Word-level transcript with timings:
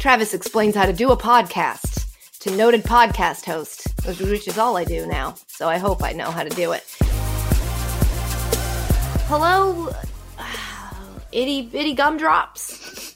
Travis 0.00 0.32
explains 0.32 0.74
how 0.74 0.86
to 0.86 0.94
do 0.94 1.10
a 1.10 1.16
podcast 1.16 2.06
to 2.38 2.50
noted 2.56 2.82
podcast 2.84 3.44
host, 3.44 3.86
which 4.06 4.48
is 4.48 4.56
all 4.56 4.78
I 4.78 4.84
do 4.84 5.06
now. 5.06 5.34
So 5.46 5.68
I 5.68 5.76
hope 5.76 6.02
I 6.02 6.12
know 6.12 6.30
how 6.30 6.42
to 6.42 6.48
do 6.48 6.72
it. 6.72 6.84
Hello, 9.28 9.94
itty 11.32 11.60
bitty 11.68 11.92
gumdrops. 11.92 13.14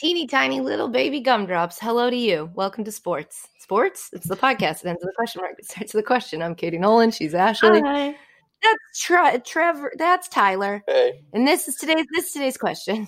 Teeny 0.00 0.26
tiny 0.26 0.60
little 0.60 0.88
baby 0.88 1.20
gumdrops. 1.20 1.78
Hello 1.78 2.10
to 2.10 2.16
you. 2.16 2.50
Welcome 2.54 2.82
to 2.86 2.90
sports. 2.90 3.46
Sports? 3.60 4.10
It's 4.12 4.26
the 4.26 4.34
podcast. 4.34 4.84
It 4.84 4.86
ends 4.86 5.02
with 5.04 5.12
a 5.12 5.14
question 5.14 5.42
mark. 5.42 5.60
It 5.60 5.66
starts 5.66 5.94
with 5.94 6.02
a 6.02 6.06
question. 6.08 6.42
I'm 6.42 6.56
Katie 6.56 6.78
Nolan. 6.78 7.12
She's 7.12 7.34
Ashley. 7.34 7.80
Hi. 7.82 8.16
That's 8.64 9.00
Tre- 9.00 9.38
Trevor. 9.46 9.92
That's 9.96 10.26
Tyler. 10.26 10.82
Hey. 10.88 11.22
And 11.32 11.46
this 11.46 11.68
is 11.68 11.76
today's 11.76 12.06
this 12.12 12.26
is 12.26 12.32
today's 12.32 12.56
question. 12.56 13.06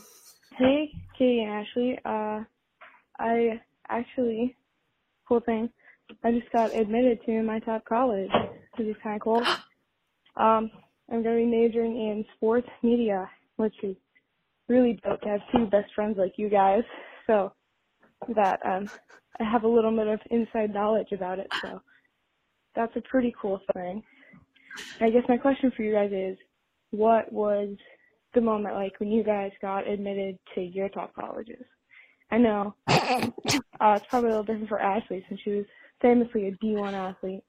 Hey, 0.54 0.92
Katie 1.18 1.40
and 1.42 1.50
Ashley. 1.50 1.98
Uh, 2.04 2.44
I 3.22 3.62
actually, 3.88 4.56
cool 5.28 5.40
thing, 5.40 5.70
I 6.24 6.32
just 6.32 6.52
got 6.52 6.76
admitted 6.76 7.20
to 7.26 7.42
my 7.42 7.60
top 7.60 7.84
college, 7.86 8.30
which 8.76 8.88
is 8.88 8.96
kind 9.02 9.16
of 9.16 9.22
cool. 9.22 9.42
Um, 10.36 10.70
I'm 11.12 11.22
going 11.22 11.38
to 11.38 11.44
be 11.44 11.58
majoring 11.62 11.94
in 11.96 12.24
sports 12.36 12.68
media, 12.82 13.28
which 13.56 13.74
is 13.82 13.96
really 14.68 14.98
dope 15.04 15.20
to 15.22 15.28
have 15.28 15.40
two 15.52 15.66
best 15.66 15.92
friends 15.94 16.16
like 16.18 16.34
you 16.38 16.48
guys. 16.48 16.82
So 17.26 17.52
that 18.34 18.60
um, 18.66 18.90
I 19.40 19.44
have 19.44 19.64
a 19.64 19.68
little 19.68 19.94
bit 19.96 20.06
of 20.08 20.20
inside 20.30 20.74
knowledge 20.74 21.12
about 21.12 21.38
it. 21.38 21.48
So 21.62 21.82
that's 22.76 22.96
a 22.96 23.02
pretty 23.02 23.34
cool 23.40 23.60
thing. 23.74 24.02
I 25.00 25.10
guess 25.10 25.24
my 25.28 25.38
question 25.38 25.72
for 25.76 25.82
you 25.82 25.94
guys 25.94 26.12
is, 26.12 26.38
what 26.90 27.32
was 27.32 27.76
the 28.34 28.40
moment 28.40 28.74
like 28.74 28.98
when 29.00 29.10
you 29.10 29.24
guys 29.24 29.52
got 29.60 29.88
admitted 29.88 30.38
to 30.54 30.62
your 30.62 30.88
top 30.90 31.14
colleges? 31.14 31.64
I 32.32 32.38
know 32.38 32.74
uh, 32.88 33.30
it's 33.46 34.06
probably 34.08 34.30
a 34.30 34.38
little 34.38 34.42
different 34.42 34.68
for 34.68 34.80
Ashley 34.80 35.22
since 35.28 35.40
she 35.44 35.50
was 35.50 35.66
famously 36.00 36.48
a 36.48 36.52
D1 36.52 36.94
athlete. 36.94 37.44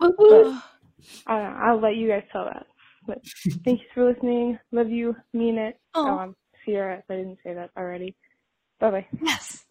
But 0.00 0.10
I 0.10 1.38
don't 1.38 1.44
know, 1.44 1.58
I'll 1.62 1.80
let 1.80 1.94
you 1.94 2.08
guys 2.08 2.24
tell 2.32 2.44
that. 2.44 2.66
But 3.06 3.18
thank 3.64 3.80
you 3.80 3.86
for 3.94 4.10
listening. 4.10 4.58
Love 4.72 4.90
you. 4.90 5.14
Mean 5.32 5.56
it. 5.56 5.78
Aw. 5.94 6.24
Um, 6.24 6.36
Sierra, 6.64 6.98
if 6.98 7.04
I 7.08 7.14
didn't 7.14 7.38
say 7.44 7.54
that 7.54 7.70
already. 7.76 8.16
Bye 8.80 8.90
bye. 8.90 9.06
Yes. 9.22 9.64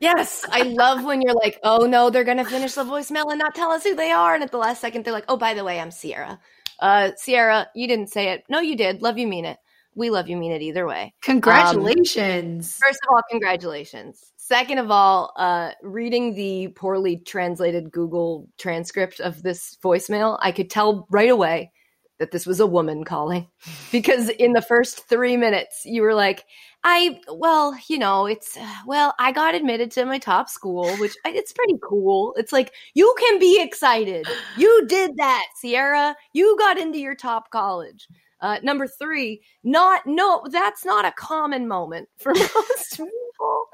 Yes, 0.00 0.44
I 0.50 0.62
love 0.62 1.04
when 1.04 1.22
you're 1.22 1.34
like, 1.34 1.60
oh 1.62 1.86
no, 1.86 2.10
they're 2.10 2.24
gonna 2.24 2.44
finish 2.44 2.74
the 2.74 2.84
voicemail 2.84 3.30
and 3.30 3.38
not 3.38 3.54
tell 3.54 3.70
us 3.70 3.84
who 3.84 3.94
they 3.94 4.10
are, 4.10 4.34
and 4.34 4.42
at 4.42 4.50
the 4.50 4.58
last 4.58 4.80
second 4.80 5.04
they're 5.04 5.12
like, 5.12 5.24
oh, 5.28 5.36
by 5.36 5.54
the 5.54 5.64
way, 5.64 5.78
I'm 5.78 5.90
Sierra. 5.90 6.40
Uh, 6.80 7.12
Sierra, 7.16 7.68
you 7.74 7.86
didn't 7.86 8.08
say 8.08 8.30
it. 8.30 8.44
No, 8.48 8.60
you 8.60 8.76
did. 8.76 9.02
Love 9.02 9.18
you, 9.18 9.26
mean 9.26 9.44
it. 9.44 9.58
We 9.96 10.10
love 10.10 10.28
you, 10.28 10.36
mean 10.36 10.52
it 10.52 10.62
either 10.62 10.86
way. 10.86 11.14
Congratulations. 11.22 12.78
First 12.84 13.00
of 13.02 13.14
all, 13.14 13.22
congratulations. 13.30 14.32
Second 14.36 14.78
of 14.78 14.90
all, 14.90 15.32
uh, 15.36 15.70
reading 15.82 16.34
the 16.34 16.68
poorly 16.68 17.16
translated 17.16 17.90
Google 17.90 18.48
transcript 18.58 19.20
of 19.20 19.42
this 19.42 19.76
voicemail, 19.82 20.38
I 20.42 20.52
could 20.52 20.68
tell 20.70 21.06
right 21.10 21.30
away 21.30 21.72
that 22.18 22.30
this 22.30 22.46
was 22.46 22.60
a 22.60 22.66
woman 22.66 23.04
calling 23.04 23.48
because 23.92 24.28
in 24.28 24.52
the 24.52 24.62
first 24.62 25.08
three 25.08 25.36
minutes, 25.36 25.82
you 25.84 26.02
were 26.02 26.14
like, 26.14 26.44
I, 26.84 27.20
well, 27.32 27.76
you 27.88 27.98
know, 27.98 28.26
it's, 28.26 28.56
uh, 28.56 28.74
well, 28.86 29.14
I 29.18 29.32
got 29.32 29.54
admitted 29.54 29.90
to 29.92 30.04
my 30.04 30.18
top 30.18 30.50
school, 30.50 30.94
which 30.98 31.14
I- 31.24 31.30
it's 31.30 31.52
pretty 31.52 31.76
cool. 31.82 32.34
It's 32.36 32.52
like, 32.52 32.72
you 32.94 33.14
can 33.18 33.38
be 33.38 33.60
excited. 33.62 34.26
You 34.58 34.86
did 34.86 35.16
that, 35.16 35.46
Sierra. 35.56 36.14
You 36.34 36.56
got 36.58 36.78
into 36.78 36.98
your 36.98 37.14
top 37.14 37.50
college. 37.50 38.06
Uh, 38.40 38.58
number 38.62 38.86
three, 38.86 39.42
not 39.62 40.02
no, 40.06 40.42
that's 40.50 40.84
not 40.84 41.04
a 41.04 41.12
common 41.12 41.66
moment 41.68 42.08
for 42.18 42.34
most 42.34 42.96
people. 42.96 43.64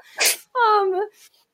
Um, 0.67 1.01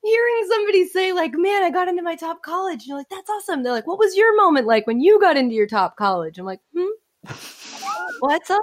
hearing 0.04 0.48
somebody 0.50 0.88
say 0.88 1.14
like, 1.14 1.34
"Man, 1.34 1.64
I 1.64 1.70
got 1.70 1.88
into 1.88 2.04
my 2.04 2.16
top 2.16 2.42
college," 2.44 2.82
and 2.82 2.88
you're 2.88 2.98
like, 2.98 3.10
"That's 3.10 3.30
awesome." 3.30 3.64
They're 3.64 3.74
like, 3.74 3.88
"What 3.88 4.00
was 4.00 4.16
your 4.16 4.36
moment 4.36 4.68
like 4.68 4.88
when 4.88 5.02
you 5.02 5.20
got 5.20 5.38
into 5.38 5.56
your 5.56 5.68
top 5.68 5.96
college?" 5.98 6.38
I'm 6.38 6.46
like, 6.46 6.62
"Hmm, 6.76 7.26
what's 8.20 8.50
up?" 8.50 8.62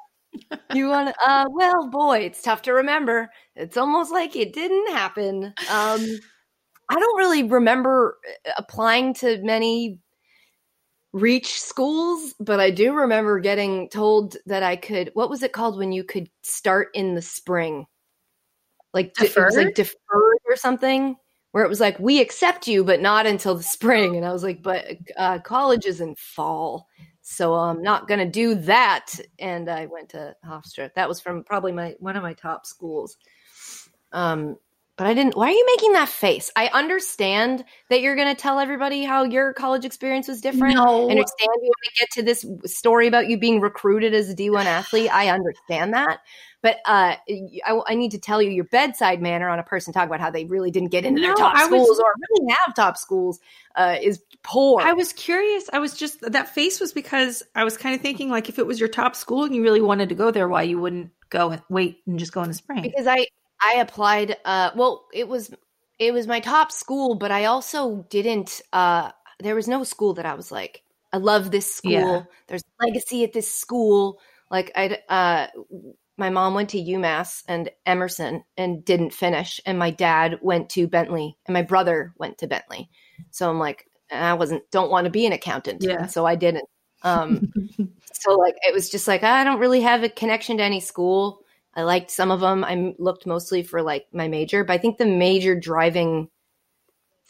You 0.75 0.89
want 0.89 1.09
to? 1.15 1.15
Uh, 1.31 1.47
well, 1.51 1.89
boy, 1.91 2.19
it's 2.21 2.43
tough 2.43 2.63
to 2.63 2.73
remember. 2.73 3.31
It's 3.57 3.77
almost 3.77 4.11
like 4.13 4.35
it 4.37 4.53
didn't 4.53 4.91
happen. 4.91 5.55
Um, 5.71 6.05
I 6.89 6.95
don't 6.99 7.19
really 7.19 7.45
remember 7.45 8.19
uh, 8.47 8.53
applying 8.59 9.15
to 9.15 9.41
many 9.43 9.99
reach 11.15 11.61
schools, 11.63 12.35
but 12.41 12.59
I 12.59 12.71
do 12.71 12.93
remember 12.93 13.39
getting 13.39 13.89
told 13.89 14.37
that 14.47 14.65
I 14.65 14.75
could. 14.75 15.13
What 15.15 15.31
was 15.31 15.45
it 15.45 15.53
called 15.53 15.79
when 15.79 15.93
you 15.93 16.03
could 16.03 16.29
start 16.43 16.89
in 16.93 17.15
the 17.15 17.23
spring? 17.23 17.87
Like 18.93 19.15
de- 19.15 19.27
it 19.27 19.37
was 19.37 19.57
like 19.57 19.75
Deferred? 19.75 19.75
deferred 19.75 20.39
or 20.49 20.57
something, 20.57 21.17
where 21.53 21.65
it 21.65 21.69
was 21.69 21.79
like 21.81 21.99
we 22.01 22.21
accept 22.21 22.67
you, 22.67 22.83
but 22.85 23.01
not 23.01 23.27
until 23.27 23.55
the 23.55 23.63
spring. 23.63 24.17
And 24.17 24.27
I 24.27 24.33
was 24.33 24.43
like, 24.43 24.61
but 24.61 24.87
uh, 25.17 25.39
college 25.39 25.87
is 25.87 26.01
in 26.01 26.17
fall, 26.17 26.89
so 27.23 27.55
I'm 27.55 27.81
not 27.81 28.09
gonna 28.09 28.29
do 28.29 28.57
that. 28.57 29.15
And 29.39 29.71
I 29.71 29.87
went 29.87 30.09
to 30.11 30.35
Hofstra. 30.45 30.93
That 30.95 31.09
was 31.09 31.21
from 31.21 31.45
probably 31.45 31.73
my 31.73 31.95
one 32.01 32.17
of 32.17 32.25
my 32.25 32.35
top 32.35 32.67
schools. 32.67 33.17
Um, 34.13 34.57
but 34.97 35.07
I 35.07 35.15
didn't. 35.15 35.37
Why 35.37 35.49
are 35.49 35.53
you 35.53 35.67
making 35.67 35.93
that 35.95 36.09
face? 36.09 36.53
I 36.55 36.69
understand 36.69 37.65
that 37.91 38.01
you're 38.01 38.15
going 38.15 38.35
to 38.35 38.41
tell 38.41 38.61
everybody 38.61 39.03
how 39.03 39.25
your 39.25 39.53
college 39.53 39.85
experience 39.85 40.29
was 40.29 40.41
different. 40.41 40.77
No. 40.77 41.09
I 41.09 41.11
understand 41.11 41.51
you 41.63 41.69
want 41.69 41.85
to 41.85 42.01
get 42.01 42.11
to 42.13 42.23
this 42.23 42.47
story 42.73 43.09
about 43.09 43.29
you 43.29 43.37
being 43.39 43.61
recruited 43.61 44.15
as 44.15 44.31
a 44.31 44.37
D1 44.37 44.65
athlete. 44.65 45.13
I 45.13 45.31
understand 45.31 45.95
that. 45.95 46.21
But 46.63 46.77
uh, 46.87 47.17
I, 47.67 47.81
I 47.89 47.95
need 47.95 48.13
to 48.13 48.19
tell 48.19 48.41
you 48.41 48.51
your 48.51 48.65
bedside 48.65 49.21
manner 49.21 49.51
on 49.51 49.59
a 49.59 49.63
person 49.63 49.93
talking 49.93 50.09
about 50.09 50.21
how 50.21 50.31
they 50.31 50.45
really 50.47 50.71
didn't 50.71 50.91
get 50.91 51.05
into 51.05 51.21
their 51.21 51.35
top 51.35 51.55
I 51.55 51.67
was- 51.67 51.83
schools 51.83 51.99
or 51.99 52.07
really 52.31 52.55
have 52.65 52.75
top 52.75 52.97
schools 52.97 53.41
uh, 53.75 53.97
is 54.01 54.23
poor. 54.43 54.81
I 54.81 54.93
was 54.93 55.13
curious. 55.13 55.69
I 55.73 55.79
was 55.81 55.95
just 55.95 56.21
that 56.23 56.55
face 56.55 56.81
was 56.81 56.93
because 56.93 57.43
I 57.55 57.65
was 57.65 57.77
kind 57.77 57.95
of 57.95 58.01
thinking 58.01 58.31
like 58.31 58.49
if 58.49 58.59
it 58.59 58.67
was 58.67 58.79
your 58.79 58.89
top 58.89 59.17
school 59.17 59.45
and 59.45 59.55
you 59.55 59.63
really 59.63 59.83
wanted 59.83 60.09
to 60.11 60.15
go 60.15 60.31
there, 60.31 60.49
why 60.49 60.63
you 60.63 60.79
wouldn't 60.79 61.11
go 61.31 61.51
and 61.51 61.63
wait 61.69 62.01
and 62.07 62.19
just 62.19 62.33
go 62.33 62.43
in 62.43 62.49
the 62.49 62.55
spring? 62.55 62.83
because 62.83 63.07
I 63.07 63.27
I 63.65 63.81
applied. 63.81 64.37
Uh, 64.45 64.71
well, 64.75 65.07
it 65.13 65.29
was 65.29 65.53
it 65.99 66.13
was 66.13 66.27
my 66.27 66.41
top 66.41 66.73
school, 66.73 67.15
but 67.15 67.31
I 67.31 67.47
also 67.47 68.07
didn't. 68.11 68.61
Uh, 68.73 69.11
there 69.41 69.55
was 69.55 69.69
no 69.69 69.85
school 69.85 70.15
that 70.15 70.27
I 70.27 70.35
was 70.35 70.51
like, 70.53 70.83
I 71.13 71.19
love 71.19 71.51
this 71.51 71.73
school. 71.73 71.93
Yeah. 71.93 72.23
There's 72.49 72.65
legacy 72.81 73.25
at 73.25 73.33
this 73.33 73.53
school. 73.53 74.21
Like 74.51 74.73
I, 74.77 74.99
uh, 75.09 75.47
my 76.17 76.31
mom 76.31 76.55
went 76.55 76.71
to 76.71 76.79
UMass 76.83 77.43
and 77.49 77.71
Emerson 77.87 78.45
and 78.57 78.85
didn't 78.85 79.11
finish, 79.13 79.61
and 79.67 79.79
my 79.79 79.91
dad 79.91 80.39
went 80.43 80.71
to 80.71 80.87
Bentley, 80.87 81.37
and 81.47 81.55
my 81.55 81.63
brother 81.63 82.15
went 82.19 82.39
to 82.39 82.47
Bentley. 82.47 82.91
So 83.31 83.49
I'm 83.51 83.59
like, 83.59 83.87
I 84.11 84.35
wasn't 84.35 84.69
don't 84.71 84.91
want 84.91 85.05
to 85.07 85.11
be 85.11 85.27
an 85.27 85.33
accountant, 85.33 85.83
Yeah. 85.83 86.07
so 86.07 86.27
I 86.27 86.35
didn't. 86.37 86.69
Um, 87.03 87.53
so 88.13 88.33
like 88.37 88.57
it 88.67 88.75
was 88.75 88.91
just 88.91 89.09
like 89.09 89.23
I 89.23 89.45
don't 89.45 89.61
really 89.61 89.81
have 89.83 90.03
a 90.03 90.09
connection 90.09 90.59
to 90.59 90.63
any 90.63 90.81
school. 90.81 91.41
I 91.77 91.83
liked 91.83 92.11
some 92.11 92.31
of 92.31 92.41
them. 92.41 92.65
I 92.65 92.95
looked 92.99 93.27
mostly 93.27 93.63
for 93.63 93.83
like 93.83 94.07
my 94.13 94.29
major, 94.29 94.65
but 94.65 94.73
I 94.75 94.79
think 94.79 94.99
the 94.99 95.07
major 95.07 95.59
driving 95.59 96.29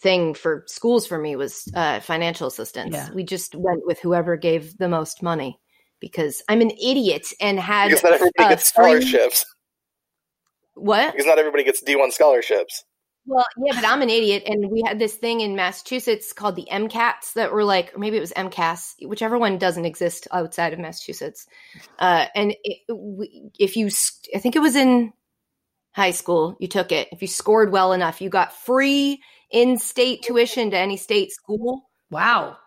thing 0.00 0.34
for 0.34 0.64
schools 0.66 1.06
for 1.06 1.18
me 1.18 1.34
was 1.36 1.66
uh, 1.74 2.00
financial 2.00 2.46
assistance. 2.46 2.94
Yeah. 2.94 3.08
We 3.14 3.24
just 3.24 3.54
went 3.54 3.86
with 3.86 3.98
whoever 4.00 4.36
gave 4.36 4.76
the 4.76 4.88
most 4.88 5.22
money 5.22 5.58
because 6.00 6.42
I'm 6.48 6.60
an 6.60 6.70
idiot 6.72 7.26
and 7.40 7.58
had 7.58 7.88
Because 7.88 8.02
not 8.02 8.12
everybody 8.12 8.44
uh, 8.44 8.48
gets 8.50 8.70
three- 8.70 9.00
scholarships. 9.00 9.46
what? 10.74 11.12
Because 11.12 11.26
not 11.26 11.38
everybody 11.38 11.64
gets 11.64 11.82
D1 11.82 12.12
scholarships. 12.12 12.84
Well, 13.26 13.46
yeah, 13.56 13.72
but 13.74 13.86
I'm 13.88 14.02
an 14.02 14.10
idiot, 14.10 14.42
and 14.46 14.70
we 14.70 14.82
had 14.86 14.98
this 14.98 15.14
thing 15.14 15.40
in 15.40 15.56
Massachusetts 15.56 16.34
called 16.34 16.56
the 16.56 16.68
MCATs 16.70 17.32
that 17.34 17.52
were 17.52 17.64
like, 17.64 17.94
or 17.94 17.98
maybe 17.98 18.18
it 18.18 18.20
was 18.20 18.32
MCAS, 18.32 18.94
whichever 19.06 19.38
one 19.38 19.56
doesn't 19.56 19.86
exist 19.86 20.28
outside 20.30 20.74
of 20.74 20.78
Massachusetts. 20.78 21.46
Uh, 21.98 22.26
and 22.34 22.54
it, 22.62 22.80
if 23.58 23.76
you, 23.76 23.88
I 24.34 24.38
think 24.38 24.56
it 24.56 24.60
was 24.62 24.76
in 24.76 25.12
high 25.92 26.10
school, 26.10 26.56
you 26.60 26.68
took 26.68 26.92
it. 26.92 27.08
If 27.12 27.22
you 27.22 27.28
scored 27.28 27.72
well 27.72 27.92
enough, 27.94 28.20
you 28.20 28.28
got 28.28 28.52
free 28.52 29.22
in-state 29.50 30.22
tuition 30.22 30.70
to 30.72 30.78
any 30.78 30.96
state 30.96 31.32
school. 31.32 31.88
wow. 32.10 32.58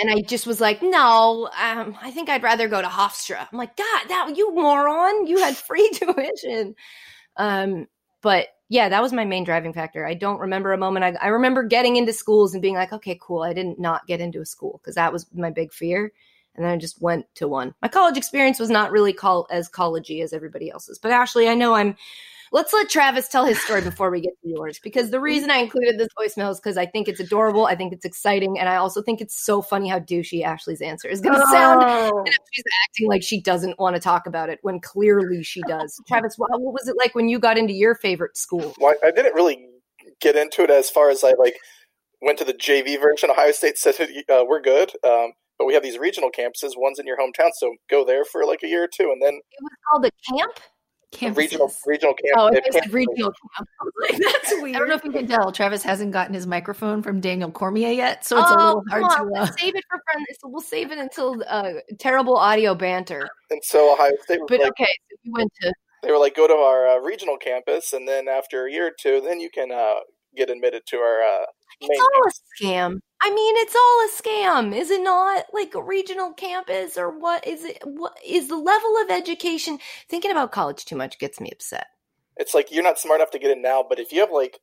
And 0.00 0.10
I 0.10 0.20
just 0.20 0.46
was 0.46 0.60
like, 0.60 0.80
no, 0.80 1.50
um, 1.60 1.96
I 2.00 2.12
think 2.12 2.28
I'd 2.28 2.44
rather 2.44 2.68
go 2.68 2.80
to 2.80 2.86
Hofstra. 2.86 3.46
I'm 3.50 3.58
like, 3.58 3.76
God, 3.76 4.08
that 4.08 4.34
you 4.36 4.54
moron, 4.54 5.26
you 5.26 5.38
had 5.38 5.56
free 5.56 5.90
tuition. 5.94 6.76
Um, 7.36 7.86
but 8.22 8.46
yeah, 8.68 8.88
that 8.88 9.02
was 9.02 9.12
my 9.12 9.24
main 9.24 9.44
driving 9.44 9.72
factor. 9.72 10.06
I 10.06 10.14
don't 10.14 10.40
remember 10.40 10.72
a 10.72 10.78
moment. 10.78 11.04
I, 11.04 11.24
I 11.24 11.28
remember 11.28 11.62
getting 11.62 11.96
into 11.96 12.12
schools 12.12 12.52
and 12.52 12.60
being 12.60 12.74
like, 12.74 12.92
okay, 12.92 13.18
cool. 13.20 13.42
I 13.42 13.54
didn't 13.54 13.78
not 13.78 14.06
get 14.06 14.20
into 14.20 14.40
a 14.40 14.46
school 14.46 14.80
because 14.82 14.94
that 14.96 15.12
was 15.12 15.26
my 15.34 15.50
big 15.50 15.72
fear. 15.72 16.12
And 16.54 16.64
then 16.64 16.72
I 16.72 16.76
just 16.76 17.00
went 17.00 17.26
to 17.36 17.48
one. 17.48 17.74
My 17.80 17.88
college 17.88 18.16
experience 18.16 18.58
was 18.58 18.68
not 18.68 18.90
really 18.90 19.12
call 19.12 19.46
as 19.50 19.70
collegey 19.70 20.22
as 20.22 20.32
everybody 20.32 20.70
else's. 20.70 20.98
But 20.98 21.12
Ashley, 21.12 21.48
I 21.48 21.54
know 21.54 21.74
I'm 21.74 21.96
Let's 22.52 22.72
let 22.72 22.88
Travis 22.88 23.28
tell 23.28 23.44
his 23.44 23.60
story 23.62 23.82
before 23.82 24.10
we 24.10 24.20
get 24.20 24.32
to 24.42 24.48
yours 24.48 24.80
because 24.82 25.10
the 25.10 25.20
reason 25.20 25.50
I 25.50 25.58
included 25.58 25.98
this 25.98 26.08
voicemail 26.18 26.50
is 26.50 26.58
because 26.58 26.76
I 26.76 26.86
think 26.86 27.08
it's 27.08 27.20
adorable. 27.20 27.66
I 27.66 27.74
think 27.74 27.92
it's 27.92 28.04
exciting. 28.04 28.58
And 28.58 28.68
I 28.68 28.76
also 28.76 29.02
think 29.02 29.20
it's 29.20 29.36
so 29.36 29.60
funny 29.60 29.88
how 29.88 29.98
douchey 29.98 30.42
Ashley's 30.42 30.80
answer 30.80 31.08
is 31.08 31.20
going 31.20 31.34
to 31.34 31.46
sound. 31.48 31.84
Oh. 31.84 32.22
And 32.26 32.38
she's 32.52 32.64
acting 32.84 33.08
like 33.08 33.22
she 33.22 33.40
doesn't 33.40 33.78
want 33.78 33.96
to 33.96 34.00
talk 34.00 34.26
about 34.26 34.48
it 34.48 34.58
when 34.62 34.80
clearly 34.80 35.42
she 35.42 35.60
does. 35.62 36.00
Travis, 36.08 36.34
what, 36.36 36.50
what 36.60 36.72
was 36.72 36.88
it 36.88 36.96
like 36.96 37.14
when 37.14 37.28
you 37.28 37.38
got 37.38 37.58
into 37.58 37.74
your 37.74 37.94
favorite 37.94 38.36
school? 38.36 38.74
Well, 38.80 38.94
I 39.04 39.10
didn't 39.10 39.34
really 39.34 39.66
get 40.20 40.36
into 40.36 40.62
it 40.62 40.70
as 40.70 40.90
far 40.90 41.10
as 41.10 41.22
I 41.22 41.32
like 41.38 41.56
went 42.22 42.38
to 42.38 42.44
the 42.44 42.54
JV 42.54 43.00
version. 43.00 43.30
Ohio 43.30 43.52
State 43.52 43.78
said 43.78 43.94
uh, 44.00 44.44
we're 44.46 44.60
good, 44.60 44.92
um, 45.04 45.32
but 45.58 45.66
we 45.66 45.74
have 45.74 45.82
these 45.82 45.98
regional 45.98 46.30
campuses. 46.30 46.72
One's 46.76 46.98
in 46.98 47.06
your 47.06 47.18
hometown, 47.18 47.50
so 47.54 47.74
go 47.90 48.04
there 48.04 48.24
for 48.24 48.44
like 48.44 48.62
a 48.62 48.68
year 48.68 48.84
or 48.84 48.88
two, 48.88 49.10
and 49.12 49.22
then 49.22 49.34
It 49.34 49.62
was 49.62 49.72
called 49.90 50.06
a 50.06 50.10
camp. 50.36 50.58
Campuses. 51.10 51.36
regional 51.36 51.72
regional 51.86 52.14
camp. 52.14 52.34
Oh, 52.36 52.50
they 52.50 52.58
it 52.58 52.84
have 52.84 52.92
regional 52.92 53.32
camp. 53.32 53.68
I 53.80 54.12
like, 54.12 54.20
that's 54.20 54.52
weird. 54.60 54.76
I 54.76 54.78
don't 54.78 54.88
know 54.88 54.94
if 54.94 55.04
you 55.04 55.12
can 55.12 55.26
tell. 55.26 55.50
Travis 55.52 55.82
hasn't 55.82 56.12
gotten 56.12 56.34
his 56.34 56.46
microphone 56.46 57.02
from 57.02 57.20
Daniel 57.20 57.50
Cormier 57.50 57.92
yet, 57.92 58.26
so 58.26 58.38
it's 58.38 58.50
a 58.50 58.54
oh, 58.54 58.66
little 58.66 58.84
hard 58.90 59.02
on. 59.04 59.10
to. 59.10 59.22
Uh, 59.22 59.42
Let's 59.44 59.60
save 59.60 59.74
it 59.74 59.84
for 59.90 60.00
friends. 60.12 60.26
We'll 60.44 60.60
save 60.60 60.92
it 60.92 60.98
until 60.98 61.42
uh, 61.48 61.72
terrible 61.98 62.36
audio 62.36 62.74
banter. 62.74 63.26
And 63.50 63.60
so 63.64 63.94
Ohio 63.94 64.10
State 64.24 64.40
was 64.40 64.48
But 64.48 64.60
like, 64.60 64.70
okay, 64.72 64.84
so 65.10 65.16
you 65.22 65.32
went 65.32 65.50
to 65.62 65.72
they 66.02 66.12
were 66.12 66.18
like, 66.18 66.36
go 66.36 66.46
to 66.46 66.54
our 66.54 66.86
uh, 66.86 66.98
regional 67.00 67.36
campus, 67.36 67.92
and 67.92 68.06
then 68.06 68.28
after 68.28 68.66
a 68.66 68.70
year 68.72 68.88
or 68.88 68.92
two, 68.98 69.20
then 69.20 69.40
you 69.40 69.50
can 69.50 69.72
uh, 69.72 70.00
get 70.36 70.50
admitted 70.50 70.82
to 70.86 70.96
our 70.98 71.22
uh, 71.22 71.46
main. 71.80 71.90
It's 71.90 72.00
all 72.00 72.28
a 72.28 72.64
scam. 72.64 73.00
I 73.20 73.30
mean, 73.34 73.54
it's 73.58 73.74
all 73.74 74.04
a 74.06 74.08
scam, 74.10 74.74
is 74.74 74.90
it 74.90 75.02
not? 75.02 75.46
Like 75.52 75.74
a 75.74 75.82
regional 75.82 76.32
campus 76.32 76.96
or 76.96 77.10
what 77.10 77.46
is 77.46 77.64
it? 77.64 77.78
What 77.84 78.16
is 78.24 78.48
the 78.48 78.56
level 78.56 78.96
of 79.02 79.10
education? 79.10 79.78
Thinking 80.08 80.30
about 80.30 80.52
college 80.52 80.84
too 80.84 80.96
much 80.96 81.18
gets 81.18 81.40
me 81.40 81.50
upset. 81.52 81.86
It's 82.36 82.54
like 82.54 82.70
you're 82.70 82.84
not 82.84 82.98
smart 82.98 83.20
enough 83.20 83.32
to 83.32 83.38
get 83.38 83.50
in 83.50 83.60
now, 83.62 83.84
but 83.88 83.98
if 83.98 84.12
you 84.12 84.20
have 84.20 84.30
like, 84.30 84.60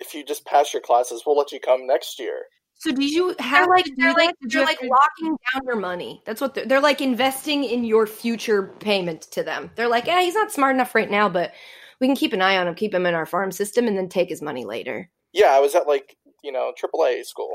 if 0.00 0.14
you 0.14 0.24
just 0.24 0.46
pass 0.46 0.72
your 0.72 0.80
classes, 0.82 1.22
we'll 1.26 1.36
let 1.36 1.52
you 1.52 1.60
come 1.60 1.86
next 1.86 2.18
year. 2.18 2.44
so 2.74 2.92
did 2.92 3.10
you 3.10 3.34
They're 3.52 3.64
have 3.64 3.68
like 3.68 3.86
they're 3.96 4.14
like 4.14 4.34
Did 4.40 4.54
you 4.54 4.60
they're 4.60 4.66
like 4.66 4.82
locking 4.82 5.36
down 5.52 5.62
your 5.66 5.76
money. 5.76 6.22
That's 6.24 6.40
what 6.40 6.54
they're, 6.54 6.64
they're 6.66 6.80
like 6.80 7.00
investing 7.00 7.64
in 7.64 7.84
your 7.84 8.06
future 8.06 8.74
payment 8.80 9.22
to 9.32 9.42
them. 9.42 9.70
They're 9.74 9.88
like, 9.88 10.06
yeah, 10.06 10.22
he's 10.22 10.34
not 10.34 10.52
smart 10.52 10.74
enough 10.74 10.94
right 10.94 11.10
now, 11.10 11.28
but 11.28 11.52
we 12.00 12.06
can 12.06 12.16
keep 12.16 12.32
an 12.32 12.40
eye 12.42 12.56
on 12.56 12.68
him, 12.68 12.74
keep 12.74 12.94
him 12.94 13.06
in 13.06 13.14
our 13.14 13.26
farm 13.26 13.50
system, 13.52 13.86
and 13.88 13.96
then 13.98 14.08
take 14.08 14.28
his 14.28 14.40
money 14.40 14.64
later. 14.64 15.10
Yeah, 15.32 15.48
I 15.50 15.60
was 15.60 15.74
at 15.74 15.86
like 15.88 16.16
you 16.42 16.52
know 16.52 16.72
AAA 16.80 17.24
school. 17.26 17.50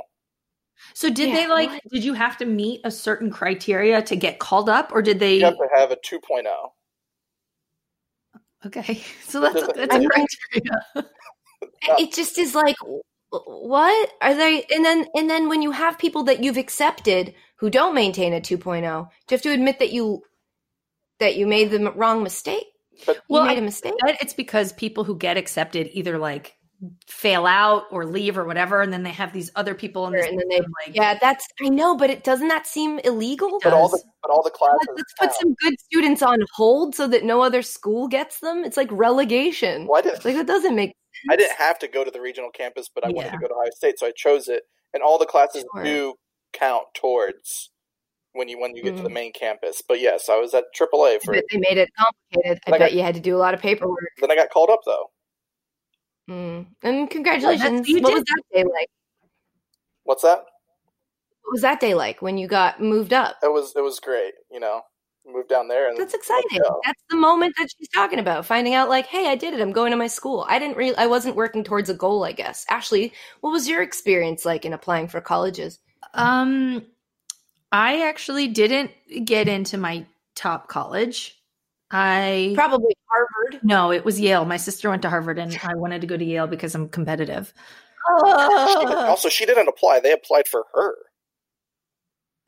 So 0.94 1.10
did 1.10 1.30
Yeah, 1.30 1.36
they 1.36 1.48
like? 1.48 1.70
what? 1.70 1.82
Did 1.92 2.04
you 2.04 2.14
have 2.14 2.38
to 2.38 2.46
meet 2.46 2.82
a 2.84 2.92
certain 2.92 3.30
criteria 3.32 4.02
to 4.04 4.16
get 4.16 4.40
called 4.40 4.70
up, 4.70 4.92
or 4.94 5.02
did 5.02 5.20
they? 5.20 5.38
You 5.38 5.46
have 5.46 5.58
to 5.58 5.68
have 5.76 5.92
a 5.92 5.98
oh. 5.98 6.20
2.0. 6.20 6.46
Okay, 8.66 9.02
so 9.28 9.42
that's 9.42 9.62
a, 9.62 9.68
that's 9.76 9.94
I 9.94 9.98
a 9.98 10.00
mean- 10.00 10.10
criteria. 10.10 10.82
it 12.00 12.14
just 12.14 12.38
is 12.38 12.56
like 12.56 12.76
what 13.32 14.12
are 14.22 14.36
they 14.36 14.64
and 14.74 14.86
then 14.86 15.06
and 15.16 15.30
then 15.30 15.50
when 15.50 15.62
you 15.62 15.72
have 15.72 15.98
people 15.98 16.24
that 16.24 16.44
you've 16.44 16.58
accepted 16.58 17.34
who 17.56 17.70
don't 17.70 17.96
maintain 17.96 18.34
a 18.34 18.40
2.0 18.40 18.82
do 18.82 18.86
you 18.86 19.08
have 19.32 19.42
to 19.42 19.50
admit 19.52 19.80
that 19.80 19.92
you 19.92 20.22
that 21.20 21.36
you 21.36 21.48
made 21.48 21.72
the 21.72 21.92
wrong 21.94 22.22
mistake 22.22 22.66
But- 23.06 23.16
you 23.16 23.22
Well, 23.30 23.46
made 23.46 23.56
I 23.58 23.62
a 23.62 23.62
mistake 23.62 23.94
bet 24.06 24.18
it's 24.22 24.34
because 24.34 24.72
people 24.74 25.04
who 25.04 25.18
get 25.18 25.36
accepted 25.38 25.90
either 25.94 26.18
like 26.18 26.54
fail 27.08 27.46
out 27.46 27.84
or 27.92 28.06
leave 28.06 28.38
or 28.38 28.46
whatever, 28.46 28.82
and 28.82 28.92
then 28.92 29.04
they 29.04 29.12
have 29.12 29.32
these 29.34 29.50
other 29.56 29.74
people 29.76 30.06
in 30.08 30.14
this 30.14 30.26
and 30.28 30.38
then 30.40 30.48
they 30.50 30.58
system, 30.58 30.74
like 30.86 30.96
yeah 30.96 31.18
that's 31.22 31.48
i 31.62 31.70
know 31.70 31.96
but 31.96 32.10
it 32.10 32.24
doesn't 32.24 32.50
that 32.50 32.68
seem 32.68 33.00
illegal 33.00 33.60
But 33.64 33.74
all 33.74 33.88
the 33.90 34.02
but 34.22 34.32
all 34.32 34.44
the 34.44 34.50
classes. 34.50 34.80
let's, 34.96 35.14
let's 35.20 35.36
put 35.38 35.42
some 35.42 35.54
good 35.62 35.80
students 35.80 36.22
on 36.22 36.40
hold 36.56 36.96
so 36.96 37.08
that 37.08 37.24
no 37.24 37.42
other 37.42 37.62
school 37.62 38.08
gets 38.08 38.40
them 38.40 38.64
it's 38.66 38.76
like 38.78 38.90
relegation 38.92 39.88
Well, 39.88 40.00
I 40.00 40.02
didn't. 40.02 40.26
like 40.26 40.36
that 40.36 40.48
doesn't 40.48 40.76
make 40.76 40.94
I 41.30 41.36
didn't 41.36 41.58
have 41.58 41.80
to 41.80 41.88
go 41.88 42.04
to 42.04 42.12
the 42.12 42.20
regional 42.20 42.50
campus, 42.50 42.90
but 42.94 43.06
I 43.06 43.10
wanted 43.10 43.32
to 43.32 43.38
go 43.38 43.48
to 43.48 43.54
Ohio 43.54 43.70
State, 43.74 43.98
so 44.00 44.08
I 44.08 44.12
chose 44.16 44.50
it. 44.50 44.64
And 44.94 45.02
all 45.02 45.18
the 45.18 45.26
classes 45.26 45.64
Sure. 45.74 45.84
do 45.84 46.14
count 46.52 46.86
towards 46.96 47.70
when 48.34 48.50
you 48.50 48.60
when 48.60 48.76
you 48.76 48.84
get 48.84 48.98
to 48.98 49.04
the 49.04 49.10
Mhm. 49.10 49.14
main 49.14 49.32
campus. 49.32 49.82
But 49.88 50.02
yes, 50.02 50.28
I 50.28 50.38
was 50.38 50.54
at 50.54 50.66
AAA 50.76 51.20
for. 51.24 51.32
bet 51.34 51.46
they 51.50 51.60
made 51.60 51.78
it 51.78 51.90
complicated 51.98 52.60
i 52.68 52.72
I- 52.76 52.78
bet 52.80 52.94
you 52.94 53.04
had 53.04 53.16
to 53.16 53.22
do 53.22 53.38
a 53.38 53.40
lot 53.40 53.54
of 53.54 53.62
paperwork 53.62 54.00
Then 54.20 54.32
I 54.32 54.36
got 54.36 54.50
called 54.50 54.70
up 54.70 54.82
though. 54.86 55.12
Mm. 56.30 56.66
and 56.82 57.10
congratulations 57.10 57.88
you 57.88 58.02
what 58.02 58.10
did. 58.10 58.16
was 58.16 58.24
that 58.24 58.42
day 58.54 58.64
like 58.64 58.90
What's 60.06 60.22
that? 60.24 60.46
what 61.44 61.52
was 61.52 61.62
that 61.62 61.80
day 61.80 61.94
like 61.94 62.22
when 62.22 62.38
you 62.38 62.48
got 62.48 62.82
moved 62.82 63.14
up 63.14 63.38
It 63.44 63.52
was 63.52 63.74
it 63.76 63.82
was 63.82 64.00
great. 64.00 64.34
You 64.52 64.60
know, 64.60 64.82
moved 65.26 65.50
down 65.50 65.68
there 65.68 65.90
and 65.90 65.98
That's 65.98 66.14
exciting. 66.14 66.62
That's 66.86 67.02
the 67.10 67.18
moment 67.18 67.54
that 67.58 67.70
she's 67.78 67.88
talking 67.90 68.20
about. 68.20 68.46
Finding 68.46 68.74
out, 68.74 68.90
like, 68.90 69.06
hey, 69.08 69.30
I 69.30 69.36
did 69.36 69.54
it. 69.54 69.62
I'm 69.62 69.72
going 69.72 69.92
to 69.92 69.98
my 69.98 70.08
school. 70.08 70.46
I 70.50 70.60
didn't 70.60 70.78
really. 70.78 70.96
I 70.96 71.08
wasn't 71.08 71.36
working 71.36 71.64
towards 71.64 71.90
a 71.90 71.94
goal. 71.94 72.24
I 72.24 72.32
guess. 72.32 72.66
Ashley, 72.70 73.14
what 73.42 73.52
was 73.52 73.68
your 73.68 73.82
experience 73.82 74.46
like 74.46 74.66
in 74.66 74.74
applying 74.74 75.08
for 75.08 75.22
colleges? 75.22 75.80
Um, 76.14 76.86
I 77.72 78.08
actually 78.08 78.48
didn't 78.48 78.92
get 79.26 79.48
into 79.48 79.78
my 79.78 80.06
top 80.36 80.68
college. 80.68 81.40
I 81.96 82.54
Probably 82.56 82.96
Harvard. 83.08 83.64
no, 83.64 83.92
it 83.92 84.04
was 84.04 84.20
Yale. 84.20 84.46
My 84.46 84.58
sister 84.58 84.90
went 84.90 85.04
to 85.04 85.10
Harvard, 85.10 85.38
and 85.38 85.58
I 85.64 85.76
wanted 85.76 86.02
to 86.02 86.08
go 86.08 86.18
to 86.18 86.26
Yale 86.26 86.48
because 86.48 86.74
I'm 86.74 86.90
competitive. 86.90 87.54
She 88.20 88.26
also, 88.26 89.30
she 89.30 89.46
didn't 89.46 89.68
apply. 89.68 90.00
They 90.00 90.12
applied 90.12 90.48
for 90.48 90.66
her. 90.74 90.96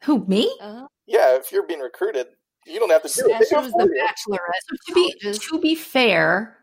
Who 0.03 0.25
me? 0.25 0.53
Uh, 0.59 0.87
Yeah, 1.05 1.37
if 1.37 1.51
you're 1.51 1.65
being 1.65 1.79
recruited, 1.79 2.27
you 2.65 2.79
don't 2.79 2.91
have 2.91 3.03
to 3.03 3.07
do 3.07 3.29
yeah, 3.29 3.39
it. 3.39 3.47
She 3.47 3.55
was 3.55 3.71
the 3.71 3.83
you. 3.83 4.03
bachelorette. 4.03 4.77
to 4.87 4.93
be 4.93 5.13
to 5.39 5.61
be 5.61 5.75
fair, 5.75 6.57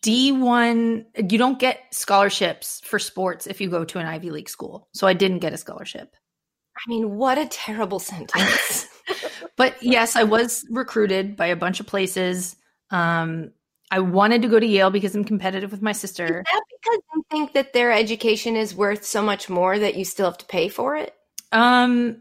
D 0.00 0.32
one 0.32 1.04
you 1.16 1.36
don't 1.38 1.58
get 1.58 1.80
scholarships 1.92 2.80
for 2.84 2.98
sports 2.98 3.46
if 3.46 3.60
you 3.60 3.68
go 3.68 3.84
to 3.84 3.98
an 3.98 4.06
Ivy 4.06 4.30
League 4.30 4.48
school. 4.48 4.88
So 4.94 5.06
I 5.06 5.12
didn't 5.12 5.40
get 5.40 5.52
a 5.52 5.58
scholarship. 5.58 6.16
I 6.76 6.90
mean, 6.90 7.16
what 7.16 7.36
a 7.38 7.46
terrible 7.46 7.98
sentence. 7.98 8.86
But 9.56 9.82
yes, 9.82 10.16
I 10.16 10.24
was 10.24 10.64
recruited 10.70 11.36
by 11.36 11.46
a 11.46 11.56
bunch 11.56 11.80
of 11.80 11.86
places. 11.86 12.56
Um, 12.90 13.52
I 13.90 14.00
wanted 14.00 14.42
to 14.42 14.48
go 14.48 14.60
to 14.60 14.66
Yale 14.66 14.90
because 14.90 15.14
I'm 15.14 15.24
competitive 15.24 15.70
with 15.70 15.80
my 15.82 15.92
sister. 15.92 16.24
Is 16.24 16.30
that 16.52 16.62
because 16.82 17.00
you 17.14 17.24
think 17.30 17.52
that 17.54 17.72
their 17.72 17.92
education 17.92 18.56
is 18.56 18.74
worth 18.74 19.04
so 19.04 19.22
much 19.22 19.48
more 19.48 19.78
that 19.78 19.94
you 19.96 20.04
still 20.04 20.26
have 20.26 20.38
to 20.38 20.46
pay 20.46 20.68
for 20.68 20.96
it? 20.96 21.14
Um, 21.52 22.20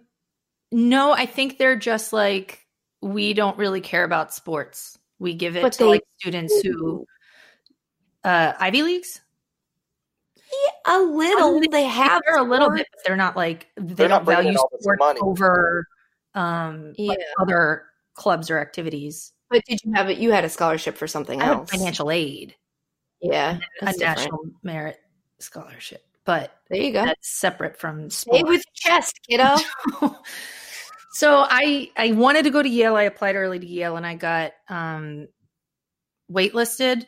no, 0.71 1.11
I 1.11 1.25
think 1.25 1.57
they're 1.57 1.75
just 1.75 2.13
like 2.13 2.65
we 3.01 3.33
don't 3.33 3.57
really 3.57 3.81
care 3.81 4.03
about 4.03 4.33
sports. 4.33 4.97
We 5.19 5.33
give 5.33 5.55
it 5.55 5.61
But 5.61 5.73
to 5.73 5.79
they 5.79 5.89
like 5.89 6.03
students 6.19 6.61
who 6.61 7.05
uh 8.23 8.53
Ivy 8.59 8.83
Leagues. 8.83 9.21
A 10.85 10.99
little. 10.99 11.59
they- 11.59 11.67
They 11.67 11.83
have 11.85 12.21
They're 12.25 12.37
a 12.37 12.43
little 12.43 12.67
sport. 12.67 12.77
bit, 12.77 12.87
but 12.91 12.99
they're 13.05 13.15
not 13.17 13.35
like 13.35 13.67
they 13.75 13.93
They're 13.95 14.07
not 14.09 14.19
don't 14.19 14.25
bringing 14.25 14.47
in 14.49 14.53
value 14.53 14.67
sports 14.81 14.99
money. 14.99 15.19
over 15.21 15.87
um 16.35 16.93
like 16.97 17.17
other 17.39 17.85
clubs 18.13 18.49
or 18.51 18.59
activities. 18.59 19.33
But 19.49 19.63
did 19.67 19.79
you 19.83 19.93
have 19.93 20.09
it? 20.09 20.17
You 20.17 20.31
had 20.31 20.45
a 20.45 20.49
scholarship 20.49 20.97
for 20.97 21.07
something 21.07 21.41
I 21.41 21.47
else. 21.47 21.69
financial 21.71 22.11
aid, 22.11 22.55
Yeah, 23.21 23.59
a 23.81 23.85
different. 23.85 23.99
national 23.99 24.43
merit 24.63 24.97
scholarship, 25.39 26.03
but 26.25 26.51
There 26.69 26.79
you 26.81 26.91
go. 26.93 27.05
that's 27.05 27.29
separate 27.29 27.77
from 27.77 28.09
Stay 28.09 28.43
with 28.43 28.63
your 28.65 28.73
chest, 28.95 29.19
kiddo. 29.29 29.55
so 31.11 31.45
I 31.49 31.91
I 31.97 32.11
wanted 32.13 32.43
to 32.43 32.49
go 32.51 32.61
to 32.63 32.69
Yale. 32.69 32.95
I 32.95 33.03
applied 33.03 33.35
early 33.35 33.59
to 33.59 33.65
Yale 33.67 33.95
and 33.97 34.05
I 34.05 34.15
got 34.15 34.53
um 34.69 35.27
waitlisted. 36.31 37.05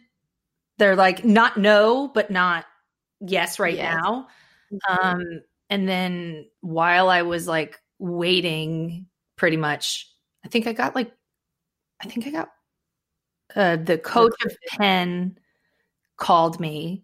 They're 0.77 0.95
like 0.95 1.25
not 1.25 1.57
no, 1.57 2.07
but 2.07 2.29
not 2.29 2.65
yes 3.19 3.59
right 3.59 3.75
Yes. 3.75 3.95
now. 3.95 4.27
Mm-hmm. 4.71 5.07
Um 5.07 5.41
and 5.69 5.87
then 5.89 6.45
while 6.61 7.09
I 7.09 7.23
was 7.23 7.47
like 7.47 7.77
waiting 7.99 9.07
pretty 9.37 9.57
much, 9.57 10.09
I 10.45 10.49
think 10.49 10.67
I 10.67 10.73
got 10.73 10.95
like 10.95 11.11
I 12.03 12.07
think 12.07 12.27
I 12.27 12.31
got 12.31 12.49
uh 13.55 13.75
the 13.77 13.97
coach 13.97 14.35
of 14.45 14.55
Penn 14.69 15.37
called 16.17 16.59
me 16.59 17.03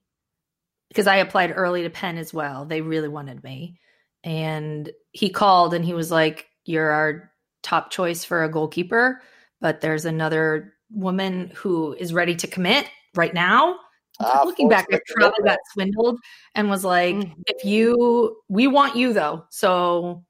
because 0.90 1.08
I 1.08 1.18
applied 1.18 1.54
early 1.56 1.84
to 1.84 1.90
Penn 1.90 2.18
as 2.18 2.34
well. 2.34 2.66
They 2.66 2.82
really 2.82 3.08
wanted 3.08 3.44
me. 3.44 3.80
And 4.24 4.92
he 5.12 5.30
called 5.30 5.74
and 5.74 5.84
he 5.84 5.94
was 5.94 6.12
like, 6.12 6.48
You're 6.66 6.90
our 6.92 7.32
top 7.64 7.90
choice 7.92 8.24
for 8.24 8.44
a 8.44 8.50
goalkeeper, 8.50 9.22
but 9.62 9.82
there's 9.82 10.06
another 10.06 10.74
woman 10.92 11.52
who 11.56 11.94
is 11.94 12.14
ready 12.14 12.36
to 12.36 12.48
commit 12.48 12.86
right 13.16 13.34
now. 13.34 13.78
Ah, 14.20 14.44
Looking 14.46 14.70
back, 14.70 14.86
I 14.94 15.00
probably 15.16 15.44
got 15.44 15.58
swindled 15.74 16.20
and 16.54 16.70
was 16.70 16.84
like, 16.84 17.16
Mhm. 17.16 17.34
If 17.48 17.66
you, 17.66 18.38
we 18.48 18.68
want 18.68 18.96
you 18.96 19.14
though. 19.14 19.46
So, 19.50 20.24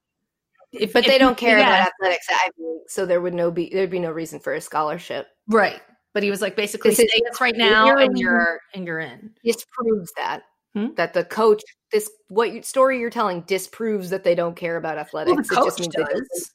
if, 0.74 0.94
But 0.94 1.06
if 1.06 1.12
they 1.12 1.18
don't 1.18 1.38
care 1.38 1.58
yes- 1.58 1.68
about 1.68 1.88
athletics 1.94 2.28
at 2.30 2.38
Ivy 2.46 2.54
League, 2.60 2.82
so 2.90 3.06
there 3.06 3.22
would 3.22 3.34
no 3.34 3.52
be 3.52 3.70
there'd 3.72 3.90
be 3.90 4.00
no 4.00 4.12
reason 4.12 4.40
for 4.40 4.54
a 4.54 4.62
scholarship. 4.62 5.28
right. 5.48 5.82
But 6.14 6.22
he 6.22 6.30
was 6.30 6.42
like, 6.42 6.56
basically, 6.56 6.92
This 6.92 7.00
is 7.00 7.12
yes 7.16 7.42
right 7.42 7.56
now, 7.58 7.98
and 7.98 8.18
you're 8.20 8.60
and 8.76 8.86
you're 8.86 9.00
in. 9.00 9.32
This 9.44 9.66
proves 9.72 10.12
that 10.18 10.44
Hmm? 10.76 10.94
that 10.96 11.14
the 11.14 11.24
coach 11.24 11.62
this 11.92 12.10
what 12.30 12.52
you, 12.54 12.62
story 12.64 13.00
you're 13.00 13.10
telling 13.12 13.42
disproves 13.42 14.10
that 14.12 14.24
they 14.24 14.36
don't 14.36 14.56
care 14.56 14.78
about 14.78 14.98
athletics. 15.00 15.50
Well, 15.52 15.62
the 15.62 15.68
It 15.68 15.70
just 15.78 15.80
means 15.80 15.96
does. 15.96 16.52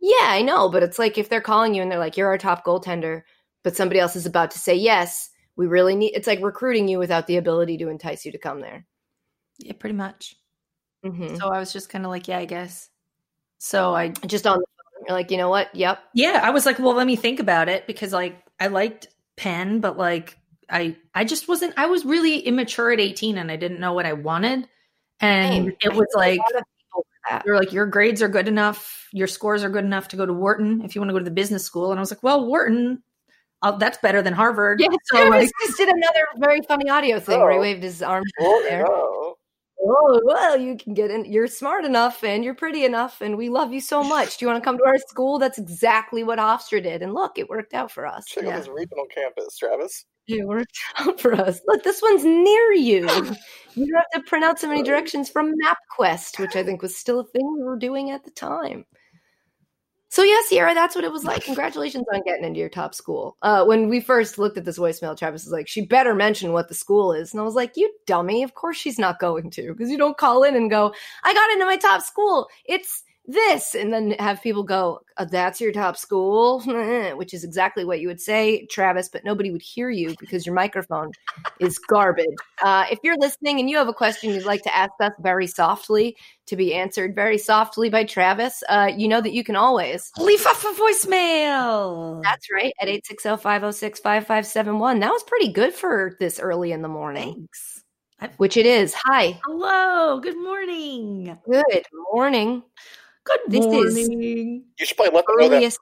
Yeah, 0.00 0.26
I 0.30 0.42
know, 0.42 0.68
but 0.68 0.82
it's 0.82 0.98
like 0.98 1.16
if 1.18 1.28
they're 1.28 1.40
calling 1.40 1.74
you 1.74 1.82
and 1.82 1.90
they're 1.90 1.98
like, 1.98 2.16
"You're 2.16 2.28
our 2.28 2.38
top 2.38 2.64
goaltender," 2.64 3.22
but 3.62 3.76
somebody 3.76 4.00
else 4.00 4.16
is 4.16 4.26
about 4.26 4.50
to 4.52 4.58
say 4.58 4.74
yes. 4.74 5.28
we 5.54 5.66
really 5.66 5.94
need 5.94 6.12
it's 6.16 6.26
like 6.26 6.40
recruiting 6.42 6.88
you 6.88 6.98
without 6.98 7.26
the 7.26 7.36
ability 7.36 7.76
to 7.78 7.88
entice 7.88 8.24
you 8.24 8.32
to 8.32 8.38
come 8.38 8.60
there. 8.60 8.86
Yeah, 9.58 9.74
pretty 9.78 9.94
much. 9.94 10.34
Mhm. 11.04 11.38
So 11.38 11.50
I 11.50 11.58
was 11.58 11.72
just 11.74 11.88
kind 11.90 12.04
of 12.06 12.10
like, 12.10 12.26
yeah, 12.26 12.38
I 12.38 12.46
guess. 12.46 12.88
So 13.64 13.94
I 13.94 14.08
Just 14.08 14.44
on 14.44 14.58
the 14.58 14.64
phone, 14.66 15.04
you're 15.06 15.16
like, 15.16 15.30
you 15.30 15.36
know 15.36 15.48
what? 15.48 15.72
Yep. 15.72 16.00
Yeah, 16.14 16.40
I 16.42 16.50
was 16.50 16.66
like, 16.66 16.80
well, 16.80 16.94
let 16.94 17.06
me 17.06 17.14
think 17.14 17.38
about 17.38 17.68
it 17.68 17.86
because 17.86 18.12
like 18.12 18.42
I 18.58 18.66
liked 18.66 19.06
Penn, 19.36 19.78
but 19.80 19.96
like 19.96 20.36
I 20.68 20.96
I 21.14 21.22
just 21.24 21.46
wasn't 21.46 21.74
I 21.76 21.86
was 21.86 22.04
really 22.04 22.40
immature 22.40 22.90
at 22.90 22.98
18 22.98 23.38
and 23.38 23.52
I 23.52 23.56
didn't 23.56 23.78
know 23.78 23.92
what 23.92 24.04
I 24.04 24.14
wanted. 24.14 24.68
And 25.20 25.66
Same. 25.66 25.72
it 25.80 25.94
was 25.94 26.08
like 26.16 26.40
A 26.40 26.54
lot 26.54 26.60
of 26.62 26.66
people 26.76 27.06
do 27.06 27.18
that. 27.30 27.42
they're 27.44 27.56
like 27.56 27.72
your 27.72 27.86
grades 27.86 28.20
are 28.20 28.28
good 28.28 28.48
enough, 28.48 29.06
your 29.12 29.28
scores 29.28 29.62
are 29.62 29.70
good 29.70 29.84
enough 29.84 30.08
to 30.08 30.16
go 30.16 30.26
to 30.26 30.32
Wharton 30.32 30.82
if 30.82 30.96
you 30.96 31.00
want 31.00 31.10
to 31.10 31.12
go 31.12 31.20
to 31.20 31.24
the 31.24 31.30
business 31.30 31.64
school. 31.64 31.92
And 31.92 32.00
I 32.00 32.02
was 32.02 32.10
like, 32.10 32.24
well, 32.24 32.44
Wharton, 32.46 33.00
uh, 33.62 33.70
that's 33.78 33.98
better 33.98 34.22
than 34.22 34.32
Harvard. 34.32 34.80
Yeah, 34.80 34.88
so 35.04 35.16
Travis 35.28 35.44
like 35.44 35.50
just 35.66 35.78
did 35.78 35.88
another 35.88 36.26
very 36.38 36.62
funny 36.62 36.90
audio 36.90 37.20
thing 37.20 37.38
where 37.38 37.52
he 37.52 37.58
Oh. 37.58 37.60
waved 37.60 37.84
his 37.84 38.02
arm 38.02 38.24
Oh, 38.40 38.62
there. 38.68 38.82
no. 38.82 39.36
Oh, 39.84 40.20
well, 40.24 40.56
you 40.60 40.76
can 40.76 40.94
get 40.94 41.10
in. 41.10 41.24
You're 41.24 41.48
smart 41.48 41.84
enough 41.84 42.22
and 42.22 42.44
you're 42.44 42.54
pretty 42.54 42.84
enough, 42.84 43.20
and 43.20 43.36
we 43.36 43.48
love 43.48 43.72
you 43.72 43.80
so 43.80 44.02
much. 44.04 44.36
Do 44.38 44.44
you 44.44 44.50
want 44.50 44.62
to 44.62 44.64
come 44.64 44.78
to 44.78 44.84
our 44.86 44.98
school? 44.98 45.38
That's 45.38 45.58
exactly 45.58 46.22
what 46.22 46.38
Hofstra 46.38 46.82
did. 46.82 47.02
And 47.02 47.14
look, 47.14 47.36
it 47.36 47.48
worked 47.48 47.74
out 47.74 47.90
for 47.90 48.06
us. 48.06 48.24
Check 48.26 48.44
Yeah. 48.44 48.50
out 48.50 48.58
this 48.60 48.68
regional 48.68 49.06
campus, 49.12 49.56
Travis. 49.56 50.04
It 50.28 50.46
worked 50.46 50.78
out 50.98 51.20
for 51.20 51.34
us. 51.34 51.60
Look, 51.66 51.82
this 51.82 52.00
one's 52.00 52.24
near 52.24 52.72
you. 52.72 53.08
You 53.74 53.86
don't 53.86 54.04
have 54.12 54.22
to 54.22 54.28
print 54.28 54.44
out 54.44 54.58
so 54.60 54.68
many 54.68 54.82
directions 54.82 55.30
from 55.30 55.54
MapQuest, 55.64 56.38
which 56.38 56.56
I 56.56 56.62
think 56.62 56.82
was 56.82 56.94
still 56.94 57.20
a 57.20 57.24
thing 57.24 57.54
we 57.56 57.64
were 57.64 57.78
doing 57.78 58.10
at 58.10 58.22
the 58.22 58.30
time. 58.30 58.84
So 60.12 60.22
yeah, 60.22 60.40
Sierra, 60.44 60.74
that's 60.74 60.94
what 60.94 61.04
it 61.06 61.10
was 61.10 61.24
like. 61.24 61.42
Congratulations 61.46 62.04
on 62.12 62.20
getting 62.26 62.44
into 62.44 62.60
your 62.60 62.68
top 62.68 62.94
school. 62.94 63.38
Uh, 63.40 63.64
when 63.64 63.88
we 63.88 63.98
first 63.98 64.36
looked 64.36 64.58
at 64.58 64.66
this 64.66 64.78
voicemail, 64.78 65.16
Travis 65.16 65.46
was 65.46 65.52
like, 65.52 65.66
"She 65.66 65.86
better 65.86 66.14
mention 66.14 66.52
what 66.52 66.68
the 66.68 66.74
school 66.74 67.14
is," 67.14 67.32
and 67.32 67.40
I 67.40 67.44
was 67.44 67.54
like, 67.54 67.78
"You 67.78 67.90
dummy! 68.06 68.42
Of 68.42 68.52
course 68.52 68.76
she's 68.76 68.98
not 68.98 69.20
going 69.20 69.48
to, 69.52 69.72
because 69.72 69.88
you 69.90 69.96
don't 69.96 70.18
call 70.18 70.42
in 70.42 70.54
and 70.54 70.68
go, 70.68 70.92
I 71.24 71.32
got 71.32 71.50
into 71.52 71.64
my 71.64 71.78
top 71.78 72.02
school. 72.02 72.48
It's 72.66 73.04
this,' 73.26 73.74
and 73.74 73.92
then 73.92 74.12
have 74.18 74.42
people 74.42 74.62
go, 74.62 75.00
uh, 75.16 75.24
"That's 75.24 75.60
your 75.60 75.72
top 75.72 75.96
school," 75.96 76.60
which 77.16 77.34
is 77.34 77.44
exactly 77.44 77.84
what 77.84 78.00
you 78.00 78.08
would 78.08 78.20
say, 78.20 78.66
Travis, 78.66 79.08
but 79.08 79.24
nobody 79.24 79.50
would 79.50 79.62
hear 79.62 79.90
you 79.90 80.14
because 80.18 80.44
your 80.46 80.54
microphone 80.54 81.12
is 81.60 81.78
garbage. 81.78 82.26
Uh, 82.62 82.86
if 82.90 82.98
you're 83.02 83.16
listening 83.18 83.60
and 83.60 83.68
you 83.70 83.76
have 83.76 83.88
a 83.88 83.94
question 83.94 84.30
you'd 84.30 84.44
like 84.44 84.62
to 84.62 84.76
ask 84.76 84.92
us 85.00 85.12
very 85.20 85.46
softly 85.46 86.16
to 86.46 86.56
be 86.56 86.74
answered 86.74 87.14
very 87.14 87.38
softly 87.38 87.88
by 87.88 88.04
Travis, 88.04 88.62
uh, 88.68 88.90
you 88.94 89.08
know 89.08 89.20
that 89.20 89.32
you 89.32 89.44
can 89.44 89.56
always. 89.56 90.10
leave 90.18 90.44
off 90.46 90.64
a 90.64 90.68
voicemail. 90.68 92.22
That's 92.22 92.50
right, 92.52 92.72
at 92.80 92.88
860 92.88 93.42
506 93.42 94.00
5571. 94.00 95.00
That 95.00 95.10
was 95.10 95.22
pretty 95.22 95.52
good 95.52 95.72
for 95.74 96.16
this 96.18 96.40
early 96.40 96.72
in 96.72 96.82
the 96.82 96.88
morning, 96.88 97.34
Thanks. 97.34 97.84
Which 98.36 98.56
it 98.56 98.66
is. 98.66 98.94
Hi. 98.94 99.40
Hello, 99.44 100.20
good 100.20 100.36
morning. 100.36 101.36
Good 101.44 101.84
morning. 102.12 102.62
Good 103.24 103.40
This 103.48 103.60
is- 103.64 104.08
morning. 104.08 104.64
You 104.78 104.86
should 104.86 104.96
probably 104.96 105.14
let 105.14 105.26
them 105.26 105.36
know 105.38 105.48
that. 105.48 105.76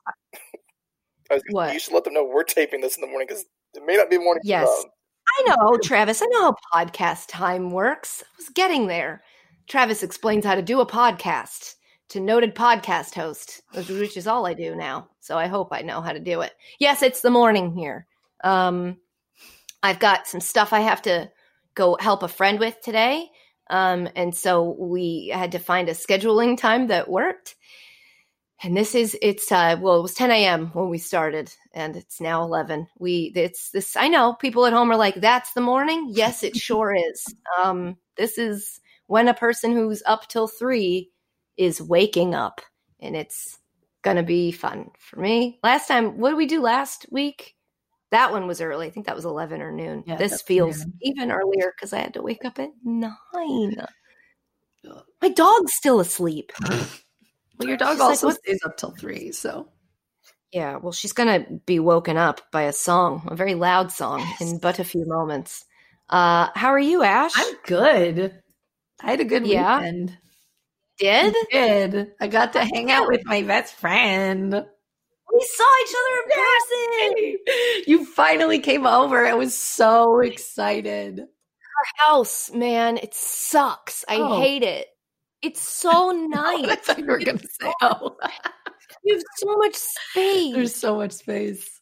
Was 1.30 1.42
what? 1.50 1.72
You 1.72 1.78
should 1.78 1.94
let 1.94 2.04
them 2.04 2.14
know 2.14 2.24
we're 2.24 2.42
taping 2.44 2.80
this 2.80 2.96
in 2.96 3.00
the 3.02 3.06
morning 3.06 3.26
because 3.28 3.44
it 3.74 3.84
may 3.86 3.96
not 3.96 4.10
be 4.10 4.18
morning. 4.18 4.42
Yes. 4.44 4.68
them. 4.82 4.90
I 5.38 5.44
know, 5.54 5.78
Travis. 5.78 6.22
I 6.22 6.26
know 6.26 6.52
how 6.72 6.84
podcast 6.84 7.26
time 7.28 7.70
works. 7.70 8.22
I 8.22 8.26
was 8.36 8.48
getting 8.48 8.88
there. 8.88 9.22
Travis 9.68 10.02
explains 10.02 10.44
how 10.44 10.56
to 10.56 10.62
do 10.62 10.80
a 10.80 10.86
podcast 10.86 11.76
to 12.08 12.18
noted 12.18 12.56
podcast 12.56 13.14
host, 13.14 13.62
which- 13.74 13.88
which 13.88 14.16
is 14.16 14.26
all 14.26 14.44
I 14.44 14.54
do 14.54 14.74
now. 14.74 15.08
So 15.20 15.38
I 15.38 15.46
hope 15.46 15.68
I 15.72 15.82
know 15.82 16.00
how 16.00 16.12
to 16.12 16.18
do 16.18 16.40
it. 16.40 16.52
Yes, 16.80 17.02
it's 17.02 17.20
the 17.20 17.30
morning 17.30 17.72
here. 17.76 18.06
Um, 18.42 18.98
I've 19.84 20.00
got 20.00 20.26
some 20.26 20.40
stuff 20.40 20.72
I 20.72 20.80
have 20.80 21.00
to 21.02 21.30
go 21.74 21.96
help 22.00 22.24
a 22.24 22.28
friend 22.28 22.58
with 22.58 22.80
today. 22.80 23.30
Um, 23.70 24.08
and 24.16 24.34
so 24.34 24.76
we 24.78 25.28
had 25.32 25.52
to 25.52 25.58
find 25.58 25.88
a 25.88 25.92
scheduling 25.92 26.58
time 26.58 26.88
that 26.88 27.08
worked. 27.08 27.56
And 28.62 28.76
this 28.76 28.94
is 28.94 29.16
it's 29.22 29.50
uh 29.50 29.76
well 29.80 29.98
it 29.98 30.02
was 30.02 30.12
10 30.12 30.30
a.m. 30.30 30.66
when 30.74 30.90
we 30.90 30.98
started 30.98 31.50
and 31.72 31.96
it's 31.96 32.20
now 32.20 32.42
11. 32.42 32.86
We 32.98 33.32
it's 33.34 33.70
this 33.70 33.96
I 33.96 34.08
know 34.08 34.34
people 34.34 34.66
at 34.66 34.74
home 34.74 34.90
are 34.92 34.96
like 34.96 35.14
that's 35.14 35.54
the 35.54 35.62
morning. 35.62 36.08
Yes, 36.10 36.42
it 36.42 36.56
sure 36.60 36.94
is. 36.94 37.24
Um 37.62 37.96
this 38.16 38.36
is 38.36 38.80
when 39.06 39.28
a 39.28 39.34
person 39.34 39.72
who's 39.72 40.02
up 40.04 40.28
till 40.28 40.46
3 40.46 41.10
is 41.56 41.80
waking 41.80 42.34
up 42.34 42.60
and 43.00 43.16
it's 43.16 43.58
to 44.04 44.22
be 44.22 44.52
fun 44.52 44.90
for 44.98 45.20
me. 45.20 45.58
Last 45.62 45.88
time 45.88 46.18
what 46.18 46.30
did 46.30 46.36
we 46.36 46.46
do 46.46 46.60
last 46.60 47.06
week? 47.10 47.54
That 48.10 48.32
one 48.32 48.46
was 48.46 48.60
early. 48.60 48.86
I 48.86 48.90
think 48.90 49.06
that 49.06 49.14
was 49.16 49.24
11 49.24 49.62
or 49.62 49.70
noon. 49.72 50.02
Yeah, 50.06 50.16
this 50.16 50.42
feels 50.42 50.78
noon. 50.80 50.94
even 51.02 51.30
earlier 51.30 51.72
cuz 51.78 51.92
I 51.92 51.98
had 52.00 52.14
to 52.14 52.22
wake 52.22 52.44
up 52.44 52.58
at 52.58 52.70
9. 52.84 53.86
My 55.22 55.28
dog's 55.28 55.74
still 55.74 56.00
asleep. 56.00 56.52
Well, 57.58 57.68
your 57.68 57.76
dog 57.76 57.92
She's 57.92 58.00
also 58.00 58.26
"What?" 58.28 58.36
stays 58.36 58.60
up 58.64 58.78
till 58.78 58.92
three, 58.92 59.32
so 59.32 59.68
Yeah, 60.50 60.76
well, 60.76 60.92
she's 60.92 61.12
gonna 61.12 61.40
be 61.66 61.78
woken 61.78 62.16
up 62.16 62.40
by 62.50 62.62
a 62.62 62.72
song, 62.72 63.28
a 63.30 63.36
very 63.36 63.54
loud 63.54 63.92
song, 63.92 64.26
in 64.40 64.58
but 64.58 64.78
a 64.78 64.84
few 64.84 65.04
moments. 65.06 65.66
Uh, 66.08 66.48
how 66.54 66.68
are 66.70 66.78
you, 66.78 67.02
Ash? 67.02 67.32
I'm 67.36 67.54
good. 67.66 68.40
I 69.02 69.10
had 69.10 69.20
a 69.20 69.24
good 69.26 69.46
Yeah? 69.46 69.78
weekend. 69.78 70.16
did. 70.98 71.34
did 71.52 72.12
I 72.18 72.28
got 72.28 72.54
to 72.54 72.60
hang 72.64 72.90
out 72.90 73.08
with 73.08 73.26
my 73.26 73.42
best 73.42 73.74
friend. 73.74 74.64
We 75.32 75.48
saw 75.56 75.64
each 75.82 75.94
other 76.00 76.16
in 76.22 76.30
person. 77.44 77.84
You 77.86 78.04
finally 78.04 78.58
came 78.58 78.86
over. 78.86 79.24
I 79.26 79.34
was 79.34 79.54
so 79.54 80.20
excited. 80.20 81.20
Our 81.20 82.06
house, 82.08 82.50
man, 82.52 82.96
it 82.98 83.14
sucks. 83.14 84.04
I 84.08 84.16
Oh. 84.16 84.40
hate 84.40 84.62
it. 84.62 84.88
It's 85.42 85.60
so 85.68 86.10
I 86.10 86.12
nice. 86.26 86.78
thought 86.86 86.98
you 86.98 87.06
were 87.06 87.18
going 87.18 87.38
to 87.38 87.48
say, 87.48 87.72
oh, 87.82 88.16
You 89.04 89.14
have 89.14 89.22
so 89.36 89.56
much 89.56 89.74
space. 90.10 90.54
there's 90.54 90.74
so 90.74 90.96
much 90.96 91.12
space. 91.12 91.79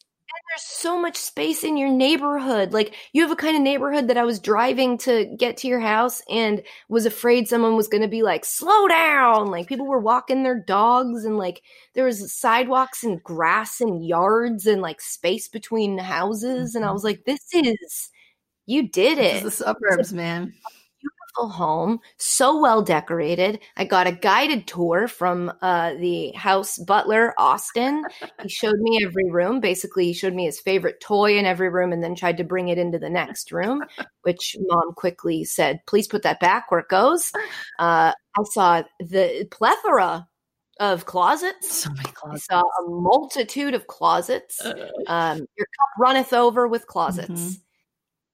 There's 0.51 0.63
so 0.63 1.01
much 1.01 1.17
space 1.17 1.65
in 1.65 1.77
your 1.77 1.91
neighborhood. 1.91 2.73
Like 2.73 2.95
you 3.13 3.23
have 3.23 3.31
a 3.31 3.37
kind 3.37 3.57
of 3.57 3.63
neighborhood 3.63 4.09
that 4.09 4.17
I 4.17 4.25
was 4.25 4.39
driving 4.41 4.99
to 4.99 5.25
get 5.37 5.57
to 5.59 5.69
your 5.69 5.81
house 5.81 6.23
and 6.31 6.63
was 6.89 7.07
afraid 7.07 7.49
someone 7.49 7.77
was 7.77 7.89
going 7.89 8.03
to 8.03 8.09
be 8.09 8.23
like, 8.23 8.45
slow 8.45 8.89
down. 8.89 9.51
Like 9.51 9.69
people 9.69 9.87
were 9.87 9.99
walking 9.99 10.43
their 10.43 10.59
dogs 10.59 11.25
and 11.25 11.37
like 11.37 11.63
there 11.95 12.05
was 12.05 12.33
sidewalks 12.33 13.05
and 13.05 13.23
grass 13.23 13.81
and 13.81 14.07
yards 14.07 14.67
and 14.67 14.81
like 14.81 15.01
space 15.01 15.49
between 15.49 15.99
houses. 15.99 16.75
And 16.75 16.85
I 16.85 16.89
mm-hmm. 16.89 16.95
was 16.95 17.05
like, 17.05 17.25
this 17.25 17.47
is, 17.53 18.11
you 18.67 18.89
did 18.89 19.19
This 19.19 19.27
it 19.27 19.37
is 19.37 19.43
the 19.43 19.65
suburbs, 19.65 20.13
man. 20.13 20.53
Beautiful 21.39 21.49
home, 21.57 22.01
so 22.17 22.61
well 22.61 22.83
decorated. 22.83 23.61
I 23.77 23.85
got 23.85 24.07
a 24.07 24.13
guided 24.13 24.67
tour 24.67 25.09
from 25.09 25.53
uh, 25.63 25.95
the 25.95 26.33
house 26.33 26.79
butler, 26.79 27.35
Austin. 27.39 28.05
he 28.43 28.49
showed 28.49 28.79
me 28.79 29.01
every 29.05 29.31
room. 29.31 29.61
Basically, 29.61 30.07
he 30.07 30.13
showed 30.13 30.35
me 30.35 30.45
his 30.45 30.61
favorite 30.61 31.01
toy 31.01 31.39
in 31.39 31.45
every 31.45 31.69
room 31.69 31.93
and 31.93 32.03
then 32.03 32.15
tried 32.15 32.37
to 32.39 32.45
bring 32.45 32.69
it 32.69 32.79
into 32.79 32.99
the 32.99 33.11
next 33.11 33.53
room, 33.53 33.83
which 34.23 34.57
mom 34.61 34.93
quickly 34.95 35.45
said, 35.45 35.81
please 35.87 36.07
put 36.09 36.23
that 36.23 36.41
back 36.41 36.71
where 36.71 36.81
it 36.81 36.89
goes. 36.89 37.33
Uh, 37.79 38.13
I 38.37 38.43
saw 38.53 38.83
the 39.01 39.47
plethora 39.51 40.27
of 40.81 41.07
closets. 41.07 41.73
So 41.73 41.91
many 41.91 42.09
I 42.09 42.13
closets. 42.13 42.47
saw 42.47 42.61
a 42.61 42.89
multitude 42.89 43.75
of 43.75 43.87
closets. 43.89 44.65
Um, 45.07 45.39
your 45.57 45.67
cup 45.67 45.99
runneth 45.99 46.33
over 46.33 46.69
with 46.69 46.87
closets. 46.87 47.31
Mhm. 47.31 47.61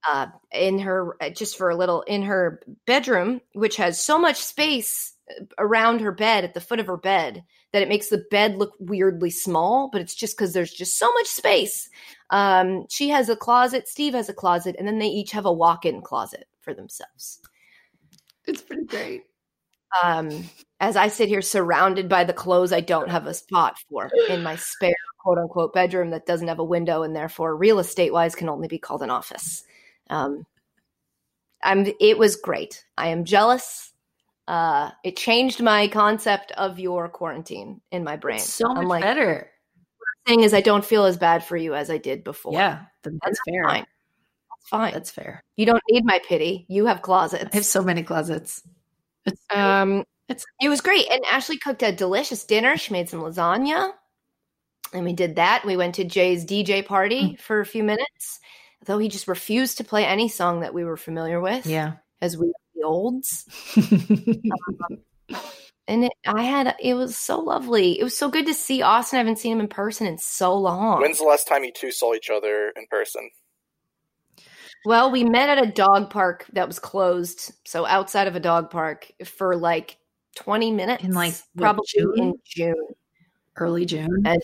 Uh, 0.07 0.27
in 0.51 0.79
her, 0.79 1.15
uh, 1.21 1.29
just 1.29 1.57
for 1.57 1.69
a 1.69 1.75
little, 1.75 2.01
in 2.03 2.21
her 2.23 2.61
bedroom, 2.85 3.41
which 3.53 3.77
has 3.77 4.01
so 4.01 4.19
much 4.19 4.37
space 4.37 5.13
uh, 5.29 5.45
around 5.57 6.01
her 6.01 6.11
bed 6.11 6.43
at 6.43 6.53
the 6.53 6.61
foot 6.61 6.79
of 6.79 6.87
her 6.87 6.97
bed 6.97 7.43
that 7.73 7.81
it 7.81 7.89
makes 7.89 8.09
the 8.09 8.23
bed 8.29 8.55
look 8.55 8.73
weirdly 8.79 9.29
small, 9.29 9.89
but 9.91 10.01
it's 10.01 10.15
just 10.15 10.37
because 10.37 10.53
there's 10.53 10.71
just 10.71 10.97
so 10.97 11.11
much 11.13 11.27
space. 11.27 11.89
Um, 12.29 12.85
she 12.89 13.09
has 13.09 13.29
a 13.29 13.35
closet, 13.35 13.87
Steve 13.87 14.13
has 14.13 14.29
a 14.29 14.33
closet, 14.33 14.75
and 14.77 14.87
then 14.87 14.99
they 14.99 15.07
each 15.07 15.31
have 15.31 15.45
a 15.45 15.51
walk 15.51 15.85
in 15.85 16.01
closet 16.01 16.45
for 16.61 16.73
themselves. 16.73 17.41
It's 18.45 18.61
pretty 18.61 18.85
great. 18.85 19.23
Um, 20.03 20.49
as 20.79 20.95
I 20.95 21.07
sit 21.07 21.29
here 21.29 21.41
surrounded 21.41 22.09
by 22.09 22.23
the 22.23 22.33
clothes 22.33 22.73
I 22.73 22.81
don't 22.81 23.09
have 23.09 23.27
a 23.27 23.33
spot 23.33 23.77
for 23.89 24.09
in 24.29 24.43
my 24.43 24.55
spare 24.55 24.93
quote 25.19 25.37
unquote 25.37 25.73
bedroom 25.73 26.09
that 26.11 26.25
doesn't 26.25 26.47
have 26.47 26.59
a 26.59 26.63
window 26.63 27.03
and 27.03 27.15
therefore 27.15 27.55
real 27.55 27.79
estate 27.79 28.11
wise 28.11 28.35
can 28.35 28.49
only 28.49 28.67
be 28.67 28.77
called 28.77 29.01
an 29.01 29.09
office. 29.09 29.63
Um, 30.09 30.45
I'm 31.63 31.87
it 31.99 32.17
was 32.17 32.35
great. 32.35 32.85
I 32.97 33.07
am 33.09 33.25
jealous. 33.25 33.91
Uh, 34.47 34.91
it 35.03 35.17
changed 35.17 35.61
my 35.61 35.87
concept 35.87 36.51
of 36.51 36.77
your 36.79 37.09
quarantine 37.09 37.81
in 37.91 38.03
my 38.03 38.15
brain. 38.15 38.35
It's 38.37 38.45
so 38.53 38.67
much 38.67 38.77
I'm 38.77 38.87
like, 38.87 39.01
better. 39.01 39.49
thing 40.27 40.41
is 40.41 40.53
I 40.53 40.61
don't 40.61 40.85
feel 40.85 41.05
as 41.05 41.17
bad 41.17 41.43
for 41.43 41.57
you 41.57 41.73
as 41.73 41.89
I 41.89 41.97
did 41.97 42.23
before. 42.23 42.53
Yeah, 42.53 42.81
th- 43.03 43.11
And 43.13 43.19
that's 43.23 43.39
fair. 43.47 43.63
fine. 43.63 43.85
That's 44.51 44.69
fine. 44.69 44.93
That's 44.93 45.11
fair. 45.11 45.43
you 45.55 45.65
don't 45.65 45.81
need 45.89 46.05
my 46.05 46.19
pity. 46.27 46.65
You 46.69 46.85
have 46.85 47.01
closets. 47.01 47.49
I 47.53 47.55
have 47.55 47.65
so 47.65 47.81
many 47.81 48.03
closets. 48.03 48.61
It's 49.25 49.41
Um, 49.49 50.03
It's- 50.27 50.45
it 50.61 50.69
was 50.69 50.81
great, 50.81 51.07
and 51.11 51.23
Ashley 51.31 51.57
cooked 51.57 51.81
a 51.83 51.91
delicious 51.91 52.43
dinner. 52.45 52.77
She 52.77 52.93
made 52.93 53.09
some 53.09 53.21
lasagna, 53.21 53.91
and 54.93 55.05
we 55.05 55.13
did 55.13 55.35
that. 55.37 55.65
We 55.65 55.77
went 55.77 55.95
to 55.95 56.03
Jay's 56.03 56.45
DJ 56.45 56.81
party 56.83 57.31
Mm. 57.33 57.39
for 57.39 57.59
a 57.61 57.65
few 57.65 57.83
minutes, 57.83 58.39
though 58.85 58.97
he 58.97 59.07
just 59.07 59.27
refused 59.27 59.77
to 59.77 59.83
play 59.83 60.05
any 60.05 60.27
song 60.27 60.59
that 60.59 60.73
we 60.73 60.83
were 60.83 60.97
familiar 60.97 61.39
with. 61.39 61.65
Yeah. 61.65 61.93
as 62.21 62.37
we 62.37 62.47
were 62.47 62.53
the 62.75 62.83
olds. 62.83 63.45
And 65.87 66.05
it, 66.05 66.13
I 66.25 66.41
had 66.41 66.75
it 66.79 66.95
was 66.95 67.15
so 67.15 67.39
lovely. 67.39 67.99
It 67.99 68.03
was 68.03 68.17
so 68.17 68.27
good 68.29 68.47
to 68.47 68.55
see 68.55 68.81
Austin. 68.81 69.17
I 69.17 69.19
haven't 69.19 69.37
seen 69.37 69.51
him 69.51 69.59
in 69.59 69.67
person 69.67 70.07
in 70.07 70.17
so 70.17 70.57
long. 70.57 70.99
When's 70.99 71.19
the 71.19 71.25
last 71.25 71.47
time 71.47 71.63
you 71.63 71.71
two 71.71 71.91
saw 71.91 72.15
each 72.15 72.31
other 72.31 72.73
in 72.75 72.87
person? 72.89 73.29
Well, 74.83 75.11
we 75.11 75.23
met 75.23 75.49
at 75.49 75.63
a 75.63 75.71
dog 75.71 76.09
park 76.09 76.45
that 76.53 76.65
was 76.67 76.79
closed, 76.79 77.51
so 77.65 77.85
outside 77.85 78.27
of 78.27 78.35
a 78.35 78.39
dog 78.39 78.71
park 78.71 79.11
for 79.25 79.55
like 79.55 79.97
20 80.37 80.71
minutes 80.71 81.03
In, 81.03 81.11
like, 81.11 81.33
what, 81.53 81.61
probably 81.61 81.85
June? 81.87 82.13
in 82.17 82.33
June. 82.45 82.87
Early 83.55 83.85
June. 83.85 84.23
And 84.25 84.41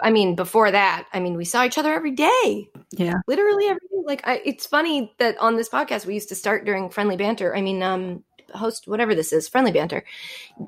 I 0.00 0.10
mean, 0.10 0.34
before 0.34 0.70
that, 0.70 1.06
I 1.12 1.20
mean, 1.20 1.36
we 1.36 1.44
saw 1.44 1.64
each 1.64 1.78
other 1.78 1.92
every 1.92 2.10
day. 2.10 2.68
Yeah. 2.90 3.14
Literally 3.26 3.66
every 3.66 3.80
day. 3.90 4.02
Like 4.04 4.26
I, 4.26 4.42
it's 4.44 4.66
funny 4.66 5.14
that 5.18 5.38
on 5.38 5.56
this 5.56 5.68
podcast 5.68 6.06
we 6.06 6.14
used 6.14 6.28
to 6.30 6.34
start 6.34 6.64
during 6.64 6.90
friendly 6.90 7.16
banter. 7.16 7.56
I 7.56 7.60
mean, 7.60 7.82
um 7.82 8.24
host 8.54 8.86
whatever 8.86 9.14
this 9.14 9.32
is, 9.32 9.48
friendly 9.48 9.72
banter. 9.72 10.04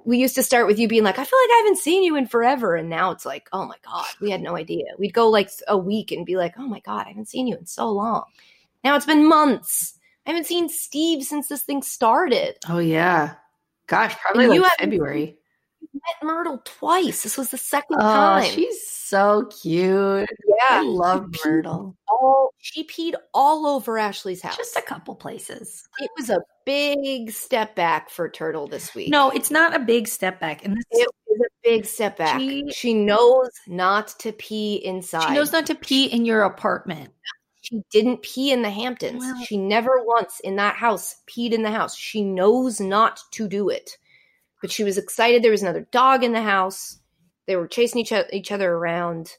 We 0.05 0.19
used 0.19 0.35
to 0.37 0.43
start 0.43 0.67
with 0.67 0.79
you 0.79 0.89
being 0.89 1.05
like, 1.05 1.19
I 1.19 1.25
feel 1.25 1.39
like 1.39 1.51
I 1.51 1.63
haven't 1.65 1.79
seen 1.79 2.03
you 2.03 2.17
in 2.17 2.27
forever. 2.27 2.75
And 2.75 2.89
now 2.89 3.11
it's 3.11 3.25
like, 3.25 3.49
oh 3.53 3.67
my 3.67 3.77
God, 3.85 4.07
we 4.21 4.31
had 4.31 4.41
no 4.41 4.57
idea. 4.57 4.85
We'd 4.99 5.15
go 5.15 5.29
like 5.29 5.51
a 5.69 5.79
week 5.79 6.13
and 6.13 6.27
be 6.27 6.37
like, 6.37 6.55
oh 6.59 6.67
my 6.67 6.81
God, 6.81 7.07
I 7.07 7.11
haven't 7.11 7.29
seen 7.29 7.47
you 7.47 7.57
in 7.57 7.67
so 7.67 7.91
long. 7.91 8.25
Now 8.85 8.97
it's 8.97 9.07
been 9.07 9.29
months. 9.29 9.95
I 10.27 10.31
haven't 10.31 10.47
seen 10.47 10.69
Steve 10.69 11.23
since 11.23 11.49
this 11.49 11.63
thing 11.63 11.83
started. 11.83 12.57
Oh 12.69 12.79
yeah. 12.79 13.35
Gosh, 13.87 14.17
probably 14.17 14.59
like 14.59 14.79
February. 14.79 15.39
Met 16.23 16.27
Myrtle 16.27 16.63
twice. 16.65 17.23
This 17.23 17.37
was 17.37 17.51
the 17.51 17.59
second 17.59 17.97
Oh, 17.99 18.03
time. 18.03 18.45
she's 18.51 18.89
so 18.91 19.49
cute. 19.63 20.29
Yeah, 20.47 20.55
I 20.71 20.83
love 20.83 21.27
She 21.35 21.49
Myrtle. 21.49 21.97
all 22.09 22.51
she 22.59 22.85
peed 22.85 23.15
all 23.35 23.67
over 23.67 23.99
Ashley's 23.99 24.43
house. 24.43 24.57
Just 24.57 24.77
a 24.77 24.83
couple 24.83 25.15
places. 25.15 25.87
it 26.01 26.11
was 26.19 26.31
a 26.31 26.41
big 26.65 27.31
step 27.31 27.75
back 27.77 28.11
for 28.11 28.29
Turtle 28.29 28.67
this 28.67 28.95
week. 28.95 29.09
No, 29.11 29.31
it's 29.31 29.51
not 29.51 29.75
a 29.75 29.79
big 29.79 30.09
step 30.09 30.41
back. 30.41 30.65
And 30.65 30.77
this 30.77 30.85
it 30.91 31.09
was 31.29 31.41
a 31.41 31.51
big 31.63 31.85
step 31.87 32.17
back. 32.17 32.41
She- 32.41 32.65
She, 32.73 32.95
knows 32.95 33.51
not 33.69 34.09
to 34.21 34.33
pee 34.33 34.77
inside. 34.85 35.29
she 35.29 35.35
knows 35.35 35.53
not 35.53 35.67
to 35.67 35.75
pee 35.75 36.07
in 36.07 36.25
your 36.25 36.43
apartment. 36.43 37.11
She 37.63 37.83
didn't 37.91 38.23
pee 38.23 38.53
in 38.53 38.63
the 38.63 38.71
Hamptons. 38.71 39.21
Well- 39.25 39.45
she 39.45 39.57
never 39.57 40.03
once 40.05 40.41
in 40.41 40.57
that 40.57 40.75
house 40.77 41.17
peed 41.29 41.53
in 41.53 41.63
the 41.63 41.71
house. 41.71 41.97
She 41.97 42.23
knows 42.23 42.81
not 42.81 43.21
to 43.33 43.49
do 43.49 43.69
it. 43.71 43.97
But 44.61 44.71
she 44.71 44.85
was 44.85 44.99
excited. 44.99 45.43
There 45.43 45.51
was 45.51 45.63
another 45.63 45.87
dog 45.91 46.25
in 46.25 46.33
the 46.33 46.43
house. 46.43 46.99
They 47.47 47.57
were 47.57 47.69
chasing 47.69 48.01
each, 48.01 48.13
each 48.33 48.51
other 48.51 48.73
around. 48.73 49.37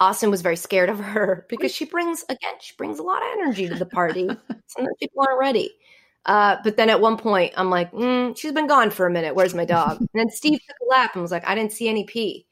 Austin 0.00 0.30
was 0.30 0.42
very 0.42 0.56
scared 0.56 0.88
of 0.88 0.98
her 0.98 1.46
because 1.50 1.74
she 1.74 1.84
brings, 1.84 2.24
again, 2.24 2.54
she 2.60 2.74
brings 2.76 2.98
a 2.98 3.02
lot 3.02 3.22
of 3.22 3.28
energy 3.40 3.68
to 3.68 3.74
the 3.74 3.86
party. 3.86 4.26
Sometimes 4.66 4.96
people 5.00 5.22
aren't 5.22 5.38
ready. 5.40 5.70
Uh, 6.26 6.56
but 6.64 6.76
then 6.76 6.88
at 6.88 7.00
one 7.00 7.18
point, 7.18 7.52
I'm 7.56 7.68
like, 7.68 7.92
mm, 7.92 8.36
she's 8.36 8.52
been 8.52 8.66
gone 8.66 8.90
for 8.90 9.06
a 9.06 9.10
minute. 9.10 9.34
Where's 9.34 9.54
my 9.54 9.66
dog? 9.66 9.98
And 10.00 10.08
then 10.14 10.30
Steve 10.30 10.58
took 10.66 10.76
a 10.82 10.90
lap 10.90 11.10
and 11.14 11.22
was 11.22 11.30
like, 11.30 11.46
I 11.46 11.54
didn't 11.54 11.72
see 11.72 11.88
any 11.88 12.04
pee. 12.04 12.46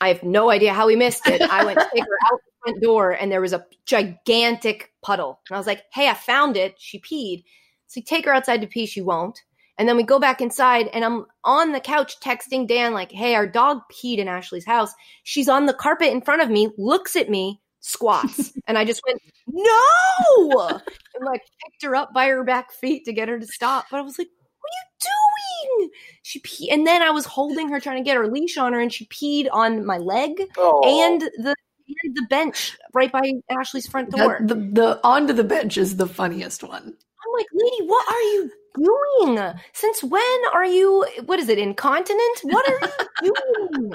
I 0.00 0.08
have 0.08 0.22
no 0.22 0.50
idea 0.50 0.72
how 0.72 0.86
we 0.86 0.96
missed 0.96 1.26
it. 1.26 1.42
I 1.42 1.64
went 1.64 1.78
to 1.78 1.88
take 1.92 2.04
her 2.04 2.18
out 2.32 2.40
the 2.44 2.52
front 2.62 2.82
door 2.82 3.12
and 3.12 3.30
there 3.30 3.40
was 3.40 3.52
a 3.52 3.66
gigantic 3.84 4.92
puddle. 5.02 5.40
And 5.48 5.56
I 5.56 5.58
was 5.58 5.66
like, 5.66 5.82
hey, 5.92 6.08
I 6.08 6.14
found 6.14 6.56
it. 6.56 6.76
She 6.78 7.00
peed. 7.00 7.44
So 7.88 8.00
you 8.00 8.04
take 8.04 8.24
her 8.26 8.32
outside 8.32 8.60
to 8.60 8.66
pee, 8.66 8.86
she 8.86 9.00
won't. 9.00 9.42
And 9.78 9.88
then 9.88 9.96
we 9.96 10.02
go 10.02 10.18
back 10.18 10.40
inside 10.40 10.88
and 10.92 11.04
I'm 11.04 11.24
on 11.44 11.72
the 11.72 11.80
couch 11.80 12.18
texting 12.20 12.66
Dan, 12.66 12.92
like, 12.92 13.12
hey, 13.12 13.34
our 13.36 13.46
dog 13.46 13.80
peed 13.92 14.18
in 14.18 14.26
Ashley's 14.26 14.66
house. 14.66 14.92
She's 15.22 15.48
on 15.48 15.66
the 15.66 15.74
carpet 15.74 16.12
in 16.12 16.20
front 16.20 16.42
of 16.42 16.50
me, 16.50 16.68
looks 16.76 17.14
at 17.14 17.30
me, 17.30 17.60
squats. 17.80 18.52
and 18.66 18.76
I 18.76 18.84
just 18.84 19.00
went, 19.06 19.22
no! 19.46 20.68
And 20.68 21.24
like 21.24 21.42
picked 21.64 21.84
her 21.84 21.94
up 21.94 22.12
by 22.12 22.26
her 22.26 22.42
back 22.42 22.72
feet 22.72 23.04
to 23.04 23.12
get 23.12 23.28
her 23.28 23.38
to 23.38 23.46
stop. 23.46 23.86
But 23.90 23.98
I 23.98 24.02
was 24.02 24.18
like, 24.18 24.28
what 24.60 24.68
are 24.68 25.78
you 25.78 25.80
doing? 25.80 25.90
She 26.22 26.40
peed. 26.40 26.72
and 26.72 26.86
then 26.86 27.02
I 27.02 27.10
was 27.10 27.24
holding 27.24 27.68
her 27.68 27.78
trying 27.78 27.98
to 27.98 28.04
get 28.04 28.16
her 28.16 28.26
leash 28.26 28.58
on 28.58 28.72
her 28.72 28.80
and 28.80 28.92
she 28.92 29.06
peed 29.06 29.48
on 29.52 29.86
my 29.86 29.98
leg 29.98 30.42
Oh, 30.56 30.82
and 30.84 31.20
the 31.20 31.54
and 32.02 32.14
the 32.16 32.26
bench 32.28 32.76
right 32.92 33.10
by 33.10 33.32
Ashley's 33.50 33.86
front 33.86 34.10
door. 34.10 34.40
The, 34.42 34.54
the, 34.54 34.60
the 34.60 35.00
onto 35.04 35.32
the 35.32 35.44
bench 35.44 35.78
is 35.78 35.96
the 35.96 36.06
funniest 36.06 36.62
one. 36.62 36.82
I'm 36.84 37.32
like, 37.34 37.46
lady, 37.52 37.86
what 37.86 38.06
are 38.12 38.20
you 38.20 38.50
doing? 38.74 39.38
Since 39.72 40.02
when 40.04 40.40
are 40.52 40.64
you 40.66 41.06
what 41.26 41.38
is 41.38 41.48
it, 41.48 41.58
incontinent? 41.58 42.40
What 42.42 42.68
are 42.70 42.90
you 43.22 43.34
doing? 43.72 43.92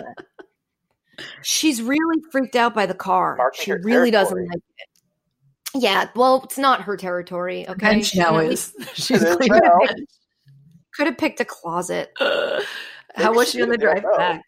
She's 1.43 1.81
really 1.81 2.21
freaked 2.31 2.55
out 2.55 2.73
by 2.73 2.85
the 2.85 2.93
car. 2.95 3.35
Marking 3.37 3.63
she 3.63 3.71
her 3.71 3.79
really 3.83 4.11
doesn't 4.11 4.37
like 4.47 4.57
it. 4.57 4.63
Yeah, 5.75 6.09
well, 6.15 6.41
it's 6.43 6.57
not 6.57 6.81
her 6.81 6.95
territory. 6.97 7.67
Okay, 7.67 7.93
and 7.93 8.05
She 8.05 8.19
now 8.19 8.39
could 8.39 8.51
is. 8.51 8.73
She's 8.93 9.21
It 9.23 9.27
is 9.27 9.35
cleaning 9.37 9.59
now. 9.63 9.77
the 9.79 9.93
bench. 9.95 10.09
could 10.95 11.07
have 11.07 11.17
picked 11.17 11.39
a 11.39 11.45
closet. 11.45 12.11
How 12.19 13.33
was 13.33 13.49
she 13.49 13.57
she 13.57 13.61
on 13.63 13.69
the 13.69 13.77
drive 13.77 14.03
back? 14.17 14.41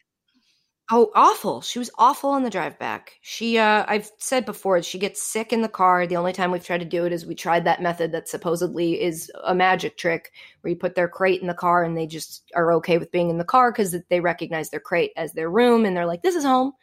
Oh, 0.91 1.10
awful. 1.15 1.62
She 1.62 1.80
was 1.80 1.89
awful 1.98 2.30
on 2.30 2.43
the 2.43 2.50
drive 2.52 2.78
back. 2.78 3.17
She 3.21 3.58
uh 3.58 3.86
I've 3.88 4.12
said 4.19 4.45
before 4.45 4.84
she 4.84 5.00
gets 5.00 5.21
sick 5.24 5.52
in 5.52 5.62
the 5.62 5.67
car. 5.67 6.06
The 6.06 6.15
only 6.15 6.32
time 6.32 6.52
we've 6.52 6.63
tried 6.63 6.78
to 6.80 6.86
do 6.86 7.06
it 7.06 7.12
is 7.12 7.26
we 7.26 7.34
tried 7.34 7.63
that 7.63 7.82
method 7.82 8.12
that 8.12 8.30
supposedly 8.30 9.02
is 9.02 9.32
a 9.45 9.56
magic 9.56 9.98
trick 9.98 10.32
where 10.62 10.69
you 10.69 10.76
put 10.76 10.93
their 10.93 11.08
crate 11.08 11.41
in 11.41 11.48
the 11.48 11.56
car 11.56 11.84
and 11.84 11.98
they 11.98 12.06
just 12.06 12.43
are 12.56 12.71
okay 12.74 13.00
with 13.00 13.12
being 13.12 13.32
in 13.32 13.39
the 13.39 13.43
car 13.43 13.74
cuz 13.74 13.95
they 14.10 14.19
recognize 14.19 14.69
their 14.69 14.80
crate 14.80 15.12
as 15.17 15.34
their 15.34 15.50
room 15.50 15.86
and 15.86 15.98
they're 15.98 16.06
like 16.06 16.21
this 16.21 16.36
is 16.36 16.43
home. 16.43 16.74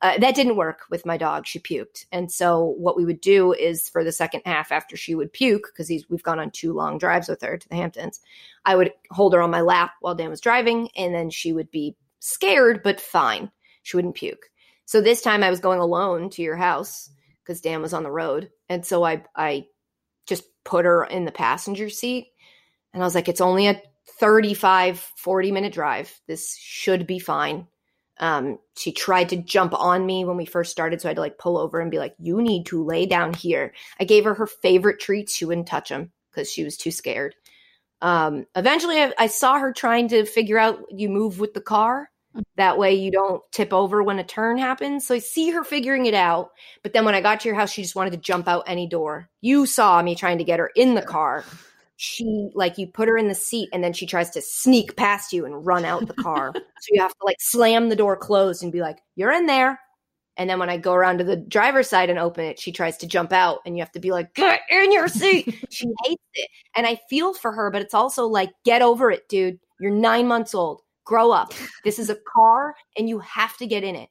Uh, 0.00 0.18
that 0.18 0.34
didn't 0.34 0.56
work 0.56 0.80
with 0.90 1.06
my 1.06 1.16
dog. 1.16 1.46
She 1.46 1.60
puked. 1.60 2.06
And 2.10 2.32
so 2.32 2.74
what 2.78 2.96
we 2.96 3.04
would 3.04 3.20
do 3.20 3.52
is 3.52 3.88
for 3.88 4.02
the 4.02 4.12
second 4.12 4.42
half 4.46 4.72
after 4.72 4.96
she 4.96 5.14
would 5.14 5.32
puke 5.32 5.68
because 5.72 5.88
we've 6.08 6.22
gone 6.24 6.40
on 6.40 6.50
two 6.50 6.72
long 6.72 6.98
drives 6.98 7.28
with 7.28 7.42
her 7.42 7.56
to 7.58 7.68
the 7.68 7.76
Hamptons, 7.76 8.20
I 8.64 8.76
would 8.76 8.92
hold 9.10 9.34
her 9.34 9.42
on 9.42 9.50
my 9.50 9.60
lap 9.60 9.92
while 10.00 10.14
Dan 10.14 10.30
was 10.30 10.40
driving 10.40 10.88
and 10.96 11.14
then 11.14 11.30
she 11.30 11.52
would 11.52 11.70
be 11.70 11.96
scared 12.22 12.82
but 12.82 13.00
fine. 13.00 13.50
She 13.82 13.96
wouldn't 13.96 14.14
puke. 14.14 14.46
So 14.84 15.00
this 15.00 15.22
time 15.22 15.42
I 15.42 15.50
was 15.50 15.60
going 15.60 15.80
alone 15.80 16.30
to 16.30 16.42
your 16.42 16.56
house 16.56 17.10
because 17.42 17.60
Dan 17.60 17.82
was 17.82 17.92
on 17.92 18.04
the 18.04 18.10
road. 18.10 18.50
And 18.68 18.86
so 18.86 19.04
I 19.04 19.24
I 19.34 19.66
just 20.26 20.44
put 20.64 20.84
her 20.84 21.04
in 21.04 21.24
the 21.24 21.32
passenger 21.32 21.90
seat 21.90 22.28
and 22.94 23.02
I 23.02 23.06
was 23.06 23.14
like, 23.14 23.28
it's 23.28 23.40
only 23.40 23.66
a 23.66 23.82
35, 24.20 25.00
40 25.16 25.52
minute 25.52 25.72
drive. 25.72 26.20
This 26.28 26.56
should 26.56 27.06
be 27.06 27.18
fine. 27.18 27.66
Um, 28.18 28.58
she 28.76 28.92
tried 28.92 29.30
to 29.30 29.36
jump 29.36 29.74
on 29.74 30.06
me 30.06 30.24
when 30.24 30.36
we 30.36 30.44
first 30.44 30.70
started, 30.70 31.00
so 31.00 31.08
I 31.08 31.10
had 31.10 31.16
to 31.16 31.22
like 31.22 31.38
pull 31.38 31.58
over 31.58 31.80
and 31.80 31.90
be 31.90 31.98
like, 31.98 32.14
"You 32.18 32.40
need 32.40 32.66
to 32.66 32.84
lay 32.84 33.06
down 33.06 33.32
here." 33.32 33.72
I 33.98 34.04
gave 34.04 34.24
her 34.24 34.34
her 34.34 34.46
favorite 34.46 35.00
treats; 35.00 35.34
she 35.34 35.44
wouldn't 35.44 35.66
touch 35.66 35.88
them 35.88 36.12
because 36.30 36.48
she 36.52 36.62
was 36.62 36.76
too 36.76 36.90
scared. 36.92 37.34
Um, 38.00 38.46
eventually, 38.54 39.00
I, 39.00 39.12
I 39.18 39.26
saw 39.28 39.58
her 39.58 39.72
trying 39.72 40.08
to 40.08 40.26
figure 40.26 40.58
out 40.58 40.84
you 40.90 41.08
move 41.08 41.40
with 41.40 41.54
the 41.54 41.60
car. 41.60 42.10
That 42.56 42.78
way, 42.78 42.94
you 42.94 43.10
don't 43.10 43.42
tip 43.52 43.72
over 43.72 44.02
when 44.02 44.18
a 44.18 44.24
turn 44.24 44.58
happens. 44.58 45.06
So 45.06 45.14
I 45.14 45.18
see 45.18 45.50
her 45.50 45.64
figuring 45.64 46.06
it 46.06 46.14
out. 46.14 46.50
But 46.82 46.92
then 46.92 47.04
when 47.04 47.14
I 47.14 47.20
got 47.20 47.40
to 47.40 47.48
your 47.48 47.56
house, 47.56 47.72
she 47.72 47.82
just 47.82 47.96
wanted 47.96 48.12
to 48.12 48.16
jump 48.16 48.48
out 48.48 48.64
any 48.66 48.86
door. 48.86 49.28
You 49.40 49.66
saw 49.66 50.02
me 50.02 50.14
trying 50.14 50.38
to 50.38 50.44
get 50.44 50.58
her 50.58 50.70
in 50.76 50.94
the 50.94 51.02
car. 51.02 51.44
She 51.96 52.50
like 52.54 52.78
you 52.78 52.88
put 52.88 53.08
her 53.08 53.16
in 53.16 53.28
the 53.28 53.34
seat 53.34 53.68
and 53.72 53.84
then 53.84 53.92
she 53.92 54.06
tries 54.06 54.30
to 54.30 54.42
sneak 54.42 54.96
past 54.96 55.32
you 55.32 55.44
and 55.44 55.64
run 55.64 55.84
out 55.84 56.06
the 56.06 56.14
car. 56.14 56.52
so 56.54 56.88
you 56.90 57.00
have 57.00 57.12
to 57.12 57.24
like 57.24 57.36
slam 57.38 57.88
the 57.88 57.96
door 57.96 58.16
closed 58.16 58.62
and 58.62 58.72
be 58.72 58.80
like, 58.80 58.98
"You're 59.14 59.32
in 59.32 59.46
there." 59.46 59.78
And 60.36 60.48
then 60.48 60.58
when 60.58 60.70
I 60.70 60.78
go 60.78 60.94
around 60.94 61.18
to 61.18 61.24
the 61.24 61.36
driver's 61.36 61.88
side 61.88 62.10
and 62.10 62.18
open 62.18 62.44
it, 62.44 62.58
she 62.58 62.72
tries 62.72 62.96
to 62.98 63.06
jump 63.06 63.32
out 63.32 63.60
and 63.66 63.76
you 63.76 63.82
have 63.82 63.92
to 63.92 64.00
be 64.00 64.10
like, 64.10 64.34
"Get 64.34 64.62
in 64.70 64.90
your 64.90 65.06
seat." 65.08 65.54
she 65.70 65.86
hates 66.04 66.22
it. 66.34 66.48
And 66.74 66.86
I 66.86 66.98
feel 67.08 67.34
for 67.34 67.52
her, 67.52 67.70
but 67.70 67.82
it's 67.82 67.94
also 67.94 68.26
like, 68.26 68.50
"Get 68.64 68.82
over 68.82 69.10
it, 69.10 69.28
dude. 69.28 69.60
You're 69.78 69.92
9 69.92 70.26
months 70.26 70.54
old. 70.54 70.82
Grow 71.04 71.30
up. 71.32 71.52
This 71.84 71.98
is 71.98 72.10
a 72.10 72.18
car 72.34 72.74
and 72.96 73.08
you 73.08 73.18
have 73.20 73.56
to 73.58 73.66
get 73.66 73.84
in 73.84 73.96
it." 73.96 74.08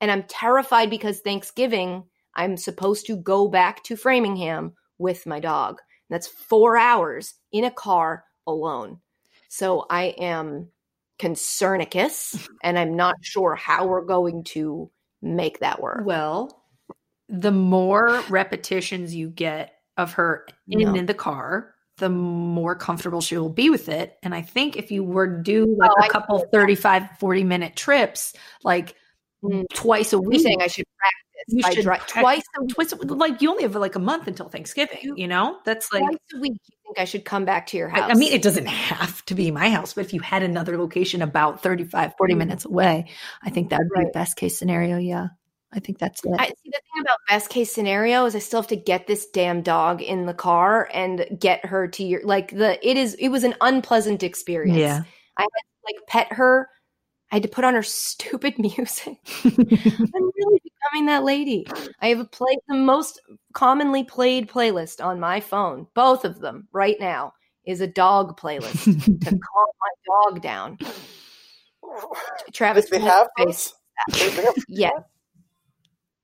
And 0.00 0.10
I'm 0.10 0.22
terrified 0.24 0.88
because 0.90 1.20
Thanksgiving, 1.20 2.04
I'm 2.34 2.56
supposed 2.56 3.06
to 3.06 3.16
go 3.16 3.48
back 3.48 3.82
to 3.84 3.96
Framingham 3.96 4.74
with 4.98 5.26
my 5.26 5.40
dog. 5.40 5.78
That's 6.08 6.26
four 6.26 6.76
hours 6.76 7.34
in 7.52 7.64
a 7.64 7.70
car 7.70 8.24
alone. 8.46 9.00
So 9.48 9.86
I 9.90 10.14
am 10.18 10.68
concernicus 11.18 12.48
and 12.62 12.78
I'm 12.78 12.96
not 12.96 13.16
sure 13.20 13.54
how 13.54 13.86
we're 13.86 14.04
going 14.04 14.44
to 14.44 14.90
make 15.22 15.60
that 15.60 15.80
work. 15.82 16.02
Well, 16.04 16.64
the 17.28 17.52
more 17.52 18.22
repetitions 18.30 19.14
you 19.14 19.28
get 19.28 19.74
of 19.96 20.14
her 20.14 20.46
in, 20.66 20.80
No. 20.80 20.94
in 20.94 21.06
the 21.06 21.14
car, 21.14 21.74
the 22.00 22.08
more 22.08 22.74
comfortable 22.74 23.20
she 23.20 23.36
will 23.38 23.48
be 23.48 23.70
with 23.70 23.88
it. 23.88 24.18
And 24.24 24.34
I 24.34 24.42
think 24.42 24.76
if 24.76 24.90
you 24.90 25.04
were 25.04 25.36
to 25.36 25.42
do 25.42 25.76
like 25.78 25.90
Oh, 25.90 26.00
a 26.00 26.04
I 26.04 26.08
couple 26.08 26.38
get 26.38 26.50
that. 26.50 26.58
35, 26.58 27.08
40 27.20 27.44
minute 27.44 27.76
trips, 27.76 28.34
like 28.64 28.96
Mm. 29.42 29.64
twice 29.72 30.12
a 30.12 30.16
You're 30.16 30.22
week, 30.22 30.42
saying 30.42 30.60
I 30.60 30.66
should 30.66 30.84
practice 30.98 31.44
You 31.48 31.62
should 31.72 31.84
dri- 31.84 31.96
twice 32.06 32.42
twice, 32.74 32.92
like 33.08 33.40
you 33.40 33.48
only 33.48 33.62
have 33.62 33.74
like 33.74 33.94
a 33.94 33.98
month 33.98 34.26
until 34.28 34.50
Thanksgiving, 34.50 34.98
You- 35.16 35.26
know? 35.28 35.56
That's 35.64 35.90
like, 35.94 36.02
Twice 36.02 36.16
a 36.36 36.40
week, 36.40 36.52
you 36.52 36.76
think 36.84 36.98
I 36.98 37.06
should 37.06 37.24
come 37.24 37.46
back 37.46 37.68
to 37.68 37.78
your 37.78 37.90
I, 37.90 38.00
house? 38.00 38.10
I 38.10 38.14
mean, 38.18 38.34
it 38.34 38.42
doesn't 38.42 38.66
have 38.66 39.24
to 39.26 39.34
be 39.34 39.50
my 39.50 39.70
house, 39.70 39.94
but 39.94 40.04
if 40.04 40.12
you 40.12 40.20
had 40.20 40.42
another 40.42 40.76
location 40.76 41.22
about 41.22 41.62
35, 41.62 42.12
40 42.18 42.34
Mhm. 42.34 42.38
minutes 42.38 42.64
away, 42.66 43.06
I 43.42 43.48
think 43.48 43.70
that 43.70 43.78
would 43.78 43.88
be 43.94 44.04
Right. 44.04 44.12
best 44.12 44.36
case 44.36 44.58
scenario. 44.58 44.98
Yeah. 44.98 45.28
I 45.72 45.78
think 45.80 45.98
that's 45.98 46.24
it. 46.24 46.32
I 46.38 46.46
see 46.48 46.54
the 46.70 46.72
thing 46.92 47.02
about 47.02 47.18
best 47.28 47.48
case 47.48 47.72
scenario 47.72 48.24
is 48.26 48.34
I 48.34 48.40
still 48.40 48.60
have 48.60 48.68
to 48.68 48.76
get 48.76 49.06
this 49.06 49.26
damn 49.26 49.62
dog 49.62 50.02
in 50.02 50.26
the 50.26 50.34
car 50.34 50.88
and 50.92 51.26
get 51.38 51.64
her 51.64 51.86
to 51.88 52.02
your 52.04 52.22
like 52.24 52.50
the 52.50 52.76
it 52.88 52.96
is 52.96 53.14
it 53.14 53.28
was 53.28 53.44
an 53.44 53.54
unpleasant 53.60 54.22
experience. 54.24 54.78
yeah. 54.78 55.02
I 55.36 55.42
had 55.42 55.48
to 55.48 55.62
like 55.86 56.06
pet 56.08 56.32
her. 56.32 56.68
I 57.30 57.36
had 57.36 57.44
to 57.44 57.48
put 57.48 57.62
on 57.64 57.74
her 57.74 57.82
stupid 57.84 58.58
music. 58.58 59.18
I'm 59.44 60.30
really 60.36 60.60
becoming 60.64 61.06
that 61.06 61.22
lady. 61.22 61.68
I 62.00 62.08
have 62.08 62.18
a 62.18 62.24
play 62.24 62.56
the 62.66 62.74
most 62.74 63.20
commonly 63.52 64.02
played 64.02 64.48
playlist 64.50 65.04
on 65.04 65.20
my 65.20 65.38
phone, 65.38 65.86
both 65.94 66.24
of 66.24 66.40
them 66.40 66.66
right 66.72 66.96
now, 66.98 67.32
is 67.64 67.80
a 67.80 67.86
dog 67.86 68.36
playlist 68.40 68.84
to 68.84 69.30
calm 69.30 69.66
my 69.80 70.30
dog 70.32 70.42
down. 70.42 70.78
Travis, 72.52 72.90
they 72.90 72.98
pull 72.98 73.08
have 73.08 73.28
your 73.38 73.46
those? 73.46 73.72
face. 74.08 74.30
They- 74.34 74.42
they 74.76 74.82
have- 74.86 75.04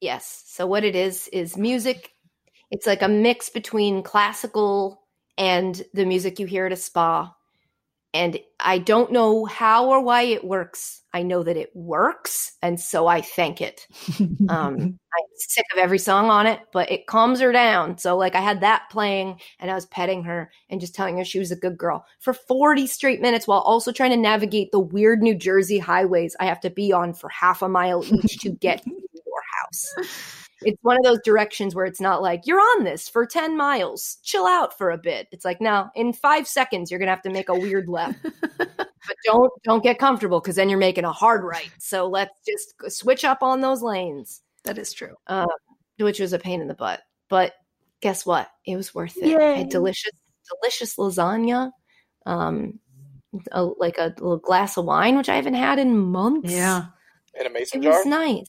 Yes. 0.07 0.45
So 0.47 0.69
what 0.69 0.85
it 0.85 0.95
is 0.95 1.27
is 1.33 1.57
music. 1.57 2.12
It's 2.71 2.87
like 2.87 3.03
a 3.03 3.09
mix 3.09 3.51
between 3.51 4.05
classical 4.05 5.03
and 5.37 5.83
the 5.95 6.07
music 6.07 6.38
you 6.38 6.47
hear 6.47 6.64
at 6.66 6.73
a 6.73 6.77
spa. 6.77 7.35
And 8.14 8.38
I 8.61 8.79
don't 8.79 9.11
know 9.11 9.47
how 9.47 9.88
or 9.88 10.01
why 10.01 10.23
it 10.23 10.45
works. 10.45 11.03
I 11.12 11.25
know 11.25 11.42
that 11.42 11.57
it 11.57 11.75
works, 11.75 12.53
and 12.62 12.81
so 12.81 13.09
I 13.09 13.21
thank 13.21 13.61
it. 13.61 13.88
Um, 14.49 14.77
I'm 14.79 15.25
sick 15.35 15.64
of 15.73 15.79
every 15.79 15.99
song 15.99 16.31
on 16.31 16.47
it, 16.47 16.61
but 16.73 16.88
it 16.92 17.09
calms 17.09 17.40
her 17.40 17.51
down. 17.51 17.99
So 17.99 18.16
like 18.16 18.37
I 18.37 18.40
had 18.40 18.61
that 18.61 18.85
playing 18.90 19.40
and 19.59 19.71
I 19.71 19.75
was 19.75 19.87
petting 19.87 20.23
her 20.23 20.53
and 20.71 20.81
just 20.81 20.95
telling 20.95 21.16
her 21.19 21.25
she 21.25 21.40
was 21.40 21.51
a 21.51 21.57
good 21.57 21.77
girl 21.77 22.07
for 22.21 22.33
40 22.33 22.87
straight 22.87 23.21
minutes 23.21 23.49
while 23.49 23.59
also 23.59 23.90
trying 23.90 24.12
to 24.12 24.16
navigate 24.16 24.71
the 24.71 24.79
weird 24.79 25.21
New 25.21 25.35
Jersey 25.35 25.79
highways 25.79 26.37
I 26.38 26.47
have 26.47 26.61
to 26.61 26.71
be 26.71 26.92
on 26.92 27.12
for 27.12 27.29
half 27.29 27.61
a 27.62 27.69
mile 27.69 28.05
each 28.05 28.38
to 28.40 28.51
get 28.51 28.85
house. 29.66 30.09
It's 30.62 30.79
one 30.83 30.96
of 30.96 31.05
those 31.05 31.20
directions 31.22 31.74
where 31.74 31.85
it's 31.85 32.00
not 32.00 32.22
like 32.22 32.46
you're 32.46 32.59
on 32.59 32.85
this 32.85 33.09
for 33.11 33.26
10 33.26 33.59
miles. 33.59 34.16
Chill 34.22 34.46
out 34.46 34.76
for 34.79 34.90
a 34.90 34.96
bit. 34.96 35.29
It's 35.31 35.44
like, 35.44 35.61
no, 35.61 35.90
in 35.94 36.14
5 36.14 36.48
seconds 36.48 36.90
you're 36.90 36.98
going 36.98 37.09
to 37.09 37.12
have 37.14 37.22
to 37.22 37.31
make 37.31 37.50
a 37.50 37.55
weird 37.55 37.88
left. 37.88 38.18
but 38.59 39.16
don't 39.24 39.52
don't 39.64 39.83
get 39.83 39.98
comfortable 39.98 40.40
cuz 40.40 40.55
then 40.57 40.70
you're 40.70 40.79
making 40.79 41.05
a 41.05 41.12
hard 41.12 41.44
right. 41.44 41.70
So 41.79 42.07
let's 42.07 42.33
just 42.46 42.74
switch 42.98 43.22
up 43.24 43.42
on 43.42 43.61
those 43.61 43.83
lanes 43.83 44.40
that 44.64 44.79
is 44.79 44.92
true. 44.92 45.14
um, 45.26 45.46
which 45.98 46.20
was 46.20 46.33
a 46.33 46.38
pain 46.38 46.61
in 46.61 46.68
the 46.68 46.74
butt. 46.74 47.00
But 47.29 47.52
guess 48.00 48.24
what? 48.26 48.48
It 48.64 48.76
was 48.76 48.94
worth 48.94 49.16
it. 49.18 49.24
I 49.24 49.38
Yay. 49.38 49.59
had 49.59 49.68
delicious, 49.68 50.12
delicious 50.62 50.96
lasagna, 50.96 51.70
um, 52.24 52.81
a, 53.52 53.62
like 53.64 53.98
a 53.98 54.14
little 54.18 54.38
glass 54.38 54.76
of 54.76 54.85
wine, 54.87 55.16
which 55.16 55.29
I 55.29 55.37
haven't 55.37 55.55
had 55.55 55.79
in 55.79 55.96
months. 55.98 56.50
Yeah. 56.50 56.87
in 57.38 57.46
a 57.46 57.50
mason 57.50 57.81
it 57.81 57.85
jar. 57.85 57.92
was 57.92 58.07
nice. 58.07 58.46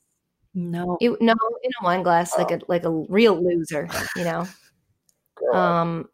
No. 0.60 0.98
It, 1.00 1.12
no, 1.22 1.36
in 1.63 1.72
a 1.82 1.84
wine 1.84 2.02
glass, 2.02 2.36
like 2.36 2.52
Oh. 2.52 2.56
a 2.56 2.60
like 2.67 2.84
a 2.84 2.89
real 2.89 3.41
loser, 3.41 3.88
you 4.15 4.24
know. 4.24 4.48
Um, 5.54 6.10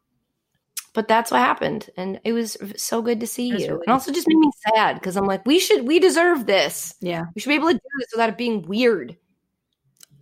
but 0.94 1.08
that's 1.08 1.32
what 1.32 1.40
happened, 1.40 1.90
and 1.96 2.20
it 2.26 2.34
was 2.34 2.58
so 2.76 3.02
good 3.02 3.22
to 3.22 3.26
see 3.28 3.48
you. 3.48 3.56
really 3.56 3.84
and 3.86 3.88
also 3.88 4.12
just 4.12 4.28
made 4.28 4.36
me 4.38 4.52
sad 4.76 4.96
because 4.96 5.16
I'm 5.16 5.26
like, 5.26 5.46
we 5.46 5.60
should, 5.60 5.88
we 5.88 5.98
deserve 5.98 6.46
this. 6.46 6.94
Yeah. 7.00 7.24
We 7.34 7.40
should 7.40 7.48
be 7.48 7.56
able 7.56 7.70
to 7.70 7.74
do 7.76 7.80
this 8.00 8.10
without 8.12 8.28
it 8.30 8.38
being 8.38 8.64
weird. 8.64 9.16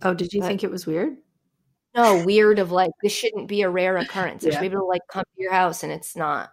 Oh, 0.02 0.14
did 0.14 0.32
you 0.32 0.40
But- 0.40 0.46
think 0.46 0.62
it 0.62 0.70
was 0.70 0.86
weird? 0.86 1.16
No, 1.96 2.24
weird 2.24 2.60
of 2.60 2.70
like 2.70 2.92
this 3.02 3.12
shouldn't 3.12 3.48
be 3.48 3.62
a 3.62 3.68
rare 3.70 3.96
occurrence. 3.96 4.46
I 4.46 4.50
should 4.50 4.60
be 4.60 4.66
able 4.66 4.78
to 4.82 4.84
like 4.86 5.02
come 5.10 5.24
to 5.24 5.42
your 5.42 5.52
house 5.52 5.82
and 5.82 5.90
it's 5.92 6.14
not 6.14 6.52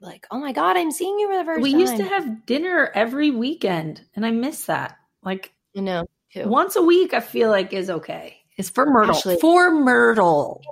like, 0.00 0.26
oh 0.32 0.40
my 0.40 0.50
god, 0.52 0.76
I'm 0.76 0.90
seeing 0.90 1.20
you 1.20 1.28
for 1.30 1.36
the 1.38 1.44
first 1.44 1.62
We 1.62 1.70
time. 1.70 1.80
used 1.80 1.96
to 1.98 2.04
have 2.04 2.46
dinner 2.46 2.90
every 2.96 3.30
weekend, 3.30 4.02
and 4.16 4.26
I 4.26 4.32
miss 4.32 4.64
that. 4.64 4.98
Like 5.22 5.52
you 5.72 5.82
know, 5.82 6.04
too. 6.32 6.46
once 6.48 6.76
a 6.76 6.82
week, 6.82 7.14
I 7.14 7.20
feel 7.20 7.50
like 7.50 7.72
is 7.72 7.90
okay. 7.90 8.36
It's 8.56 8.70
for 8.70 8.86
Myrtle. 8.86 9.14
Ashley- 9.16 9.38
for 9.40 9.70
Myrtle. 9.70 10.62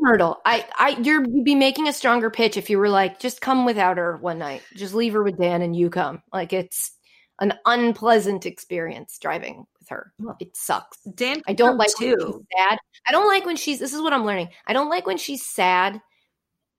Myrtle. 0.00 0.40
I, 0.44 0.66
I, 0.78 0.90
you're, 1.02 1.22
you'd 1.28 1.44
be 1.44 1.54
making 1.54 1.86
a 1.86 1.92
stronger 1.92 2.30
pitch 2.30 2.56
if 2.56 2.70
you 2.70 2.78
were 2.78 2.88
like, 2.88 3.20
just 3.20 3.40
come 3.40 3.64
without 3.66 3.98
her 3.98 4.16
one 4.16 4.38
night. 4.38 4.62
Just 4.74 4.94
leave 4.94 5.12
her 5.12 5.22
with 5.22 5.36
Dan 5.38 5.62
and 5.62 5.76
you 5.76 5.90
come. 5.90 6.22
Like 6.32 6.52
it's 6.52 6.92
an 7.38 7.54
unpleasant 7.66 8.46
experience 8.46 9.18
driving 9.20 9.66
with 9.78 9.88
her. 9.90 10.12
Well, 10.18 10.36
It 10.40 10.56
sucks. 10.56 10.98
Dan, 11.14 11.42
I 11.46 11.52
don't 11.52 11.70
come 11.70 11.78
like 11.78 11.90
when 12.00 12.08
she's 12.16 12.24
too. 12.24 12.46
sad. 12.56 12.78
I 13.08 13.12
don't 13.12 13.28
like 13.28 13.44
when 13.46 13.56
she's. 13.56 13.78
This 13.78 13.92
is 13.94 14.00
what 14.00 14.12
I'm 14.12 14.24
learning. 14.24 14.48
I 14.66 14.72
don't 14.72 14.88
like 14.90 15.06
when 15.06 15.18
she's 15.18 15.44
sad, 15.46 16.00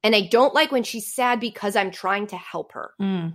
and 0.03 0.15
I 0.15 0.21
don't 0.27 0.53
like 0.53 0.71
when 0.71 0.83
she's 0.83 1.13
sad 1.13 1.39
because 1.39 1.75
I'm 1.75 1.91
trying 1.91 2.27
to 2.27 2.37
help 2.37 2.71
her. 2.73 2.91
Mm. 2.99 3.33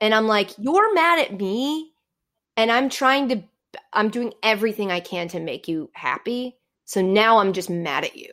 and 0.00 0.14
I'm 0.14 0.26
like, 0.26 0.50
you're 0.58 0.92
mad 0.94 1.20
at 1.20 1.38
me, 1.38 1.92
and 2.56 2.70
I'm 2.70 2.88
trying 2.88 3.28
to, 3.30 3.42
I'm 3.92 4.10
doing 4.10 4.32
everything 4.42 4.90
I 4.90 5.00
can 5.00 5.28
to 5.28 5.40
make 5.40 5.68
you 5.68 5.90
happy. 5.94 6.56
So 6.84 7.02
now 7.02 7.38
I'm 7.38 7.52
just 7.52 7.70
mad 7.70 8.04
at 8.04 8.16
you 8.16 8.32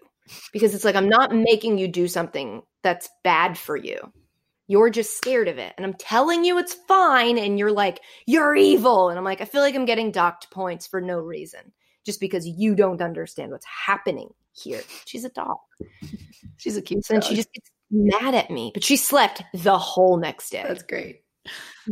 because 0.53 0.73
it's 0.73 0.85
like 0.85 0.95
I'm 0.95 1.09
not 1.09 1.33
making 1.33 1.77
you 1.77 1.87
do 1.87 2.07
something 2.07 2.61
that's 2.83 3.09
bad 3.23 3.57
for 3.57 3.75
you. 3.75 4.11
You're 4.67 4.89
just 4.89 5.17
scared 5.17 5.47
of 5.47 5.57
it. 5.57 5.73
And 5.77 5.85
I'm 5.85 5.93
telling 5.93 6.43
you 6.43 6.57
it's 6.57 6.73
fine. 6.87 7.37
And 7.37 7.59
you're 7.59 7.71
like, 7.71 8.01
you're 8.25 8.55
evil. 8.55 9.09
And 9.09 9.17
I'm 9.17 9.25
like, 9.25 9.41
I 9.41 9.45
feel 9.45 9.61
like 9.61 9.75
I'm 9.75 9.85
getting 9.85 10.11
docked 10.11 10.49
points 10.49 10.87
for 10.87 11.01
no 11.01 11.19
reason 11.19 11.71
just 12.05 12.19
because 12.19 12.47
you 12.47 12.75
don't 12.75 13.01
understand 13.01 13.51
what's 13.51 13.65
happening 13.65 14.29
here. 14.53 14.81
She's 15.05 15.25
a 15.25 15.29
dog. 15.29 15.57
She's 16.57 16.77
a 16.77 16.81
cute. 16.81 17.05
So 17.05 17.13
then 17.13 17.21
she 17.21 17.35
just 17.35 17.51
gets 17.53 17.69
mad 17.91 18.33
at 18.33 18.49
me, 18.49 18.71
but 18.73 18.83
she 18.83 18.95
slept 18.95 19.43
the 19.53 19.77
whole 19.77 20.17
next 20.17 20.49
day 20.49 20.63
That's 20.67 20.83
great. 20.83 21.21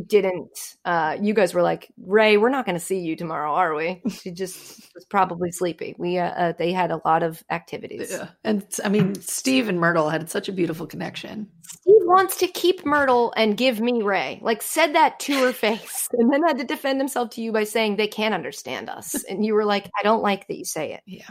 Didn't 0.07 0.75
uh 0.85 1.15
you 1.21 1.33
guys 1.33 1.53
were 1.53 1.61
like 1.61 1.91
ray 2.05 2.35
we're 2.37 2.49
not 2.49 2.65
going 2.65 2.75
to 2.75 2.83
see 2.83 2.99
you 2.99 3.15
tomorrow 3.15 3.53
are 3.53 3.75
we 3.75 4.01
she 4.09 4.31
just 4.31 4.91
was 4.95 5.05
probably 5.05 5.51
sleepy 5.51 5.95
we 5.99 6.17
uh, 6.17 6.29
uh 6.29 6.53
they 6.57 6.71
had 6.71 6.89
a 6.89 6.99
lot 7.05 7.21
of 7.23 7.43
activities 7.51 8.09
Yeah. 8.11 8.29
And 8.43 8.65
I 8.83 8.89
mean, 8.89 9.13
Steve 9.15 9.69
and 9.69 9.79
Myrtle 9.79 10.09
had 10.09 10.29
such 10.29 10.49
a 10.49 10.51
beautiful 10.51 10.87
connection. 10.87 11.47
steve 11.63 11.93
wants 12.05 12.37
to 12.37 12.47
keep 12.47 12.85
myrtle 12.85 13.33
and 13.37 13.55
give 13.55 13.79
me 13.79 14.01
ray 14.01 14.39
like 14.41 14.61
said 14.63 14.93
that 14.95 15.19
to 15.19 15.33
her 15.45 15.53
face 15.65 16.07
and 16.13 16.31
then 16.33 16.43
had 16.43 16.57
to 16.57 16.63
defend 16.63 16.99
himself 16.99 17.29
to 17.31 17.41
you 17.41 17.51
by 17.51 17.63
saying 17.63 17.95
they 17.95 18.07
can't 18.07 18.33
understand 18.33 18.89
us 18.89 19.23
and 19.25 19.45
you 19.45 19.53
were 19.53 19.65
like 19.65 19.89
i 19.99 20.03
don't 20.03 20.23
like 20.23 20.47
that 20.47 20.57
you 20.57 20.65
say 20.65 20.93
it 20.93 21.01
Yeah. 21.05 21.29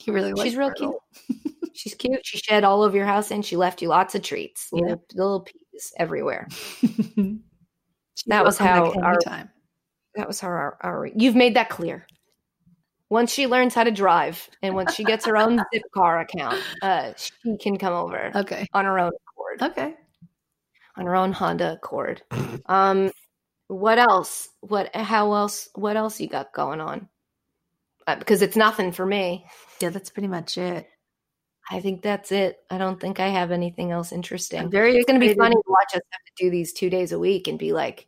He 0.00 0.12
really 0.12 0.32
she's 0.42 0.56
real 0.56 0.68
Myrtle. 0.68 1.02
cute 1.26 1.54
she's 1.74 1.94
cute 1.94 2.24
she 2.24 2.38
shed 2.38 2.62
all 2.64 2.82
over 2.82 2.96
your 2.96 3.06
house 3.06 3.30
and 3.32 3.44
she 3.44 3.56
left 3.56 3.82
you 3.82 3.88
lots 3.88 4.14
of 4.14 4.22
treats 4.22 4.68
Yeah. 4.72 4.82
little, 4.82 5.04
little 5.14 5.40
peas 5.42 5.92
everywhere 5.98 6.46
That 8.26 8.44
was 8.44 8.58
how 8.58 8.92
our- 8.92 9.12
anytime. 9.14 9.50
that 10.14 10.26
was 10.26 10.40
her 10.40 10.52
our, 10.52 10.78
our 10.82 11.06
you've 11.14 11.36
made 11.36 11.56
that 11.56 11.68
clear. 11.68 12.06
Once 13.10 13.32
she 13.32 13.46
learns 13.46 13.74
how 13.74 13.84
to 13.84 13.90
drive 13.90 14.50
and 14.62 14.74
once 14.74 14.94
she 14.94 15.02
gets 15.04 15.24
her 15.24 15.36
own 15.36 15.58
zip 15.74 15.82
car 15.94 16.20
account 16.20 16.60
uh 16.82 17.12
she 17.16 17.32
can 17.58 17.78
come 17.78 17.94
over 17.94 18.30
Okay. 18.34 18.66
on 18.74 18.84
her 18.84 18.98
own 18.98 19.10
accord. 19.30 19.70
Okay. 19.70 19.94
on 20.96 21.06
her 21.06 21.16
own 21.16 21.32
honda 21.32 21.72
accord. 21.74 22.22
Um 22.66 23.10
what 23.68 23.98
else? 23.98 24.48
What 24.60 24.94
how 24.96 25.32
else 25.34 25.68
what 25.74 25.96
else 25.96 26.20
you 26.20 26.28
got 26.28 26.52
going 26.52 26.80
on? 26.80 27.08
Uh, 28.06 28.16
because 28.16 28.40
it's 28.42 28.56
nothing 28.56 28.92
for 28.92 29.04
me. 29.04 29.44
Yeah, 29.80 29.90
that's 29.90 30.08
pretty 30.10 30.28
much 30.28 30.56
it. 30.58 30.86
i 31.70 31.80
think 31.80 32.00
that's 32.02 32.32
it. 32.32 32.56
I 32.70 32.78
don't 32.78 32.98
think 33.00 33.20
i 33.20 33.28
have 33.28 33.50
anything 33.52 33.90
else 33.92 34.10
interesting. 34.12 34.60
I'm 34.60 34.70
very 34.70 34.96
it's 34.96 35.04
going 35.06 35.20
to 35.20 35.26
be 35.26 35.34
funny 35.34 35.54
to 35.54 35.62
watch 35.66 35.94
us 35.94 36.00
have 36.10 36.24
to 36.26 36.44
do 36.44 36.50
these 36.50 36.72
two 36.72 36.88
days 36.90 37.12
a 37.12 37.18
week 37.18 37.46
and 37.48 37.58
be 37.58 37.72
like 37.72 38.06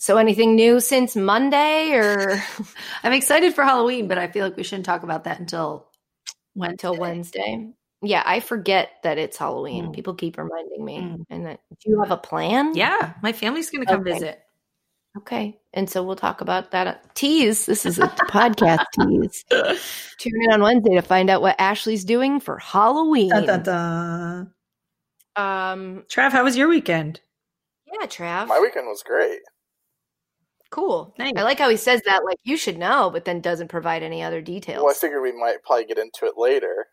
so 0.00 0.16
anything 0.16 0.56
new 0.56 0.80
since 0.80 1.14
monday 1.14 1.92
or 1.92 2.42
I'm 3.04 3.12
excited 3.12 3.54
for 3.54 3.62
Halloween, 3.64 4.08
but 4.08 4.16
I 4.18 4.28
feel 4.28 4.44
like 4.46 4.56
we 4.56 4.62
shouldn't 4.62 4.86
talk 4.86 5.02
about 5.02 5.24
that 5.24 5.38
until 5.38 5.86
Wednesday. 6.54 6.72
until 6.88 6.96
Wednesday. 7.00 7.68
Yeah, 8.02 8.22
I 8.24 8.40
forget 8.40 8.92
that 9.02 9.18
it's 9.18 9.36
Halloween. 9.36 9.88
Mm. 9.88 9.94
People 9.94 10.14
keep 10.14 10.38
reminding 10.38 10.82
me. 10.84 10.98
Mm. 11.00 11.24
And 11.28 11.46
that 11.46 11.60
do 11.84 11.90
you 11.90 12.00
have 12.00 12.10
a 12.10 12.16
plan? 12.16 12.74
Yeah, 12.74 13.12
my 13.22 13.32
family's 13.32 13.68
going 13.70 13.84
to 13.84 13.92
come 13.92 14.00
Okay. 14.00 14.12
visit. 14.14 14.40
Okay. 15.18 15.60
And 15.74 15.90
so 15.90 16.02
we'll 16.02 16.16
talk 16.16 16.40
about 16.40 16.70
that. 16.70 17.14
Tease. 17.14 17.66
This 17.66 17.84
is 17.84 17.98
a 17.98 18.06
podcast 18.08 18.84
tease. 18.94 19.44
Tune 20.18 20.32
in 20.44 20.52
on 20.52 20.62
Wednesday 20.62 20.94
to 20.94 21.02
find 21.02 21.28
out 21.28 21.42
what 21.42 21.56
Ashley's 21.60 22.04
doing 22.04 22.40
for 22.40 22.58
Halloween. 22.58 23.28
Dun, 23.30 23.44
dun, 23.46 23.62
dun. 23.64 24.40
Um 25.36 26.04
Trav, 26.08 26.32
how 26.32 26.42
was 26.44 26.56
your 26.56 26.68
weekend? 26.68 27.20
yeah, 27.92 28.06
Trav. 28.06 28.46
My 28.46 28.60
weekend 28.60 28.86
was 28.86 29.02
great. 29.02 29.40
Cool. 30.70 31.14
Nice. 31.18 31.32
I 31.36 31.42
like 31.42 31.58
how 31.58 31.68
he 31.68 31.76
says 31.76 32.00
that 32.06 32.24
like 32.24 32.38
you 32.44 32.56
should 32.56 32.78
know, 32.78 33.10
but 33.10 33.24
then 33.24 33.40
doesn't 33.40 33.68
provide 33.68 34.02
any 34.02 34.22
other 34.22 34.40
details. 34.40 34.82
Well, 34.82 34.90
I 34.90 34.94
figured 34.94 35.22
we 35.22 35.32
might 35.32 35.62
probably 35.64 35.84
get 35.84 35.98
into 35.98 36.26
it 36.26 36.34
later 36.36 36.86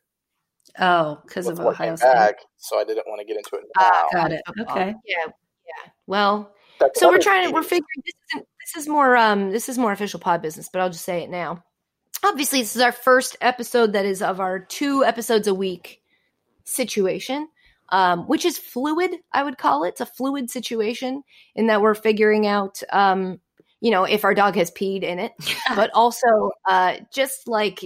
Oh, 0.80 1.20
because 1.26 1.48
of 1.48 1.58
what 1.58 1.68
Ohio 1.74 1.90
came 1.92 1.98
State. 1.98 2.14
back, 2.14 2.36
so 2.58 2.80
I 2.80 2.84
didn't 2.84 3.08
want 3.08 3.20
to 3.20 3.26
get 3.26 3.38
into 3.38 3.56
it 3.56 3.64
now. 3.76 3.84
Ah, 3.84 4.08
Got 4.12 4.32
it. 4.34 4.42
football. 4.46 4.78
Okay. 4.78 4.94
Yeah. 5.06 5.26
Yeah. 5.26 5.92
Well, 6.06 6.54
That's 6.80 7.00
so 7.00 7.10
we're 7.10 7.20
trying 7.20 7.48
to 7.48 7.54
we're 7.54 7.64
figuring 7.64 7.86
this 8.06 8.14
isn't 8.34 8.48
this 8.76 8.84
is 8.84 8.88
more 8.90 9.16
um 9.18 9.52
this 9.52 9.70
is 9.70 9.78
more 9.78 9.92
official 9.92 10.20
pod 10.20 10.42
business 10.42 10.70
but 10.72 10.80
i'll 10.82 10.90
just 10.90 11.06
say 11.06 11.24
it 11.24 11.30
now 11.30 11.64
obviously 12.24 12.62
this 12.62 12.76
is 12.76 12.82
our 12.82 12.92
first 12.92 13.36
episode 13.42 13.94
that 13.94 14.06
is 14.06 14.22
of 14.22 14.40
our 14.40 14.60
two 14.60 15.04
episodes 15.06 15.48
a 15.48 15.54
week 15.56 16.02
situation 16.66 17.48
um 17.90 18.28
which 18.28 18.44
is 18.46 18.58
fluid 18.58 19.12
i 19.34 19.42
would 19.44 19.58
call 19.58 19.84
it 19.86 19.90
it's 19.90 20.02
a 20.02 20.06
fluid 20.06 20.50
situation 20.50 21.24
in 21.56 21.68
that 21.68 21.82
we're 21.82 21.94
figuring 21.96 22.46
out 22.46 22.82
um 22.92 23.40
you 23.80 23.92
know, 23.92 24.06
if 24.06 24.24
our 24.24 24.34
dog 24.34 24.56
has 24.56 24.72
peed 24.72 25.04
in 25.04 25.20
it, 25.20 25.34
but 25.76 25.92
also 25.94 26.52
uh, 26.68 26.98
just 27.14 27.48
like 27.48 27.80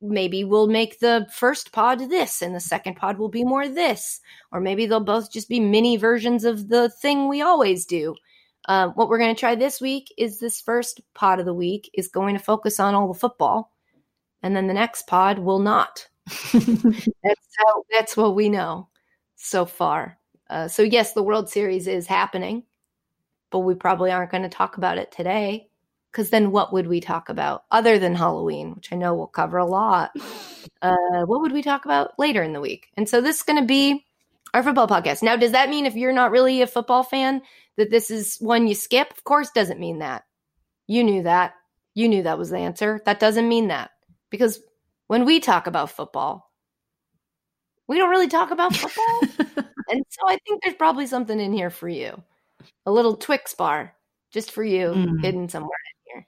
maybe 0.00 0.44
we'll 0.44 0.68
make 0.68 1.00
the 1.00 1.26
first 1.32 1.72
pod 1.72 1.98
this 2.10 2.42
and 2.42 2.54
the 2.54 2.60
second 2.60 2.94
pod 2.94 3.18
will 3.18 3.28
be 3.28 3.44
more 3.44 3.68
this, 3.68 4.20
or 4.52 4.60
maybe 4.60 4.86
they'll 4.86 5.00
both 5.00 5.32
just 5.32 5.48
be 5.48 5.60
mini 5.60 5.96
versions 5.96 6.44
of 6.44 6.68
the 6.68 6.88
thing 6.88 7.28
we 7.28 7.42
always 7.42 7.84
do. 7.84 8.14
Uh, 8.68 8.88
what 8.90 9.08
we're 9.08 9.18
going 9.18 9.34
to 9.34 9.38
try 9.38 9.54
this 9.54 9.80
week 9.80 10.12
is 10.18 10.38
this 10.38 10.60
first 10.60 11.00
pod 11.14 11.38
of 11.38 11.46
the 11.46 11.54
week 11.54 11.88
is 11.94 12.08
going 12.08 12.36
to 12.36 12.42
focus 12.42 12.80
on 12.80 12.94
all 12.94 13.08
the 13.08 13.18
football, 13.18 13.72
and 14.42 14.54
then 14.54 14.66
the 14.66 14.74
next 14.74 15.06
pod 15.06 15.38
will 15.38 15.60
not. 15.60 16.08
that's 16.52 17.48
how, 17.58 17.84
that's 17.92 18.16
what 18.16 18.34
we 18.34 18.48
know 18.48 18.88
so 19.36 19.64
far. 19.64 20.18
Uh, 20.50 20.68
so 20.68 20.82
yes, 20.82 21.12
the 21.12 21.22
World 21.22 21.48
Series 21.48 21.86
is 21.86 22.06
happening 22.06 22.64
but 23.56 23.60
we 23.60 23.74
probably 23.74 24.10
aren't 24.10 24.30
going 24.30 24.42
to 24.42 24.50
talk 24.50 24.76
about 24.76 24.98
it 24.98 25.10
today 25.10 25.66
because 26.12 26.28
then 26.28 26.50
what 26.50 26.74
would 26.74 26.86
we 26.86 27.00
talk 27.00 27.30
about 27.30 27.64
other 27.70 27.98
than 27.98 28.14
Halloween, 28.14 28.74
which 28.74 28.92
I 28.92 28.96
know 28.96 29.14
we'll 29.14 29.28
cover 29.28 29.56
a 29.56 29.64
lot? 29.64 30.14
Uh, 30.82 31.24
what 31.24 31.40
would 31.40 31.52
we 31.52 31.62
talk 31.62 31.84
about 31.84 32.18
later 32.18 32.42
in 32.42 32.52
the 32.52 32.60
week? 32.60 32.88
And 32.96 33.08
so 33.08 33.20
this 33.20 33.36
is 33.36 33.42
going 33.42 33.58
to 33.60 33.66
be 33.66 34.04
our 34.52 34.62
football 34.62 34.86
podcast. 34.86 35.22
Now, 35.22 35.34
does 35.36 35.52
that 35.52 35.70
mean 35.70 35.86
if 35.86 35.94
you're 35.94 36.12
not 36.12 36.32
really 36.32 36.60
a 36.60 36.66
football 36.66 37.02
fan 37.02 37.40
that 37.76 37.90
this 37.90 38.10
is 38.10 38.36
one 38.40 38.66
you 38.66 38.74
skip? 38.74 39.10
Of 39.10 39.24
course, 39.24 39.50
doesn't 39.52 39.80
mean 39.80 40.00
that. 40.00 40.24
You 40.86 41.02
knew 41.02 41.22
that. 41.22 41.54
You 41.94 42.08
knew 42.08 42.24
that 42.24 42.36
was 42.36 42.50
the 42.50 42.58
answer. 42.58 43.00
That 43.06 43.20
doesn't 43.20 43.48
mean 43.48 43.68
that 43.68 43.92
because 44.28 44.60
when 45.06 45.24
we 45.24 45.40
talk 45.40 45.66
about 45.66 45.90
football, 45.90 46.52
we 47.86 47.96
don't 47.96 48.10
really 48.10 48.28
talk 48.28 48.50
about 48.50 48.76
football. 48.76 49.20
and 49.88 50.04
so 50.10 50.28
I 50.28 50.36
think 50.46 50.62
there's 50.62 50.76
probably 50.76 51.06
something 51.06 51.40
in 51.40 51.52
here 51.52 51.70
for 51.70 51.88
you 51.88 52.22
a 52.84 52.92
little 52.92 53.16
Twix 53.16 53.54
bar 53.54 53.94
just 54.30 54.50
for 54.50 54.64
you, 54.64 54.88
mm. 54.88 55.22
hidden 55.22 55.48
somewhere 55.48 55.70
in 55.70 56.12
here. 56.12 56.26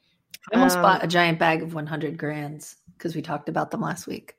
I 0.52 0.56
almost 0.56 0.76
um, 0.76 0.82
bought 0.82 1.04
a 1.04 1.08
giant 1.08 1.38
bag 1.38 1.62
of 1.62 1.74
100 1.74 2.16
grands 2.16 2.76
because 2.96 3.14
we 3.14 3.22
talked 3.22 3.48
about 3.48 3.70
them 3.70 3.80
last 3.80 4.06
week. 4.06 4.34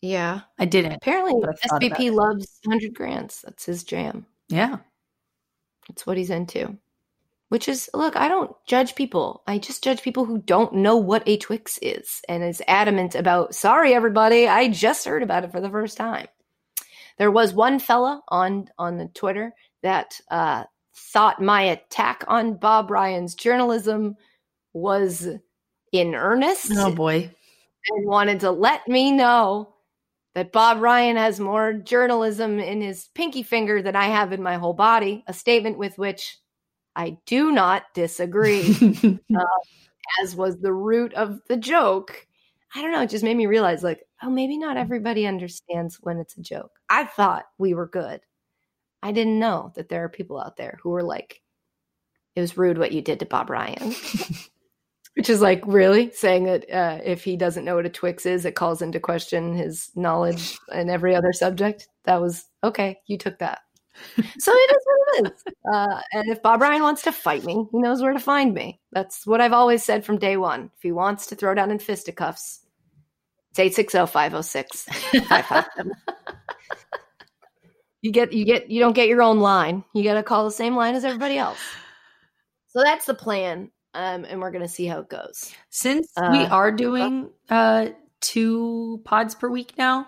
Yeah, 0.00 0.40
I 0.58 0.66
didn't. 0.66 0.92
Apparently, 0.92 1.32
SVP 1.32 2.12
loves 2.12 2.60
100 2.64 2.94
grands. 2.94 3.42
That's 3.42 3.64
his 3.64 3.84
jam. 3.84 4.26
Yeah, 4.48 4.78
that's 5.88 6.06
what 6.06 6.18
he's 6.18 6.30
into. 6.30 6.76
Which 7.48 7.68
is, 7.68 7.88
look, 7.94 8.16
I 8.16 8.28
don't 8.28 8.54
judge 8.66 8.94
people. 8.94 9.42
I 9.46 9.58
just 9.58 9.84
judge 9.84 10.02
people 10.02 10.24
who 10.24 10.38
don't 10.38 10.74
know 10.74 10.96
what 10.96 11.22
a 11.26 11.36
Twix 11.36 11.78
is 11.80 12.20
and 12.28 12.42
is 12.42 12.62
adamant 12.66 13.14
about, 13.14 13.54
sorry, 13.54 13.94
everybody, 13.94 14.48
I 14.48 14.68
just 14.68 15.04
heard 15.04 15.22
about 15.22 15.44
it 15.44 15.52
for 15.52 15.60
the 15.60 15.70
first 15.70 15.96
time. 15.96 16.26
There 17.16 17.30
was 17.30 17.54
one 17.54 17.78
fella 17.78 18.22
on 18.28 18.68
on 18.78 18.98
the 18.98 19.06
Twitter 19.06 19.54
that 19.82 20.20
uh, 20.30 20.64
thought 20.96 21.42
my 21.42 21.62
attack 21.62 22.24
on 22.28 22.54
Bob 22.54 22.90
Ryan's 22.90 23.34
journalism 23.34 24.16
was 24.72 25.28
in 25.92 26.14
earnest. 26.14 26.72
Oh 26.74 26.92
boy. 26.92 27.30
And 27.88 28.06
wanted 28.06 28.40
to 28.40 28.50
let 28.50 28.88
me 28.88 29.12
know 29.12 29.74
that 30.34 30.52
Bob 30.52 30.80
Ryan 30.80 31.16
has 31.16 31.38
more 31.38 31.72
journalism 31.72 32.58
in 32.58 32.80
his 32.80 33.08
pinky 33.14 33.42
finger 33.42 33.82
than 33.82 33.94
I 33.94 34.06
have 34.06 34.32
in 34.32 34.42
my 34.42 34.56
whole 34.56 34.72
body, 34.72 35.22
a 35.26 35.32
statement 35.32 35.78
with 35.78 35.96
which 35.96 36.38
I 36.96 37.18
do 37.26 37.52
not 37.52 37.84
disagree, 37.94 38.74
uh, 39.36 39.44
as 40.22 40.34
was 40.34 40.58
the 40.58 40.72
root 40.72 41.14
of 41.14 41.40
the 41.48 41.56
joke. 41.56 42.26
I 42.74 42.82
don't 42.82 42.92
know, 42.92 43.02
it 43.02 43.10
just 43.10 43.24
made 43.24 43.36
me 43.36 43.46
realize, 43.46 43.84
like, 43.84 44.02
oh, 44.22 44.30
maybe 44.30 44.58
not 44.58 44.76
everybody 44.76 45.26
understands 45.26 45.98
when 46.00 46.18
it's 46.18 46.36
a 46.36 46.42
joke. 46.42 46.72
I 46.88 47.04
thought 47.04 47.44
we 47.58 47.74
were 47.74 47.86
good. 47.86 48.20
I 49.04 49.12
didn't 49.12 49.38
know 49.38 49.70
that 49.76 49.90
there 49.90 50.02
are 50.02 50.08
people 50.08 50.40
out 50.40 50.56
there 50.56 50.78
who 50.82 50.88
were 50.88 51.02
like, 51.02 51.42
it 52.34 52.40
was 52.40 52.56
rude 52.56 52.78
what 52.78 52.90
you 52.90 53.02
did 53.02 53.20
to 53.20 53.26
Bob 53.26 53.50
Ryan. 53.50 53.94
Which 55.14 55.28
is 55.28 55.42
like 55.42 55.62
really 55.66 56.10
saying 56.10 56.44
that 56.44 56.68
uh, 56.70 57.00
if 57.04 57.22
he 57.22 57.36
doesn't 57.36 57.66
know 57.66 57.76
what 57.76 57.84
a 57.84 57.90
Twix 57.90 58.24
is, 58.24 58.46
it 58.46 58.56
calls 58.56 58.80
into 58.80 58.98
question 58.98 59.54
his 59.54 59.90
knowledge 59.94 60.58
in 60.72 60.88
every 60.88 61.14
other 61.14 61.34
subject. 61.34 61.86
That 62.04 62.20
was 62.22 62.46
okay. 62.64 62.98
You 63.06 63.18
took 63.18 63.38
that. 63.40 63.60
so 64.16 64.52
it 64.52 64.70
is 64.74 64.82
what 64.86 65.18
it 65.18 65.32
is. 65.32 65.44
Uh, 65.70 66.00
and 66.12 66.30
if 66.30 66.42
Bob 66.42 66.62
Ryan 66.62 66.82
wants 66.82 67.02
to 67.02 67.12
fight 67.12 67.44
me, 67.44 67.66
he 67.70 67.78
knows 67.78 68.00
where 68.00 68.14
to 68.14 68.18
find 68.18 68.54
me. 68.54 68.80
That's 68.90 69.26
what 69.26 69.42
I've 69.42 69.52
always 69.52 69.84
said 69.84 70.04
from 70.04 70.18
day 70.18 70.38
one. 70.38 70.70
If 70.76 70.82
he 70.82 70.92
wants 70.92 71.26
to 71.26 71.36
throw 71.36 71.54
down 71.54 71.70
in 71.70 71.78
fisticuffs, 71.78 72.60
it's 73.50 73.60
860 73.60 74.10
506 74.10 74.88
you 78.04 78.12
get 78.12 78.34
you 78.34 78.44
get 78.44 78.70
you 78.70 78.80
don't 78.80 78.92
get 78.92 79.08
your 79.08 79.22
own 79.22 79.40
line. 79.40 79.82
You 79.94 80.04
got 80.04 80.14
to 80.14 80.22
call 80.22 80.44
the 80.44 80.50
same 80.50 80.76
line 80.76 80.94
as 80.94 81.06
everybody 81.06 81.38
else. 81.38 81.58
So 82.68 82.82
that's 82.82 83.06
the 83.06 83.14
plan, 83.14 83.70
um, 83.94 84.26
and 84.26 84.40
we're 84.40 84.50
gonna 84.50 84.68
see 84.68 84.84
how 84.84 85.00
it 85.00 85.08
goes. 85.08 85.54
Since 85.70 86.12
uh, 86.14 86.28
we 86.30 86.44
are 86.44 86.70
doing 86.70 87.30
uh, 87.48 87.88
two 88.20 89.00
pods 89.06 89.34
per 89.34 89.48
week 89.48 89.78
now, 89.78 90.06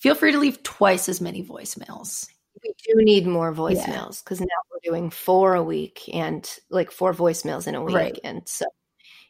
feel 0.00 0.16
free 0.16 0.32
to 0.32 0.38
leave 0.38 0.60
twice 0.64 1.08
as 1.08 1.20
many 1.20 1.44
voicemails. 1.44 2.26
We 2.64 2.72
do 2.84 3.04
need 3.04 3.28
more 3.28 3.54
voicemails 3.54 4.24
because 4.24 4.40
yeah. 4.40 4.46
now 4.46 4.62
we're 4.72 4.90
doing 4.90 5.10
four 5.10 5.54
a 5.54 5.62
week 5.62 6.10
and 6.12 6.50
like 6.68 6.90
four 6.90 7.14
voicemails 7.14 7.68
in 7.68 7.76
a 7.76 7.82
week, 7.82 7.94
right. 7.94 8.18
and 8.24 8.42
so 8.44 8.64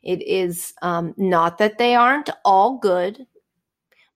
it 0.02 0.22
is 0.22 0.72
um, 0.80 1.12
not 1.18 1.58
that 1.58 1.76
they 1.76 1.96
aren't 1.96 2.30
all 2.46 2.78
good 2.78 3.26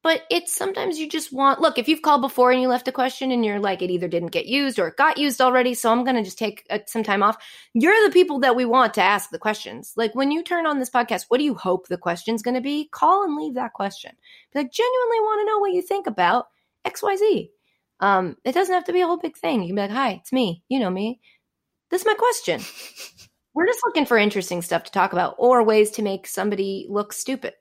but 0.03 0.23
it's 0.31 0.55
sometimes 0.55 0.99
you 0.99 1.09
just 1.09 1.33
want 1.33 1.61
look 1.61 1.79
if 1.79 1.89
you've 1.89 2.03
called 2.03 2.23
before 2.23 2.51
and 2.51 2.61
you 2.61 2.69
left 2.69 2.89
a 2.89 2.93
question 2.93 3.31
and 3.31 3.45
you're 3.45 3.61
like 3.61 3.83
it 3.83 3.91
either 3.91 4.09
didn't 4.09 4.33
get 4.33 4.47
used 4.47 4.79
or 4.79 4.89
it 4.89 4.97
got 4.97 5.19
used 5.19 5.41
already 5.41 5.75
so 5.75 5.91
i'm 5.93 6.05
going 6.05 6.17
to 6.17 6.23
just 6.23 6.39
take 6.39 6.67
uh, 6.71 6.79
some 6.87 7.03
time 7.03 7.23
off 7.23 7.37
you're 7.75 8.07
the 8.07 8.13
people 8.13 8.39
that 8.41 8.57
we 8.57 8.65
want 8.65 8.95
to 8.95 9.03
ask 9.03 9.31
the 9.31 9.39
questions. 9.39 9.93
Like 9.97 10.15
when 10.15 10.31
you 10.31 10.43
turn 10.43 10.67
on 10.67 10.79
this 10.79 10.91
podcast 10.91 11.27
what 11.29 11.39
do 11.39 11.45
you 11.45 11.55
hope 11.55 11.89
the 11.89 11.99
question's 11.99 12.43
going 12.43 12.55
to 12.55 12.61
be? 12.61 12.89
Call 12.91 13.25
and 13.25 13.37
leave 13.37 13.55
that 13.55 13.75
question. 13.75 14.13
Be 14.53 14.61
like 14.61 14.73
genuinely 14.73 15.21
want 15.21 15.41
to 15.41 15.47
know 15.47 15.59
what 15.59 15.73
you 15.73 15.83
think 15.83 16.07
about 16.07 16.47
xyz 16.87 17.51
um, 18.01 18.37
it 18.45 18.53
doesn't 18.53 18.75
have 18.75 18.85
to 18.85 18.95
be 18.95 19.03
a 19.03 19.07
whole 19.07 19.19
big 19.19 19.37
thing. 19.37 19.61
You 19.61 19.69
can 19.69 19.77
be 19.77 19.83
like 19.83 19.91
hi 19.91 20.11
it's 20.13 20.33
me. 20.33 20.63
You 20.69 20.81
know 20.81 20.91
me. 20.91 21.21
This 21.91 22.03
is 22.03 22.07
my 22.07 22.15
question. 22.15 22.61
We're 23.55 23.67
just 23.67 23.81
looking 23.85 24.07
for 24.07 24.17
interesting 24.17 24.63
stuff 24.63 24.85
to 24.85 24.93
talk 24.93 25.13
about 25.13 25.35
or 25.37 25.63
ways 25.65 25.91
to 25.93 26.03
make 26.03 26.27
somebody 26.27 26.87
look 26.89 27.13
stupid 27.13 27.55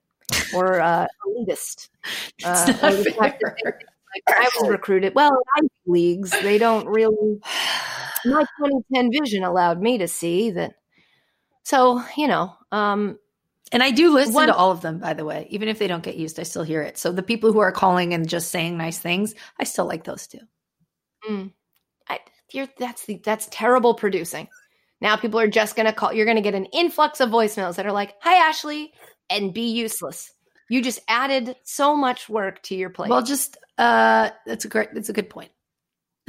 or 0.54 0.82
uh, 0.82 1.08
elitist. 1.28 1.90
Uh, 2.46 2.74
like, 3.18 3.40
I 4.28 4.50
was 4.60 4.70
recruited. 4.70 5.14
Well, 5.14 5.32
Ivy 5.58 5.68
leagues, 5.86 6.32
they 6.32 6.58
don't 6.58 6.88
really. 6.88 7.40
My 8.26 8.42
2010 8.60 9.12
vision 9.12 9.44
allowed 9.44 9.82
me 9.82 9.98
to 9.98 10.08
see 10.08 10.52
that. 10.52 10.74
So 11.64 12.02
you 12.18 12.28
know, 12.28 12.54
um, 12.72 13.20
and 13.72 13.84
I 13.84 13.92
do 13.92 14.14
listen 14.14 14.34
one, 14.34 14.48
to 14.48 14.56
all 14.56 14.72
of 14.72 14.82
them, 14.82 15.00
by 15.00 15.14
the 15.14 15.26
way. 15.26 15.48
Even 15.50 15.68
if 15.68 15.78
they 15.78 15.88
don't 15.88 16.04
get 16.04 16.16
used, 16.16 16.40
I 16.40 16.44
still 16.44 16.64
hear 16.64 16.82
it. 16.82 16.98
So 16.98 17.12
the 17.12 17.24
people 17.24 17.54
who 17.54 17.60
are 17.60 17.72
calling 17.72 18.14
and 18.14 18.28
just 18.28 18.50
saying 18.50 18.78
nice 18.78 18.98
things, 18.98 19.36
I 19.60 19.64
still 19.64 19.86
like 19.86 20.04
those 20.04 20.28
too. 20.28 20.40
Mm. 21.30 21.52
I, 22.08 22.20
that's 22.78 23.06
the 23.06 23.22
that's 23.24 23.48
terrible 23.52 23.94
producing. 23.94 24.48
Now 25.02 25.16
people 25.16 25.40
are 25.40 25.48
just 25.48 25.76
going 25.76 25.86
to 25.86 25.94
call. 25.94 26.14
You're 26.14 26.26
going 26.26 26.38
to 26.38 26.42
get 26.42 26.56
an 26.56 26.66
influx 26.66 27.20
of 27.20 27.30
voicemails 27.30 27.76
that 27.76 27.86
are 27.86 27.92
like, 27.92 28.16
"Hi, 28.22 28.48
Ashley 28.48 28.92
and 29.30 29.54
be 29.54 29.72
useless. 29.72 30.32
You 30.70 30.82
just 30.82 31.00
added 31.08 31.56
so 31.64 31.96
much 31.96 32.30
work 32.30 32.62
to 32.64 32.76
your 32.76 32.90
plate. 32.90 33.10
Well, 33.10 33.24
just 33.24 33.58
uh 33.78 34.30
that's 34.46 34.66
a 34.66 34.68
great 34.68 34.94
that's 34.94 35.10
a 35.10 35.14
good 35.14 35.30
point. 35.30 35.52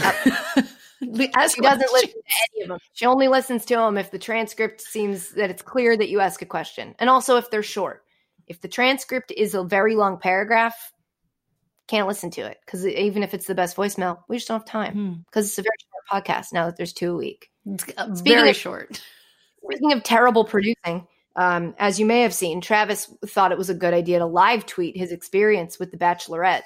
Uh, 0.03 0.13
she 1.01 1.29
doesn't 1.29 1.93
listen 1.93 2.09
to 2.09 2.23
any 2.55 2.63
of 2.63 2.69
them. 2.69 2.79
She 2.93 3.07
only 3.07 3.29
listens 3.29 3.65
to 3.67 3.77
them 3.77 3.99
if 3.99 4.11
the 4.11 4.19
transcript 4.19 4.81
seems 4.81 5.31
that 5.33 5.51
it's 5.51 5.63
clear 5.63 5.97
that 5.97 6.09
you 6.09 6.21
ask 6.21 6.41
a 6.43 6.47
question, 6.47 6.95
and 6.99 7.11
also 7.11 7.37
if 7.37 7.51
they're 7.51 7.63
short. 7.63 8.05
If 8.47 8.61
the 8.61 8.69
transcript 8.69 9.31
is 9.31 9.55
a 9.55 9.63
very 9.63 9.95
long 9.95 10.19
paragraph, 10.19 10.75
can't 11.87 12.09
listen 12.09 12.31
to 12.31 12.43
it 12.43 12.59
because 12.65 12.87
even 12.87 13.23
if 13.23 13.35
it's 13.35 13.47
the 13.47 13.55
best 13.55 13.77
voicemail, 13.77 14.21
we 14.29 14.37
just 14.37 14.49
don't 14.49 14.61
have 14.61 14.67
time 14.67 15.25
because 15.27 15.45
hmm. 15.45 15.49
it's 15.49 15.59
a 15.59 15.63
very 15.63 15.77
short 15.81 16.25
podcast. 16.25 16.47
Now 16.53 16.67
that 16.67 16.77
there's 16.77 16.93
two 16.93 17.13
a 17.13 17.17
week, 17.17 17.51
it's 17.67 18.21
very 18.21 18.51
of, 18.51 18.57
short. 18.57 19.03
Speaking 19.65 19.93
of 19.93 20.03
terrible 20.03 20.45
producing, 20.45 21.07
um, 21.41 21.75
as 21.79 21.99
you 21.99 22.05
may 22.05 22.21
have 22.21 22.35
seen, 22.35 22.61
Travis 22.61 23.11
thought 23.25 23.51
it 23.51 23.57
was 23.57 23.71
a 23.71 23.75
good 23.75 23.95
idea 23.95 24.19
to 24.19 24.27
live 24.27 24.67
tweet 24.67 24.95
his 24.95 25.11
experience 25.11 25.79
with 25.79 25.91
The 25.91 25.97
Bachelorette, 25.97 26.65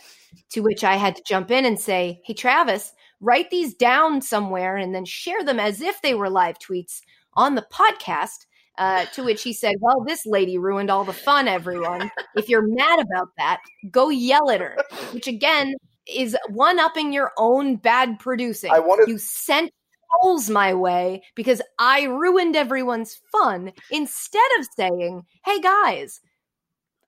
to 0.50 0.62
which 0.62 0.82
I 0.82 0.96
had 0.96 1.14
to 1.14 1.22
jump 1.24 1.52
in 1.52 1.64
and 1.64 1.78
say, 1.78 2.20
Hey, 2.24 2.34
Travis, 2.34 2.92
write 3.20 3.50
these 3.50 3.72
down 3.72 4.20
somewhere 4.20 4.76
and 4.76 4.92
then 4.92 5.04
share 5.04 5.44
them 5.44 5.60
as 5.60 5.80
if 5.80 6.02
they 6.02 6.14
were 6.14 6.28
live 6.28 6.58
tweets 6.58 7.02
on 7.34 7.54
the 7.54 7.64
podcast. 7.72 8.46
Uh, 8.76 9.04
to 9.14 9.22
which 9.22 9.44
he 9.44 9.52
said, 9.52 9.76
Well, 9.78 10.02
this 10.04 10.26
lady 10.26 10.58
ruined 10.58 10.90
all 10.90 11.04
the 11.04 11.12
fun, 11.12 11.46
everyone. 11.46 12.10
If 12.34 12.48
you're 12.48 12.66
mad 12.66 12.98
about 12.98 13.28
that, 13.38 13.60
go 13.92 14.08
yell 14.08 14.50
at 14.50 14.60
her. 14.60 14.76
Which 15.12 15.28
again 15.28 15.74
is 16.12 16.36
one 16.48 16.80
upping 16.80 17.12
your 17.12 17.30
own 17.38 17.76
bad 17.76 18.18
producing. 18.18 18.72
I 18.72 18.80
wanted- 18.80 19.06
you 19.06 19.18
sent 19.18 19.70
trolls 20.20 20.50
my 20.50 20.74
way 20.74 21.22
because 21.34 21.60
I 21.78 22.04
ruined 22.04 22.56
everyone's 22.56 23.20
fun 23.32 23.72
instead 23.90 24.42
of 24.58 24.66
saying, 24.76 25.22
hey 25.44 25.60
guys, 25.60 26.20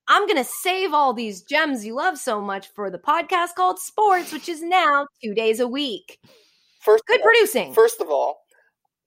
I'm 0.08 0.26
going 0.26 0.38
to 0.38 0.44
save 0.44 0.92
all 0.94 1.12
these 1.12 1.42
gems 1.42 1.84
you 1.84 1.94
love 1.94 2.18
so 2.18 2.40
much 2.40 2.68
for 2.68 2.90
the 2.90 2.98
podcast 2.98 3.54
called 3.56 3.78
Sports, 3.78 4.32
which 4.32 4.48
is 4.48 4.62
now 4.62 5.06
two 5.22 5.34
days 5.34 5.58
a 5.60 5.66
week. 5.68 6.18
First 6.80 7.04
Good 7.06 7.20
all, 7.20 7.24
producing. 7.24 7.74
First 7.74 8.00
of 8.00 8.08
all, 8.08 8.38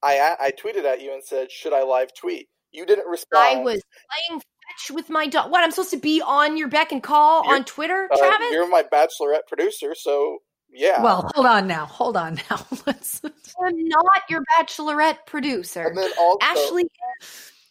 I 0.04 0.36
I 0.40 0.52
tweeted 0.52 0.84
at 0.84 1.02
you 1.02 1.14
and 1.14 1.24
said, 1.24 1.52
"Should 1.52 1.74
I 1.74 1.84
live 1.84 2.14
tweet?" 2.14 2.48
You 2.72 2.86
didn't 2.86 3.08
respond. 3.08 3.60
I 3.60 3.64
was 3.64 3.82
playing 4.28 4.42
fetch 4.42 4.92
with 4.96 5.10
my 5.10 5.28
dog. 5.28 5.50
What? 5.52 5.62
I'm 5.64 5.72
supposed 5.72 5.92
to 5.92 5.98
be 5.98 6.22
on 6.22 6.58
your 6.58 6.68
beck 6.68 6.92
and 6.92 7.02
call 7.02 7.44
You're- 7.46 7.56
on 7.56 7.64
Twitter, 7.66 8.10
Uh, 8.12 8.18
Travis? 8.18 8.52
you're 8.52 8.68
my 8.70 8.84
bachelorette 8.84 9.48
producer, 9.48 9.96
so 9.96 10.40
yeah. 10.72 11.02
Well, 11.04 11.30
hold 11.34 11.46
on 11.46 11.68
now. 11.68 11.86
Hold 11.86 12.18
on 12.18 12.40
now. 12.50 12.66
Let's. 12.86 13.22
I'm 13.24 13.88
not 13.88 14.22
your 14.30 14.44
bachelorette 14.58 15.26
producer. 15.26 15.88
and 15.88 15.98
then 15.98 16.12
also, 16.18 16.38
Ashley 16.42 16.90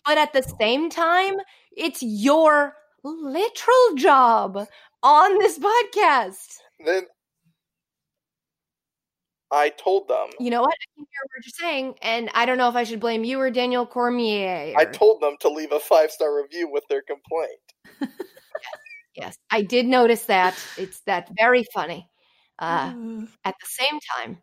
but 0.04 0.16
at 0.16 0.32
the 0.32 0.42
same 0.58 0.88
time, 0.88 1.36
it's 1.76 2.02
your 2.02 2.74
literal 3.04 3.94
job 3.96 4.66
on 5.02 5.38
this 5.38 5.58
podcast. 5.58 6.56
then 6.84 7.02
I 9.50 9.70
told 9.70 10.08
them. 10.08 10.28
You 10.40 10.50
know 10.50 10.62
what? 10.62 10.72
I 10.72 10.86
can 10.96 11.06
hear 11.10 11.20
what 11.24 11.44
you're 11.44 11.70
saying, 11.70 11.94
and 12.02 12.30
I 12.34 12.46
don't 12.46 12.58
know 12.58 12.68
if 12.68 12.74
I 12.74 12.84
should 12.84 13.00
blame 13.00 13.24
you 13.24 13.38
or 13.38 13.50
Daniel 13.50 13.86
Cormier. 13.86 14.74
I 14.76 14.84
told 14.84 15.20
them 15.20 15.36
to 15.40 15.48
leave 15.48 15.72
a 15.72 15.80
five 15.80 16.10
star 16.10 16.36
review 16.36 16.70
with 16.70 16.84
their 16.88 17.02
complaint. 17.02 17.60
yes, 19.14 19.36
I 19.50 19.62
did 19.62 19.86
notice 19.86 20.24
that. 20.24 20.54
It's 20.76 21.00
that 21.00 21.28
very 21.36 21.64
funny. 21.72 22.08
Uh, 22.58 22.92
at 23.44 23.54
the 23.60 23.66
same 23.66 23.98
time, 24.16 24.38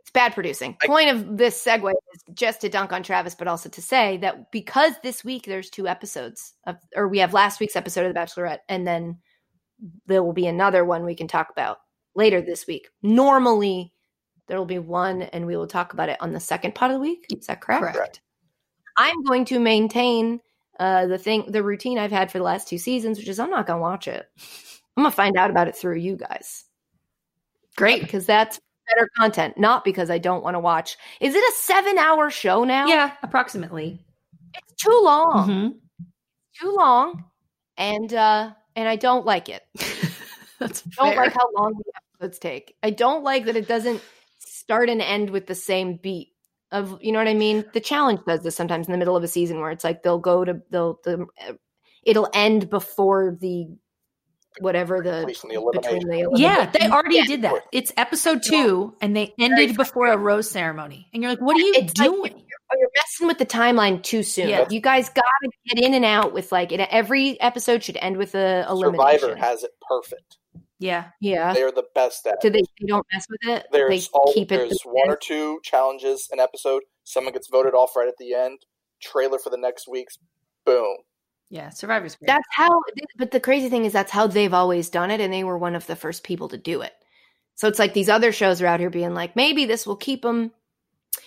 it's 0.00 0.10
bad 0.10 0.34
producing. 0.34 0.76
I- 0.82 0.86
Point 0.86 1.10
of 1.10 1.36
this 1.36 1.62
segue 1.62 1.90
is 1.90 2.22
just 2.34 2.60
to 2.62 2.68
dunk 2.68 2.92
on 2.92 3.02
Travis, 3.02 3.34
but 3.34 3.48
also 3.48 3.68
to 3.70 3.82
say 3.82 4.18
that 4.18 4.50
because 4.50 4.92
this 5.02 5.24
week 5.24 5.44
there's 5.46 5.70
two 5.70 5.88
episodes 5.88 6.54
of, 6.66 6.76
or 6.94 7.08
we 7.08 7.18
have 7.18 7.32
last 7.32 7.60
week's 7.60 7.76
episode 7.76 8.06
of 8.06 8.14
The 8.14 8.20
Bachelorette, 8.20 8.60
and 8.68 8.86
then 8.86 9.18
there 10.06 10.22
will 10.22 10.32
be 10.32 10.46
another 10.46 10.84
one 10.84 11.04
we 11.04 11.14
can 11.14 11.28
talk 11.28 11.50
about 11.50 11.78
later 12.14 12.40
this 12.42 12.66
week. 12.66 12.88
Normally, 13.02 13.92
there 14.48 14.58
will 14.58 14.66
be 14.66 14.78
one, 14.78 15.22
and 15.22 15.46
we 15.46 15.56
will 15.56 15.66
talk 15.66 15.92
about 15.92 16.08
it 16.08 16.18
on 16.20 16.32
the 16.32 16.40
second 16.40 16.74
part 16.74 16.90
of 16.90 16.96
the 16.96 17.00
week. 17.00 17.26
Is 17.34 17.46
that 17.46 17.60
correct? 17.60 17.80
Correct. 17.80 17.96
Correct. 17.96 18.20
I'm 18.98 19.22
going 19.22 19.44
to 19.46 19.58
maintain 19.58 20.40
uh, 20.78 21.06
the 21.06 21.16
thing, 21.16 21.46
the 21.48 21.62
routine 21.62 21.98
I've 21.98 22.12
had 22.12 22.30
for 22.30 22.38
the 22.38 22.44
last 22.44 22.68
two 22.68 22.76
seasons, 22.76 23.18
which 23.18 23.28
is 23.28 23.40
I'm 23.40 23.50
not 23.50 23.66
going 23.66 23.78
to 23.78 23.82
watch 23.82 24.08
it. 24.08 24.26
I'm 24.96 25.04
going 25.04 25.10
to 25.10 25.16
find 25.16 25.36
out 25.36 25.50
about 25.50 25.68
it 25.68 25.76
through 25.76 25.96
you 25.96 26.16
guys 26.16 26.64
Great. 27.76 28.02
because 28.02 28.26
that's 28.26 28.60
better 28.94 29.08
content, 29.16 29.58
not 29.58 29.84
because 29.84 30.10
I 30.10 30.18
don't 30.18 30.42
want 30.42 30.54
to 30.54 30.60
watch. 30.60 30.96
Is 31.20 31.34
it 31.34 31.38
a 31.42 31.52
seven 31.56 31.98
hour 31.98 32.30
show 32.30 32.64
now? 32.64 32.86
Yeah, 32.86 33.12
approximately. 33.22 33.98
It's 34.54 34.82
too 34.82 35.00
long. 35.02 35.48
Mhm. 35.48 35.74
Too 36.60 36.74
long. 36.76 37.24
And 37.76 38.12
uh 38.12 38.52
and 38.76 38.88
I 38.88 38.96
don't 38.96 39.24
like 39.24 39.48
it. 39.48 39.62
That's 40.58 40.82
I 40.98 41.04
don't 41.06 41.14
fair. 41.14 41.24
like 41.24 41.32
how 41.32 41.48
long 41.56 41.72
the 41.78 41.92
episodes 42.20 42.38
take. 42.38 42.76
I 42.82 42.90
don't 42.90 43.24
like 43.24 43.46
that 43.46 43.56
it 43.56 43.66
doesn't 43.68 44.02
start 44.38 44.88
and 44.90 45.00
end 45.00 45.30
with 45.30 45.46
the 45.46 45.54
same 45.54 45.96
beat 45.96 46.28
of 46.70 46.98
you 47.02 47.12
know 47.12 47.18
what 47.18 47.28
I 47.28 47.34
mean? 47.34 47.64
The 47.72 47.80
challenge 47.80 48.20
does 48.26 48.42
this 48.42 48.54
sometimes 48.56 48.86
in 48.86 48.92
the 48.92 48.98
middle 48.98 49.16
of 49.16 49.22
a 49.24 49.28
season 49.28 49.60
where 49.60 49.70
it's 49.70 49.84
like 49.84 50.02
they'll 50.02 50.18
go 50.18 50.44
to 50.44 50.60
they'll 50.70 51.00
the 51.04 51.26
it'll 52.04 52.28
end 52.34 52.68
before 52.70 53.36
the 53.40 53.68
whatever 54.60 54.98
the 55.02 55.20
the 55.20 55.26
between 55.26 56.06
the 56.08 56.30
Yeah, 56.36 56.70
they 56.70 56.88
already 56.88 57.16
Yeah. 57.16 57.24
did 57.26 57.42
that. 57.42 57.62
It's 57.72 57.92
episode 57.96 58.42
two, 58.42 58.94
and 59.00 59.16
they 59.16 59.34
ended 59.38 59.76
before 59.76 60.08
a 60.08 60.16
rose 60.16 60.50
ceremony. 60.50 61.08
And 61.12 61.22
you're 61.22 61.32
like, 61.32 61.40
what 61.40 61.56
are 61.56 61.60
you 61.60 61.72
It's 61.76 61.96
like 61.98 62.08
doing? 62.10 62.32
you're, 62.32 62.78
you're 62.78 62.90
messing 62.96 63.26
with 63.26 63.38
the 63.38 63.46
timeline 63.46 64.02
too 64.02 64.22
soon. 64.22 64.48
Yeah. 64.48 64.66
You 64.70 64.80
guys 64.80 65.08
got 65.08 65.24
to 65.42 65.50
get 65.74 65.84
in 65.84 65.94
and 65.94 66.04
out 66.04 66.32
with 66.32 66.52
like 66.52 66.72
every 66.72 67.40
episode 67.40 67.82
should 67.82 67.96
end 67.98 68.16
with 68.16 68.34
a 68.34 68.66
elimination. 68.68 69.20
Survivor 69.20 69.36
has 69.40 69.62
it 69.62 69.70
perfect. 69.86 70.38
yeah. 70.78 71.08
yeah. 71.20 71.52
They 71.52 71.62
are 71.62 71.70
the 71.72 71.84
best 71.94 72.26
at 72.26 72.40
Do 72.40 72.48
it. 72.48 72.52
they, 72.52 72.60
they 72.80 72.86
don't 72.86 73.06
mess 73.12 73.26
with 73.30 73.40
it? 73.48 73.66
There's 73.72 74.08
they 74.08 74.10
all, 74.14 74.32
keep 74.32 74.50
it. 74.52 74.56
there's 74.56 74.70
the 74.70 74.90
one 74.90 75.10
or 75.10 75.16
two 75.16 75.60
challenges 75.62 76.28
an 76.32 76.40
episode. 76.40 76.82
Someone 77.04 77.32
gets 77.32 77.48
voted 77.48 77.74
off 77.74 77.94
right 77.96 78.08
at 78.08 78.16
the 78.18 78.32
end. 78.34 78.60
Trailer 79.00 79.38
for 79.38 79.50
the 79.50 79.56
next 79.58 79.86
week's. 79.88 80.18
Boom. 80.64 80.96
Yeah. 81.52 81.68
Survivor's. 81.68 82.16
That's 82.22 82.48
how. 82.50 82.80
But 83.18 83.30
the 83.30 83.38
crazy 83.38 83.68
thing 83.68 83.84
is, 83.84 83.92
that's 83.92 84.10
how 84.10 84.26
they've 84.26 84.54
always 84.54 84.88
done 84.88 85.10
it, 85.10 85.20
and 85.20 85.30
they 85.30 85.44
were 85.44 85.58
one 85.58 85.74
of 85.74 85.86
the 85.86 85.94
first 85.94 86.24
people 86.24 86.48
to 86.48 86.56
do 86.56 86.80
it. 86.80 86.94
So 87.56 87.68
it's 87.68 87.78
like 87.78 87.92
these 87.92 88.08
other 88.08 88.32
shows 88.32 88.62
are 88.62 88.66
out 88.66 88.80
here 88.80 88.88
being 88.88 89.12
like, 89.12 89.36
maybe 89.36 89.66
this 89.66 89.86
will 89.86 89.96
keep 89.96 90.22
them. 90.22 90.52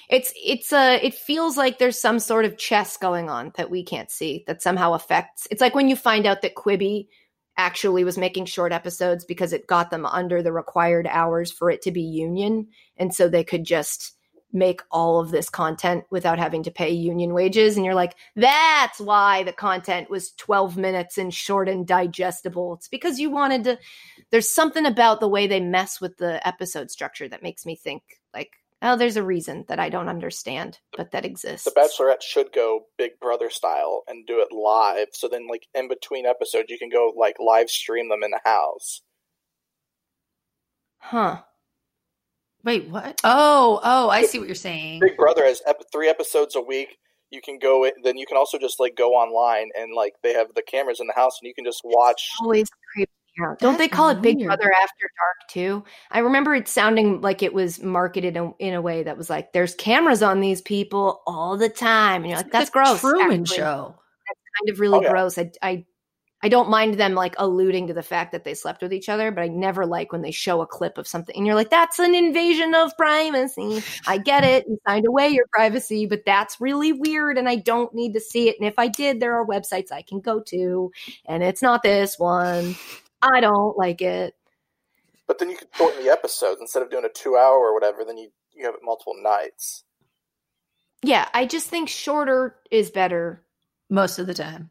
It's 0.10 0.34
it's 0.44 0.74
a. 0.74 0.96
It 1.06 1.14
feels 1.14 1.58
like 1.58 1.78
there's 1.78 2.00
some 2.00 2.18
sort 2.18 2.46
of 2.46 2.58
chess 2.58 2.98
going 2.98 3.30
on 3.30 3.52
that 3.56 3.70
we 3.70 3.84
can't 3.84 4.10
see 4.10 4.44
that 4.48 4.64
somehow 4.64 4.94
affects. 4.94 5.48
It's 5.52 5.62
like 5.62 5.76
when 5.76 5.90
you 5.90 5.96
find 5.96 6.26
out 6.26 6.42
that 6.42 6.56
Quibi 6.56 7.08
actually 7.56 8.04
was 8.04 8.18
making 8.18 8.46
short 8.46 8.72
episodes 8.72 9.26
because 9.26 9.54
it 9.54 9.68
got 9.68 9.92
them 9.92 10.08
under 10.08 10.42
the 10.42 10.52
required 10.52 11.06
hours 11.08 11.52
for 11.52 11.70
it 11.70 11.84
to 11.84 11.92
be 11.92 12.02
union, 12.02 12.68
and 12.98 13.14
so 13.14 13.30
they 13.30 13.44
could 13.44 13.64
just 13.64 14.14
make 14.56 14.82
all 14.90 15.20
of 15.20 15.32
this 15.32 15.50
content 15.50 16.06
without 16.10 16.40
having 16.40 16.64
to 16.64 16.72
pay 16.72 16.90
union 16.90 17.34
wages 17.34 17.76
and 17.76 17.86
you're 17.86 17.94
like 17.94 18.16
that's 18.36 19.00
why 19.00 19.44
the 19.44 19.54
content 19.54 20.10
was 20.10 20.32
12 20.32 20.78
minutes 20.78 21.18
and 21.18 21.34
short 21.34 21.70
and 21.70 21.86
digestible 21.86 22.74
it's 22.74 22.88
because 22.88 23.20
you 23.20 23.30
wanted 23.30 23.64
to 23.64 23.78
there's 24.32 24.50
something 24.50 24.86
about 24.86 25.20
the 25.20 25.28
way 25.28 25.46
they 25.46 25.60
mess 25.60 26.00
with 26.02 26.18
the 26.18 26.46
episode 26.48 26.90
structure 26.90 27.28
that 27.28 27.44
makes 27.44 27.66
me 27.66 27.76
think 27.76 28.02
like 28.34 28.54
oh 28.82 28.96
there's 28.96 29.18
a 29.18 29.24
reason 29.24 29.66
that 29.68 29.80
i 29.80 29.90
don't 29.90 30.10
understand 30.10 30.80
but 30.96 31.12
that 31.12 31.26
exists 31.26 31.66
The 31.66 31.72
Bachelorette 31.72 32.22
should 32.22 32.54
go 32.54 32.86
Big 32.98 33.20
Brother 33.20 33.50
style 33.50 34.04
and 34.08 34.26
do 34.26 34.40
it 34.40 34.54
live. 34.54 35.10
So 35.14 35.28
then, 35.28 35.48
like 35.48 35.68
in 35.74 35.88
between 35.88 36.26
episodes, 36.26 36.70
you 36.70 36.78
can 36.80 36.90
go 36.90 37.12
like 37.16 37.36
live 37.40 37.70
stream 37.70 38.10
them 38.10 38.24
in 38.24 38.32
the 38.32 38.42
house. 38.44 39.02
huh 40.98 41.42
Wait, 42.66 42.90
what? 42.90 43.22
Oh, 43.24 43.80
oh, 43.84 44.10
I 44.10 44.24
see 44.24 44.40
what 44.40 44.48
you're 44.48 44.56
saying. 44.56 45.00
Big 45.00 45.16
Brother 45.16 45.46
has 45.46 45.62
ep- 45.68 45.84
three 45.92 46.10
episodes 46.10 46.56
a 46.56 46.62
week. 46.62 46.98
You 47.32 47.40
can 47.42 47.60
go. 47.60 47.86
In, 47.86 47.92
then 48.04 48.18
you 48.18 48.26
can 48.26 48.38
also 48.38 48.58
just 48.58 48.80
like 48.80 48.96
go 48.96 49.12
online 49.12 49.70
and 49.78 49.94
like 49.96 50.14
they 50.24 50.34
have 50.34 50.48
the 50.56 50.64
cameras 50.64 51.00
in 51.00 51.08
the 51.08 51.14
house, 51.14 51.38
and 51.42 51.48
you 51.48 51.54
can 51.54 51.64
just 51.66 51.82
watch. 51.84 52.28
always 52.42 52.68
creeps 52.94 53.12
me. 53.38 53.46
Don't 53.60 53.78
they 53.78 53.86
That's 53.88 53.94
call 53.96 54.10
it 54.10 54.22
Big. 54.22 54.44
Brother 54.44 54.72
After 54.72 55.10
Dark 55.20 55.50
too? 55.50 55.84
I 56.12 56.20
remember 56.20 56.56
it 56.56 56.68
sounding 56.68 57.22
like 57.22 57.44
it 57.44 57.54
was 57.54 57.84
marketed 57.84 58.38
in, 58.38 58.54
in 58.60 58.74
a 58.74 58.82
way 58.82 59.04
that 59.04 59.18
was 59.18 59.30
like, 59.30 59.52
"There's 59.54 59.76
cameras 59.76 60.24
on 60.24 60.40
these 60.40 60.62
people 60.62 61.22
all 61.28 61.58
the 61.58 61.70
time," 61.70 62.22
and 62.24 62.30
you're 62.30 62.38
like, 62.38 62.52
"That's 62.52 62.70
The 62.70 62.74
gross." 62.74 63.00
Truman 63.02 63.42
actually. 63.42 63.58
Show. 63.58 63.96
That's 64.28 64.40
kind 64.60 64.70
of 64.74 64.80
really 64.80 64.98
Oh, 65.00 65.02
yeah. 65.02 65.10
gross. 65.10 65.38
I, 65.38 65.52
I 65.62 65.86
I 66.44 66.50
don't 66.50 66.70
mind 66.70 66.96
them 66.96 67.16
like 67.16 67.34
alluding 67.38 67.88
to 67.88 67.94
the 67.94 68.04
fact 68.04 68.32
that 68.32 68.44
they 68.44 68.54
slept 68.54 68.84
with 68.84 68.94
each 68.94 69.10
other, 69.10 69.32
but 69.32 69.42
I 69.42 69.48
never 69.48 69.86
like 69.86 70.12
when 70.12 70.22
they 70.22 70.32
show 70.32 70.62
a 70.62 70.68
clip 70.68 70.98
of 70.98 71.08
something 71.08 71.36
and 71.36 71.46
you're 71.46 71.56
like, 71.56 71.70
that's 71.70 71.98
an 71.98 72.14
invasion 72.14 72.76
of 72.76 72.96
privacy. 72.98 73.82
I 74.06 74.20
get 74.20 74.44
it. 74.44 74.66
You 74.68 74.78
signed 74.88 75.08
away 75.08 75.30
your 75.30 75.48
privacy, 75.52 76.06
but 76.06 76.24
that's 76.26 76.62
really 76.62 76.92
weird 76.92 77.38
and 77.38 77.50
I 77.50 77.56
don't 77.56 77.94
need 77.96 78.14
to 78.14 78.20
see 78.20 78.50
it. 78.50 78.58
And 78.60 78.68
if 78.68 78.78
I 78.78 78.88
did, 78.88 79.20
there 79.20 79.36
are 79.36 79.46
websites 79.46 79.92
I 79.92 80.04
can 80.04 80.20
go 80.20 80.40
to, 80.42 80.92
and 81.26 81.42
it's 81.42 81.62
not 81.62 81.84
this 81.84 82.20
one. 82.20 82.76
I 83.22 83.40
don't 83.40 83.78
like 83.78 84.02
it. 84.02 84.36
But 85.28 85.40
then 85.40 85.50
you 85.50 85.58
could 85.58 85.70
shorten 85.74 86.04
the 86.04 86.12
episodes 86.12 86.62
instead 86.62 86.84
of 86.84 86.92
doing 86.92 87.06
a 87.06 87.10
two 87.10 87.36
hour 87.36 87.58
or 87.58 87.74
whatever. 87.74 88.06
Then 88.06 88.18
you 88.18 88.30
you 88.54 88.66
have 88.66 88.76
it 88.76 88.82
multiple 88.84 89.16
nights. 89.18 89.84
Yeah, 91.02 91.28
I 91.34 91.46
just 91.46 91.68
think 91.68 91.90
shorter 91.90 92.56
is 92.72 92.92
better 92.92 93.44
Most 93.90 94.20
of 94.20 94.28
the 94.28 94.34
time. 94.34 94.70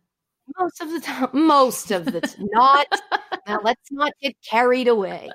Most 0.59 0.81
of 0.81 0.91
the 0.91 1.01
time 1.01 1.29
most 1.33 1.91
of 1.91 2.05
the 2.07 2.21
time 2.21 2.47
not 2.53 2.87
now 3.47 3.59
let's 3.63 3.91
not 3.91 4.13
get 4.23 4.35
carried 4.43 4.89
away 4.89 5.31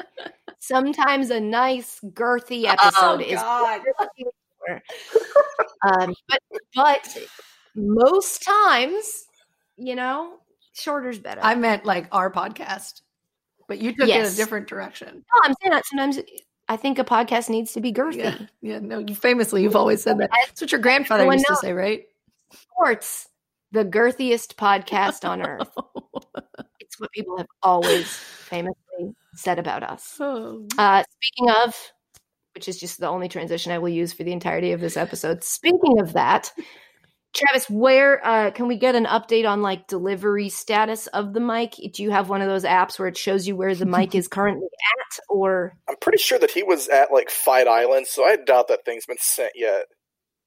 sometimes 0.60 1.30
a 1.30 1.40
nice 1.40 2.00
girthy 2.12 2.66
episode 2.66 3.22
is 3.22 3.40
what 3.42 4.10
you're 4.18 4.32
for. 4.60 4.82
um, 5.88 6.14
but 6.28 6.40
but 6.76 7.18
most 7.76 8.44
times 8.44 9.26
you 9.78 9.96
know 9.96 10.36
shorter's 10.74 11.20
better 11.20 11.42
I 11.44 11.56
meant 11.56 11.86
like 11.86 12.08
our 12.12 12.32
podcast, 12.32 13.02
but 13.68 13.80
you 13.80 13.94
took 13.96 14.10
it 14.10 14.34
a 14.34 14.36
different 14.36 14.68
direction. 14.68 15.08
no, 15.16 15.42
i'm 15.44 15.54
saying 15.62 15.72
that 15.72 15.86
sometimes 15.86 16.20
i 16.68 16.78
think 16.78 17.00
a 17.00 17.04
podcast 17.04 17.50
needs 17.50 17.74
to 17.74 17.82
be 17.82 17.92
girthy 17.92 18.18
Yeah, 18.18 18.38
yeah. 18.62 18.80
No, 18.80 19.00
you 19.00 19.16
famously 19.16 19.64
you've 19.64 19.76
always 19.76 20.04
said 20.04 20.18
that. 20.20 20.30
That's 20.32 20.62
what 20.62 20.72
your 20.72 20.82
grandfather 20.82 21.24
Everyone 21.24 21.40
used 21.40 21.48
to 21.48 21.56
say, 21.56 21.74
right? 21.74 22.04
sports 22.52 23.29
the 23.72 23.86
girthiest 23.86 24.56
podcast 24.56 25.28
on 25.28 25.42
earth 25.46 25.72
it's 26.80 27.00
what 27.00 27.12
people 27.12 27.38
have 27.38 27.48
always 27.64 28.08
famously 28.16 29.14
said 29.36 29.60
about 29.60 29.84
us 29.84 30.18
Oh. 30.22 30.66
Uh, 30.78 31.04
speaking 31.22 31.50
of, 31.64 31.76
which 32.56 32.68
is 32.68 32.80
just 32.80 33.00
the 33.00 33.08
only 33.08 33.30
transition 33.30 33.72
I 33.72 33.80
will 33.80 33.90
use 33.90 34.12
for 34.14 34.24
the 34.24 34.32
entirety 34.32 34.72
of 34.72 34.82
this 34.82 34.98
episode. 34.98 35.44
Speaking 35.44 36.00
of 36.00 36.14
that, 36.14 36.52
Travis, 37.34 37.70
where 37.70 38.26
uh, 38.26 38.52
can 38.52 38.68
we 38.68 38.76
get 38.76 38.96
an 38.96 39.06
update 39.06 39.48
on 39.48 39.62
like 39.62 39.88
delivery 39.88 40.50
status 40.50 41.08
of 41.08 41.34
the 41.34 41.40
mic? 41.40 41.76
Do 41.94 42.02
you 42.02 42.10
have 42.10 42.30
one 42.30 42.42
of 42.42 42.48
those 42.48 42.64
apps 42.64 42.98
where 42.98 43.08
it 43.08 43.18
shows 43.18 43.48
you 43.48 43.56
where 43.56 43.76
the 43.76 43.86
mic 43.86 44.16
is 44.16 44.28
currently 44.28 44.66
at, 44.66 45.20
or 45.30 45.78
I'm 45.88 45.96
pretty 46.02 46.18
sure 46.18 46.40
that 46.40 46.52
he 46.52 46.64
was 46.64 46.90
at 46.90 47.12
like 47.12 47.30
Fight 47.30 47.68
Island, 47.68 48.08
so 48.08 48.26
I 48.26 48.36
doubt 48.36 48.68
that 48.70 48.84
thing's 48.84 49.06
been 49.06 49.18
sent 49.20 49.54
yet. 49.56 49.86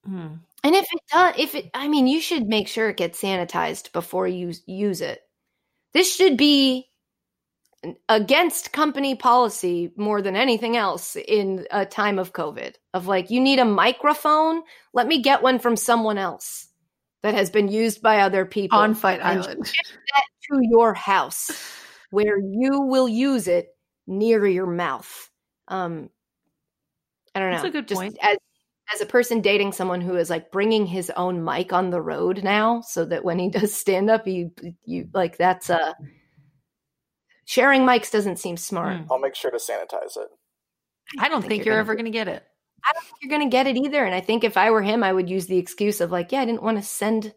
Hmm. 0.05 0.35
And 0.65 0.75
if 0.75 0.85
it 0.85 1.01
does, 1.11 1.35
if 1.39 1.55
it, 1.55 1.71
I 1.75 1.89
mean, 1.89 2.07
you 2.07 2.21
should 2.21 2.47
make 2.47 2.69
sure 2.69 2.89
it 2.89 2.97
gets 2.97 3.21
sanitized 3.21 3.93
before 3.93 4.29
you 4.29 4.53
use 4.67 5.01
it. 5.01 5.21
This 5.93 6.15
should 6.15 6.37
be 6.37 6.89
against 8.09 8.73
company 8.73 9.17
policy 9.17 9.93
more 9.97 10.23
than 10.23 10.37
anything 10.37 10.77
else 10.77 11.17
in 11.17 11.67
a 11.73 11.85
time 11.85 12.19
of 12.19 12.33
COVID 12.33 12.75
of 12.95 13.09
like, 13.09 13.31
you 13.31 13.41
need 13.41 13.59
a 13.59 13.65
microphone. 13.65 14.63
Let 14.93 15.09
me 15.09 15.21
get 15.21 15.43
one 15.43 15.59
from 15.59 15.77
someone 15.77 16.17
else 16.17 16.69
that 17.23 17.35
has 17.35 17.51
been 17.51 17.69
used 17.69 18.01
by 18.01 18.21
other 18.21 18.45
people 18.45 18.79
On 18.79 18.95
Fight 18.95 19.21
and 19.21 19.41
Island. 19.41 19.65
to 19.65 20.61
your 20.63 20.95
house 20.95 21.51
where 22.11 22.39
you 22.39 22.83
will 22.83 23.09
use 23.09 23.49
it 23.49 23.69
near 24.07 24.47
your 24.47 24.67
mouth. 24.67 25.31
Um, 25.67 26.11
I 27.35 27.41
don't 27.41 27.51
know. 27.51 27.57
That's 27.57 27.69
a 27.69 27.71
good 27.71 27.89
Just 27.89 28.01
point. 28.01 28.19
As, 28.23 28.37
as 28.93 29.01
a 29.01 29.07
person 29.07 29.41
dating 29.41 29.73
someone 29.73 30.01
who 30.01 30.17
is 30.17 30.31
like 30.31 30.51
bringing 30.51 30.87
his 30.87 31.11
own 31.17 31.45
mic 31.45 31.73
on 31.73 31.91
the 31.91 32.01
road 32.01 32.43
now, 32.43 32.81
so 32.81 33.05
that 33.05 33.25
when 33.25 33.39
he 33.39 33.49
does 33.59 33.75
stand 33.75 34.11
up, 34.11 34.27
you 34.27 34.51
you 34.85 35.09
like 35.13 35.37
that's 35.37 35.71
uh 35.71 35.93
sharing 37.45 37.83
mics 37.83 38.11
doesn't 38.11 38.39
seem 38.39 38.57
smart. 38.57 38.99
Mm. 38.99 39.07
I'll 39.11 39.19
make 39.19 39.35
sure 39.35 39.51
to 39.51 39.59
sanitize 39.59 40.17
it. 40.17 40.29
I 41.19 41.29
don't 41.29 41.43
think 41.43 41.51
think, 41.51 41.65
you're 41.65 41.75
you're, 41.75 41.83
gonna 41.83 41.91
ever 41.91 41.95
going 41.95 42.05
to 42.07 42.11
get 42.11 42.29
it. 42.29 42.45
I 42.85 42.93
don't 42.93 43.05
think 43.05 43.17
you're 43.21 43.39
going 43.39 43.49
to 43.49 43.55
get 43.55 43.67
it 43.67 43.77
either. 43.77 44.05
And 44.05 44.15
I 44.15 44.21
think 44.21 44.45
if 44.45 44.57
I 44.57 44.71
were 44.71 44.83
him, 44.83 45.05
I 45.05 45.13
would 45.13 45.29
use 45.29 45.47
the 45.47 45.59
excuse 45.59 46.01
of 46.01 46.11
like, 46.11 46.33
yeah, 46.33 46.41
I 46.41 46.45
didn't 46.45 46.63
want 46.63 46.79
to 46.79 46.83
send 46.83 47.35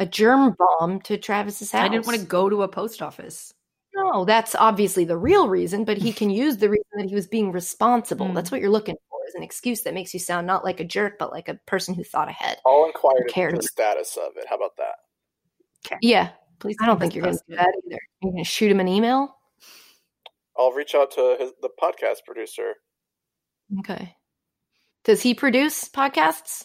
a 0.00 0.06
germ 0.06 0.56
bomb 0.58 1.00
to 1.02 1.18
Travis's 1.18 1.70
house. 1.70 1.82
I 1.82 1.88
didn't 1.88 2.06
want 2.06 2.18
to 2.18 2.26
go 2.26 2.48
to 2.48 2.62
a 2.62 2.68
post 2.68 3.02
office. 3.02 3.52
No, 3.94 4.24
that's 4.24 4.54
obviously 4.54 5.04
the 5.04 5.16
real 5.16 5.48
reason, 5.48 5.84
but 5.84 5.98
he 5.98 6.12
can 6.12 6.30
use 6.44 6.56
the 6.56 6.70
reason 6.70 6.84
that 6.96 7.08
he 7.08 7.14
was 7.14 7.26
being 7.26 7.52
responsible. 7.52 8.26
Mm. 8.26 8.34
That's 8.34 8.50
what 8.50 8.60
you're 8.60 8.70
looking 8.70 8.96
for 9.10 9.15
is 9.26 9.34
an 9.34 9.42
excuse 9.42 9.82
that 9.82 9.94
makes 9.94 10.12
you 10.14 10.20
sound 10.20 10.46
not 10.46 10.64
like 10.64 10.80
a 10.80 10.84
jerk, 10.84 11.18
but 11.18 11.32
like 11.32 11.48
a 11.48 11.54
person 11.66 11.94
who 11.94 12.04
thought 12.04 12.28
ahead. 12.28 12.58
I'll 12.66 12.86
inquire 12.86 13.22
Who 13.26 13.32
cares? 13.32 13.50
into 13.52 13.62
the 13.62 13.68
status 13.68 14.16
of 14.16 14.32
it. 14.36 14.46
How 14.48 14.56
about 14.56 14.76
that? 14.78 15.98
Yeah, 16.02 16.30
Please, 16.58 16.76
I 16.80 16.86
don't 16.86 16.98
think 16.98 17.14
you're 17.14 17.24
going 17.24 17.36
to 17.36 17.42
do 17.48 17.56
that 17.56 17.68
either. 17.86 17.98
You're 18.22 18.32
going 18.32 18.42
to 18.42 18.48
shoot 18.48 18.70
him 18.70 18.80
an 18.80 18.88
email. 18.88 19.36
I'll 20.58 20.72
reach 20.72 20.94
out 20.94 21.10
to 21.12 21.36
his, 21.38 21.52
the 21.60 21.68
podcast 21.80 22.24
producer. 22.26 22.72
Okay. 23.80 24.16
Does 25.04 25.20
he 25.22 25.34
produce 25.34 25.86
podcasts, 25.88 26.64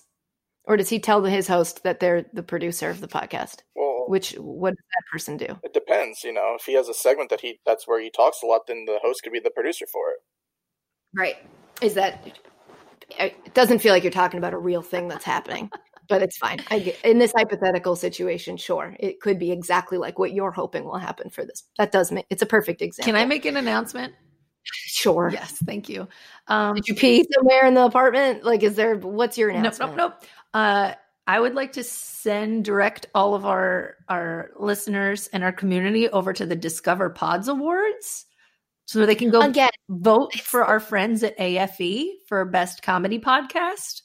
or 0.64 0.78
does 0.78 0.88
he 0.89 0.99
tell 0.99 1.22
his 1.24 1.47
host 1.47 1.84
that 1.84 1.99
they're 1.99 2.26
the 2.34 2.41
producer 2.41 2.89
of 2.89 3.01
the 3.01 3.07
podcast? 3.07 3.57
Well, 3.76 4.05
Which 4.07 4.32
what 4.36 4.72
does 4.72 4.78
that 4.95 5.12
person 5.12 5.38
do? 5.38 5.59
it 5.64 5.74
depends. 5.74 6.24
You 6.24 6.34
know, 6.34 6.55
if 6.57 6.66
he 6.66 6.74
has 6.76 6.88
a 6.88 6.93
segment 6.93 7.30
that 7.30 7.41
he 7.41 7.59
that's 7.66 7.88
where 7.88 8.01
he 8.01 8.09
talks 8.09 8.41
a 8.41 8.45
lot, 8.45 8.68
then 8.68 8.86
the 8.86 8.97
host 9.03 9.22
could 9.24 9.34
be 9.34 9.39
the 9.39 9.51
producer 9.51 9.86
for 9.91 10.09
it. 10.12 10.20
Right. 11.14 11.36
Is 11.82 11.93
that 11.95 12.26
it 13.20 13.53
doesn't 13.53 13.80
feel 13.80 13.93
like 13.93 14.03
you're 14.03 14.12
talking 14.12 14.38
about 14.38 14.53
a 14.53 14.57
real 14.57 14.82
thing 14.82 15.07
that's 15.07 15.24
happening, 15.24 15.70
but 16.07 16.22
it's 16.22 16.38
fine. 16.38 16.59
I 16.70 16.80
get, 16.80 16.99
in 17.03 17.18
this 17.18 17.34
hypothetical 17.36 17.95
situation, 17.95 18.57
sure, 18.57 18.95
it 18.99 19.22
could 19.22 19.39
be 19.39 19.51
exactly 19.51 19.97
like 19.97 20.20
what 20.20 20.34
you're 20.34 20.51
hoping 20.51 20.84
will 20.84 20.97
happen 20.97 21.30
for 21.30 21.45
this. 21.45 21.64
That 21.78 21.91
does 21.91 22.12
make 22.12 22.26
it's 22.30 22.41
a 22.41 22.45
perfect 22.45 22.82
example. 22.82 23.12
Can 23.12 23.22
I 23.22 23.26
make 23.26 23.45
an 23.45 23.57
announcement? 23.57 24.14
Sure. 24.64 25.30
Yes, 25.32 25.53
thank 25.66 25.89
you. 25.89 26.07
Um, 26.47 26.76
Did 26.76 26.88
you 26.88 26.95
pee 26.95 27.26
somewhere 27.34 27.66
in 27.66 27.74
the 27.74 27.84
apartment? 27.84 28.43
Like, 28.43 28.62
is 28.62 28.76
there? 28.76 28.95
What's 28.95 29.38
your 29.38 29.49
nope, 29.49 29.59
announcement? 29.59 29.97
nope, 29.97 30.14
nope. 30.22 30.30
Uh, 30.53 30.93
I 31.28 31.39
would 31.39 31.55
like 31.55 31.74
to 31.74 31.84
send 31.84 32.66
direct 32.66 33.07
all 33.16 33.34
of 33.34 33.45
our 33.45 33.95
our 34.09 34.51
listeners 34.59 35.28
and 35.34 35.43
our 35.43 35.51
community 35.51 36.09
over 36.09 36.34
to 36.34 36.45
the 36.45 36.55
Discover 36.55 37.12
Pods 37.12 37.47
Awards, 37.47 38.26
so 38.92 39.06
they 39.06 39.16
can 39.16 39.30
go 39.30 39.42
Again, 39.42 39.70
vote 39.89 40.34
for 40.34 40.66
our 40.66 40.82
friends 40.82 41.24
at 41.24 41.38
AFE 41.39 42.08
for 42.28 42.44
best 42.44 42.82
comedy 42.82 43.20
podcast. 43.20 44.02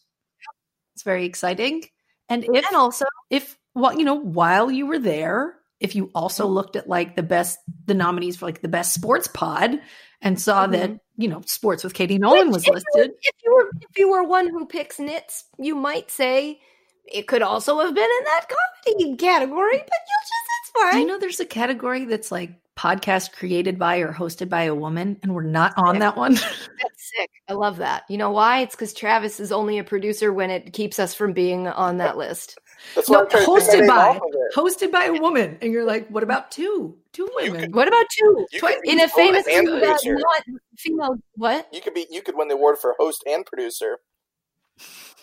It's 0.94 1.02
very 1.02 1.24
exciting. 1.24 1.82
And 2.28 2.44
if 2.44 2.64
and 2.66 2.76
also 2.76 3.04
if 3.28 3.58
well, 3.74 3.98
you 3.98 4.04
know, 4.04 4.14
while 4.14 4.70
you 4.70 4.86
were 4.86 5.00
there, 5.00 5.56
if 5.80 5.96
you 5.96 6.12
also 6.14 6.44
mm-hmm. 6.44 6.54
looked 6.54 6.76
at 6.76 6.88
like 6.88 7.16
the 7.16 7.24
best 7.24 7.58
the 7.86 7.94
nominees 7.94 8.36
for 8.36 8.46
like 8.46 8.62
the 8.62 8.68
best 8.68 8.94
sports 8.94 9.26
pod 9.26 9.80
and 10.22 10.40
saw 10.40 10.68
that, 10.68 10.90
mm-hmm. 10.90 11.22
you 11.22 11.28
know, 11.28 11.42
sports 11.46 11.82
with 11.82 11.92
Katie 11.92 12.18
Nolan 12.18 12.50
was 12.50 12.64
Which, 12.64 12.68
if 12.68 12.68
you 12.68 12.72
were- 12.72 13.00
listed. 13.00 13.16
If 13.22 13.34
you 13.42 13.54
were 13.54 13.70
if 13.90 13.98
you 13.98 14.10
were 14.10 14.22
one 14.22 14.48
who 14.48 14.66
picks 14.66 15.00
nits, 15.00 15.44
you 15.58 15.74
might 15.74 16.12
say 16.12 16.60
it 17.06 17.26
could 17.26 17.42
also 17.42 17.80
have 17.80 17.92
been 17.92 18.04
in 18.04 18.24
that 18.24 18.46
comedy 18.84 19.16
category, 19.16 19.78
but 19.78 19.98
you'll 20.08 20.22
just 20.22 20.46
it's 20.62 20.72
Do 20.74 20.80
fine. 20.80 21.00
you 21.00 21.06
know 21.06 21.18
there's 21.18 21.40
a 21.40 21.44
category 21.44 22.04
that's 22.04 22.30
like 22.30 22.52
podcast 22.76 23.32
created 23.32 23.78
by 23.78 23.98
or 23.98 24.12
hosted 24.12 24.48
by 24.48 24.64
a 24.64 24.74
woman 24.74 25.18
and 25.22 25.34
we're 25.34 25.42
not 25.42 25.72
on 25.76 25.98
that 26.00 26.16
one? 26.16 26.34
That's 26.34 27.10
sick. 27.16 27.30
I 27.48 27.54
love 27.54 27.78
that. 27.78 28.04
You 28.08 28.18
know 28.18 28.30
why? 28.30 28.60
It's 28.60 28.74
because 28.74 28.92
Travis 28.92 29.40
is 29.40 29.50
only 29.50 29.78
a 29.78 29.84
producer 29.84 30.32
when 30.32 30.50
it 30.50 30.72
keeps 30.72 30.98
us 30.98 31.14
from 31.14 31.32
being 31.32 31.66
on 31.68 31.96
that 31.98 32.16
list. 32.16 32.58
That's 32.94 33.08
no, 33.08 33.18
why 33.18 33.24
I'm 33.24 33.30
trying 33.30 33.44
to 33.44 33.46
take 33.46 33.56
my 33.56 33.60
hosted 33.60 33.88
by 33.88 34.08
off 34.08 34.16
of 34.16 34.22
it. 34.32 34.54
hosted 34.54 34.92
by 34.92 35.04
a 35.06 35.12
woman. 35.14 35.58
And 35.60 35.72
you're 35.72 35.84
like, 35.84 36.08
what 36.08 36.22
about 36.22 36.50
two? 36.50 36.96
Two 37.12 37.28
women. 37.34 37.72
What 37.72 37.88
about 37.88 38.04
two? 38.10 38.46
Twice 38.58 38.76
In 38.84 39.00
a 39.00 39.08
famous 39.08 39.46
and 39.50 39.66
producer. 39.66 40.14
not 40.14 40.42
female 40.76 41.16
what? 41.34 41.66
You 41.72 41.80
could 41.80 41.94
be. 41.94 42.06
You 42.10 42.20
could 42.22 42.36
win 42.36 42.48
the 42.48 42.54
award 42.54 42.78
for 42.78 42.94
host 42.98 43.24
and 43.26 43.44
producer. 43.46 43.98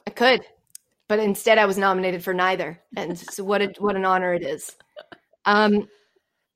I 0.08 0.10
could, 0.10 0.42
but 1.08 1.20
instead 1.20 1.60
I 1.60 1.66
was 1.66 1.78
nominated 1.78 2.24
for 2.24 2.34
neither. 2.34 2.82
And 2.96 3.18
so 3.18 3.44
what 3.44 3.62
a, 3.62 3.72
what 3.78 3.96
an 3.96 4.06
honor 4.06 4.34
it 4.34 4.44
is. 4.44 4.76
Um, 5.46 5.88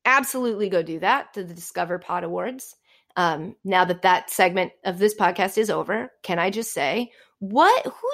absolutely 0.08 0.70
go 0.70 0.82
do 0.82 1.00
that 1.00 1.34
to 1.36 1.44
the 1.44 1.54
Discover 1.54 2.00
Pod 2.00 2.24
Awards. 2.24 2.76
Um, 3.16 3.56
now 3.64 3.86
that 3.86 4.02
that 4.04 4.30
segment 4.30 4.72
of 4.86 4.98
this 5.00 5.14
podcast 5.16 5.58
is 5.58 5.70
over, 5.70 6.12
can 6.24 6.40
I 6.40 6.50
just 6.50 6.74
say 6.74 7.12
what? 7.40 7.86
Who 7.86 8.10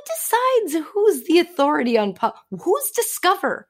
decides 0.68 0.86
who's 0.94 1.24
the 1.26 1.40
authority 1.40 1.98
on 1.98 2.14
po- 2.14 2.34
who's 2.52 2.92
Discover? 2.96 3.68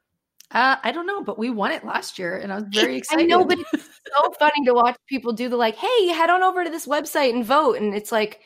Uh, 0.50 0.76
I 0.84 0.92
don't 0.92 1.06
know, 1.06 1.22
but 1.24 1.38
we 1.38 1.50
won 1.50 1.72
it 1.72 1.84
last 1.84 2.18
year 2.18 2.36
and 2.36 2.52
I 2.52 2.56
was 2.56 2.64
very 2.70 2.96
excited. 2.96 3.22
I 3.24 3.26
know, 3.26 3.44
but 3.44 3.58
it's 3.72 3.84
so 4.16 4.30
funny 4.38 4.64
to 4.66 4.74
watch 4.74 4.96
people 5.08 5.32
do 5.32 5.48
the 5.48 5.56
like, 5.56 5.74
hey, 5.76 6.08
head 6.08 6.30
on 6.30 6.42
over 6.42 6.62
to 6.64 6.70
this 6.70 6.86
website 6.86 7.30
and 7.32 7.44
vote. 7.44 7.76
And 7.76 7.94
it's 7.94 8.12
like, 8.12 8.40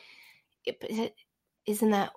it- 0.65 0.77
it- 0.89 1.13
isn't 1.67 1.91
that 1.91 2.11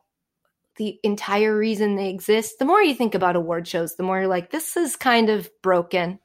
the 0.76 0.98
entire 1.02 1.54
reason 1.54 1.96
they 1.96 2.08
exist? 2.08 2.54
The 2.58 2.64
more 2.64 2.80
you 2.82 2.94
think 2.94 3.14
about 3.14 3.36
award 3.36 3.68
shows, 3.68 3.96
the 3.96 4.02
more 4.02 4.20
you're 4.20 4.28
like, 4.28 4.50
this 4.50 4.78
is 4.78 4.96
kind 4.96 5.28
of 5.28 5.50
broken. 5.62 6.18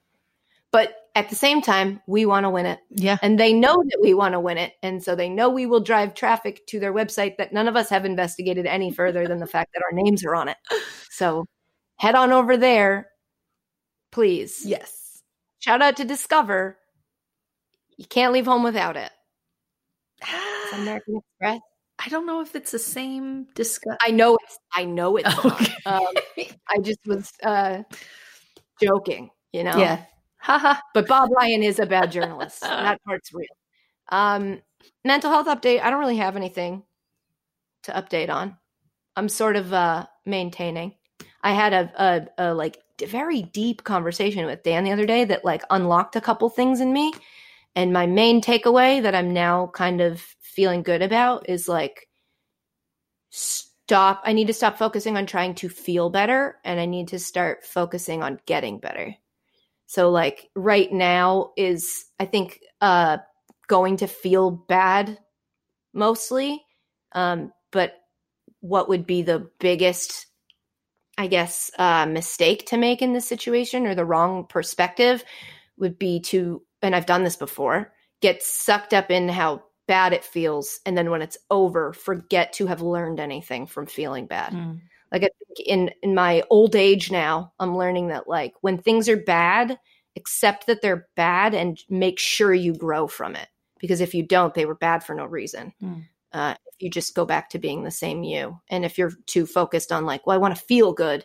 But 0.72 0.96
at 1.16 1.30
the 1.30 1.36
same 1.36 1.62
time, 1.62 2.02
we 2.08 2.26
want 2.26 2.44
to 2.44 2.50
win 2.50 2.66
it. 2.66 2.80
yeah. 2.92 3.18
And 3.22 3.40
they 3.40 3.54
know 3.54 3.74
that 3.76 4.00
we 4.02 4.14
want 4.14 4.34
to 4.34 4.40
win 4.40 4.58
it. 4.58 4.74
And 4.84 5.02
so 5.04 5.16
they 5.16 5.30
know 5.30 5.50
we 5.50 5.66
will 5.66 5.80
drive 5.80 6.14
traffic 6.14 6.68
to 6.68 6.80
their 6.80 6.94
website 6.94 7.38
that 7.38 7.54
none 7.54 7.68
of 7.68 7.76
us 7.76 7.90
have 7.90 8.06
investigated 8.06 8.66
any 8.68 8.92
further 8.92 9.28
than 9.28 9.40
the 9.40 9.48
fact 9.48 9.72
that 9.74 9.82
our 9.84 9.92
names 9.94 10.24
are 10.26 10.36
on 10.36 10.50
it. 10.50 10.58
So 11.10 11.46
head 11.98 12.14
on 12.16 12.32
over 12.32 12.58
there, 12.58 13.08
please 14.12 14.64
Yes. 14.66 15.24
shout 15.60 15.82
out 15.82 15.98
to 15.98 16.06
Discover. 16.06 16.78
You 17.98 18.06
can't 18.06 18.34
leave 18.34 18.46
home 18.46 18.62
without 18.64 18.96
it. 18.98 19.12
It's 20.22 20.74
American 20.74 21.18
Express. 21.18 21.62
I 22.00 22.10
don't 22.10 22.28
know 22.28 22.42
if 22.42 22.56
it's 22.56 22.70
the 22.72 22.78
same 22.78 23.48
discuss. 23.56 23.98
I 24.02 24.12
know 24.12 24.38
it's. 24.44 24.60
I 24.72 24.86
know 24.86 25.18
it's. 25.18 25.34
Okay. 25.46 25.74
Um, 25.88 26.06
I 26.70 26.78
just 26.80 27.00
was 27.08 27.32
uh, 27.44 27.82
joking, 28.80 29.32
you 29.52 29.64
know. 29.64 29.76
Yeah. 29.78 30.04
But 30.94 31.08
Bob 31.08 31.30
Ryan 31.32 31.64
is 31.64 31.80
a 31.80 31.86
bad 31.86 32.12
journalist. 32.12 32.62
that 32.62 33.04
part's 33.04 33.34
real. 33.34 33.48
Um, 34.10 34.62
mental 35.04 35.32
health 35.32 35.48
update. 35.48 35.82
I 35.82 35.90
don't 35.90 36.00
really 36.00 36.18
have 36.18 36.36
anything 36.36 36.84
to 37.84 37.92
update 37.92 38.30
on. 38.30 38.58
I'm 39.16 39.30
sort 39.30 39.56
of 39.56 39.74
uh, 39.74 40.06
maintaining. 40.26 40.96
I 41.42 41.54
had 41.54 41.74
a, 41.74 42.28
a, 42.38 42.50
a 42.50 42.54
like 42.54 42.78
very 43.06 43.44
deep 43.44 43.84
conversation 43.84 44.46
with 44.46 44.64
Dan 44.64 44.84
the 44.84 44.92
other 44.92 45.06
day 45.06 45.26
that 45.26 45.46
like 45.46 45.64
unlocked 45.70 46.16
a 46.16 46.22
couple 46.22 46.50
things 46.50 46.82
in 46.82 46.94
me. 46.94 47.14
And 47.76 47.94
my 47.94 48.08
main 48.08 48.42
takeaway 48.42 49.02
that 49.02 49.16
I'm 49.16 49.34
now 49.34 49.68
kind 49.74 50.02
of 50.02 50.22
feeling 50.42 50.82
good 50.82 51.02
about 51.02 51.48
is 51.50 51.68
like 51.68 52.08
stop. 53.30 54.22
I 54.24 54.34
need 54.34 54.48
to 54.48 54.54
stop 54.54 54.78
focusing 54.78 55.16
on 55.16 55.26
trying 55.26 55.56
to 55.56 55.70
feel 55.70 56.10
better 56.10 56.58
and 56.64 56.80
I 56.80 56.86
need 56.86 57.10
to 57.10 57.20
start 57.20 57.64
focusing 57.64 58.24
on 58.24 58.40
getting 58.46 58.80
better. 58.80 59.16
So 59.88 60.10
like 60.12 60.50
right 60.56 60.92
now 60.92 61.52
is 61.58 62.06
I 62.20 62.26
think 62.26 62.60
uh 62.82 63.18
going 63.68 63.98
to 63.98 64.08
feel 64.08 64.52
bad 64.52 65.18
mostly. 65.94 66.64
Um 67.14 67.52
but 67.72 67.96
what 68.60 68.90
would 68.90 69.06
be 69.08 69.24
the 69.24 69.50
biggest 69.60 70.28
I 71.18 71.28
guess 71.28 71.72
uh 71.80 72.06
mistake 72.06 72.68
to 72.68 72.78
make 72.78 73.02
in 73.02 73.14
this 73.14 73.28
situation 73.28 73.88
or 73.88 73.96
the 73.96 74.06
wrong 74.06 74.46
perspective 74.48 75.24
would 75.78 75.98
be 75.98 76.20
to 76.22 76.62
and 76.82 76.96
I've 76.96 77.08
done 77.08 77.24
this 77.24 77.38
before, 77.38 77.92
get 78.22 78.44
sucked 78.44 78.94
up 78.94 79.10
in 79.10 79.30
how 79.30 79.64
bad 79.88 80.12
it 80.14 80.24
feels 80.24 80.80
and 80.86 80.98
then 80.98 81.10
when 81.10 81.22
it's 81.22 81.38
over 81.50 81.94
forget 81.94 82.52
to 82.54 82.68
have 82.68 82.82
learned 82.82 83.22
anything 83.22 83.66
from 83.66 83.86
feeling 83.86 84.28
bad 84.28 84.54
Mm. 84.54 84.82
Like 85.12 85.24
I 85.24 85.30
think 85.40 85.68
in 85.68 85.92
in 86.02 86.16
my 86.16 86.44
old 86.50 86.76
age 86.76 87.12
now 87.12 87.54
i'm 87.60 87.78
learning 87.78 88.10
that 88.10 88.28
like 88.28 88.54
when 88.62 88.78
things 88.78 89.10
are 89.10 89.18
bad 89.18 89.78
accept 90.18 90.66
that 90.68 90.82
they're 90.82 91.08
bad 91.16 91.54
and 91.54 91.80
make 91.90 92.20
sure 92.20 92.54
you 92.54 92.74
grow 92.74 93.08
from 93.08 93.36
it. 93.36 93.48
Because 93.80 94.02
if 94.02 94.14
you 94.14 94.24
don't 94.24 94.54
they 94.54 94.66
were 94.66 94.76
bad 94.76 95.04
for 95.04 95.16
no 95.16 95.26
reason. 95.26 95.74
Mm. 95.82 96.04
uh, 96.34 96.56
if 96.66 96.82
you 96.82 96.90
just 96.90 97.16
go 97.16 97.26
back 97.26 97.50
to 97.50 97.60
being 97.60 97.84
the 97.84 97.92
same 97.92 98.24
you. 98.24 98.60
And 98.70 98.84
if 98.84 98.98
you're 98.98 99.14
too 99.28 99.46
focused 99.46 99.92
on 99.94 100.06
like 100.06 100.28
well 100.28 100.36
i 100.36 100.40
want 100.40 100.56
to 100.56 100.62
feel 100.62 100.92
good 100.92 101.24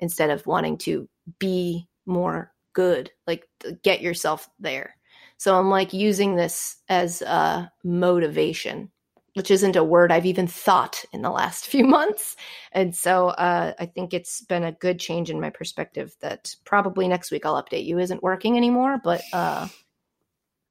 instead 0.00 0.30
of 0.30 0.46
wanting 0.46 0.78
to 0.78 1.08
be 1.38 1.86
more 2.06 2.52
good 2.72 3.10
like 3.26 3.46
get 3.82 4.00
yourself 4.00 4.48
there. 4.58 4.96
So 5.36 5.58
I'm 5.58 5.70
like 5.70 5.92
using 5.92 6.36
this 6.36 6.76
as 6.88 7.22
uh, 7.22 7.66
motivation, 7.82 8.90
which 9.34 9.50
isn't 9.50 9.76
a 9.76 9.84
word 9.84 10.10
I've 10.10 10.26
even 10.26 10.46
thought 10.46 11.04
in 11.12 11.22
the 11.22 11.30
last 11.30 11.66
few 11.72 11.84
months. 11.84 12.36
And 12.72 12.94
so 12.94 13.28
uh, 13.28 13.72
I 13.78 13.86
think 13.86 14.12
it's 14.14 14.40
been 14.42 14.64
a 14.64 14.72
good 14.72 14.98
change 14.98 15.30
in 15.30 15.40
my 15.40 15.50
perspective 15.50 16.14
that 16.20 16.54
probably 16.64 17.06
next 17.08 17.30
week 17.30 17.46
I'll 17.46 17.62
update 17.62 17.84
you 17.84 17.98
isn't 17.98 18.22
working 18.22 18.56
anymore, 18.56 19.00
but 19.02 19.22
uh, 19.32 19.68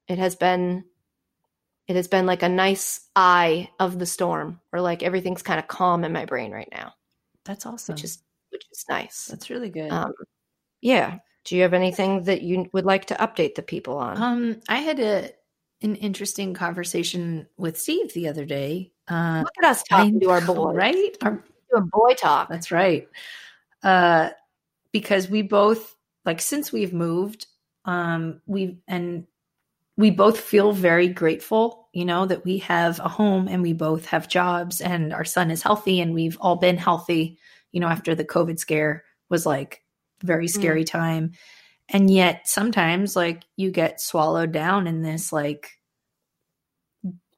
it 0.08 0.18
has 0.18 0.34
been 0.36 0.84
it 1.88 1.96
has 1.96 2.06
been 2.06 2.24
like 2.26 2.42
a 2.44 2.48
nice 2.48 3.08
eye 3.16 3.68
of 3.80 3.98
the 3.98 4.06
storm 4.06 4.60
where 4.70 4.80
like 4.82 5.02
everything's 5.02 5.42
kind 5.42 5.58
of 5.58 5.66
calm 5.66 6.04
in 6.04 6.12
my 6.12 6.24
brain 6.24 6.52
right 6.52 6.68
now 6.70 6.92
That's 7.44 7.66
awesome. 7.66 7.94
which 7.94 8.04
is 8.04 8.22
which 8.50 8.64
is 8.70 8.84
nice 8.88 9.26
that's 9.26 9.50
really 9.50 9.70
good. 9.70 9.90
um 9.90 10.12
yeah 10.80 11.18
do 11.44 11.56
you 11.56 11.62
have 11.62 11.74
anything 11.74 12.22
that 12.24 12.42
you 12.42 12.68
would 12.72 12.84
like 12.84 13.06
to 13.06 13.14
update 13.14 13.54
the 13.56 13.62
people 13.62 13.96
on 13.96 14.22
Um, 14.22 14.60
I 14.68 14.78
had 14.78 15.00
a 15.00 15.30
an 15.82 15.96
interesting 15.96 16.54
conversation 16.54 17.46
with 17.56 17.78
Steve 17.78 18.12
the 18.12 18.28
other 18.28 18.44
day. 18.44 18.92
Uh, 19.08 19.42
look 19.44 19.52
at 19.62 19.70
us 19.70 19.82
talking 19.82 20.20
to 20.20 20.30
our 20.30 20.40
boy 20.40 20.72
right? 20.72 21.16
Our- 21.22 21.42
doing 21.70 21.88
boy 21.92 22.14
talk 22.14 22.48
That's 22.48 22.70
right. 22.70 23.08
Uh, 23.82 24.30
because 24.92 25.28
we 25.30 25.42
both 25.42 25.96
like 26.24 26.40
since 26.40 26.72
we've 26.72 26.92
moved, 26.92 27.46
um, 27.84 28.40
we 28.46 28.78
and 28.86 29.26
we 29.96 30.10
both 30.10 30.38
feel 30.38 30.72
very 30.72 31.08
grateful, 31.08 31.88
you 31.92 32.04
know, 32.04 32.26
that 32.26 32.44
we 32.44 32.58
have 32.58 33.00
a 33.00 33.08
home 33.08 33.48
and 33.48 33.62
we 33.62 33.72
both 33.72 34.06
have 34.06 34.28
jobs 34.28 34.80
and 34.80 35.12
our 35.12 35.24
son 35.24 35.50
is 35.50 35.62
healthy 35.62 36.00
and 36.00 36.14
we've 36.14 36.38
all 36.40 36.56
been 36.56 36.76
healthy, 36.76 37.38
you 37.72 37.80
know, 37.80 37.88
after 37.88 38.14
the 38.14 38.24
COVID 38.24 38.58
scare 38.58 39.04
was 39.28 39.46
like 39.46 39.82
very 40.22 40.48
scary 40.48 40.84
time. 40.84 41.32
And 41.92 42.10
yet 42.10 42.48
sometimes 42.48 43.16
like 43.16 43.42
you 43.56 43.70
get 43.70 44.00
swallowed 44.00 44.52
down 44.52 44.86
in 44.86 45.02
this 45.02 45.32
like 45.32 45.70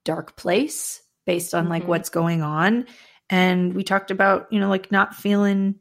dark 0.04 0.36
place 0.36 1.00
based 1.26 1.54
on 1.54 1.68
like 1.68 1.84
Mhm. 1.84 1.88
what's 1.88 2.08
going 2.08 2.42
on. 2.42 2.86
And 3.30 3.74
we 3.74 3.82
talked 3.84 4.10
about 4.10 4.46
you 4.52 4.60
know 4.60 4.68
like 4.68 4.90
not 4.92 5.14
feeling 5.14 5.76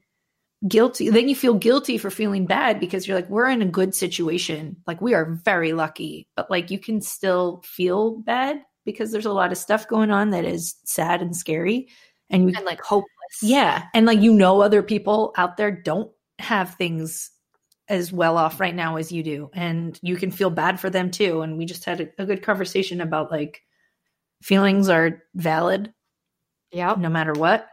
guilty. 0.68 1.10
Then 1.10 1.28
you 1.28 1.36
feel 1.36 1.56
guilty 1.56 1.98
for 1.98 2.12
feeling 2.12 2.46
bad 2.46 2.80
because 2.80 3.08
you're 3.08 3.18
like 3.18 3.30
we're 3.30 3.50
in 3.50 3.62
a 3.62 3.66
good 3.66 3.94
situation. 3.96 4.78
Like 4.88 5.02
we 5.02 5.14
are 5.14 5.26
very 5.44 5.74
lucky. 5.74 6.28
But 6.36 6.50
like 6.52 6.70
you 6.72 6.80
can 6.80 7.02
still 7.02 7.62
feel 7.66 8.18
bad 8.20 8.62
because 8.86 9.12
there's 9.12 9.26
a 9.26 9.34
lot 9.34 9.52
of 9.52 9.58
stuff 9.58 9.88
going 9.88 10.12
on 10.12 10.30
that 10.32 10.46
is 10.46 10.76
sad 10.86 11.22
and 11.22 11.36
scary. 11.36 11.90
And 12.30 12.50
you 12.50 12.56
and 12.56 12.66
like 12.66 12.82
hopeless. 12.82 13.10
Yeah. 13.42 13.86
And 13.94 14.06
like 14.06 14.22
you 14.22 14.34
know 14.34 14.62
other 14.62 14.84
people 14.84 15.34
out 15.38 15.58
there 15.58 15.72
don't 15.72 16.12
have 16.40 16.76
things 16.76 17.32
as 17.92 18.12
well 18.12 18.38
off 18.38 18.60
right 18.60 18.74
now 18.76 18.96
as 18.96 19.12
you 19.12 19.22
do 19.22 19.50
and 19.54 20.00
you 20.02 20.16
can 20.16 20.32
feel 20.32 20.50
bad 20.50 20.80
for 20.80 20.90
them 20.90 21.12
too 21.12 21.42
and 21.42 21.58
we 21.58 21.66
just 21.66 21.84
had 21.84 22.00
a, 22.00 22.10
a 22.18 22.26
good 22.26 22.42
conversation 22.42 23.02
about 23.02 23.30
like 23.30 23.62
feelings 24.42 24.88
are 24.90 25.22
valid 25.36 25.94
yeah 26.72 26.96
no 26.98 27.10
matter 27.10 27.34
what. 27.34 27.68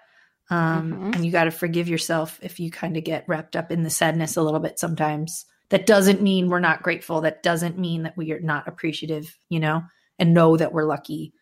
Um, 0.50 0.92
Mhm. 0.92 1.14
And 1.14 1.26
you 1.26 1.30
got 1.30 1.44
to 1.44 1.50
forgive 1.50 1.88
yourself 1.88 2.40
if 2.42 2.58
you 2.58 2.70
kind 2.70 2.96
of 2.96 3.04
get 3.04 3.28
wrapped 3.28 3.54
up 3.54 3.70
in 3.70 3.82
the 3.82 3.90
sadness 3.90 4.36
a 4.36 4.42
little 4.42 4.60
bit 4.60 4.78
sometimes. 4.78 5.44
That 5.68 5.84
doesn't 5.84 6.22
mean 6.22 6.48
we're 6.48 6.58
not 6.58 6.82
grateful. 6.82 7.20
That 7.20 7.42
doesn't 7.42 7.78
mean 7.78 8.04
that 8.04 8.16
we 8.16 8.32
are 8.32 8.40
not 8.40 8.66
appreciative, 8.66 9.38
you 9.50 9.60
know, 9.60 9.82
and 10.18 10.32
know 10.32 10.56
that 10.56 10.72
we're 10.72 10.86
lucky. 10.86 11.34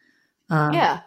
Um, 0.50 0.72
yeah 0.74 1.00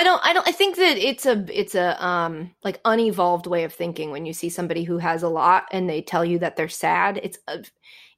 i 0.00 0.02
don't 0.02 0.24
i 0.24 0.32
don't 0.32 0.48
i 0.48 0.52
think 0.52 0.76
that 0.76 0.96
it's 0.96 1.26
a 1.26 1.44
it's 1.52 1.74
a 1.74 2.04
um 2.04 2.50
like 2.64 2.80
unevolved 2.84 3.46
way 3.46 3.64
of 3.64 3.72
thinking 3.72 4.10
when 4.10 4.24
you 4.24 4.32
see 4.32 4.48
somebody 4.48 4.82
who 4.82 4.96
has 4.96 5.22
a 5.22 5.28
lot 5.28 5.66
and 5.72 5.88
they 5.88 6.00
tell 6.00 6.24
you 6.24 6.38
that 6.38 6.56
they're 6.56 6.68
sad. 6.68 7.20
It's 7.22 7.38
a 7.46 7.62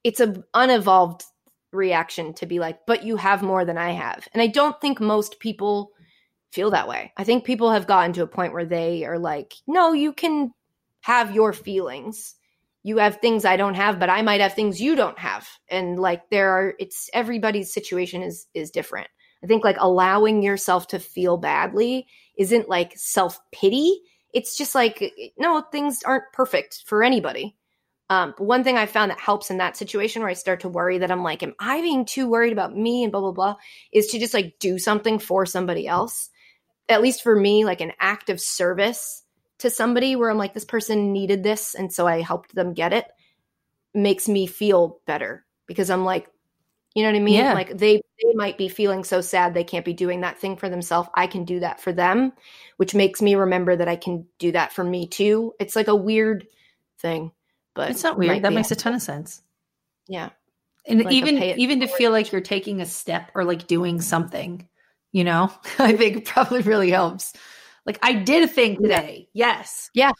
it's 0.03 0.21
a 0.21 0.43
unevolved 0.53 1.23
reaction 1.73 2.33
to 2.35 2.45
be 2.45 2.59
like 2.59 2.79
but 2.87 3.03
you 3.03 3.17
have 3.17 3.41
more 3.43 3.65
than 3.65 3.77
i 3.77 3.91
have. 3.91 4.27
And 4.33 4.41
i 4.41 4.47
don't 4.47 4.79
think 4.79 4.99
most 5.01 5.39
people 5.39 5.91
feel 6.51 6.71
that 6.71 6.87
way. 6.87 7.11
I 7.17 7.23
think 7.23 7.45
people 7.45 7.71
have 7.71 7.87
gotten 7.87 8.13
to 8.13 8.23
a 8.23 8.27
point 8.27 8.53
where 8.53 8.65
they 8.65 9.03
are 9.03 9.19
like 9.19 9.53
no 9.67 9.91
you 9.91 10.13
can 10.13 10.51
have 11.01 11.35
your 11.35 11.51
feelings. 11.51 12.35
You 12.83 12.97
have 12.97 13.17
things 13.17 13.43
i 13.43 13.57
don't 13.57 13.75
have 13.75 13.99
but 13.99 14.09
i 14.09 14.21
might 14.21 14.41
have 14.41 14.53
things 14.53 14.79
you 14.79 14.95
don't 14.95 15.19
have. 15.19 15.49
And 15.69 15.99
like 15.99 16.29
there 16.29 16.51
are 16.51 16.75
it's 16.79 17.09
everybody's 17.13 17.73
situation 17.73 18.21
is 18.21 18.47
is 18.53 18.71
different 18.71 19.09
I 19.43 19.47
think 19.47 19.63
like 19.63 19.77
allowing 19.79 20.41
yourself 20.41 20.87
to 20.89 20.99
feel 20.99 21.37
badly 21.37 22.07
isn't 22.37 22.69
like 22.69 22.93
self 22.95 23.39
pity. 23.51 24.01
It's 24.33 24.57
just 24.57 24.73
like, 24.73 25.13
no, 25.37 25.61
things 25.61 26.01
aren't 26.03 26.31
perfect 26.33 26.83
for 26.85 27.03
anybody. 27.03 27.55
Um, 28.09 28.33
but 28.37 28.45
one 28.45 28.63
thing 28.63 28.77
I 28.77 28.85
found 28.85 29.11
that 29.11 29.19
helps 29.19 29.49
in 29.49 29.57
that 29.57 29.77
situation 29.77 30.21
where 30.21 30.29
I 30.29 30.33
start 30.33 30.61
to 30.61 30.69
worry 30.69 30.97
that 30.99 31.11
I'm 31.11 31.23
like, 31.23 31.43
am 31.43 31.53
I 31.59 31.81
being 31.81 32.05
too 32.05 32.27
worried 32.27 32.53
about 32.53 32.75
me 32.75 33.03
and 33.03 33.11
blah, 33.11 33.21
blah, 33.21 33.31
blah, 33.31 33.55
is 33.91 34.07
to 34.07 34.19
just 34.19 34.33
like 34.33 34.57
do 34.59 34.77
something 34.77 35.19
for 35.19 35.45
somebody 35.45 35.87
else. 35.87 36.29
At 36.89 37.01
least 37.01 37.23
for 37.23 37.35
me, 37.35 37.63
like 37.63 37.81
an 37.81 37.93
act 37.99 38.29
of 38.29 38.41
service 38.41 39.23
to 39.59 39.69
somebody 39.69 40.15
where 40.15 40.29
I'm 40.29 40.37
like, 40.37 40.53
this 40.53 40.65
person 40.65 41.13
needed 41.13 41.43
this. 41.43 41.75
And 41.75 41.93
so 41.93 42.05
I 42.07 42.21
helped 42.21 42.53
them 42.55 42.73
get 42.73 42.93
it 42.93 43.05
makes 43.93 44.27
me 44.27 44.47
feel 44.47 44.99
better 45.05 45.45
because 45.67 45.89
I'm 45.89 46.03
like, 46.03 46.27
you 46.93 47.01
know 47.03 47.09
what 47.09 47.17
I 47.17 47.21
mean? 47.21 47.35
Yeah. 47.35 47.53
Like 47.53 47.77
they 47.77 48.01
they 48.21 48.33
might 48.35 48.57
be 48.57 48.69
feeling 48.69 49.03
so 49.03 49.21
sad 49.21 49.53
they 49.53 49.63
can't 49.63 49.85
be 49.85 49.93
doing 49.93 50.21
that 50.21 50.39
thing 50.39 50.57
for 50.57 50.69
themselves. 50.69 51.09
I 51.15 51.27
can 51.27 51.43
do 51.43 51.59
that 51.61 51.79
for 51.79 51.91
them, 51.91 52.33
which 52.77 52.93
makes 52.93 53.21
me 53.21 53.35
remember 53.35 53.75
that 53.75 53.87
I 53.87 53.95
can 53.95 54.27
do 54.37 54.51
that 54.51 54.73
for 54.73 54.83
me 54.83 55.07
too. 55.07 55.53
It's 55.59 55.75
like 55.75 55.87
a 55.87 55.95
weird 55.95 56.47
thing, 56.99 57.31
but 57.73 57.89
It's 57.89 58.03
not 58.03 58.17
weird. 58.17 58.43
That 58.43 58.53
makes 58.53 58.71
a 58.71 58.75
ton 58.75 58.93
of 58.93 59.01
sense. 59.01 59.41
Yeah. 60.07 60.29
And 60.85 61.03
Like 61.03 61.13
even 61.13 61.41
even 61.41 61.79
to 61.79 61.87
feel 61.87 62.11
like 62.11 62.31
you're 62.31 62.41
taking 62.41 62.81
a 62.81 62.85
step 62.85 63.31
or 63.33 63.43
like 63.43 63.67
doing 63.67 64.01
something, 64.01 64.67
you 65.11 65.23
know, 65.23 65.51
I 65.79 65.93
think 65.95 66.25
probably 66.25 66.61
really 66.61 66.91
helps. 66.91 67.33
Like 67.85 67.97
I 68.03 68.13
did 68.13 68.43
a 68.43 68.47
thing 68.47 68.81
today. 68.81 69.29
Yes. 69.33 69.89
Yeah. 69.93 70.11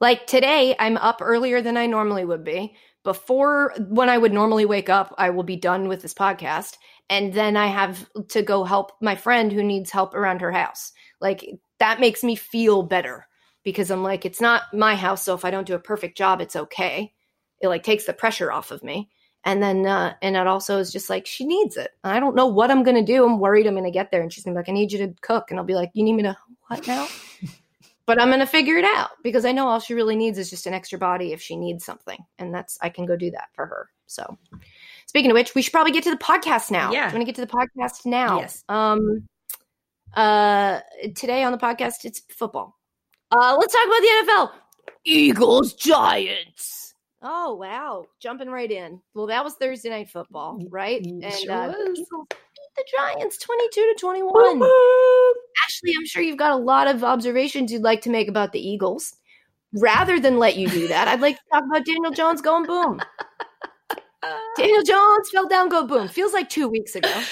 Like 0.00 0.26
today, 0.26 0.74
I'm 0.78 0.96
up 0.96 1.18
earlier 1.20 1.60
than 1.60 1.76
I 1.76 1.86
normally 1.86 2.24
would 2.24 2.42
be. 2.42 2.74
Before 3.02 3.74
when 3.88 4.08
I 4.08 4.18
would 4.18 4.32
normally 4.32 4.66
wake 4.66 4.88
up, 4.88 5.14
I 5.16 5.30
will 5.30 5.42
be 5.42 5.56
done 5.56 5.88
with 5.88 6.02
this 6.02 6.14
podcast. 6.14 6.74
And 7.08 7.32
then 7.32 7.56
I 7.56 7.66
have 7.66 8.08
to 8.28 8.42
go 8.42 8.62
help 8.64 8.92
my 9.00 9.16
friend 9.16 9.50
who 9.50 9.62
needs 9.62 9.90
help 9.90 10.14
around 10.14 10.42
her 10.42 10.52
house. 10.52 10.92
Like 11.20 11.44
that 11.78 12.00
makes 12.00 12.22
me 12.22 12.36
feel 12.36 12.82
better 12.82 13.26
because 13.64 13.90
I'm 13.90 14.02
like, 14.02 14.24
it's 14.24 14.40
not 14.40 14.62
my 14.72 14.94
house. 14.94 15.24
So 15.24 15.34
if 15.34 15.44
I 15.44 15.50
don't 15.50 15.66
do 15.66 15.74
a 15.74 15.80
perfect 15.80 16.16
job, 16.16 16.40
it's 16.40 16.56
okay. 16.56 17.12
It 17.60 17.68
like 17.68 17.82
takes 17.82 18.04
the 18.04 18.12
pressure 18.12 18.52
off 18.52 18.70
of 18.70 18.84
me. 18.84 19.10
And 19.44 19.62
then, 19.62 19.86
uh, 19.86 20.14
and 20.20 20.36
it 20.36 20.46
also 20.46 20.78
is 20.78 20.92
just 20.92 21.08
like, 21.08 21.26
she 21.26 21.46
needs 21.46 21.76
it. 21.76 21.90
I 22.04 22.20
don't 22.20 22.36
know 22.36 22.46
what 22.46 22.70
I'm 22.70 22.82
going 22.82 22.96
to 22.96 23.12
do. 23.12 23.24
I'm 23.24 23.38
worried 23.38 23.66
I'm 23.66 23.74
going 23.74 23.84
to 23.84 23.90
get 23.90 24.10
there. 24.10 24.20
And 24.20 24.32
she's 24.32 24.44
going 24.44 24.54
to 24.54 24.58
be 24.58 24.60
like, 24.60 24.68
I 24.68 24.72
need 24.72 24.92
you 24.92 24.98
to 24.98 25.14
cook. 25.22 25.50
And 25.50 25.58
I'll 25.58 25.64
be 25.64 25.74
like, 25.74 25.90
you 25.94 26.04
need 26.04 26.12
me 26.12 26.24
to 26.24 26.36
what 26.68 26.86
now? 26.86 27.08
but 28.10 28.20
I'm 28.20 28.26
going 28.26 28.40
to 28.40 28.46
figure 28.46 28.76
it 28.76 28.84
out 28.84 29.10
because 29.22 29.44
I 29.44 29.52
know 29.52 29.68
all 29.68 29.78
she 29.78 29.94
really 29.94 30.16
needs 30.16 30.36
is 30.36 30.50
just 30.50 30.66
an 30.66 30.74
extra 30.74 30.98
body 30.98 31.32
if 31.32 31.40
she 31.40 31.54
needs 31.54 31.84
something. 31.84 32.18
And 32.40 32.52
that's, 32.52 32.76
I 32.82 32.88
can 32.88 33.06
go 33.06 33.14
do 33.16 33.30
that 33.30 33.50
for 33.54 33.66
her. 33.66 33.88
So, 34.06 34.36
speaking 35.06 35.30
of 35.30 35.36
which, 35.36 35.54
we 35.54 35.62
should 35.62 35.72
probably 35.72 35.92
get 35.92 36.02
to 36.02 36.10
the 36.10 36.16
podcast 36.16 36.72
now. 36.72 36.90
Yeah. 36.90 37.06
You 37.06 37.12
want 37.14 37.20
to 37.24 37.32
get 37.32 37.36
to 37.36 37.46
the 37.46 37.46
podcast 37.46 38.06
now? 38.06 38.40
Yes. 38.40 38.64
Um, 38.68 39.28
uh, 40.14 40.80
today 41.14 41.44
on 41.44 41.52
the 41.52 41.58
podcast, 41.58 42.04
it's 42.04 42.20
football. 42.30 42.76
Uh, 43.30 43.56
let's 43.60 43.72
talk 43.72 43.86
about 43.86 44.00
the 44.00 44.32
NFL. 44.32 44.50
Eagles, 45.04 45.74
Giants. 45.74 46.94
Oh, 47.22 47.54
wow. 47.54 48.06
Jumping 48.18 48.48
right 48.50 48.72
in. 48.72 49.00
Well, 49.14 49.26
that 49.28 49.44
was 49.44 49.54
Thursday 49.54 49.90
night 49.90 50.10
football, 50.10 50.58
right? 50.68 51.00
y- 51.04 51.20
And 51.28 51.32
sure 51.34 51.52
uh, 51.52 51.74
the 52.76 52.82
was. 52.96 53.12
Eagles 53.12 53.12
beat 53.12 53.12
the 53.12 53.18
Giants 53.18 53.38
22 53.38 53.80
to 53.80 53.94
21. 54.00 54.62
Ashley, 55.64 55.94
I'm 55.98 56.06
sure 56.06 56.22
you've 56.22 56.36
got 56.36 56.52
a 56.52 56.56
lot 56.56 56.88
of 56.88 57.04
observations 57.04 57.72
you'd 57.72 57.82
like 57.82 58.02
to 58.02 58.10
make 58.10 58.28
about 58.28 58.52
the 58.52 58.60
Eagles. 58.60 59.14
Rather 59.74 60.18
than 60.18 60.38
let 60.38 60.56
you 60.56 60.68
do 60.68 60.88
that, 60.88 61.08
I'd 61.08 61.20
like 61.20 61.36
to 61.36 61.42
talk 61.52 61.64
about 61.64 61.86
Daniel 61.86 62.10
Jones 62.10 62.40
going 62.40 62.66
boom. 62.66 63.00
Daniel 64.56 64.82
Jones 64.82 65.30
fell 65.30 65.48
down, 65.48 65.68
go 65.68 65.86
boom. 65.86 66.08
Feels 66.08 66.32
like 66.32 66.48
two 66.48 66.68
weeks 66.68 66.96
ago. 66.96 67.22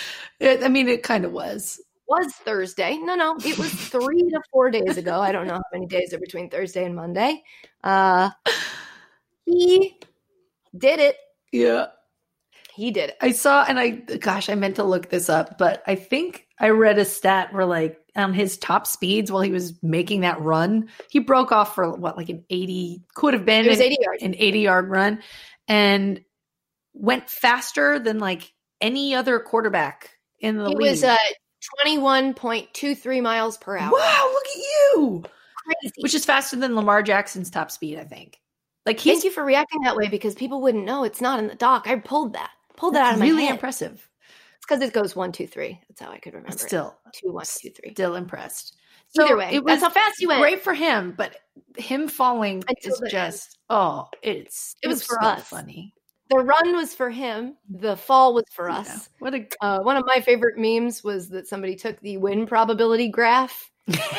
It, 0.40 0.62
I 0.62 0.68
mean, 0.68 0.88
it 0.88 1.02
kind 1.02 1.24
of 1.24 1.32
was. 1.32 1.80
Was 2.08 2.32
Thursday. 2.32 2.96
No, 2.96 3.16
no, 3.16 3.36
it 3.44 3.58
was 3.58 3.70
three 3.70 4.22
to 4.22 4.40
four 4.50 4.70
days 4.70 4.96
ago. 4.96 5.20
I 5.20 5.32
don't 5.32 5.46
know 5.46 5.54
how 5.54 5.62
many 5.72 5.86
days 5.86 6.14
are 6.14 6.18
between 6.18 6.48
Thursday 6.48 6.84
and 6.84 6.94
Monday. 6.94 7.42
Uh, 7.84 8.30
he 9.44 9.98
did 10.76 11.00
it. 11.00 11.16
Yeah. 11.52 11.86
He 12.78 12.92
did. 12.92 13.12
I 13.20 13.32
saw, 13.32 13.64
and 13.68 13.76
I, 13.78 13.90
gosh, 13.90 14.48
I 14.48 14.54
meant 14.54 14.76
to 14.76 14.84
look 14.84 15.10
this 15.10 15.28
up, 15.28 15.58
but 15.58 15.82
I 15.88 15.96
think 15.96 16.46
I 16.60 16.68
read 16.70 16.96
a 16.98 17.04
stat 17.04 17.52
where, 17.52 17.66
like, 17.66 17.98
on 18.14 18.32
his 18.32 18.56
top 18.56 18.86
speeds 18.86 19.32
while 19.32 19.42
he 19.42 19.50
was 19.50 19.74
making 19.82 20.20
that 20.20 20.40
run, 20.40 20.88
he 21.10 21.18
broke 21.18 21.50
off 21.50 21.74
for 21.74 21.90
what, 21.90 22.16
like 22.16 22.28
an 22.28 22.44
80, 22.48 23.02
could 23.14 23.34
have 23.34 23.44
been 23.44 23.66
It 23.66 23.72
an, 23.76 23.82
80 23.82 23.96
yards. 24.00 24.22
an 24.22 24.34
80 24.38 24.60
yard 24.60 24.88
run, 24.90 25.22
and 25.66 26.20
went 26.94 27.28
faster 27.28 27.98
than 27.98 28.20
like 28.20 28.52
any 28.80 29.12
other 29.14 29.40
quarterback 29.40 30.10
in 30.38 30.56
the 30.56 30.64
It 30.66 30.68
league. 30.78 30.78
was 30.90 31.02
uh, 31.04 31.16
21.23 31.84 33.22
miles 33.22 33.58
per 33.58 33.76
hour. 33.76 33.90
wow, 33.92 34.30
look 34.32 34.46
at 34.46 34.56
you, 34.56 35.24
Crazy. 35.64 35.94
which 35.98 36.14
is 36.14 36.24
faster 36.24 36.56
than 36.56 36.76
Lamar 36.76 37.02
Jackson's 37.02 37.50
top 37.50 37.70
speed, 37.72 37.98
I 37.98 38.04
think. 38.04 38.38
Like, 38.86 39.00
Thank 39.00 39.24
you 39.24 39.30
for 39.32 39.44
reacting 39.44 39.82
that 39.82 39.96
way 39.96 40.08
because 40.08 40.34
people 40.34 40.62
wouldn't 40.62 40.84
know 40.84 41.04
it's 41.04 41.20
not 41.20 41.38
in 41.40 41.48
the 41.48 41.54
doc. 41.56 41.86
I 41.88 41.96
pulled 41.96 42.34
that. 42.34 42.50
Pulled 42.78 42.94
that 42.94 43.06
out 43.06 43.12
of 43.14 43.18
my 43.20 43.26
really 43.26 43.44
head. 43.44 43.52
impressive. 43.54 44.08
It's 44.56 44.66
because 44.66 44.80
it 44.82 44.92
goes 44.94 45.14
one, 45.14 45.32
two, 45.32 45.46
three. 45.46 45.80
That's 45.88 46.00
how 46.00 46.10
I 46.10 46.18
could 46.18 46.32
remember. 46.34 46.54
it. 46.54 46.60
Still, 46.60 46.96
two, 47.14 47.32
one, 47.32 47.44
two, 47.46 47.70
three. 47.70 47.92
still 47.92 48.14
impressed. 48.14 48.76
So 49.10 49.24
Either 49.24 49.36
way, 49.36 49.50
it 49.54 49.64
that's 49.64 49.82
how 49.82 49.90
fast 49.90 50.20
you 50.20 50.28
went. 50.28 50.40
great 50.40 50.62
for 50.62 50.74
him, 50.74 51.14
but 51.16 51.36
him 51.76 52.08
falling 52.08 52.62
Until 52.68 52.92
is 52.92 52.98
the 52.98 53.06
end. 53.06 53.10
just 53.10 53.58
oh, 53.70 54.06
it's 54.22 54.76
It 54.82 54.88
was 54.88 55.02
for 55.04 55.18
so 55.20 55.26
us. 55.28 55.48
funny. 55.48 55.92
The 56.30 56.36
run 56.40 56.76
was 56.76 56.94
for 56.94 57.08
him. 57.08 57.56
The 57.70 57.96
fall 57.96 58.34
was 58.34 58.44
for 58.52 58.68
us. 58.68 58.86
Yeah. 58.86 58.98
What 59.20 59.34
a 59.34 59.46
Uh, 59.62 59.78
one 59.80 59.96
of 59.96 60.04
my 60.06 60.20
favorite 60.20 60.58
memes 60.58 61.02
was 61.02 61.30
that 61.30 61.48
somebody 61.48 61.74
took 61.74 61.98
the 62.00 62.18
win 62.18 62.46
probability 62.46 63.08
graph 63.08 63.70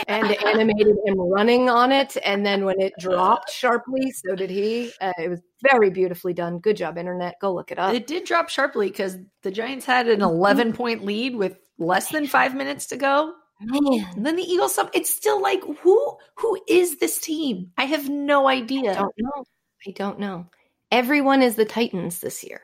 and 0.08 0.36
animated 0.46 0.98
him 1.06 1.20
running 1.20 1.70
on 1.70 1.92
it, 1.92 2.18
and 2.24 2.46
then 2.46 2.66
when 2.66 2.80
it 2.82 2.94
dropped 3.00 3.52
sharply, 3.52 4.12
so 4.12 4.36
did 4.36 4.50
he. 4.50 4.92
Uh, 5.02 5.14
it 5.18 5.30
was 5.30 5.42
very 5.70 5.90
beautifully 5.90 6.34
done. 6.34 6.60
Good 6.60 6.78
job, 6.78 6.98
internet. 6.98 7.36
Go 7.40 7.54
look 7.54 7.72
it 7.72 7.80
up. 7.80 7.94
It 7.94 8.08
did 8.08 8.26
drop 8.26 8.50
sharply 8.50 8.88
because 8.90 9.18
the 9.44 9.52
Giants 9.52 9.86
had 9.86 10.08
an 10.08 10.22
11 10.22 10.74
point 10.74 11.04
lead 11.06 11.36
with 11.36 11.58
less 11.78 12.10
than 12.10 12.28
five 12.28 12.56
minutes 12.56 12.88
to 12.88 12.98
go. 12.98 13.34
Man, 13.62 14.06
And 14.16 14.26
then 14.26 14.38
the 14.38 14.44
Eagles, 14.44 14.80
it's 14.94 15.14
still 15.14 15.42
like 15.42 15.62
who 15.82 16.18
who 16.36 16.60
is 16.68 16.98
this 17.00 17.20
team? 17.20 17.72
I 17.78 17.86
have 17.86 18.10
no 18.10 18.46
I 18.48 18.54
idea. 18.56 18.94
don't 18.96 19.14
know. 19.18 19.44
I 19.88 19.92
don't 19.92 20.20
know. 20.20 20.48
Everyone 20.92 21.42
is 21.44 21.56
the 21.56 21.66
Titans 21.66 22.20
this 22.20 22.44
year. 22.44 22.62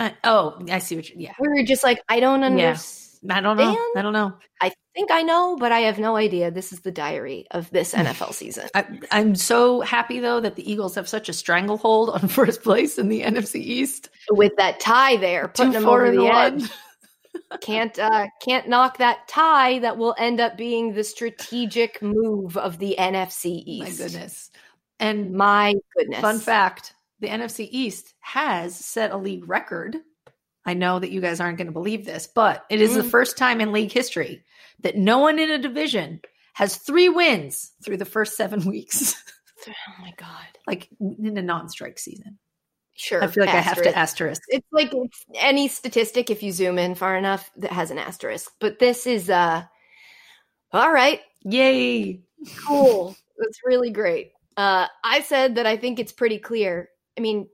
I- 0.00 0.16
oh, 0.24 0.58
I 0.70 0.78
see 0.78 0.96
what 0.96 1.08
you. 1.10 1.16
Yeah, 1.18 1.32
We 1.38 1.48
were 1.48 1.64
just 1.66 1.84
like, 1.84 2.00
I 2.08 2.20
don't 2.20 2.40
Yeah. 2.40 2.76
I 3.28 3.40
don't 3.40 3.56
know. 3.56 3.72
Dan? 3.72 3.86
I 3.96 4.02
don't 4.02 4.12
know. 4.12 4.34
I 4.60 4.72
think 4.94 5.10
I 5.10 5.22
know, 5.22 5.56
but 5.56 5.72
I 5.72 5.80
have 5.80 5.98
no 5.98 6.16
idea. 6.16 6.50
This 6.50 6.72
is 6.72 6.80
the 6.80 6.90
diary 6.90 7.46
of 7.50 7.70
this 7.70 7.94
NFL 7.94 8.32
season. 8.34 8.68
I, 8.74 8.86
I'm 9.10 9.34
so 9.34 9.80
happy 9.80 10.20
though 10.20 10.40
that 10.40 10.56
the 10.56 10.70
Eagles 10.70 10.94
have 10.94 11.08
such 11.08 11.28
a 11.28 11.32
stranglehold 11.32 12.10
on 12.10 12.28
first 12.28 12.62
place 12.62 12.98
in 12.98 13.08
the 13.08 13.22
NFC 13.22 13.56
East. 13.56 14.08
With 14.30 14.52
that 14.56 14.80
tie 14.80 15.16
there, 15.16 15.48
putting 15.48 15.72
Two, 15.72 15.80
them 15.80 15.88
over 15.88 16.10
the 16.10 16.24
one. 16.24 16.62
edge. 16.62 16.70
can't 17.60 17.98
uh 17.98 18.26
can't 18.42 18.68
knock 18.68 18.98
that 18.98 19.26
tie 19.28 19.78
that 19.78 19.96
will 19.96 20.14
end 20.18 20.40
up 20.40 20.56
being 20.56 20.92
the 20.92 21.04
strategic 21.04 22.02
move 22.02 22.56
of 22.56 22.78
the 22.78 22.96
NFC 22.98 23.62
East. 23.64 24.00
My 24.00 24.04
goodness. 24.04 24.50
And 25.00 25.32
My 25.32 25.74
goodness. 25.96 26.20
Fun 26.20 26.40
fact 26.40 26.94
the 27.20 27.28
NFC 27.28 27.68
East 27.70 28.14
has 28.20 28.76
set 28.76 29.10
a 29.10 29.16
league 29.16 29.48
record. 29.48 29.96
I 30.68 30.74
know 30.74 30.98
that 30.98 31.10
you 31.10 31.20
guys 31.20 31.40
aren't 31.40 31.58
going 31.58 31.66
to 31.68 31.72
believe 31.72 32.04
this, 32.04 32.26
but 32.26 32.64
it 32.70 32.80
is 32.80 32.94
the 32.94 33.02
Mm. 33.02 33.10
first 33.10 33.36
time 33.38 33.60
in 33.60 33.72
league 33.72 33.90
history 33.92 34.44
that 34.80 34.96
no 34.96 35.18
one 35.18 35.38
in 35.38 35.50
a 35.50 35.58
division 35.58 36.20
has 36.54 36.76
three 36.76 37.08
wins 37.08 37.72
through 37.84 37.96
the 37.96 38.04
first 38.04 38.36
seven 38.36 38.60
weeks, 38.68 39.14
Oh 39.66 39.72
my 40.00 40.12
god. 40.16 40.46
like 40.66 40.88
in 41.00 41.36
a 41.38 41.42
non 41.42 41.68
strike 41.68 41.98
season. 41.98 42.38
Sure. 42.94 43.22
I 43.22 43.28
feel 43.28 43.44
like 43.46 43.54
I 43.54 43.60
have 43.60 43.80
to 43.82 43.96
asterisk. 43.96 44.42
It's 44.48 44.66
like 44.72 44.92
it's 44.92 45.24
any 45.36 45.68
statistic 45.68 46.30
if 46.30 46.42
you 46.42 46.50
zoom 46.52 46.78
in 46.78 46.94
far 46.96 47.16
enough 47.16 47.48
that 47.58 47.70
has 47.72 47.90
an 47.92 47.98
asterisk. 47.98 48.50
But 48.60 48.78
this 48.80 49.06
is 49.06 49.30
uh 49.30 49.62
all 50.72 50.92
right. 50.92 51.20
Yay. 51.44 52.20
cool. 52.66 53.16
That's 53.38 53.60
really 53.64 53.90
great. 53.90 54.32
Uh, 54.56 54.88
I 55.04 55.20
said 55.22 55.54
that 55.54 55.66
I 55.66 55.76
think 55.76 55.98
it's 56.00 56.10
pretty 56.12 56.38
clear. 56.38 56.88
I 57.16 57.20
mean, 57.20 57.48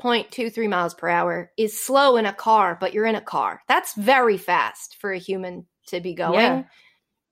21.23 0.00 0.68
miles 0.68 0.94
per 0.94 1.08
hour 1.08 1.50
is 1.58 1.80
slow 1.80 2.16
in 2.16 2.26
a 2.26 2.32
car, 2.32 2.76
but 2.80 2.94
you're 2.94 3.06
in 3.06 3.14
a 3.14 3.20
car. 3.20 3.62
That's 3.68 3.94
very 3.94 4.36
fast 4.36 4.96
for 5.00 5.12
a 5.12 5.18
human 5.18 5.66
to 5.88 6.00
be 6.00 6.14
going. 6.14 6.40
Yeah. 6.40 6.62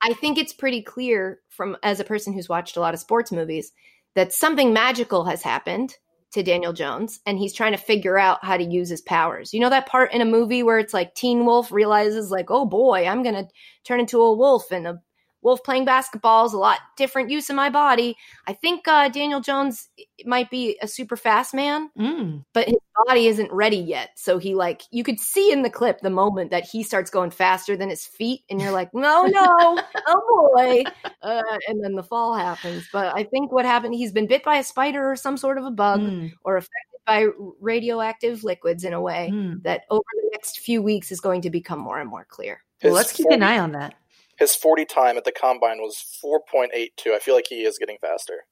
I 0.03 0.13
think 0.13 0.39
it's 0.39 0.53
pretty 0.53 0.83
clear 0.83 1.41
from 1.49 1.77
as 1.83 1.99
a 1.99 2.05
person 2.05 2.33
who's 2.33 2.49
watched 2.49 2.77
a 2.77 2.81
lot 2.81 2.95
of 2.95 3.01
sports 3.01 3.33
movies 3.33 3.73
that 4.15 4.33
something 4.33 4.73
magical 4.73 5.25
has 5.25 5.43
happened 5.43 5.95
to 6.33 6.43
Daniel 6.43 6.73
Jones 6.73 7.21
and 7.27 7.39
he's 7.39 7.55
trying 7.55 7.73
to 7.73 7.79
figure 7.79 8.19
out 8.19 8.45
how 8.45 8.57
to 8.57 8.65
use 8.65 8.89
his 8.91 9.01
powers. 9.01 9.55
You 9.55 9.61
know 9.61 9.71
that 9.71 9.87
part 9.87 10.13
in 10.13 10.21
a 10.21 10.27
movie 10.27 10.63
where 10.63 10.79
it's 10.79 10.95
like 10.95 11.15
Teen 11.15 11.47
Wolf 11.47 11.73
realizes 11.73 12.31
like, 12.31 12.51
"Oh 12.51 12.67
boy, 12.67 13.07
I'm 13.07 13.23
going 13.23 13.35
to 13.35 13.49
turn 13.85 14.01
into 14.01 14.21
a 14.21 14.37
wolf 14.37 14.71
and 14.71 14.87
a 14.87 15.01
wolf 15.43 15.63
playing 15.63 15.85
basketball 15.85 16.47
is 16.47 16.53
a 16.53 16.59
lot 16.59 16.79
different 16.97 17.31
use 17.31 17.49
of 17.51 17.57
my 17.57 17.71
body." 17.71 18.17
I 18.47 18.53
think 18.53 18.87
uh, 18.89 19.09
Daniel 19.09 19.41
Jones 19.41 19.89
might 20.25 20.51
be 20.51 20.77
a 20.83 20.89
super 20.89 21.17
fast 21.17 21.55
man, 21.55 21.91
Mm. 21.99 22.45
but 22.53 22.67
his 22.67 22.77
body 23.07 23.29
isn't 23.29 23.53
ready 23.53 23.77
yet. 23.77 24.11
So 24.17 24.39
he 24.39 24.55
like 24.55 24.83
you 24.91 25.05
could 25.05 25.21
see 25.21 25.53
in 25.53 25.63
the 25.63 25.71
clip 25.71 26.01
the 26.01 26.11
moment 26.11 26.51
that 26.51 26.65
he 26.65 26.83
starts 26.83 27.11
going 27.11 27.31
faster 27.31 27.77
than 27.77 27.89
his 27.91 28.05
feet, 28.05 28.43
and 28.51 28.61
you're 28.61 28.73
like, 28.73 28.93
no, 28.93 29.25
no, 29.27 29.81
oh 30.07 30.53
boy, 30.55 30.83
uh, 31.23 31.43
and 31.69 31.83
then 31.83 31.95
the 31.95 32.03
fall 32.03 32.35
happens. 32.35 32.89
But 32.93 33.15
I 33.17 33.25
think 33.25 33.53
what 33.53 33.65
happened, 33.65 33.95
he's 33.95 34.13
been 34.13 34.27
bit 34.27 34.43
by 34.43 34.57
a 34.57 34.65
spider 34.65 35.11
or 35.11 35.17
some 35.17 35.37
sort 35.37 35.59
of 35.59 35.65
a 35.65 35.71
bug, 35.71 36.01
Mm. 36.01 36.33
or 36.45 36.57
affected 36.57 37.01
by 37.07 37.27
radioactive 37.61 38.45
liquids 38.45 38.85
in 38.85 38.93
a 38.93 39.01
way 39.01 39.31
Mm. 39.33 39.63
that 39.63 39.83
over 39.91 40.05
the 40.15 40.29
next 40.33 40.59
few 40.61 40.83
weeks 40.83 41.11
is 41.13 41.21
going 41.21 41.41
to 41.43 41.51
become 41.51 41.79
more 41.79 41.99
and 42.01 42.11
more 42.11 42.25
clear. 42.29 42.63
Well, 42.83 42.93
let's 42.93 43.13
keep 43.13 43.31
an 43.31 43.43
eye 43.43 43.59
on 43.59 43.73
that. 43.73 43.95
His 44.39 44.55
40 44.55 44.85
time 44.85 45.17
at 45.17 45.25
the 45.25 45.33
combine 45.33 45.79
was 45.79 46.03
4.82. 46.25 47.13
I 47.13 47.19
feel 47.19 47.35
like 47.35 47.47
he 47.49 47.65
is 47.65 47.79
getting 47.79 47.99
faster. 48.01 48.45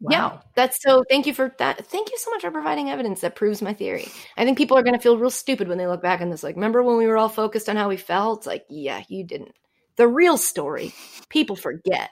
Wow. 0.00 0.40
That's 0.56 0.82
so. 0.82 1.04
Thank 1.08 1.26
you 1.26 1.34
for 1.34 1.54
that. 1.58 1.86
Thank 1.86 2.10
you 2.10 2.18
so 2.18 2.30
much 2.30 2.42
for 2.42 2.50
providing 2.50 2.90
evidence 2.90 3.20
that 3.20 3.36
proves 3.36 3.62
my 3.62 3.72
theory. 3.72 4.08
I 4.36 4.44
think 4.44 4.58
people 4.58 4.76
are 4.76 4.82
going 4.82 4.96
to 4.96 5.02
feel 5.02 5.18
real 5.18 5.30
stupid 5.30 5.68
when 5.68 5.78
they 5.78 5.86
look 5.86 6.02
back 6.02 6.20
on 6.20 6.30
this. 6.30 6.42
Like, 6.42 6.56
remember 6.56 6.82
when 6.82 6.96
we 6.96 7.06
were 7.06 7.16
all 7.16 7.28
focused 7.28 7.68
on 7.68 7.76
how 7.76 7.90
he 7.90 7.96
felt? 7.96 8.46
Like, 8.46 8.64
yeah, 8.68 9.02
you 9.08 9.24
didn't. 9.24 9.54
The 9.96 10.08
real 10.08 10.38
story, 10.38 10.92
people 11.28 11.54
forget. 11.54 12.10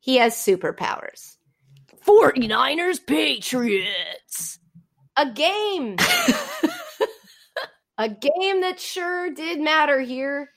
He 0.00 0.16
has 0.16 0.34
superpowers. 0.34 1.36
49ers 2.04 3.06
Patriots. 3.06 4.58
A 5.16 5.30
game. 5.30 5.96
a 7.98 8.08
game 8.08 8.62
that 8.62 8.80
sure 8.80 9.30
did 9.30 9.60
matter 9.60 10.00
here 10.00 10.50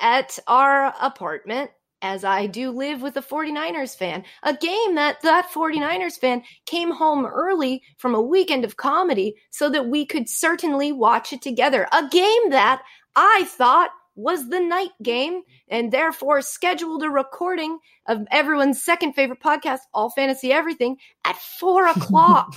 at 0.00 0.38
our 0.46 0.94
apartment 1.00 1.70
as 2.02 2.24
I 2.24 2.46
do 2.46 2.70
live 2.70 3.02
with 3.02 3.16
a 3.16 3.22
49ers 3.22 3.96
fan. 3.96 4.24
A 4.42 4.54
game 4.56 4.94
that 4.94 5.20
that 5.22 5.50
49ers 5.52 6.18
fan 6.18 6.42
came 6.66 6.90
home 6.90 7.26
early 7.26 7.82
from 7.98 8.14
a 8.14 8.22
weekend 8.22 8.64
of 8.64 8.76
comedy 8.76 9.34
so 9.50 9.68
that 9.70 9.88
we 9.88 10.06
could 10.06 10.28
certainly 10.28 10.92
watch 10.92 11.32
it 11.32 11.42
together. 11.42 11.86
A 11.92 12.08
game 12.08 12.50
that 12.50 12.82
I 13.16 13.44
thought 13.48 13.90
was 14.14 14.48
the 14.48 14.60
night 14.60 14.90
game 15.02 15.42
and 15.68 15.92
therefore 15.92 16.42
scheduled 16.42 17.02
a 17.02 17.10
recording 17.10 17.78
of 18.06 18.26
everyone's 18.30 18.82
second 18.82 19.12
favorite 19.14 19.40
podcast, 19.40 19.80
All 19.94 20.10
Fantasy 20.10 20.52
Everything, 20.52 20.96
at 21.24 21.36
four 21.36 21.86
o'clock. 21.88 22.54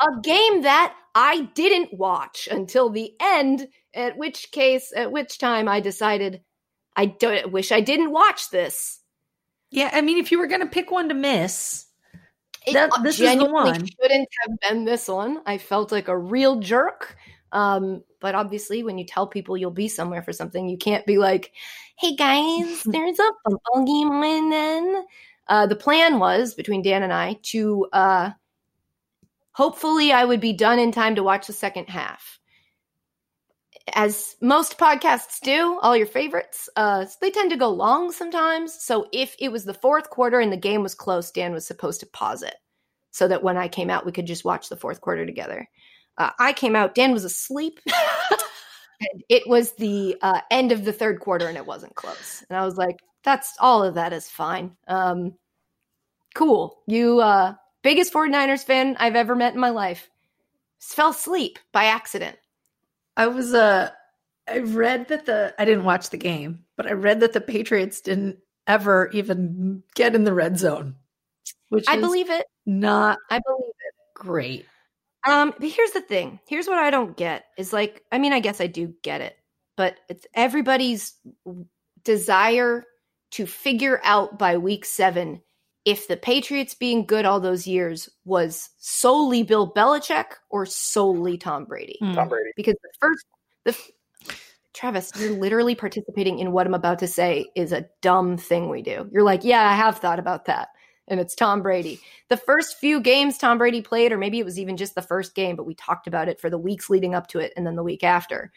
a 0.00 0.20
game 0.22 0.62
that 0.62 0.94
I 1.14 1.42
didn't 1.54 1.98
watch 1.98 2.48
until 2.50 2.88
the 2.88 3.12
end, 3.20 3.68
at 3.94 4.16
which 4.16 4.50
case, 4.52 4.92
at 4.94 5.12
which 5.12 5.38
time 5.38 5.68
I 5.68 5.80
decided 5.80 6.40
I 6.96 7.06
don't 7.06 7.52
wish 7.52 7.72
I 7.72 7.80
didn't 7.80 8.10
watch 8.12 8.50
this. 8.50 9.00
Yeah, 9.70 9.90
I 9.92 10.00
mean, 10.00 10.18
if 10.18 10.32
you 10.32 10.38
were 10.38 10.48
going 10.48 10.60
to 10.62 10.66
pick 10.66 10.90
one 10.90 11.08
to 11.08 11.14
miss, 11.14 11.86
It 12.66 12.74
That- 12.74 12.90
this 13.02 13.18
is 13.18 13.38
the 13.38 13.46
one. 13.46 13.86
shouldn't 13.86 14.28
have 14.42 14.60
been 14.68 14.84
this 14.84 15.08
one. 15.08 15.40
I 15.46 15.56
felt 15.56 15.90
like 15.92 16.08
a 16.08 16.18
real 16.18 16.56
jerk. 16.60 17.16
Um, 17.52 18.04
but 18.20 18.34
obviously, 18.34 18.82
when 18.82 18.98
you 18.98 19.04
tell 19.06 19.26
people 19.26 19.56
you'll 19.56 19.70
be 19.70 19.88
somewhere 19.88 20.22
for 20.22 20.32
something, 20.32 20.68
you 20.68 20.76
can't 20.76 21.06
be 21.06 21.16
like, 21.16 21.52
"Hey 21.96 22.14
guys, 22.16 22.82
there's 22.84 23.18
a 23.18 23.32
football 23.44 23.84
game 23.86 24.10
on." 24.10 24.50
Then 24.50 25.04
uh, 25.48 25.66
the 25.66 25.76
plan 25.76 26.18
was 26.18 26.54
between 26.54 26.82
Dan 26.82 27.02
and 27.02 27.12
I 27.12 27.38
to 27.44 27.86
uh, 27.92 28.30
hopefully 29.52 30.12
I 30.12 30.24
would 30.24 30.40
be 30.40 30.52
done 30.52 30.78
in 30.78 30.92
time 30.92 31.14
to 31.16 31.22
watch 31.22 31.46
the 31.46 31.52
second 31.52 31.88
half. 31.88 32.39
As 33.94 34.36
most 34.40 34.78
podcasts 34.78 35.40
do, 35.40 35.78
all 35.82 35.96
your 35.96 36.06
favorites, 36.06 36.68
uh, 36.76 37.06
they 37.20 37.30
tend 37.30 37.50
to 37.50 37.56
go 37.56 37.70
long 37.70 38.12
sometimes. 38.12 38.74
So 38.74 39.08
if 39.12 39.34
it 39.38 39.50
was 39.50 39.64
the 39.64 39.74
fourth 39.74 40.10
quarter 40.10 40.40
and 40.40 40.52
the 40.52 40.56
game 40.56 40.82
was 40.82 40.94
close, 40.94 41.30
Dan 41.30 41.52
was 41.52 41.66
supposed 41.66 42.00
to 42.00 42.06
pause 42.06 42.42
it 42.42 42.54
so 43.10 43.26
that 43.28 43.42
when 43.42 43.56
I 43.56 43.68
came 43.68 43.90
out, 43.90 44.06
we 44.06 44.12
could 44.12 44.26
just 44.26 44.44
watch 44.44 44.68
the 44.68 44.76
fourth 44.76 45.00
quarter 45.00 45.26
together. 45.26 45.68
Uh, 46.18 46.30
I 46.38 46.52
came 46.52 46.76
out, 46.76 46.94
Dan 46.94 47.12
was 47.12 47.24
asleep. 47.24 47.80
and 49.00 49.22
it 49.28 49.48
was 49.48 49.72
the 49.72 50.16
uh, 50.22 50.40
end 50.50 50.72
of 50.72 50.84
the 50.84 50.92
third 50.92 51.20
quarter 51.20 51.48
and 51.48 51.56
it 51.56 51.66
wasn't 51.66 51.94
close. 51.94 52.44
And 52.48 52.56
I 52.56 52.64
was 52.64 52.76
like, 52.76 52.96
that's 53.24 53.54
all 53.58 53.82
of 53.82 53.94
that 53.94 54.12
is 54.12 54.28
fine. 54.28 54.76
Um, 54.86 55.34
cool. 56.34 56.82
You, 56.86 57.20
uh, 57.20 57.54
biggest 57.82 58.12
49ers 58.12 58.64
fan 58.64 58.96
I've 58.98 59.16
ever 59.16 59.34
met 59.34 59.54
in 59.54 59.60
my 59.60 59.70
life, 59.70 60.08
fell 60.78 61.10
asleep 61.10 61.58
by 61.72 61.84
accident. 61.84 62.36
I 63.20 63.26
was 63.26 63.52
uh 63.52 63.90
I 64.48 64.60
read 64.60 65.08
that 65.08 65.26
the 65.26 65.54
I 65.58 65.66
didn't 65.66 65.84
watch 65.84 66.08
the 66.08 66.16
game, 66.16 66.64
but 66.78 66.86
I 66.86 66.92
read 66.92 67.20
that 67.20 67.34
the 67.34 67.40
Patriots 67.42 68.00
didn't 68.00 68.38
ever 68.66 69.10
even 69.12 69.82
get 69.94 70.14
in 70.14 70.24
the 70.24 70.32
red 70.32 70.58
zone. 70.58 70.94
Which 71.68 71.86
I 71.86 71.96
is 71.96 72.00
believe 72.00 72.30
it. 72.30 72.46
not 72.64 73.18
I 73.28 73.42
believe 73.46 73.68
it. 73.68 73.94
great. 74.14 74.64
Um, 75.28 75.52
but 75.58 75.68
here's 75.68 75.90
the 75.90 76.00
thing. 76.00 76.40
Here's 76.48 76.66
what 76.66 76.78
I 76.78 76.88
don't 76.88 77.14
get 77.14 77.44
is 77.58 77.74
like, 77.74 78.02
I 78.10 78.16
mean, 78.16 78.32
I 78.32 78.40
guess 78.40 78.58
I 78.58 78.68
do 78.68 78.94
get 79.02 79.20
it, 79.20 79.36
but 79.76 79.98
it's 80.08 80.26
everybody's 80.32 81.12
desire 82.02 82.86
to 83.32 83.44
figure 83.44 84.00
out 84.02 84.38
by 84.38 84.56
week 84.56 84.86
seven 84.86 85.42
if 85.84 86.08
the 86.08 86.16
Patriots 86.16 86.74
being 86.74 87.06
good 87.06 87.24
all 87.24 87.40
those 87.40 87.66
years 87.66 88.08
was 88.24 88.70
solely 88.78 89.42
Bill 89.42 89.72
Belichick 89.72 90.26
or 90.50 90.66
solely 90.66 91.38
Tom 91.38 91.64
Brady. 91.64 91.96
Hmm. 92.00 92.14
Tom 92.14 92.28
Brady. 92.28 92.50
Because 92.56 92.76
the 92.82 92.90
first, 93.00 93.26
the 93.64 93.76
Travis, 94.74 95.12
you're 95.18 95.32
literally 95.32 95.74
participating 95.74 96.38
in 96.38 96.52
what 96.52 96.66
I'm 96.66 96.74
about 96.74 96.98
to 97.00 97.08
say 97.08 97.50
is 97.54 97.72
a 97.72 97.86
dumb 98.02 98.36
thing 98.36 98.68
we 98.68 98.82
do. 98.82 99.08
You're 99.12 99.24
like, 99.24 99.44
yeah, 99.44 99.68
I 99.68 99.74
have 99.74 99.98
thought 99.98 100.18
about 100.18 100.46
that. 100.46 100.68
And 101.08 101.18
it's 101.18 101.34
Tom 101.34 101.60
Brady. 101.60 102.00
The 102.28 102.36
first 102.36 102.78
few 102.78 103.00
games 103.00 103.36
Tom 103.36 103.58
Brady 103.58 103.82
played, 103.82 104.12
or 104.12 104.18
maybe 104.18 104.38
it 104.38 104.44
was 104.44 104.60
even 104.60 104.76
just 104.76 104.94
the 104.94 105.02
first 105.02 105.34
game, 105.34 105.56
but 105.56 105.66
we 105.66 105.74
talked 105.74 106.06
about 106.06 106.28
it 106.28 106.40
for 106.40 106.50
the 106.50 106.58
weeks 106.58 106.88
leading 106.88 107.14
up 107.14 107.26
to 107.28 107.40
it 107.40 107.52
and 107.56 107.66
then 107.66 107.74
the 107.74 107.82
week 107.82 108.04
after. 108.04 108.52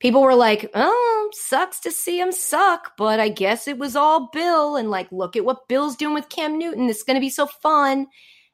People 0.00 0.22
were 0.22 0.34
like, 0.34 0.70
oh, 0.74 1.30
sucks 1.32 1.80
to 1.80 1.90
see 1.90 2.20
him 2.20 2.30
suck, 2.30 2.92
but 2.96 3.18
I 3.18 3.28
guess 3.28 3.66
it 3.66 3.78
was 3.78 3.96
all 3.96 4.30
Bill. 4.32 4.76
And 4.76 4.90
like, 4.90 5.10
look 5.10 5.36
at 5.36 5.44
what 5.44 5.68
Bill's 5.68 5.96
doing 5.96 6.14
with 6.14 6.28
Cam 6.28 6.56
Newton. 6.56 6.88
It's 6.88 7.02
going 7.02 7.16
to 7.16 7.20
be 7.20 7.30
so 7.30 7.46
fun. 7.46 8.06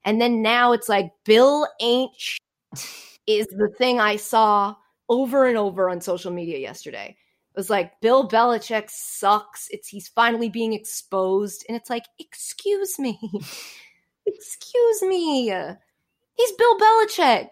And 0.05 0.21
then 0.21 0.43
now 0.43 0.73
it's 0.73 0.89
like, 0.89 1.11
Bill 1.25 1.69
ain't 1.81 2.13
is 3.27 3.47
the 3.49 3.73
thing 3.79 4.01
I 4.01 4.17
saw 4.17 4.75
over 5.09 5.47
and 5.47 5.57
over 5.57 5.89
on 5.89 6.01
social 6.01 6.33
media 6.33 6.59
yesterday. 6.59 7.17
It 7.55 7.59
was 7.59 7.71
like 7.71 8.01
Bill 8.01 8.29
Belichick 8.29 8.91
sucks. 8.91 9.69
It's 9.71 9.89
he's 9.89 10.09
finally 10.09 10.49
being 10.49 10.73
exposed, 10.73 11.65
and 11.69 11.77
it's 11.77 11.89
like, 11.89 12.05
excuse 12.19 12.99
me, 12.99 13.19
excuse 14.27 15.03
me, 15.03 15.47
he's 16.35 16.53
Bill 16.53 16.79
Belichick. 16.79 17.49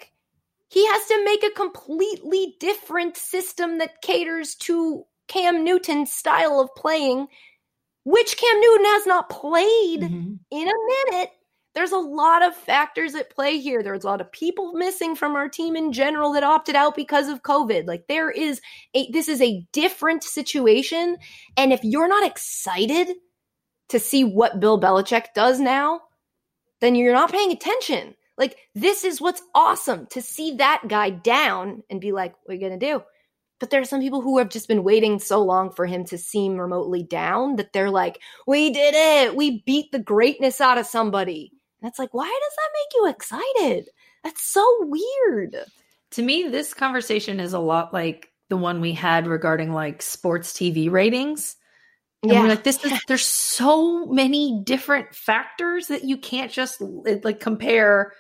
He 0.73 0.87
has 0.87 1.07
to 1.07 1.25
make 1.25 1.45
a 1.45 1.51
completely 1.51 2.57
different 2.59 3.17
system 3.17 3.79
that 3.79 4.03
caters 4.03 4.55
to 4.57 5.05
Cam 5.29 5.65
Newton's 5.65 6.13
style 6.13 6.61
of 6.61 6.75
playing, 6.77 7.27
which 8.05 8.37
Cam 8.37 8.61
Newton 8.61 8.87
has 8.87 9.07
not 9.07 9.29
played 9.29 10.01
mm-hmm. 10.01 10.35
in 10.51 10.69
a 10.69 11.11
minute 11.11 11.31
there's 11.75 11.93
a 11.93 11.99
lot 11.99 12.43
of 12.43 12.55
factors 12.55 13.15
at 13.15 13.31
play 13.31 13.59
here. 13.59 13.83
There's 13.83 14.05
a 14.05 14.07
lot 14.07 14.21
of 14.21 14.31
people 14.31 14.75
missing 14.75 15.17
from 15.17 15.35
our 15.35 15.49
team 15.49 15.75
in 15.75 15.93
general 15.93 16.33
that 16.33 16.45
opted 16.45 16.75
out 16.75 16.95
because 16.95 17.29
of 17.29 17.43
COVID. 17.43 17.87
Like 17.87 18.07
there 18.09 18.31
is 18.31 18.61
a 18.95 19.11
this 19.11 19.29
is 19.29 19.41
a 19.41 19.67
different 19.73 20.23
situation. 20.23 21.17
And 21.57 21.73
if 21.73 21.83
you're 21.83 22.09
not 22.09 22.27
excited 22.27 23.17
to 23.89 23.99
see 23.99 24.23
what 24.25 24.61
Bill 24.61 24.81
Belichick 24.81 25.27
does 25.35 25.61
now, 25.61 26.01
then 26.81 26.95
you're 26.95 27.15
not 27.15 27.33
paying 27.33 27.53
attention. 27.53 28.15
Like 28.43 28.59
this 28.75 29.05
is 29.05 29.21
what's 29.21 29.41
awesome 29.55 30.07
to 30.07 30.21
see 30.21 30.57
that 30.57 30.83
guy 30.89 31.11
down 31.11 31.85
and 31.89 32.01
be 32.01 32.11
like, 32.11 32.35
what 32.43 32.51
are 32.51 32.55
you 32.57 32.61
gonna 32.61 32.77
do? 32.77 33.01
But 33.61 33.71
there 33.71 33.81
are 33.81 33.85
some 33.85 34.01
people 34.01 34.21
who 34.21 34.39
have 34.39 34.49
just 34.49 34.67
been 34.67 34.83
waiting 34.83 35.21
so 35.21 35.41
long 35.41 35.71
for 35.71 35.87
him 35.87 36.05
to 36.07 36.19
seem 36.19 36.57
remotely 36.57 37.05
down 37.05 37.55
that 37.55 37.73
they're 37.73 37.89
like, 37.89 38.19
we 38.45 38.73
did 38.73 38.95
it. 38.97 39.37
We 39.37 39.63
beat 39.65 39.93
the 39.93 40.01
greatness 40.01 40.61
out 40.61 40.77
of 40.77 40.87
somebody. 40.87 41.53
And 41.81 41.89
it's 41.89 42.01
like, 42.01 42.13
why 42.13 42.27
does 42.27 42.57
that 42.57 42.71
make 42.75 42.95
you 42.97 43.09
excited? 43.09 43.89
That's 44.25 44.43
so 44.43 44.67
weird. 44.81 45.57
To 46.11 46.23
me, 46.23 46.49
this 46.49 46.75
conversation 46.75 47.39
is 47.39 47.53
a 47.53 47.61
lot 47.61 47.95
like 47.95 48.33
the 48.49 48.57
one 48.57 48.81
we 48.81 48.93
had 48.93 49.29
regarding 49.29 49.73
like 49.73 50.03
sports 50.03 50.53
TV 50.53 50.91
ratings. 50.91 51.55
And 52.25 52.33
yeah. 52.33 52.43
we're 52.43 52.49
like, 52.49 52.65
this 52.65 52.85
is 52.85 52.93
there's 53.07 53.25
so 53.25 54.07
many 54.07 54.61
different 54.65 55.15
factors 55.15 55.87
that 55.87 56.03
you 56.03 56.17
can't 56.17 56.51
just 56.51 56.81
like 56.81 57.39
compare 57.39 58.15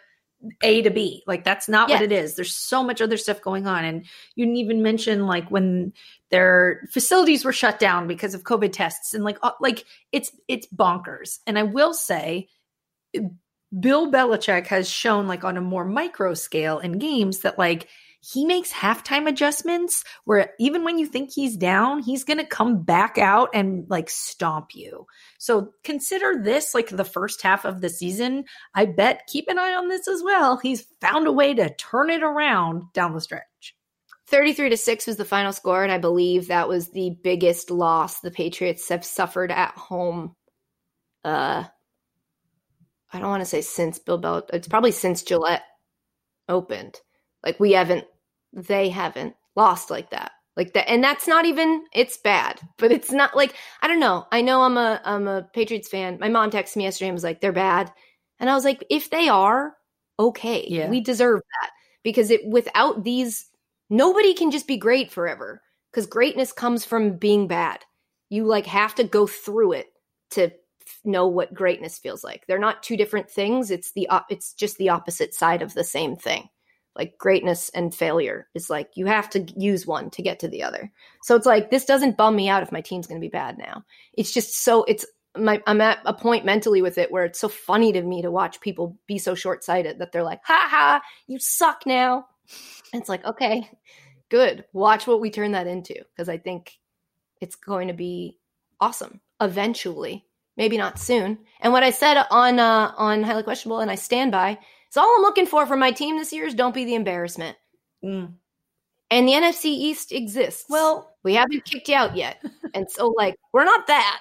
A 0.62 0.82
to 0.82 0.90
B. 0.90 1.22
Like 1.26 1.45
that's 1.45 1.68
not 1.68 1.88
what 1.88 2.03
it 2.03 2.12
is. 2.12 2.34
There's 2.34 2.55
so 2.55 2.82
much 2.82 3.01
other 3.01 3.16
stuff 3.16 3.40
going 3.40 3.66
on. 3.66 3.84
And 3.84 4.05
you 4.34 4.45
didn't 4.45 4.59
even 4.59 4.82
mention 4.82 5.26
like 5.26 5.51
when 5.51 5.93
their 6.30 6.88
facilities 6.90 7.45
were 7.45 7.53
shut 7.53 7.78
down 7.78 8.07
because 8.07 8.34
of 8.34 8.43
COVID 8.43 8.72
tests 8.72 9.14
and 9.14 9.24
like 9.24 9.38
like 9.61 9.84
it's 10.11 10.32
it's 10.49 10.66
bonkers. 10.74 11.38
And 11.47 11.59
I 11.59 11.62
will 11.62 11.95
say 11.95 12.49
Bill 13.78 14.11
Belichick 14.11 14.66
has 14.66 14.88
shown, 14.88 15.26
like 15.26 15.45
on 15.45 15.57
a 15.57 15.62
more 15.62 15.84
micro 15.84 16.34
scale 16.34 16.78
in 16.78 16.99
games, 16.99 17.40
that 17.40 17.59
like 17.59 17.88
he 18.25 18.45
makes 18.45 18.73
halftime 18.73 19.29
adjustments 19.29 20.05
where 20.25 20.53
even 20.61 20.85
when 20.85 20.97
you 20.99 21.07
think 21.07 21.33
he's 21.33 21.57
down, 21.57 22.01
he's 22.01 22.23
going 22.23 22.39
to 22.39 22.47
come 22.47 22.83
back 22.83 23.18
out 23.18 23.51
and 23.53 23.85
like 23.91 24.09
stomp 24.09 24.75
you. 24.75 25.07
So 25.39 25.73
consider 25.83 26.41
this 26.41 26.73
like 26.73 26.89
the 26.89 27.05
first 27.05 27.43
half 27.43 27.64
of 27.64 27.81
the 27.81 27.89
season. 27.89 28.45
I 28.75 28.87
bet 28.87 29.27
keep 29.27 29.49
an 29.49 29.59
eye 29.59 29.75
on 29.75 29.89
this 29.89 30.07
as 30.07 30.23
well. 30.23 30.57
He's 30.57 30.87
found 31.01 31.27
a 31.27 31.33
way 31.33 31.53
to 31.55 31.75
turn 31.75 32.11
it 32.11 32.23
around 32.23 32.93
down 32.93 33.12
the 33.12 33.20
stretch. 33.20 33.75
33 34.29 34.70
to 34.70 34.77
6 34.77 35.07
was 35.09 35.16
the 35.16 35.25
final 35.25 35.53
score, 35.53 35.83
and 35.83 35.93
I 35.93 35.99
believe 35.99 36.47
that 36.47 36.68
was 36.68 36.91
the 36.91 37.16
biggest 37.23 37.70
loss 37.70 38.20
the 38.20 38.31
Patriots 38.31 38.89
have 38.89 39.05
suffered 39.05 39.51
at 39.51 39.77
home 39.77 40.37
uh 41.25 41.64
I 43.12 43.18
don't 43.18 43.29
want 43.29 43.43
to 43.43 43.47
say 43.47 43.61
since 43.61 43.99
Bill 43.99 44.20
Belichick. 44.20 44.55
It's 44.55 44.68
probably 44.68 44.93
since 44.93 45.23
Gillette 45.23 45.64
opened. 46.49 46.99
Like 47.45 47.61
we 47.61 47.73
haven't, 47.73 48.07
they 48.53 48.88
haven't 48.88 49.34
lost 49.57 49.90
like 49.90 50.11
that, 50.11 50.32
like 50.57 50.72
that, 50.74 50.90
and 50.90 51.03
that's 51.03 51.26
not 51.26 51.44
even. 51.44 51.84
It's 51.92 52.16
bad, 52.16 52.61
but 52.78 52.92
it's 52.92 53.11
not 53.11 53.36
like 53.36 53.55
I 53.82 53.88
don't 53.88 54.00
know. 54.00 54.26
I 54.32 54.42
know 54.42 54.62
I'm 54.62 54.76
a 54.76 55.00
I'm 55.05 55.28
a 55.28 55.42
Patriots 55.53 55.88
fan. 55.88 56.18
My 56.20 56.28
mom 56.28 56.50
texted 56.50 56.76
me 56.76 56.84
yesterday 56.84 57.09
and 57.09 57.14
was 57.14 57.24
like, 57.24 57.40
"They're 57.40 57.53
bad," 57.53 57.92
and 58.40 58.50
I 58.50 58.55
was 58.55 58.64
like, 58.64 58.84
"If 58.90 59.11
they 59.11 59.28
are, 59.28 59.76
okay, 60.18 60.66
yeah. 60.68 60.88
we 60.88 61.00
deserve 61.00 61.40
that 61.40 61.70
because 62.03 62.30
it 62.30 62.46
without 62.46 63.05
these, 63.05 63.46
nobody 63.90 64.34
can 64.34 64.50
just 64.50 64.66
be 64.66 64.76
great 64.76 65.11
forever 65.12 65.62
because 65.90 66.07
greatness 66.07 66.53
comes 66.53 66.84
from 66.84 67.16
being 67.16 67.46
bad. 67.46 67.84
You 68.30 68.44
like 68.46 68.66
have 68.66 68.94
to 68.96 69.05
go 69.05 69.26
through 69.26 69.72
it 69.72 69.88
to 70.30 70.50
know 71.05 71.26
what 71.26 71.55
greatness 71.55 71.98
feels 71.98 72.24
like. 72.24 72.46
They're 72.46 72.59
not 72.59 72.82
two 72.82 72.96
different 72.96 73.30
things. 73.30 73.70
It's 73.70 73.92
the 73.92 74.09
it's 74.28 74.55
just 74.55 74.78
the 74.78 74.88
opposite 74.88 75.34
side 75.34 75.62
of 75.62 75.74
the 75.74 75.84
same 75.84 76.16
thing. 76.16 76.48
Like 76.97 77.16
greatness 77.18 77.70
and 77.70 77.95
failure 77.95 78.49
is 78.55 78.68
like 78.68 78.90
you 78.95 79.07
have 79.07 79.30
to 79.30 79.40
use 79.57 79.86
one 79.86 80.11
to 80.11 80.22
get 80.22 80.40
to 80.40 80.49
the 80.49 80.62
other. 80.62 80.93
So 81.22 81.34
it's 81.36 81.47
like 81.47 81.70
this 81.70 81.84
doesn't 81.84 82.16
bum 82.16 82.36
me 82.36 82.49
out 82.49 82.62
if 82.62 82.72
my 82.72 82.80
team's 82.80 83.07
going 83.07 83.20
to 83.20 83.24
be 83.24 83.30
bad 83.30 83.59
now. 83.59 83.84
It's 84.12 84.32
just 84.32 84.62
so 84.62 84.84
it's 84.84 85.07
my 85.36 85.62
I'm 85.66 85.80
at 85.80 86.01
a 86.05 86.12
point 86.12 86.45
mentally 86.45 86.82
with 86.82 86.99
it 86.99 87.11
where 87.11 87.24
it's 87.24 87.40
so 87.40 87.49
funny 87.49 87.93
to 87.93 88.03
me 88.03 88.22
to 88.22 88.30
watch 88.30 88.61
people 88.61 88.99
be 89.07 89.18
so 89.18 89.34
short-sighted 89.34 89.99
that 89.99 90.12
they're 90.12 90.22
like, 90.22 90.40
"Ha 90.45 90.66
ha, 90.70 91.03
you 91.26 91.38
suck 91.38 91.86
now." 91.86 92.26
It's 92.93 93.09
like, 93.09 93.24
"Okay, 93.24 93.70
good. 94.28 94.64
Watch 94.74 95.07
what 95.07 95.20
we 95.20 95.30
turn 95.30 95.53
that 95.53 95.66
into 95.66 95.95
because 95.95 96.28
I 96.28 96.36
think 96.36 96.78
it's 97.40 97.57
going 97.57 97.88
to 97.88 97.95
be 97.95 98.38
awesome 98.80 99.20
eventually 99.40 100.26
maybe 100.57 100.76
not 100.76 100.99
soon. 100.99 101.38
And 101.61 101.72
what 101.72 101.82
I 101.82 101.90
said 101.90 102.22
on 102.30 102.59
uh, 102.59 102.93
on 102.97 103.22
highly 103.22 103.43
questionable, 103.43 103.80
and 103.80 103.90
I 103.90 103.95
stand 103.95 104.32
by, 104.32 104.59
is 104.93 104.97
all 104.97 105.16
I'm 105.16 105.22
looking 105.22 105.47
for 105.47 105.66
from 105.66 105.78
my 105.80 105.90
team 105.90 106.18
this 106.18 106.32
year 106.32 106.47
is 106.47 106.55
don't 106.55 106.74
be 106.74 106.84
the 106.84 106.95
embarrassment. 106.95 107.57
Mm. 108.05 108.34
And 109.11 109.28
the 109.28 109.32
NFC 109.32 109.66
East 109.66 110.12
exists. 110.12 110.64
Well, 110.68 111.14
we 111.22 111.34
haven't 111.34 111.64
kicked 111.64 111.88
you 111.88 111.95
out 111.95 112.16
yet, 112.16 112.43
and 112.74 112.90
so 112.90 113.09
like 113.09 113.36
we're 113.53 113.64
not 113.64 113.86
that. 113.88 114.20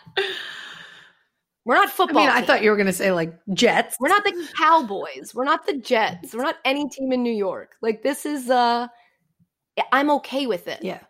We're 1.64 1.76
not 1.76 1.92
football. 1.92 2.24
I 2.24 2.26
mean, 2.26 2.30
I 2.30 2.42
thought 2.42 2.64
you 2.64 2.72
were 2.72 2.76
going 2.76 2.88
to 2.88 2.94
say 2.94 3.12
like 3.12 3.34
Jets. 3.54 3.96
We're 4.00 4.10
not 4.10 4.24
the 4.24 4.48
Cowboys. 4.58 5.34
We're 5.36 5.46
not 5.46 5.66
the 5.66 5.78
Jets. 5.78 6.34
We're 6.34 6.42
not 6.42 6.58
any 6.66 6.90
team 6.90 7.12
in 7.12 7.22
New 7.22 7.34
York. 7.34 7.76
Like 7.82 8.02
this 8.02 8.26
is 8.26 8.50
uh 8.50 8.88
I'm 9.92 10.10
okay 10.12 10.48
with 10.48 10.68
it. 10.68 10.80
Yeah 10.82 11.02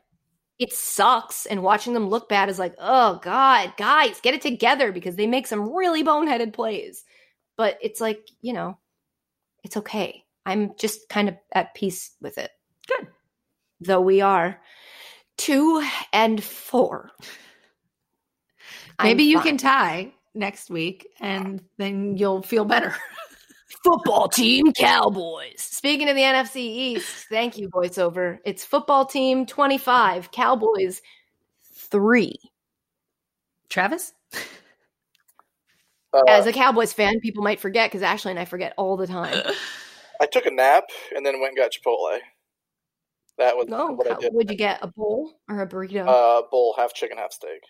it 0.62 0.72
sucks 0.72 1.48
and 1.48 1.64
watching 1.64 1.94
them 1.94 2.08
look 2.08 2.30
bad 2.30 2.48
is 2.48 2.60
like 2.60 2.76
oh 2.78 3.20
god 3.24 3.74
guys 3.78 4.22
get 4.22 4.36
it 4.36 4.42
together 4.42 4.92
because 4.92 5.16
they 5.16 5.26
make 5.26 5.48
some 5.48 5.74
really 5.74 6.04
boneheaded 6.04 6.54
plays 6.54 7.04
but 7.58 7.80
it's 7.82 8.00
like 8.00 8.30
you 8.42 8.54
know 8.54 8.78
it's 9.64 9.78
okay 9.78 10.24
i'm 10.46 10.72
just 10.78 11.08
kind 11.10 11.30
of 11.30 11.36
at 11.54 11.74
peace 11.74 12.12
with 12.22 12.38
it 12.38 12.52
good 12.88 13.08
though 13.80 14.02
we 14.02 14.22
are 14.22 14.60
two 15.38 15.84
and 16.14 16.44
four 16.44 17.12
maybe 19.02 19.24
I'm 19.24 19.30
you 19.30 19.38
fine. 19.38 19.48
can 19.48 19.58
tie 19.58 20.14
next 20.34 20.70
week 20.70 21.08
and 21.20 21.62
then 21.78 22.18
you'll 22.18 22.42
feel 22.42 22.66
better 22.66 22.96
football 23.84 24.28
team 24.28 24.72
Cowboys. 24.74 25.56
Speaking 25.58 26.10
of 26.10 26.16
the 26.16 26.22
NFC 26.22 26.58
East, 26.58 27.26
thank 27.30 27.58
you, 27.58 27.70
voiceover. 27.70 28.40
It's 28.46 28.64
football 28.64 29.06
team 29.06 29.46
25, 29.46 30.32
Cowboys 30.32 31.02
3. 31.74 32.36
Travis? 33.70 34.14
Uh, 36.14 36.22
As 36.28 36.46
a 36.46 36.54
Cowboys 36.54 36.94
fan, 36.94 37.20
people 37.20 37.44
might 37.44 37.60
forget 37.60 37.90
because 37.90 38.02
Ashley 38.02 38.32
and 38.32 38.40
I 38.40 38.46
forget 38.46 38.74
all 38.78 38.98
the 38.98 39.08
time. 39.08 39.42
I 40.22 40.26
took 40.26 40.46
a 40.46 40.52
nap 40.52 40.84
and 41.16 41.26
then 41.26 41.40
went 41.40 41.52
and 41.52 41.58
got 41.58 41.72
Chipotle. 41.72 42.20
That 43.38 43.58
was 43.58 43.68
no, 43.68 43.88
what 43.88 44.08
how, 44.08 44.18
I 44.18 44.20
did. 44.20 44.34
Would 44.34 44.52
you 44.52 44.58
get 44.58 44.80
a 44.82 44.88
bowl 44.88 45.34
or 45.50 45.62
a 45.62 45.68
burrito? 45.68 46.06
Uh, 46.06 46.44
bowl, 46.52 46.76
half 46.78 46.94
chicken, 46.94 47.18
half 47.18 47.32
steak. 47.32 47.62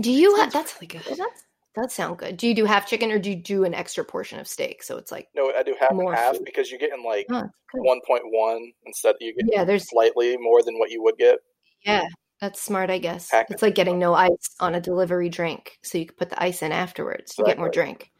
Do 0.00 0.10
you 0.10 0.36
have? 0.36 0.52
That's 0.52 0.74
really 0.76 0.86
good. 0.86 1.02
That's 1.04 1.44
that 1.76 1.92
sound 1.92 2.18
good. 2.18 2.36
Do 2.36 2.48
you 2.48 2.54
do 2.54 2.64
half 2.64 2.86
chicken 2.86 3.12
or 3.12 3.18
do 3.18 3.30
you 3.30 3.36
do 3.36 3.64
an 3.64 3.74
extra 3.74 4.04
portion 4.04 4.40
of 4.40 4.48
steak? 4.48 4.82
So 4.82 4.96
it's 4.96 5.12
like 5.12 5.28
no, 5.34 5.52
I 5.56 5.62
do 5.62 5.76
half 5.78 5.90
and 5.90 6.14
half 6.14 6.36
food. 6.36 6.44
because 6.44 6.70
you're 6.70 6.80
getting 6.80 7.04
like 7.04 7.26
oh, 7.30 7.44
one 7.74 8.00
point 8.06 8.22
one 8.26 8.72
instead. 8.86 9.16
You 9.20 9.34
get 9.34 9.46
yeah, 9.52 9.64
there's 9.64 9.88
slightly 9.88 10.36
more 10.38 10.62
than 10.62 10.78
what 10.78 10.90
you 10.90 11.02
would 11.02 11.16
get. 11.16 11.38
Yeah, 11.84 12.06
that's 12.40 12.60
smart, 12.60 12.90
I 12.90 12.98
guess. 12.98 13.28
It's 13.50 13.62
like 13.62 13.74
getting 13.74 13.98
no 13.98 14.14
ice 14.14 14.54
on 14.60 14.74
a 14.74 14.80
delivery 14.80 15.28
drink, 15.28 15.78
so 15.82 15.98
you 15.98 16.06
can 16.06 16.16
put 16.16 16.30
the 16.30 16.42
ice 16.42 16.62
in 16.62 16.72
afterwards. 16.72 17.34
You 17.38 17.44
get 17.44 17.58
more 17.58 17.68
drink. 17.70 18.10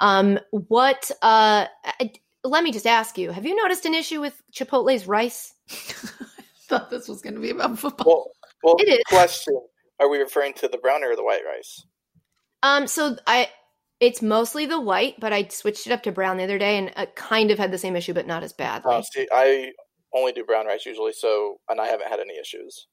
Um, 0.00 0.38
what? 0.50 1.10
Uh, 1.22 1.66
I, 1.84 2.12
let 2.42 2.64
me 2.64 2.72
just 2.72 2.86
ask 2.86 3.18
you: 3.18 3.30
Have 3.30 3.44
you 3.44 3.54
noticed 3.54 3.84
an 3.84 3.94
issue 3.94 4.20
with 4.20 4.40
Chipotle's 4.52 5.06
rice? 5.06 5.52
I 5.70 5.74
thought 6.68 6.90
this 6.90 7.08
was 7.08 7.20
going 7.20 7.34
to 7.34 7.40
be 7.40 7.50
about 7.50 7.78
football. 7.78 8.06
Well, 8.06 8.30
well, 8.62 8.76
It 8.78 8.88
is. 8.88 9.02
question: 9.08 9.60
Are 10.00 10.08
we 10.08 10.18
referring 10.18 10.54
to 10.54 10.68
the 10.68 10.78
brown 10.78 11.04
or 11.04 11.14
the 11.16 11.24
white 11.24 11.42
rice? 11.46 11.84
Um, 12.62 12.86
so 12.86 13.16
I, 13.26 13.48
it's 14.00 14.22
mostly 14.22 14.66
the 14.66 14.80
white, 14.80 15.14
but 15.18 15.32
I 15.32 15.48
switched 15.48 15.86
it 15.86 15.92
up 15.92 16.02
to 16.04 16.12
brown 16.12 16.38
the 16.38 16.44
other 16.44 16.58
day, 16.58 16.78
and 16.78 16.92
it 16.96 17.14
kind 17.16 17.50
of 17.50 17.58
had 17.58 17.72
the 17.72 17.78
same 17.78 17.96
issue, 17.96 18.14
but 18.14 18.26
not 18.26 18.42
as 18.42 18.52
badly. 18.52 18.94
Uh, 18.94 19.02
see, 19.02 19.28
I 19.32 19.72
only 20.14 20.32
do 20.32 20.44
brown 20.44 20.66
rice 20.66 20.86
usually, 20.86 21.12
so 21.12 21.58
and 21.68 21.80
I 21.80 21.86
haven't 21.88 22.08
had 22.08 22.20
any 22.20 22.38
issues. 22.38 22.86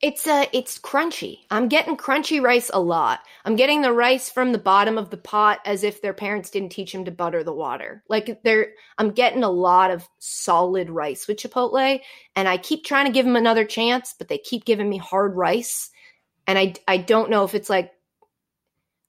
It's 0.00 0.28
uh 0.28 0.46
it's 0.52 0.78
crunchy. 0.78 1.40
I'm 1.50 1.66
getting 1.66 1.96
crunchy 1.96 2.40
rice 2.40 2.70
a 2.72 2.80
lot. 2.80 3.20
I'm 3.44 3.56
getting 3.56 3.82
the 3.82 3.92
rice 3.92 4.30
from 4.30 4.52
the 4.52 4.58
bottom 4.58 4.96
of 4.96 5.10
the 5.10 5.16
pot 5.16 5.58
as 5.64 5.82
if 5.82 6.00
their 6.00 6.14
parents 6.14 6.50
didn't 6.50 6.70
teach 6.70 6.92
them 6.92 7.04
to 7.06 7.10
butter 7.10 7.42
the 7.42 7.52
water. 7.52 8.04
Like 8.08 8.40
they're 8.44 8.68
I'm 8.98 9.10
getting 9.10 9.42
a 9.42 9.50
lot 9.50 9.90
of 9.90 10.08
solid 10.20 10.88
rice 10.88 11.26
with 11.26 11.38
Chipotle 11.38 12.00
and 12.36 12.48
I 12.48 12.58
keep 12.58 12.84
trying 12.84 13.06
to 13.06 13.12
give 13.12 13.26
them 13.26 13.34
another 13.34 13.64
chance, 13.64 14.14
but 14.16 14.28
they 14.28 14.38
keep 14.38 14.64
giving 14.64 14.88
me 14.88 14.98
hard 14.98 15.34
rice. 15.34 15.90
And 16.46 16.56
I 16.56 16.74
I 16.86 16.98
don't 16.98 17.30
know 17.30 17.42
if 17.42 17.56
it's 17.56 17.68
like 17.68 17.90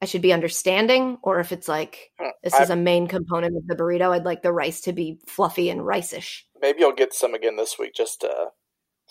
I 0.02 0.06
should 0.06 0.24
be 0.24 0.34
understanding 0.34 1.20
or 1.22 1.40
if 1.40 1.52
it's 1.52 1.68
like 1.68 2.12
Hmm, 2.20 2.30
this 2.42 2.60
is 2.60 2.72
a 2.72 2.76
main 2.76 3.08
component 3.08 3.56
of 3.56 3.68
the 3.68 3.76
burrito. 3.76 4.10
I'd 4.10 4.26
like 4.26 4.42
the 4.42 4.52
rice 4.52 4.82
to 4.82 4.94
be 4.94 5.20
fluffy 5.28 5.70
and 5.70 5.86
rice-ish. 5.86 6.48
Maybe 6.60 6.84
I'll 6.84 6.94
get 6.94 7.14
some 7.14 7.36
again 7.36 7.58
this 7.58 7.78
week, 7.78 7.94
just 7.94 8.24
uh, 8.24 8.48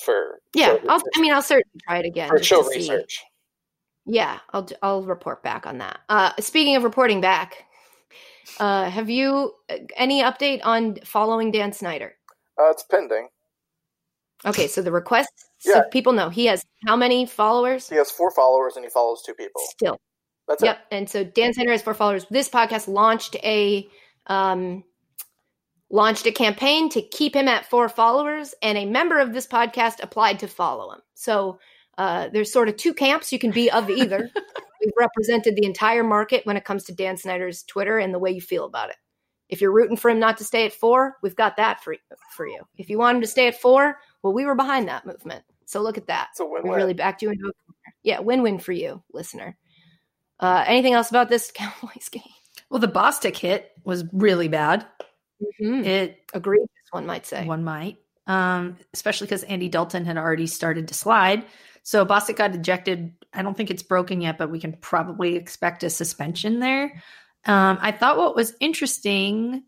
for 0.04 0.40
Yeah, 0.54 0.76
for, 0.76 0.90
I'll, 0.90 1.02
I 1.14 1.20
mean 1.20 1.32
I'll 1.32 1.42
certainly 1.42 1.80
try 1.86 1.98
it 1.98 2.06
again. 2.06 2.28
for 2.28 2.42
show 2.42 2.62
to 2.62 2.68
see. 2.70 2.76
research. 2.78 3.22
Yeah, 4.06 4.38
I'll 4.52 4.68
I'll 4.82 5.02
report 5.02 5.42
back 5.42 5.66
on 5.66 5.78
that. 5.78 6.00
Uh, 6.08 6.32
speaking 6.40 6.76
of 6.76 6.84
reporting 6.84 7.20
back, 7.20 7.64
uh, 8.58 8.88
have 8.88 9.10
you 9.10 9.52
uh, 9.68 9.76
any 9.96 10.22
update 10.22 10.60
on 10.64 10.96
following 11.04 11.50
Dan 11.50 11.72
Snyder? 11.72 12.14
Uh, 12.58 12.70
it's 12.70 12.82
pending. 12.84 13.28
Okay, 14.46 14.66
so 14.68 14.80
the 14.82 14.92
request, 14.92 15.30
so 15.58 15.74
Yeah. 15.76 15.82
people 15.90 16.12
know 16.12 16.28
he 16.30 16.46
has 16.46 16.64
how 16.86 16.96
many 16.96 17.26
followers? 17.26 17.88
He 17.88 17.96
has 17.96 18.10
four 18.10 18.30
followers 18.30 18.76
and 18.76 18.84
he 18.84 18.88
follows 18.90 19.20
two 19.26 19.34
people. 19.34 19.60
Still, 19.70 19.98
That's 20.46 20.62
yep. 20.62 20.78
And 20.92 21.10
so 21.10 21.24
Dan 21.24 21.52
Snyder 21.52 21.72
has 21.72 21.82
four 21.82 21.92
followers. 21.94 22.24
This 22.30 22.48
podcast 22.48 22.86
launched 22.88 23.34
a 23.42 23.88
um, 24.28 24.84
launched 25.90 26.26
a 26.26 26.32
campaign 26.32 26.88
to 26.90 27.02
keep 27.02 27.34
him 27.34 27.48
at 27.48 27.68
four 27.68 27.88
followers, 27.88 28.54
and 28.62 28.76
a 28.76 28.84
member 28.84 29.18
of 29.18 29.32
this 29.32 29.46
podcast 29.46 30.02
applied 30.02 30.38
to 30.40 30.48
follow 30.48 30.92
him. 30.92 31.00
So 31.14 31.58
uh, 31.96 32.28
there's 32.32 32.52
sort 32.52 32.68
of 32.68 32.76
two 32.76 32.94
camps 32.94 33.32
you 33.32 33.38
can 33.38 33.50
be 33.50 33.70
of 33.70 33.90
either. 33.90 34.30
We've 34.80 34.92
represented 34.96 35.56
the 35.56 35.66
entire 35.66 36.04
market 36.04 36.46
when 36.46 36.56
it 36.56 36.64
comes 36.64 36.84
to 36.84 36.94
Dan 36.94 37.16
Snyder's 37.16 37.64
Twitter 37.64 37.98
and 37.98 38.14
the 38.14 38.18
way 38.18 38.30
you 38.30 38.40
feel 38.40 38.64
about 38.64 38.90
it. 38.90 38.96
If 39.48 39.60
you're 39.60 39.72
rooting 39.72 39.96
for 39.96 40.10
him 40.10 40.20
not 40.20 40.36
to 40.38 40.44
stay 40.44 40.66
at 40.66 40.74
four, 40.74 41.16
we've 41.22 41.34
got 41.34 41.56
that 41.56 41.82
for 41.82 41.96
for 42.36 42.46
you. 42.46 42.60
If 42.76 42.90
you 42.90 42.98
want 42.98 43.16
him 43.16 43.22
to 43.22 43.26
stay 43.26 43.48
at 43.48 43.58
four, 43.58 43.98
well, 44.22 44.34
we 44.34 44.44
were 44.44 44.54
behind 44.54 44.88
that 44.88 45.06
movement. 45.06 45.42
So 45.64 45.82
look 45.82 45.98
at 45.98 46.06
that. 46.06 46.28
It's 46.32 46.40
a 46.40 46.44
We 46.44 46.60
really 46.70 46.94
backed 46.94 47.22
you 47.22 47.30
into 47.30 47.40
a 47.40 47.52
corner. 47.52 47.94
Yeah, 48.02 48.20
win-win 48.20 48.58
for 48.58 48.72
you, 48.72 49.02
listener. 49.12 49.56
Uh, 50.38 50.64
anything 50.66 50.92
else 50.92 51.10
about 51.10 51.28
this 51.28 51.50
Cowboys 51.54 52.08
game? 52.10 52.22
Well, 52.70 52.80
the 52.80 52.88
Bostic 52.88 53.36
hit 53.36 53.72
was 53.84 54.04
really 54.12 54.48
bad. 54.48 54.86
Mhm. 55.60 55.84
It 55.84 56.18
Egregious, 56.34 56.68
one 56.90 57.06
might 57.06 57.26
say. 57.26 57.44
one 57.44 57.64
might, 57.64 57.98
um, 58.26 58.76
especially 58.92 59.26
because 59.26 59.42
Andy 59.44 59.68
Dalton 59.68 60.04
had 60.04 60.16
already 60.16 60.46
started 60.46 60.88
to 60.88 60.94
slide. 60.94 61.44
So 61.82 62.04
Bostic 62.04 62.36
got 62.36 62.54
ejected. 62.54 63.12
I 63.32 63.42
don't 63.42 63.56
think 63.56 63.70
it's 63.70 63.82
broken 63.82 64.20
yet, 64.20 64.36
but 64.38 64.50
we 64.50 64.60
can 64.60 64.72
probably 64.74 65.36
expect 65.36 65.82
a 65.84 65.90
suspension 65.90 66.60
there. 66.60 67.02
Um, 67.46 67.78
I 67.80 67.92
thought 67.92 68.18
what 68.18 68.34
was 68.36 68.54
interesting 68.60 69.62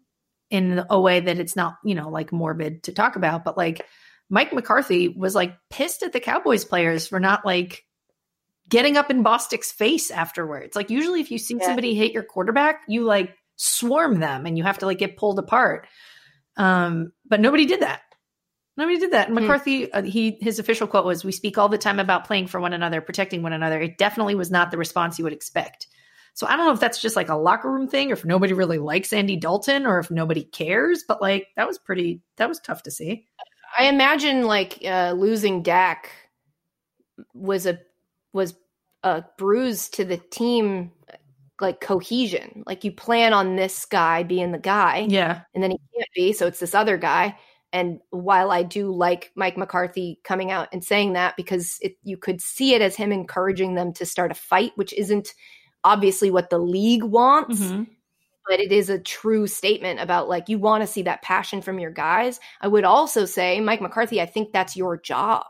in 0.50 0.84
a 0.90 1.00
way 1.00 1.20
that 1.20 1.38
it's 1.38 1.54
not, 1.56 1.76
you 1.84 1.94
know, 1.94 2.08
like 2.10 2.32
morbid 2.32 2.82
to 2.84 2.92
talk 2.92 3.16
about, 3.16 3.44
but 3.44 3.56
like 3.56 3.86
Mike 4.28 4.52
McCarthy 4.52 5.08
was 5.08 5.34
like 5.34 5.56
pissed 5.70 6.02
at 6.02 6.12
the 6.12 6.20
Cowboys 6.20 6.64
players 6.64 7.06
for 7.06 7.20
not 7.20 7.46
like 7.46 7.84
getting 8.68 8.96
up 8.96 9.10
in 9.10 9.24
Bostic's 9.24 9.72
face 9.72 10.10
afterwards. 10.10 10.76
Like 10.76 10.90
usually 10.90 11.20
if 11.20 11.30
you 11.30 11.38
see 11.38 11.56
Yeah. 11.58 11.66
somebody 11.66 11.94
hit 11.94 12.12
your 12.12 12.22
quarterback, 12.24 12.82
you 12.88 13.04
like 13.04 13.34
swarm 13.60 14.20
them 14.20 14.46
and 14.46 14.56
you 14.56 14.64
have 14.64 14.78
to 14.78 14.86
like 14.86 14.98
get 14.98 15.16
pulled 15.18 15.38
apart. 15.38 15.86
Um, 16.56 17.12
but 17.28 17.40
nobody 17.40 17.66
did 17.66 17.80
that. 17.80 18.00
Nobody 18.76 18.98
did 18.98 19.12
that. 19.12 19.28
And 19.28 19.36
Hmm. 19.36 19.44
McCarthy, 19.44 19.92
uh, 19.92 20.02
he 20.02 20.38
his 20.40 20.58
official 20.58 20.86
quote 20.86 21.04
was, 21.04 21.24
"We 21.24 21.32
speak 21.32 21.58
all 21.58 21.68
the 21.68 21.76
time 21.76 21.98
about 21.98 22.24
playing 22.26 22.46
for 22.46 22.60
one 22.60 22.72
another, 22.72 23.00
protecting 23.02 23.42
one 23.42 23.52
another." 23.52 23.78
It 23.80 23.98
definitely 23.98 24.34
was 24.34 24.50
not 24.50 24.70
the 24.70 24.78
response 24.78 25.18
you 25.18 25.24
would 25.24 25.34
expect. 25.34 25.86
So 26.32 26.46
I 26.46 26.56
don't 26.56 26.66
know 26.66 26.72
if 26.72 26.80
that's 26.80 27.02
just 27.02 27.16
like 27.16 27.28
a 27.28 27.34
locker 27.34 27.70
room 27.70 27.88
thing, 27.88 28.10
or 28.10 28.14
if 28.14 28.24
nobody 28.24 28.54
really 28.54 28.78
likes 28.78 29.12
Andy 29.12 29.36
Dalton, 29.36 29.84
or 29.84 29.98
if 29.98 30.10
nobody 30.10 30.44
cares. 30.44 31.04
But 31.06 31.20
like 31.20 31.48
that 31.56 31.66
was 31.66 31.78
pretty, 31.78 32.22
that 32.36 32.48
was 32.48 32.60
tough 32.60 32.84
to 32.84 32.90
see. 32.90 33.26
I 33.76 33.86
imagine 33.86 34.44
like 34.44 34.78
uh, 34.84 35.12
losing 35.16 35.62
Dak 35.62 36.10
was 37.34 37.66
a 37.66 37.78
was 38.32 38.54
a 39.02 39.24
bruise 39.36 39.88
to 39.90 40.04
the 40.04 40.16
team, 40.16 40.92
like 41.60 41.80
cohesion. 41.80 42.62
Like 42.66 42.84
you 42.84 42.92
plan 42.92 43.32
on 43.32 43.56
this 43.56 43.84
guy 43.86 44.22
being 44.22 44.52
the 44.52 44.58
guy, 44.58 45.06
Yeah, 45.08 45.42
and 45.54 45.62
then 45.62 45.70
he 45.72 45.78
can't 45.94 46.08
be, 46.14 46.32
so 46.32 46.46
it's 46.46 46.60
this 46.60 46.74
other 46.74 46.96
guy. 46.96 47.38
And 47.72 48.00
while 48.10 48.50
I 48.50 48.64
do 48.64 48.90
like 48.92 49.30
Mike 49.36 49.56
McCarthy 49.56 50.18
coming 50.24 50.50
out 50.50 50.68
and 50.72 50.82
saying 50.82 51.12
that, 51.12 51.36
because 51.36 51.78
it, 51.80 51.96
you 52.02 52.16
could 52.16 52.40
see 52.40 52.74
it 52.74 52.82
as 52.82 52.96
him 52.96 53.12
encouraging 53.12 53.74
them 53.74 53.92
to 53.94 54.04
start 54.06 54.32
a 54.32 54.34
fight, 54.34 54.72
which 54.74 54.92
isn't 54.92 55.34
obviously 55.84 56.30
what 56.30 56.50
the 56.50 56.58
league 56.58 57.04
wants 57.04 57.60
Mhm. 57.60 57.86
but 58.48 58.58
it 58.60 58.72
is 58.72 58.90
a 58.90 58.98
true 58.98 59.46
statement 59.46 60.00
about 60.00 60.28
like 60.28 60.48
you 60.48 60.58
want 60.58 60.82
to 60.82 60.86
see 60.86 61.02
that 61.02 61.22
passion 61.22 61.62
from 61.62 61.78
your 61.78 61.90
guys. 61.92 62.40
I 62.60 62.68
would 62.68 62.84
also 62.84 63.24
say, 63.24 63.60
Mike 63.60 63.80
McCarthy, 63.80 64.20
I 64.20 64.26
think 64.26 64.52
that's 64.52 64.76
your 64.76 64.98
job. 64.98 65.46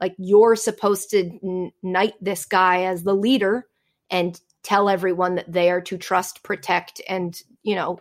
Like 0.00 0.14
you're 0.18 0.56
supposed 0.56 1.10
to 1.10 1.70
knight 1.82 2.14
this 2.20 2.44
guy 2.46 2.82
as 2.84 3.04
the 3.04 3.14
leader 3.14 3.66
and 4.10 4.38
tell 4.64 4.88
everyone 4.88 5.36
that 5.36 5.52
they 5.52 5.70
are 5.70 5.82
to 5.82 5.96
trust, 5.96 6.42
protect, 6.42 7.00
and 7.08 7.40
you 7.62 7.76
know 7.76 8.00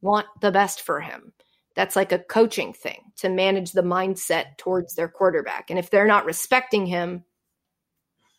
want 0.00 0.26
the 0.40 0.52
best 0.52 0.82
for 0.82 1.00
him. 1.00 1.32
That's 1.74 1.96
like 1.96 2.12
a 2.12 2.18
coaching 2.20 2.72
thing 2.72 3.00
to 3.16 3.28
manage 3.28 3.72
the 3.72 3.82
mindset 3.82 4.58
towards 4.58 4.94
their 4.94 5.08
quarterback. 5.08 5.70
And 5.70 5.78
if 5.78 5.90
they're 5.90 6.06
not 6.06 6.24
respecting 6.26 6.86
him, 6.86 7.24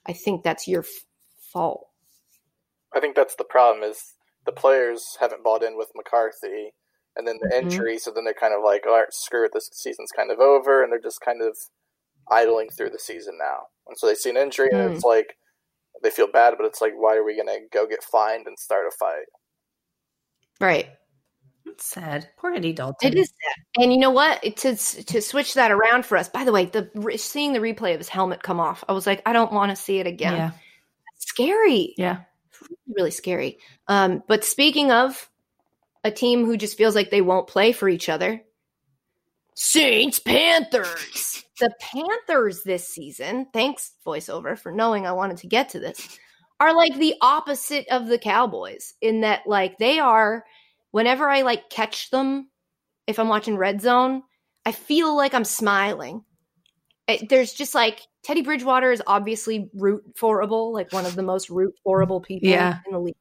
I 0.06 0.14
think 0.14 0.44
that's 0.44 0.68
your 0.68 0.84
f- 0.84 1.06
fault. 1.52 1.88
I 2.94 3.02
think 3.02 3.16
that's 3.16 3.36
the 3.36 3.44
problem 3.44 3.84
is 3.84 4.14
the 4.46 4.52
players 4.54 5.18
haven't 5.20 5.44
bought 5.44 5.64
in 5.64 5.76
with 5.78 5.92
McCarthy, 5.96 6.74
and 7.18 7.28
then 7.28 7.40
the 7.42 7.50
Mhm. 7.54 7.64
injury. 7.64 7.98
So 7.98 8.12
then 8.12 8.24
they're 8.26 8.34
kind 8.34 8.54
of 8.54 8.64
like, 8.64 8.86
all 8.86 8.94
right, 9.00 9.12
screw 9.14 9.46
it, 9.46 9.52
this 9.54 9.70
season's 9.74 10.12
kind 10.12 10.32
of 10.32 10.40
over, 10.40 10.84
and 10.84 10.92
they're 10.92 11.00
just 11.00 11.22
kind 11.22 11.42
of 11.42 11.58
idling 12.30 12.70
through 12.70 12.92
the 12.92 13.00
season 13.00 13.38
now. 13.38 13.68
And 13.88 13.98
so 13.98 14.08
they 14.08 14.16
see 14.16 14.30
an 14.30 14.38
injury, 14.38 14.70
and 14.72 14.82
Hmm. 14.82 14.94
it's 14.94 15.04
like 15.04 15.36
they 16.06 16.12
feel 16.12 16.28
bad, 16.32 16.54
but 16.58 16.66
it's 16.66 16.80
like, 16.82 16.94
why 16.96 17.16
are 17.18 17.24
we 17.24 17.36
going 17.36 17.48
to 17.48 17.60
go 17.74 17.86
get 17.88 18.04
fined 18.04 18.48
and 18.48 18.58
start 18.58 18.86
a 18.88 18.92
fight? 18.92 19.26
Right. 20.62 20.88
It's 21.66 21.86
sad. 21.86 22.30
Poor 22.38 22.54
Andy 22.54 22.72
Dalton. 22.74 23.12
It 23.12 23.18
is 23.18 23.28
sad. 23.28 23.84
And 23.84 23.92
you 23.92 24.00
know 24.00 24.12
what? 24.12 24.40
It- 24.44 24.56
To 24.58 24.76
to 24.76 25.22
switch 25.22 25.56
that 25.56 25.72
around 25.72 26.06
for 26.06 26.18
us. 26.18 26.30
By 26.30 26.44
the 26.46 26.52
way, 26.52 26.66
the 26.66 26.90
seeing 27.18 27.54
the 27.54 27.60
replay 27.60 27.94
of 27.94 28.00
his 28.00 28.08
helmet 28.08 28.44
come 28.44 28.60
off, 28.60 28.84
I 28.88 28.94
was 28.94 29.08
like, 29.08 29.22
I 29.26 29.34
don't 29.34 29.52
want 29.52 29.72
to 29.72 29.76
see 29.76 29.98
it 30.00 30.08
again. 30.08 30.34
Yeah, 30.36 30.52
Scary. 31.18 31.94
yeah. 31.98 32.20
Really 32.88 33.12
scary. 33.12 33.58
Um, 33.88 34.24
but 34.28 34.46
speaking 34.46 34.92
of 34.92 35.28
a 36.04 36.12
team 36.12 36.46
who 36.46 36.56
just 36.56 36.78
feels 36.78 36.94
like 36.96 37.10
they 37.10 37.22
won't 37.22 37.48
play 37.48 37.72
for 37.72 37.90
each 37.90 38.10
other, 38.10 38.42
Saints 39.56 40.20
Panthers. 40.20 41.45
The 41.60 41.72
Panthers 41.80 42.64
this 42.64 42.88
season, 42.88 43.48
thanks 43.54 43.94
voiceover 44.06 44.58
for 44.58 44.72
knowing 44.72 45.06
I 45.08 45.14
wanted 45.14 45.38
to 45.38 45.48
get 45.48 45.70
to 45.70 45.80
this, 45.80 46.20
are 46.60 46.76
like 46.76 46.96
the 46.98 47.16
opposite 47.22 47.86
of 47.90 48.08
the 48.08 48.18
Cowboys 48.18 48.94
in 49.02 49.22
that 49.22 49.42
like 49.46 49.78
they 49.78 50.00
are 50.00 50.44
whenever 50.92 51.30
I 51.30 51.42
like 51.42 51.70
catch 51.70 52.10
them 52.10 52.50
if 53.08 53.20
I'm 53.20 53.28
watching 53.28 53.58
Red 53.58 53.82
Zone, 53.82 54.24
I 54.66 54.72
feel 54.72 55.16
like 55.16 55.34
I'm 55.34 55.44
smiling. 55.46 56.24
It, 57.08 57.30
there's 57.30 57.54
just 57.54 57.76
like 57.76 58.02
Teddy 58.24 58.42
Bridgewater 58.42 58.92
is 58.92 59.02
obviously 59.06 59.70
root 59.76 60.04
forable, 60.16 60.74
like 60.74 60.92
one 60.92 61.06
of 61.06 61.16
the 61.16 61.22
most 61.24 61.50
root 61.50 61.76
forable 61.84 62.20
people 62.20 62.50
Yeah. 62.50 62.80
in 62.88 62.94
the 62.94 63.00
league. 63.00 63.16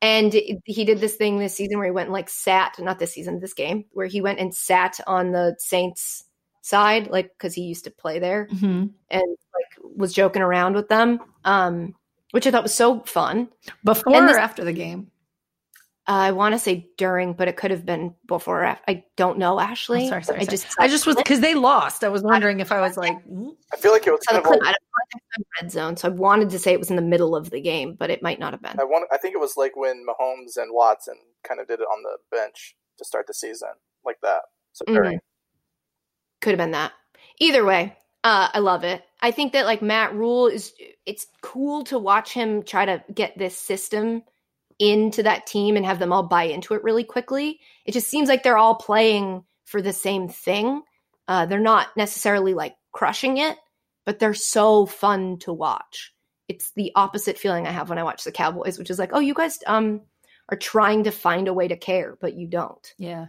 And 0.00 0.34
it- 0.34 0.60
he 0.64 0.84
did 0.84 1.00
this 1.00 1.16
thing 1.16 1.38
this 1.38 1.54
season 1.54 1.78
where 1.78 1.86
he 1.86 1.90
went 1.92 2.06
and 2.06 2.12
like 2.12 2.28
sat, 2.30 2.78
not 2.78 2.98
this 2.98 3.12
season, 3.12 3.40
this 3.40 3.54
game, 3.54 3.84
where 3.92 4.06
he 4.06 4.20
went 4.20 4.38
and 4.38 4.54
sat 4.54 5.00
on 5.06 5.32
the 5.32 5.56
Saints 5.58 6.23
side, 6.64 7.08
like 7.08 7.30
because 7.36 7.54
he 7.54 7.62
used 7.62 7.84
to 7.84 7.90
play 7.90 8.18
there 8.18 8.46
hmm 8.46 8.86
and 9.10 9.36
like 9.54 9.78
was 9.96 10.12
joking 10.14 10.42
around 10.42 10.74
with 10.74 10.88
them, 10.88 11.20
um, 11.44 11.94
which 12.30 12.46
I 12.46 12.50
thought 12.50 12.62
was 12.62 12.74
so 12.74 13.00
fun. 13.02 13.48
Before 13.84 14.16
And 14.16 14.28
this- 14.28 14.36
or 14.36 14.40
after 14.40 14.64
the 14.64 14.72
game? 14.72 15.10
Uh, 16.06 16.28
I 16.28 16.32
want 16.32 16.54
to 16.54 16.58
say 16.58 16.90
during, 16.98 17.32
but 17.32 17.48
it 17.48 17.56
could 17.56 17.70
have 17.70 17.86
been 17.86 18.14
before. 18.26 18.60
Or 18.60 18.64
after. 18.64 18.84
I 18.88 19.04
don't 19.16 19.38
know, 19.38 19.58
Ashley. 19.58 20.04
Oh, 20.04 20.08
sorry, 20.10 20.22
sorry, 20.24 20.40
I 20.40 20.44
sorry. 20.44 20.56
just, 20.56 20.66
I 20.78 20.88
just 20.88 21.06
was 21.06 21.16
because 21.16 21.40
they 21.40 21.54
lost. 21.54 22.04
I 22.04 22.08
was 22.10 22.22
wondering 22.22 22.60
if 22.60 22.72
I 22.72 22.80
was 22.82 22.96
like, 23.04 23.16
mm, 23.26 23.52
I 23.72 23.76
feel 23.76 23.90
like 23.92 24.06
it 24.06 24.10
was 24.10 24.20
So 24.28 24.32
kind 24.34 24.38
of 24.44 24.44
clip, 24.44 24.60
like, 24.60 24.68
I 24.68 24.72
don't 24.72 24.82
know 24.82 25.18
if 25.18 25.40
it's 25.40 25.62
red 25.62 25.72
zone, 25.72 25.96
so 25.96 26.08
I 26.08 26.10
wanted 26.10 26.50
to 26.50 26.58
say 26.58 26.72
it 26.74 26.78
was 26.78 26.90
in 26.90 26.96
the 26.96 27.02
middle 27.02 27.34
of 27.34 27.48
the 27.50 27.60
game, 27.60 27.94
but 27.98 28.10
it 28.10 28.22
might 28.22 28.38
not 28.38 28.52
have 28.52 28.60
been. 28.60 28.78
I 28.78 28.84
want. 28.84 29.08
I 29.10 29.16
think 29.16 29.34
it 29.34 29.38
was 29.40 29.56
like 29.56 29.76
when 29.76 30.04
Mahomes 30.06 30.56
and 30.58 30.72
Watson 30.74 31.16
kind 31.42 31.58
of 31.60 31.68
did 31.68 31.80
it 31.80 31.84
on 31.90 32.02
the 32.02 32.18
bench 32.36 32.76
to 32.98 33.04
start 33.04 33.26
the 33.26 33.32
season, 33.34 33.70
like 34.04 34.18
that. 34.22 34.42
So 34.72 34.84
Mhm. 34.84 34.92
during, 34.92 35.20
Could 36.44 36.50
have 36.50 36.58
been 36.58 36.72
that. 36.72 36.92
Either 37.40 37.64
way, 37.64 37.96
uh, 38.22 38.48
I 38.52 38.58
love 38.58 38.84
it. 38.84 39.02
I 39.22 39.30
think 39.30 39.54
that 39.54 39.64
like 39.64 39.80
Matt 39.80 40.14
Rhule 40.14 40.46
is 40.48 40.74
it's 41.06 41.26
cool 41.40 41.84
to 41.84 41.98
watch 41.98 42.34
him 42.34 42.62
try 42.62 42.84
to 42.84 43.02
get 43.14 43.38
this 43.38 43.56
system 43.56 44.22
into 44.78 45.22
that 45.22 45.46
team 45.46 45.74
and 45.74 45.86
have 45.86 45.98
them 45.98 46.12
all 46.12 46.24
buy 46.24 46.42
into 46.42 46.74
it 46.74 46.84
really 46.84 47.02
quickly. 47.02 47.60
It 47.86 47.92
just 47.92 48.08
seems 48.08 48.28
like 48.28 48.42
they're 48.42 48.58
all 48.58 48.74
playing 48.74 49.44
for 49.64 49.80
the 49.80 49.94
same 49.94 50.28
thing. 50.28 50.82
Uh, 51.26 51.46
they're 51.46 51.60
not 51.60 51.96
necessarily 51.96 52.52
like 52.52 52.74
crushing 52.92 53.38
it, 53.38 53.56
but 54.04 54.18
they're 54.18 54.34
so 54.34 54.84
fun 54.84 55.38
to 55.38 55.52
watch. 55.54 56.12
It's 56.46 56.72
the 56.72 56.92
opposite 56.94 57.38
feeling 57.38 57.66
I 57.66 57.70
have 57.70 57.88
when 57.88 57.98
I 57.98 58.04
watch 58.04 58.22
the 58.22 58.32
Cowboys, 58.32 58.78
which 58.78 58.90
is 58.90 58.98
like, 58.98 59.12
oh, 59.14 59.20
you 59.20 59.32
guys 59.32 59.60
um 59.66 60.02
are 60.50 60.58
trying 60.58 61.04
to 61.04 61.10
find 61.10 61.48
a 61.48 61.54
way 61.54 61.68
to 61.68 61.76
care, 61.78 62.18
but 62.20 62.34
you 62.34 62.46
don't. 62.48 62.92
Yeah. 62.98 63.28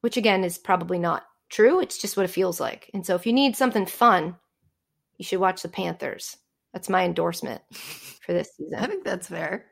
Which 0.00 0.16
again 0.16 0.44
is 0.44 0.56
probably 0.56 0.98
not 0.98 1.24
true. 1.50 1.80
It's 1.80 1.98
just 1.98 2.16
what 2.16 2.24
it 2.24 2.30
feels 2.30 2.60
like. 2.60 2.90
And 2.94 3.04
so 3.04 3.14
if 3.14 3.26
you 3.26 3.32
need 3.32 3.56
something 3.56 3.86
fun, 3.86 4.36
you 5.18 5.24
should 5.24 5.40
watch 5.40 5.62
the 5.62 5.68
Panthers. 5.68 6.36
That's 6.72 6.88
my 6.88 7.04
endorsement 7.04 7.60
for 7.72 8.32
this 8.32 8.50
season. 8.56 8.78
I 8.78 8.86
think 8.86 9.04
that's 9.04 9.28
fair. 9.28 9.66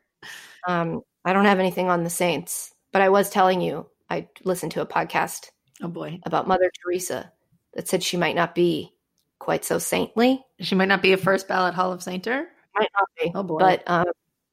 Um, 0.67 1.03
I 1.25 1.33
don't 1.33 1.45
have 1.47 1.59
anything 1.61 1.89
on 1.89 2.05
the 2.05 2.11
Saints, 2.11 2.75
but 2.93 3.03
I 3.03 3.09
was 3.09 3.31
telling 3.31 3.61
you 3.61 3.87
I 4.11 4.29
listened 4.45 4.73
to 4.73 4.81
a 4.83 4.87
podcast 4.87 5.47
Oh 5.83 5.89
boy. 5.89 6.21
about 6.25 6.49
Mother 6.49 6.71
Teresa 6.83 7.33
that 7.75 7.87
said 7.89 8.03
she 8.03 8.17
might 8.17 8.35
not 8.35 8.55
be 8.55 8.93
quite 9.39 9.65
so 9.65 9.79
saintly. 9.79 10.45
She 10.61 10.75
might 10.75 10.89
not 10.89 11.03
be 11.03 11.13
a 11.13 11.17
first 11.17 11.47
ballot 11.47 11.75
Hall 11.75 11.93
of 11.93 12.01
Sainter. 12.01 12.47
Might 12.75 12.91
not 12.95 13.09
be. 13.21 13.33
Oh 13.35 13.43
boy. 13.43 13.59
But 13.59 13.83
um, 13.87 14.07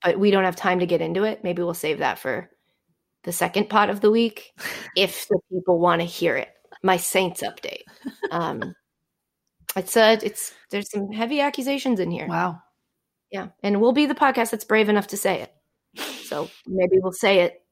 but 0.03 0.19
we 0.19 0.29
don't 0.29 0.43
have 0.43 0.55
time 0.55 0.79
to 0.79 0.85
get 0.85 1.01
into 1.01 1.23
it. 1.23 1.43
Maybe 1.43 1.63
we'll 1.63 1.73
save 1.73 1.99
that 1.99 2.19
for 2.19 2.49
the 3.23 3.31
second 3.31 3.69
pot 3.69 3.89
of 3.89 4.01
the 4.01 4.11
week 4.11 4.53
if 4.95 5.27
the 5.27 5.39
people 5.51 5.79
want 5.79 6.01
to 6.01 6.05
hear 6.05 6.35
it. 6.37 6.49
My 6.85 6.97
Saints 6.97 7.41
update. 7.41 7.81
Um, 8.29 8.75
it's 9.75 9.97
uh, 9.97 10.17
it's 10.21 10.53
there's 10.69 10.89
some 10.91 11.11
heavy 11.11 11.41
accusations 11.41 11.99
in 11.99 12.11
here. 12.11 12.27
wow. 12.27 12.59
Yeah, 13.31 13.47
and 13.63 13.81
we'll 13.81 13.91
be 13.91 14.05
the 14.05 14.15
podcast 14.15 14.51
that's 14.51 14.63
brave 14.63 14.87
enough 14.87 15.07
to 15.07 15.17
say 15.17 15.41
it. 15.41 15.53
So 16.25 16.47
maybe 16.67 16.99
we'll 17.01 17.11
say 17.11 17.39
it 17.39 17.63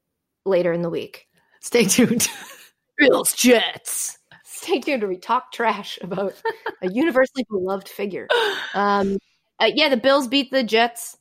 later 0.44 0.72
in 0.72 0.82
the 0.82 0.90
week. 0.90 1.28
Stay 1.60 1.84
tuned. 1.84 2.28
Bills 2.98 3.34
Jets. 3.34 4.18
Stay 4.44 4.80
tuned 4.80 5.02
to 5.02 5.06
we 5.06 5.16
talk 5.16 5.52
trash 5.52 5.98
about 6.02 6.34
a 6.82 6.90
universally 6.90 7.46
beloved 7.50 7.88
figure. 7.88 8.26
Um, 8.74 9.18
uh, 9.60 9.70
yeah, 9.72 9.88
the 9.88 9.96
Bills 9.96 10.26
beat 10.26 10.50
the 10.50 10.64
Jets 10.64 11.16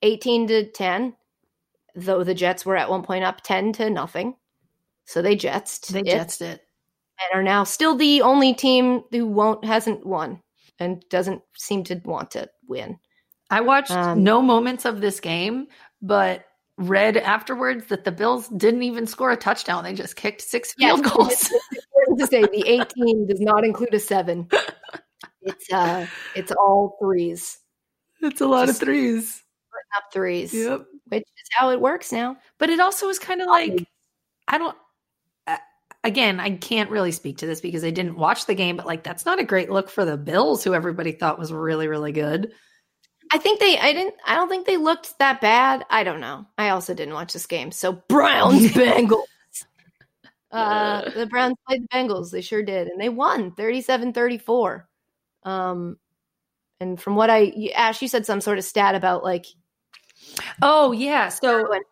eighteen 0.00 0.46
to 0.46 0.70
ten, 0.70 1.14
though 1.94 2.24
the 2.24 2.34
Jets 2.34 2.64
were 2.64 2.76
at 2.76 2.88
one 2.88 3.02
point 3.02 3.22
up 3.22 3.42
ten 3.42 3.72
to 3.74 3.90
nothing. 3.90 4.34
So 5.04 5.20
they 5.20 5.36
jetsed. 5.36 5.88
they 5.88 6.00
it 6.00 6.06
jetsed 6.06 6.40
it. 6.40 6.63
And 7.20 7.38
are 7.38 7.42
now 7.42 7.64
still 7.64 7.94
the 7.96 8.22
only 8.22 8.54
team 8.54 9.02
who 9.10 9.26
won't 9.26 9.64
hasn't 9.64 10.04
won 10.06 10.40
and 10.78 11.04
doesn't 11.10 11.42
seem 11.56 11.84
to 11.84 12.00
want 12.04 12.30
to 12.32 12.48
win. 12.68 12.98
I 13.50 13.60
watched 13.60 13.92
Um, 13.92 14.22
no 14.24 14.42
moments 14.42 14.84
of 14.84 15.00
this 15.00 15.20
game, 15.20 15.66
but 16.02 16.44
read 16.78 17.16
afterwards 17.16 17.86
that 17.86 18.04
the 18.04 18.10
Bills 18.10 18.48
didn't 18.48 18.82
even 18.82 19.06
score 19.06 19.30
a 19.30 19.36
touchdown. 19.36 19.84
They 19.84 19.92
just 19.94 20.16
kicked 20.16 20.40
six 20.40 20.74
Yes, 20.76 20.96
field 21.00 21.14
goals. 21.14 21.32
It's 21.32 21.52
important 21.86 22.18
to 22.20 22.26
say 22.26 22.42
the 22.42 22.68
18 22.98 23.26
does 23.28 23.40
not 23.40 23.64
include 23.64 23.94
a 23.94 24.00
seven. 24.00 24.48
It's 25.42 25.72
uh 25.72 26.06
it's 26.34 26.50
all 26.52 26.96
threes. 27.00 27.58
It's 28.22 28.40
a 28.40 28.46
lot 28.46 28.66
Just- 28.66 28.82
of 28.82 28.86
threes. 28.88 29.40
Up 29.96 30.04
threes. 30.12 30.52
Yep. 30.52 30.86
Which 31.08 31.20
is 31.22 31.48
how 31.52 31.70
it 31.70 31.80
works 31.80 32.10
now. 32.10 32.36
But 32.58 32.70
it 32.70 32.80
also 32.80 33.08
is 33.08 33.18
kind 33.20 33.40
of 33.42 33.46
like 33.48 33.86
I 34.48 34.58
don't. 34.58 34.76
Again, 36.04 36.38
I 36.38 36.50
can't 36.56 36.90
really 36.90 37.12
speak 37.12 37.38
to 37.38 37.46
this 37.46 37.60
because 37.60 37.82
I 37.82 37.90
didn't 37.90 38.16
watch 38.16 38.46
the 38.46 38.54
game. 38.54 38.76
But 38.76 38.86
like, 38.86 39.02
that's 39.02 39.24
not 39.24 39.40
a 39.40 39.44
great 39.44 39.70
look 39.70 39.88
for 39.88 40.04
the 40.04 40.16
Bills, 40.18 40.62
who 40.62 40.74
everybody 40.74 41.12
thought 41.12 41.38
was 41.38 41.52
really, 41.52 41.88
really 41.88 42.12
good. 42.12 42.52
I 43.32 43.38
think 43.38 43.58
they 43.58 43.78
I 43.78 43.92
didn't 43.94 44.14
I 44.26 44.34
don't 44.34 44.48
think 44.50 44.66
they 44.66 44.76
looked 44.76 45.18
that 45.18 45.40
bad. 45.40 45.84
I 45.90 46.04
don't 46.04 46.20
know. 46.20 46.46
I 46.58 46.68
also 46.68 46.92
didn't 46.94 47.14
watch 47.14 47.32
this 47.32 47.46
game. 47.46 47.72
So 47.72 47.92
Browns 48.08 48.66
Bengals. 48.72 49.24
Uh 50.52 51.10
the 51.10 51.26
Browns 51.26 51.56
played 51.66 51.82
the 51.82 51.88
Bengals. 51.88 52.30
They 52.30 52.42
sure 52.42 52.62
did. 52.62 52.86
And 52.86 53.00
they 53.00 53.08
won 53.08 53.50
37-34. 53.52 54.82
Um 55.42 55.96
and 56.80 57.00
from 57.00 57.16
what 57.16 57.30
I 57.30 57.38
you- 57.56 57.70
Ash, 57.70 58.02
you 58.02 58.08
said 58.08 58.26
some 58.26 58.42
sort 58.42 58.58
of 58.58 58.64
stat 58.64 58.94
about 58.94 59.24
like 59.24 59.46
Oh 60.62 60.92
yeah. 60.92 61.28
So 61.30 61.62
when- 61.68 61.80
th- 61.80 61.86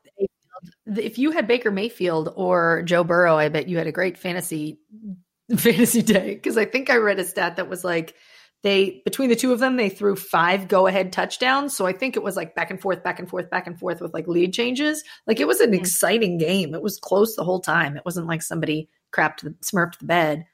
if 0.87 1.19
you 1.19 1.31
had 1.31 1.47
Baker 1.47 1.71
Mayfield 1.71 2.33
or 2.37 2.83
Joe 2.83 3.05
Burrow, 3.05 3.37
I 3.37 3.49
bet 3.49 3.69
you 3.69 3.79
had 3.79 3.87
a 3.87 3.93
great 3.93 4.19
fantasy 4.19 4.79
fantasy 5.57 6.03
day 6.03 6.35
because 6.35 6.57
I 6.57 6.65
think 6.65 6.91
I 6.91 6.97
read 6.97 7.19
a 7.19 7.25
stat 7.25 7.57
that 7.57 7.69
was 7.69 7.85
like 7.85 8.15
they 8.63 9.03
between 9.05 9.29
the 9.29 9.35
two 9.37 9.53
of 9.53 9.59
them 9.59 9.77
they 9.77 9.89
threw 9.89 10.15
five 10.15 10.69
go 10.69 10.87
ahead 10.87 11.13
touchdowns. 11.13 11.77
So 11.77 11.85
I 11.87 11.93
think 11.93 12.17
it 12.17 12.23
was 12.23 12.37
like 12.37 12.55
back 12.55 12.71
and 12.71 12.81
forth, 12.81 13.03
back 13.03 13.19
and 13.19 13.29
forth, 13.29 13.51
back 13.51 13.67
and 13.67 13.79
forth 13.79 14.01
with 14.01 14.15
like 14.15 14.29
lead 14.29 14.53
changes. 14.53 15.03
Like 15.27 15.41
it 15.41 15.49
was 15.49 15.61
an 15.61 15.73
Mhm. 15.73 15.79
exciting 15.81 16.39
game. 16.39 16.75
It 16.75 16.83
was 16.83 16.99
close 17.01 17.35
the 17.35 17.45
whole 17.45 17.61
time. 17.61 17.97
It 17.97 18.05
wasn't 18.05 18.29
like 18.29 18.43
somebody 18.43 18.89
crapped 19.13 19.41
the, 19.41 19.51
smurfed 19.65 19.99
the 19.99 20.07
bed. 20.07 20.47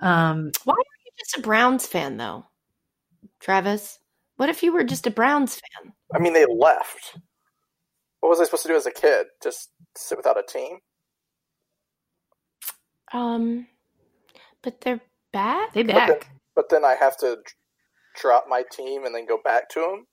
Um, 0.00 0.50
Why 0.64 0.74
are 0.74 0.76
you 1.06 1.12
just 1.18 1.38
a 1.38 1.40
Browns 1.40 1.86
fan, 1.86 2.16
though, 2.16 2.44
Travis? 3.40 3.98
What 4.36 4.48
if 4.48 4.62
you 4.62 4.72
were 4.72 4.84
just 4.84 5.06
a 5.06 5.10
Browns 5.10 5.54
fan? 5.56 5.92
I 6.14 6.18
mean, 6.18 6.32
they 6.32 6.46
left. 6.46 7.18
What 8.28 8.36
was 8.36 8.40
I 8.40 8.44
supposed 8.44 8.64
to 8.64 8.68
do 8.68 8.76
as 8.76 8.84
a 8.84 8.90
kid? 8.90 9.28
Just 9.42 9.70
sit 9.96 10.18
without 10.18 10.38
a 10.38 10.42
team? 10.42 10.80
Um, 13.14 13.66
but 14.60 14.82
they're 14.82 15.00
back. 15.32 15.72
they 15.72 15.82
But 15.82 15.94
back. 15.94 16.08
then, 16.08 16.18
but 16.54 16.68
then 16.68 16.84
I 16.84 16.94
have 16.94 17.16
to 17.20 17.38
drop 18.20 18.44
my 18.46 18.64
team 18.70 19.06
and 19.06 19.14
then 19.14 19.24
go 19.24 19.38
back 19.42 19.70
to 19.70 19.80
them. 19.80 20.06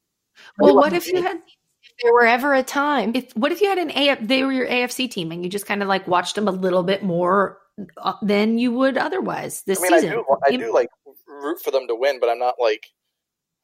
Well, 0.59 0.77
what 0.77 0.93
if 0.93 1.07
you 1.07 1.21
had 1.21 1.35
If 1.35 1.91
there 2.03 2.13
were 2.13 2.25
ever 2.25 2.53
a 2.53 2.63
time, 2.63 3.11
if 3.15 3.35
what 3.35 3.51
if 3.51 3.59
you 3.59 3.67
had 3.67 3.79
an 3.79 3.89
AF 3.89 4.25
they 4.25 4.43
were 4.43 4.53
your 4.53 4.67
AFC 4.67 5.11
team 5.11 5.33
and 5.33 5.43
you 5.43 5.49
just 5.49 5.65
kind 5.65 5.81
of 5.81 5.89
like 5.89 6.07
watched 6.07 6.35
them 6.35 6.47
a 6.47 6.51
little 6.51 6.83
bit 6.83 7.03
more 7.03 7.57
uh, 7.97 8.13
than 8.21 8.57
you 8.57 8.71
would 8.71 8.97
otherwise 8.97 9.63
this 9.63 9.79
I 9.79 9.81
mean, 9.81 9.91
season? 9.91 10.09
I 10.09 10.13
do, 10.13 10.25
I 10.45 10.55
do 10.55 10.73
like 10.73 10.87
root 11.27 11.61
for 11.61 11.71
them 11.71 11.85
to 11.89 11.95
win, 11.95 12.21
but 12.21 12.29
I'm 12.29 12.39
not 12.39 12.55
like 12.61 12.85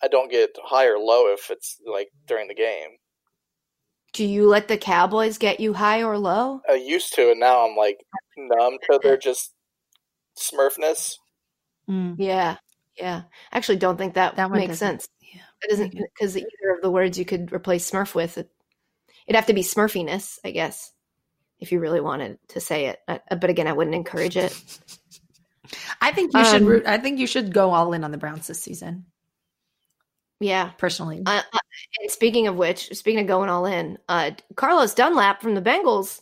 I 0.04 0.10
don't 0.10 0.30
get 0.30 0.58
high 0.62 0.88
or 0.88 0.99
low 0.99 1.32
if 1.32 1.49
it's 1.49 1.80
like 1.86 2.10
during 2.28 2.49
the 2.49 2.54
game. 2.54 2.97
Do 4.14 4.26
you 4.26 4.47
let 4.47 4.68
the 4.68 4.78
Cowboys 4.78 5.38
get 5.38 5.59
you 5.59 5.74
high 5.74 6.03
or 6.03 6.18
low? 6.18 6.62
I 6.70 6.74
used 6.74 7.14
to, 7.16 7.32
and 7.32 7.39
now 7.39 7.66
I'm 7.68 7.76
like 7.76 7.97
numb 8.38 8.78
to 8.89 8.99
their 9.01 9.18
just 9.18 9.53
smurfness. 10.38 11.16
Mm, 11.89 12.16
Yeah, 12.18 12.57
yeah. 12.97 13.24
I 13.51 13.57
actually 13.57 13.78
don't 13.78 13.97
think 13.97 14.14
that, 14.16 14.36
That 14.36 14.49
one 14.49 14.59
makes 14.59 14.72
doesn't- 14.80 15.01
sense. 15.01 15.07
yeah. 15.22 15.41
It 15.64 15.70
doesn't 15.70 15.91
because 15.91 16.36
either 16.38 16.76
of 16.76 16.82
the 16.82 16.91
words 16.91 17.18
you 17.18 17.26
could 17.26 17.51
replace 17.53 17.89
Smurf 17.89 18.16
with, 18.16 18.38
it, 18.38 18.49
it'd 19.28 19.36
have 19.36 19.45
to 19.47 19.53
be 19.53 19.62
Smurfiness, 19.64 20.39
I 20.43 20.51
guess, 20.51 20.91
if 21.59 21.72
you 21.72 21.80
really 21.80 22.01
wanted 22.01 22.38
to 22.49 22.59
say 22.59 22.88
it. 22.88 22.99
Uh, 23.07 23.20
but 23.30 23.49
again, 23.49 23.68
I 23.68 23.74
wouldn't 23.74 23.95
encourage 23.95 24.36
it. 24.38 24.51
I 26.01 26.12
think 26.12 26.34
you 26.34 26.43
should 26.45 26.64
Um, 26.64 26.68
root, 26.68 26.86
I 26.86 26.97
think 26.97 27.20
you 27.20 27.28
should 27.28 27.53
go 27.53 27.72
all 27.72 27.93
in 27.93 28.03
on 28.03 28.12
the 28.12 28.18
Browns 28.18 28.47
this 28.47 28.62
season 28.62 29.05
Yeah. 30.42 30.72
personally. 30.78 31.22
Uh, 31.26 31.42
uh, 31.54 31.60
and 32.02 32.12
speaking 32.12 32.48
of 32.48 32.56
which, 32.56 32.89
speaking 32.89 33.22
of 33.22 33.28
going 33.28 33.50
all 33.50 33.66
in, 33.66 33.98
uh, 34.10 34.32
Carlos 34.56 34.94
Dunlap 34.94 35.42
from 35.42 35.56
the 35.56 35.62
Bengals 35.62 36.22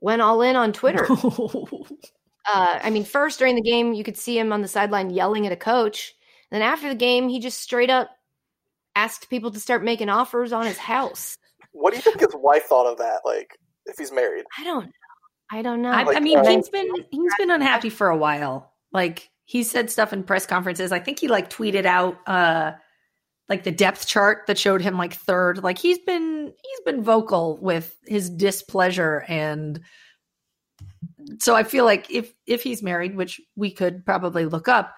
went 0.00 0.22
all 0.22 0.40
in 0.42 0.56
on 0.56 0.72
Twitter. 0.72 1.06
uh, 1.10 2.78
I 2.82 2.90
mean, 2.90 3.04
first 3.04 3.38
during 3.38 3.56
the 3.56 3.62
game, 3.62 3.92
you 3.92 4.04
could 4.04 4.16
see 4.16 4.38
him 4.38 4.52
on 4.52 4.62
the 4.62 4.68
sideline 4.68 5.10
yelling 5.10 5.46
at 5.46 5.52
a 5.52 5.56
coach. 5.56 6.14
Then 6.50 6.62
after 6.62 6.88
the 6.88 6.94
game, 6.94 7.28
he 7.28 7.40
just 7.40 7.60
straight 7.60 7.90
up 7.90 8.10
asked 8.96 9.28
people 9.28 9.50
to 9.50 9.60
start 9.60 9.84
making 9.84 10.08
offers 10.08 10.52
on 10.52 10.64
his 10.64 10.78
house. 10.78 11.36
What 11.72 11.90
do 11.90 11.96
you 11.96 12.02
think 12.02 12.20
his 12.20 12.34
wife 12.34 12.64
thought 12.64 12.90
of 12.90 12.98
that? 12.98 13.20
Like, 13.24 13.58
if 13.86 13.96
he's 13.98 14.12
married, 14.12 14.44
I 14.58 14.64
don't 14.64 14.86
know. 14.86 14.92
I 15.50 15.62
don't 15.62 15.82
know. 15.82 15.90
I, 15.90 16.16
I 16.16 16.20
mean, 16.20 16.38
uh, 16.38 16.48
he's 16.48 16.68
been 16.68 16.90
he's 17.10 17.34
been 17.38 17.50
unhappy 17.50 17.90
for 17.90 18.08
a 18.08 18.16
while. 18.16 18.72
Like 18.92 19.30
he 19.44 19.62
said 19.62 19.90
stuff 19.90 20.12
in 20.12 20.24
press 20.24 20.46
conferences. 20.46 20.92
I 20.92 20.98
think 20.98 21.18
he 21.18 21.28
like 21.28 21.48
tweeted 21.48 21.86
out 21.86 22.18
uh 22.26 22.72
like 23.48 23.64
the 23.64 23.70
depth 23.72 24.06
chart 24.06 24.46
that 24.46 24.58
showed 24.58 24.82
him 24.82 24.96
like 24.98 25.14
third. 25.14 25.62
Like 25.62 25.78
he's 25.78 25.98
been 25.98 26.52
he's 26.62 26.80
been 26.84 27.02
vocal 27.02 27.58
with 27.58 27.96
his 28.06 28.28
displeasure 28.30 29.24
and 29.28 29.80
so 31.38 31.54
I 31.54 31.62
feel 31.62 31.84
like 31.84 32.10
if 32.10 32.32
if 32.46 32.62
he's 32.62 32.82
married, 32.82 33.16
which 33.16 33.40
we 33.56 33.70
could 33.70 34.04
probably 34.04 34.46
look 34.46 34.68
up, 34.68 34.94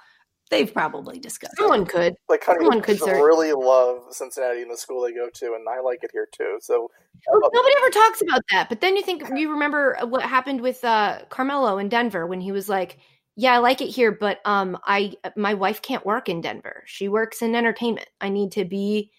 they've 0.50 0.72
probably 0.72 1.18
discussed. 1.18 1.54
it. 1.54 1.58
Someone 1.58 1.86
could. 1.86 2.14
like 2.28 2.44
honey, 2.44 2.58
Someone 2.60 2.82
could 2.82 2.96
I 3.02 3.06
search. 3.06 3.16
really 3.16 3.52
love 3.52 4.02
Cincinnati 4.10 4.62
and 4.62 4.70
the 4.70 4.76
school 4.76 5.02
they 5.02 5.12
go 5.12 5.28
to, 5.32 5.54
and 5.54 5.68
I 5.68 5.80
like 5.80 6.04
it 6.04 6.10
here 6.12 6.28
too. 6.32 6.58
So 6.60 6.88
Nobody 7.32 7.74
ever 7.78 7.90
talks 7.90 8.22
about 8.22 8.42
that. 8.52 8.68
But 8.68 8.80
then 8.80 8.96
you 8.96 9.02
think 9.02 9.24
you 9.36 9.50
remember 9.50 9.98
what 10.04 10.22
happened 10.22 10.60
with 10.60 10.82
uh, 10.84 11.20
Carmelo 11.28 11.78
in 11.78 11.88
Denver 11.88 12.26
when 12.26 12.40
he 12.40 12.52
was 12.52 12.68
like, 12.68 12.98
"Yeah, 13.36 13.54
I 13.54 13.58
like 13.58 13.80
it 13.80 13.88
here, 13.88 14.12
but 14.12 14.40
um, 14.44 14.78
I 14.84 15.14
my 15.36 15.54
wife 15.54 15.82
can't 15.82 16.06
work 16.06 16.28
in 16.28 16.40
Denver. 16.40 16.82
She 16.86 17.08
works 17.08 17.42
in 17.42 17.54
entertainment. 17.54 18.08
I 18.20 18.28
need 18.28 18.52
to 18.52 18.64
be." 18.64 19.10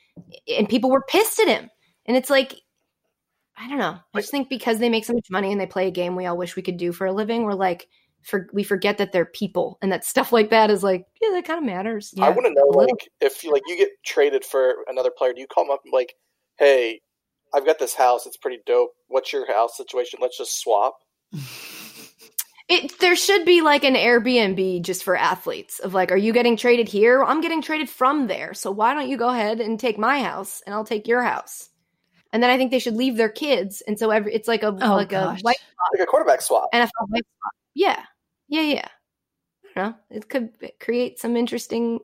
And 0.48 0.68
people 0.68 0.92
were 0.92 1.04
pissed 1.08 1.40
at 1.40 1.48
him. 1.48 1.70
And 2.06 2.18
it's 2.18 2.30
like, 2.30 2.56
I 3.58 3.70
don't 3.70 3.78
know. 3.78 3.98
I 4.14 4.20
just 4.20 4.32
think 4.32 4.50
because 4.50 4.80
they 4.80 4.90
make 4.90 5.06
so 5.06 5.14
much 5.14 5.30
money 5.30 5.52
and 5.52 5.62
they 5.62 5.68
play 5.68 5.88
a 5.88 5.92
game 5.92 6.16
we 6.16 6.26
all 6.26 6.38
wish 6.38 6.56
we 6.56 6.62
could 6.62 6.78
do 6.78 6.92
for 6.92 7.06
a 7.06 7.14
living, 7.14 7.44
we're 7.44 7.54
like, 7.54 7.88
for 8.24 8.48
we 8.54 8.64
forget 8.64 8.98
that 8.98 9.12
they're 9.12 9.26
people 9.26 9.78
and 9.82 9.92
that 9.92 10.06
stuff 10.06 10.32
like 10.32 10.50
that 10.52 10.70
is 10.70 10.84
like 10.84 11.06
yeah 11.22 11.30
that 11.32 11.46
kind 11.46 11.58
of 11.58 11.66
matters 11.66 12.14
I 12.20 12.30
want 12.30 12.46
to 12.46 12.54
know 12.54 12.68
like 12.68 13.10
if 13.20 13.44
you 13.44 13.52
like 13.52 13.64
you 13.68 13.78
get 13.78 13.90
traded 14.06 14.46
for 14.46 14.76
another 14.88 15.12
player, 15.16 15.34
do 15.34 15.42
you 15.42 15.48
call 15.48 15.66
them 15.66 15.72
up 15.72 15.82
and 15.84 15.94
like, 15.94 16.14
hey, 16.58 17.02
I've 17.54 17.66
got 17.66 17.80
this 17.80 17.96
house, 17.96 18.26
it's 18.26 18.38
pretty 18.38 18.60
dope. 18.66 18.92
What's 19.08 19.34
your 19.34 19.52
house 19.52 19.76
situation? 19.76 20.20
Let's 20.22 20.38
just 20.38 20.60
swap. 20.60 20.96
It, 22.72 22.98
there 23.00 23.18
should 23.18 23.44
be 23.44 23.62
like 23.62 23.84
an 23.84 23.96
Airbnb 23.96 24.82
just 24.84 25.04
for 25.04 25.18
athletes 25.18 25.80
of 25.80 25.94
like, 25.94 26.10
are 26.10 26.16
you 26.18 26.32
getting 26.32 26.56
traded 26.56 26.88
here? 26.88 27.22
I'm 27.22 27.42
getting 27.42 27.62
traded 27.62 27.90
from 27.90 28.28
there. 28.28 28.54
So 28.54 28.72
why 28.72 28.94
don't 28.94 29.10
you 29.10 29.18
go 29.18 29.28
ahead 29.28 29.60
and 29.60 29.78
take 29.78 29.98
my 29.98 30.24
house 30.24 30.62
and 30.66 30.74
I'll 30.74 30.86
take 30.86 31.06
your 31.06 31.22
house? 31.22 31.68
And 32.32 32.42
then 32.42 32.50
I 32.50 32.56
think 32.56 32.72
they 32.72 32.80
should 32.80 32.96
leave 32.96 33.18
their 33.18 33.28
kids. 33.28 33.82
And 33.86 34.00
so 34.00 34.10
every, 34.10 34.34
it's 34.34 34.48
like 34.48 34.64
a 34.64 34.68
Oh, 34.68 34.96
like 34.96 35.10
gosh. 35.10 35.42
a 35.42 35.44
white 35.44 35.58
Like 35.92 36.02
a 36.02 36.06
quarterback 36.06 36.42
swap. 36.42 36.70
NFL 36.74 36.90
white 37.10 37.26
spot. 37.26 37.52
Yeah, 37.74 38.02
yeah, 38.48 38.62
yeah. 38.62 38.88
I 39.76 39.80
don't 39.82 39.90
know. 39.90 39.96
It 40.10 40.30
could 40.30 40.52
create 40.80 41.20
some 41.20 41.36
interesting, 41.36 42.00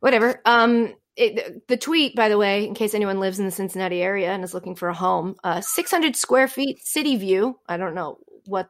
whatever. 0.00 0.42
Um, 0.44 0.94
it, 1.16 1.66
the 1.68 1.78
tweet, 1.78 2.14
by 2.14 2.28
the 2.28 2.36
way, 2.36 2.66
in 2.66 2.74
case 2.74 2.92
anyone 2.92 3.20
lives 3.20 3.38
in 3.38 3.46
the 3.46 3.50
Cincinnati 3.50 4.02
area 4.02 4.32
and 4.32 4.44
is 4.44 4.52
looking 4.52 4.74
for 4.74 4.90
a 4.90 4.94
home, 4.94 5.36
uh, 5.44 5.62
600 5.62 6.14
square 6.14 6.46
feet 6.46 6.84
city 6.84 7.16
view. 7.16 7.58
I 7.66 7.78
don't 7.78 7.94
know 7.94 8.18
what 8.44 8.68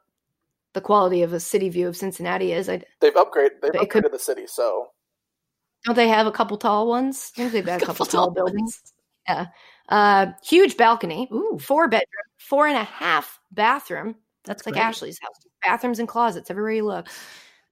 the 0.74 0.80
quality 0.80 1.22
of 1.22 1.32
a 1.32 1.40
city 1.40 1.68
view 1.68 1.88
of 1.88 1.96
Cincinnati 1.96 2.52
is. 2.52 2.68
I 2.68 2.82
They've 3.00 3.14
upgraded. 3.14 3.60
They've 3.60 3.72
But 3.72 3.82
it 3.82 3.90
could- 3.90 4.04
upgraded 4.04 4.12
the 4.12 4.18
city, 4.18 4.46
so 4.46 4.88
don't 5.84 5.96
they 5.96 6.08
have 6.08 6.26
a 6.26 6.32
couple 6.32 6.56
tall 6.58 6.86
ones? 6.88 7.32
I 7.36 7.40
think 7.42 7.52
they've 7.52 7.66
got 7.66 7.76
a 7.82 7.86
couple, 7.86 8.06
Couple 8.06 8.06
tall 8.06 8.26
tall 8.26 8.34
buildings. 8.34 8.80
Uh, 9.88 10.26
huge 10.44 10.76
balcony, 10.76 11.28
Ooh, 11.32 11.58
four 11.60 11.88
bedroom, 11.88 12.06
four 12.38 12.66
and 12.66 12.76
a 12.76 12.84
half 12.84 13.40
bathroom. 13.50 14.14
that's 14.44 14.64
like 14.66 14.74
great. 14.74 14.82
Ashley's 14.84 15.18
house. 15.20 15.34
Bathrooms 15.64 15.98
and 15.98 16.08
closets 16.08 16.50
everywhere 16.50 16.72
you 16.72 16.84
look. 16.86 17.08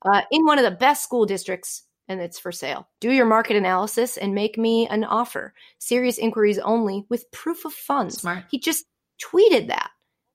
Uh, 0.03 0.23
in 0.31 0.45
one 0.45 0.59
of 0.59 0.65
the 0.65 0.71
best 0.71 1.03
school 1.03 1.27
districts, 1.27 1.83
and 2.09 2.21
it's 2.21 2.39
for 2.39 2.53
sale. 2.53 2.89
Do 3.01 3.11
your 3.13 3.27
market 3.27 3.57
analysis 3.57 4.17
and 4.17 4.35
make 4.35 4.59
me 4.59 4.87
an 4.89 5.05
offer. 5.05 5.55
Serious 5.79 6.19
inquiries 6.19 6.59
only 6.59 7.05
with 7.09 7.31
proof 7.33 7.65
of 7.65 7.73
funds. 7.73 8.19
Smart. 8.21 8.45
He 8.51 8.59
just 8.59 8.85
tweeted 9.23 9.69
that. 9.69 9.91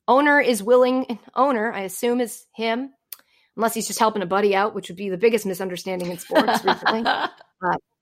Owner 0.08 0.40
is 0.40 0.62
willing, 0.62 1.20
owner, 1.36 1.72
I 1.72 1.82
assume, 1.82 2.22
is 2.22 2.46
him, 2.56 2.92
unless 3.56 3.74
he's 3.74 3.88
just 3.88 4.00
helping 4.00 4.22
a 4.22 4.28
buddy 4.28 4.56
out, 4.56 4.76
which 4.76 4.90
would 4.90 4.98
be 4.98 5.10
the 5.10 5.18
biggest 5.18 5.46
misunderstanding 5.46 6.12
in 6.12 6.18
sports 6.18 6.64
recently. 6.66 7.04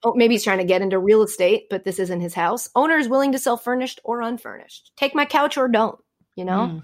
Oh, 0.05 0.13
maybe 0.13 0.33
he's 0.33 0.43
trying 0.43 0.57
to 0.57 0.65
get 0.65 0.81
into 0.81 0.99
real 0.99 1.23
estate, 1.23 1.67
but 1.69 1.85
this 1.85 1.99
isn't 1.99 2.19
his 2.19 2.33
house. 2.33 2.69
Owner 2.75 2.97
is 2.97 3.07
willing 3.07 3.31
to 3.31 3.39
sell 3.39 3.55
furnished 3.55 4.01
or 4.03 4.21
unfurnished. 4.21 4.91
Take 4.97 5.15
my 5.15 5.23
couch 5.23 5.57
or 5.57 5.69
don't, 5.69 5.97
you 6.35 6.43
know? 6.43 6.81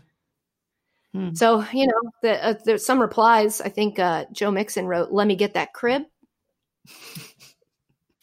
Mm. 1.13 1.29
Hmm. 1.29 1.33
So, 1.33 1.65
you 1.73 1.87
know, 1.87 2.11
the, 2.21 2.45
uh, 2.45 2.53
there's 2.63 2.85
some 2.85 3.01
replies. 3.01 3.61
I 3.61 3.69
think 3.69 3.99
uh, 3.99 4.25
Joe 4.31 4.51
Mixon 4.51 4.85
wrote, 4.85 5.11
Let 5.11 5.27
me 5.27 5.35
get 5.35 5.55
that 5.55 5.73
crib. 5.73 6.03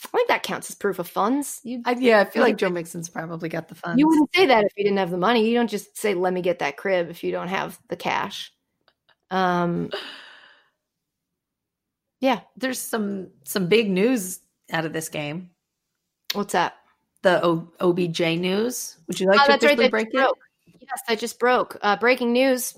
I 0.05 0.09
think 0.09 0.29
that 0.29 0.43
counts 0.43 0.71
as 0.71 0.77
proof 0.77 0.99
of 0.99 1.09
funds. 1.09 1.61
You, 1.65 1.83
I, 1.85 1.93
yeah, 1.93 2.21
I 2.21 2.25
feel 2.25 2.43
like 2.43 2.59
Joe 2.59 2.69
Mixon's 2.69 3.09
probably 3.09 3.49
got 3.49 3.69
the 3.69 3.75
funds. 3.75 3.99
you 3.99 4.07
wouldn't 4.07 4.35
say 4.35 4.47
that 4.47 4.65
if 4.65 4.73
you 4.77 4.85
didn't 4.85 4.99
have 4.99 5.11
the 5.11 5.17
money. 5.17 5.49
You 5.49 5.55
don't 5.55 5.71
just 5.71 5.97
say, 5.97 6.15
Let 6.15 6.33
me 6.33 6.43
get 6.43 6.59
that 6.59 6.77
crib 6.77 7.09
if 7.11 7.25
you 7.25 7.33
don't 7.33 7.49
have 7.49 7.79
the 7.89 7.97
cash. 7.97 8.53
Um, 9.31 9.91
yeah. 12.21 12.41
There's 12.57 12.79
some 12.79 13.29
some 13.45 13.69
big 13.69 13.91
news 13.91 14.41
out 14.71 14.85
of 14.85 14.93
this 14.93 15.09
game. 15.09 15.51
What's 16.35 16.53
that? 16.53 16.75
The 17.23 17.45
o- 17.45 17.73
OBJ 17.81 18.21
news. 18.39 18.99
Would 19.07 19.19
you 19.19 19.27
like 19.29 19.41
Oh, 19.49 19.57
to 19.57 19.67
right. 19.67 19.91
break 19.91 20.09
it? 20.13 20.31
Yes, 20.81 21.01
that 21.09 21.19
just 21.19 21.39
broke. 21.39 21.79
Uh, 21.83 21.97
breaking 21.97 22.33
news 22.33 22.75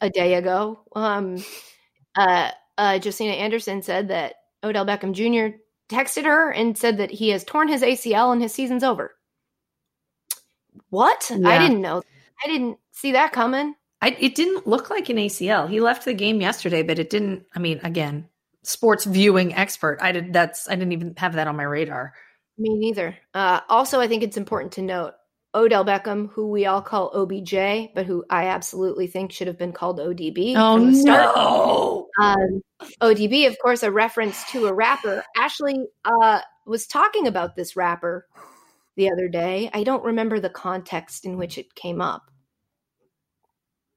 a 0.00 0.10
day 0.10 0.34
ago. 0.34 0.80
Um, 0.94 1.42
uh, 2.16 2.50
uh, 2.76 2.98
Josina 2.98 3.32
Anderson 3.32 3.82
said 3.82 4.08
that 4.08 4.34
Odell 4.62 4.86
Beckham 4.86 5.12
Jr. 5.14 5.56
texted 5.90 6.24
her 6.24 6.50
and 6.50 6.78
said 6.78 6.98
that 6.98 7.10
he 7.10 7.30
has 7.30 7.44
torn 7.44 7.68
his 7.68 7.82
ACL 7.82 8.32
and 8.32 8.40
his 8.40 8.54
season's 8.54 8.84
over. 8.84 9.14
What? 10.88 11.30
I 11.44 11.58
didn't 11.58 11.82
know. 11.82 12.02
I 12.44 12.48
didn't 12.48 12.78
see 12.92 13.12
that 13.12 13.32
coming. 13.32 13.74
I, 14.02 14.16
it 14.18 14.34
didn't 14.34 14.66
look 14.66 14.88
like 14.88 15.08
an 15.08 15.18
ACL. 15.18 15.68
He 15.68 15.80
left 15.80 16.04
the 16.04 16.14
game 16.14 16.40
yesterday, 16.40 16.82
but 16.82 16.98
it 16.98 17.10
didn't. 17.10 17.44
I 17.54 17.58
mean, 17.58 17.80
again, 17.82 18.28
sports 18.62 19.04
viewing 19.04 19.54
expert. 19.54 19.98
I 20.00 20.12
did. 20.12 20.32
That's. 20.32 20.68
I 20.68 20.74
didn't 20.74 20.92
even 20.92 21.14
have 21.16 21.34
that 21.34 21.48
on 21.48 21.56
my 21.56 21.64
radar. 21.64 22.14
Me 22.56 22.78
neither. 22.78 23.16
Uh, 23.34 23.60
also, 23.68 24.00
I 24.00 24.08
think 24.08 24.22
it's 24.22 24.36
important 24.36 24.72
to 24.72 24.82
note 24.82 25.14
Odell 25.54 25.84
Beckham, 25.84 26.30
who 26.30 26.48
we 26.48 26.66
all 26.66 26.80
call 26.80 27.10
OBJ, 27.14 27.92
but 27.94 28.06
who 28.06 28.24
I 28.30 28.46
absolutely 28.46 29.06
think 29.08 29.32
should 29.32 29.48
have 29.48 29.58
been 29.58 29.72
called 29.72 29.98
ODB. 29.98 30.54
from 30.54 30.92
the 30.92 30.98
start. 30.98 31.34
no! 31.36 32.08
Um, 32.20 32.62
ODB, 33.02 33.46
of 33.48 33.58
course, 33.58 33.82
a 33.82 33.90
reference 33.90 34.44
to 34.52 34.66
a 34.66 34.72
rapper. 34.72 35.24
Ashley 35.36 35.86
uh, 36.04 36.40
was 36.66 36.86
talking 36.86 37.26
about 37.26 37.56
this 37.56 37.74
rapper 37.74 38.28
the 38.96 39.10
other 39.10 39.26
day. 39.28 39.70
I 39.74 39.82
don't 39.82 40.04
remember 40.04 40.38
the 40.38 40.50
context 40.50 41.24
in 41.24 41.36
which 41.36 41.58
it 41.58 41.74
came 41.74 42.00
up. 42.00 42.30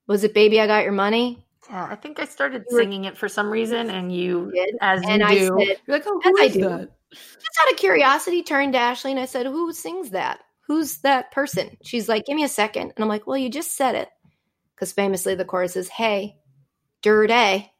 Was 0.07 0.23
it 0.23 0.33
"Baby, 0.33 0.59
I 0.59 0.67
Got 0.67 0.83
Your 0.83 0.91
Money"? 0.93 1.45
Yeah, 1.69 1.87
I 1.89 1.95
think 1.95 2.19
I 2.19 2.25
started 2.25 2.63
singing 2.69 3.05
it 3.05 3.17
for 3.17 3.29
some 3.29 3.49
reason, 3.49 3.89
and 3.89 4.13
you, 4.13 4.51
Did. 4.53 4.75
as 4.81 5.01
And 5.07 5.21
you 5.21 5.27
I 5.27 5.33
do, 5.35 5.45
said- 5.59 5.77
you're 5.87 5.97
like, 5.97 6.03
"Oh, 6.07 6.19
as 6.19 6.23
who 6.31 6.41
I 6.41 6.45
is 6.45 6.53
do. 6.53 6.59
that?" 6.61 6.89
Just 7.11 7.59
out 7.61 7.71
of 7.71 7.77
curiosity, 7.77 8.41
turned 8.43 8.73
to 8.73 8.79
Ashley 8.79 9.11
and 9.11 9.19
I 9.19 9.25
said, 9.25 9.45
"Who 9.45 9.71
sings 9.71 10.09
that? 10.09 10.39
Who's 10.67 10.99
that 10.99 11.31
person?" 11.31 11.77
She's 11.83 12.07
like, 12.09 12.25
"Give 12.25 12.35
me 12.35 12.43
a 12.43 12.49
second. 12.49 12.93
and 12.95 13.03
I'm 13.03 13.07
like, 13.09 13.27
"Well, 13.27 13.37
you 13.37 13.49
just 13.49 13.75
said 13.75 13.95
it," 13.95 14.09
because 14.75 14.91
famously 14.93 15.35
the 15.35 15.45
chorus 15.45 15.75
is 15.75 15.89
"Hey, 15.89 16.37
dirty." 17.01 17.71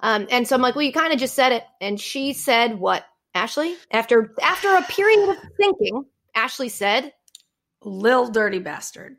Um, 0.00 0.26
and 0.30 0.46
so 0.46 0.54
I'm 0.54 0.62
like, 0.62 0.74
"Well, 0.74 0.84
you 0.84 0.92
kind 0.92 1.12
of 1.12 1.18
just 1.18 1.34
said 1.34 1.52
it," 1.52 1.64
and 1.80 2.00
she 2.00 2.32
said, 2.32 2.78
"What?" 2.78 3.04
Ashley, 3.34 3.76
after 3.92 4.34
after 4.42 4.74
a 4.74 4.82
period 4.82 5.28
of 5.28 5.36
thinking, 5.56 6.04
Ashley 6.34 6.68
said, 6.68 7.12
Lil 7.84 8.30
dirty 8.30 8.58
bastard. 8.58 9.16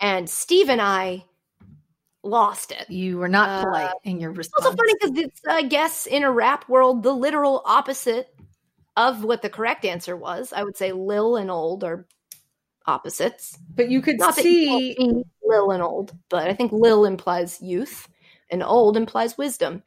and 0.00 0.30
Steve 0.30 0.68
and 0.68 0.80
I 0.80 1.24
lost 2.22 2.70
it. 2.72 2.88
You 2.90 3.18
were 3.18 3.28
not 3.28 3.48
Uh, 3.48 3.64
polite 3.64 3.94
in 4.04 4.20
your 4.20 4.30
It's 4.30 4.38
response. 4.38 4.66
also 4.66 4.76
funny 4.76 4.94
because 5.00 5.18
it's, 5.18 5.40
I 5.48 5.62
guess, 5.62 6.06
in 6.06 6.22
a 6.22 6.30
rap 6.30 6.68
world, 6.68 7.02
the 7.02 7.12
literal 7.12 7.62
opposite 7.64 8.32
of 8.96 9.24
what 9.24 9.42
the 9.42 9.50
correct 9.50 9.84
answer 9.84 10.16
was. 10.16 10.52
I 10.52 10.62
would 10.62 10.76
say 10.76 10.92
Lil 10.92 11.36
and 11.36 11.50
old 11.50 11.82
are 11.82 12.06
opposites. 12.88 13.58
but 13.76 13.88
you 13.90 14.00
could 14.02 14.18
Not 14.18 14.36
you 14.38 14.42
see. 14.42 15.24
Lil 15.44 15.70
and 15.70 15.82
old, 15.82 16.12
but 16.28 16.48
I 16.48 16.54
think 16.54 16.72
Lil 16.72 17.04
implies 17.04 17.60
youth 17.62 18.08
and 18.50 18.62
old 18.62 18.96
implies 18.96 19.36
wisdom. 19.38 19.82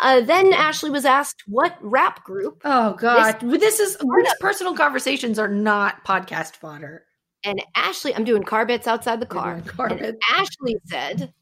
Uh, 0.00 0.20
then 0.22 0.52
Ashley 0.54 0.90
was 0.90 1.04
asked 1.04 1.42
what 1.46 1.76
rap 1.80 2.24
group, 2.24 2.60
Oh 2.64 2.94
God, 2.94 3.38
this, 3.40 3.78
is 3.80 3.96
these 3.98 4.34
personal 4.40 4.74
conversations 4.74 5.38
are 5.38 5.48
not 5.48 6.04
podcast 6.04 6.56
fodder. 6.56 7.04
and 7.44 7.62
Ashley, 7.74 8.14
I'm 8.14 8.24
doing 8.24 8.42
car 8.42 8.64
bits 8.66 8.86
outside 8.86 9.20
the 9.20 9.26
car. 9.26 9.60
car 9.62 9.86
and 9.88 10.00
bits. 10.00 10.18
Ashley 10.32 10.76
said, 10.86 11.32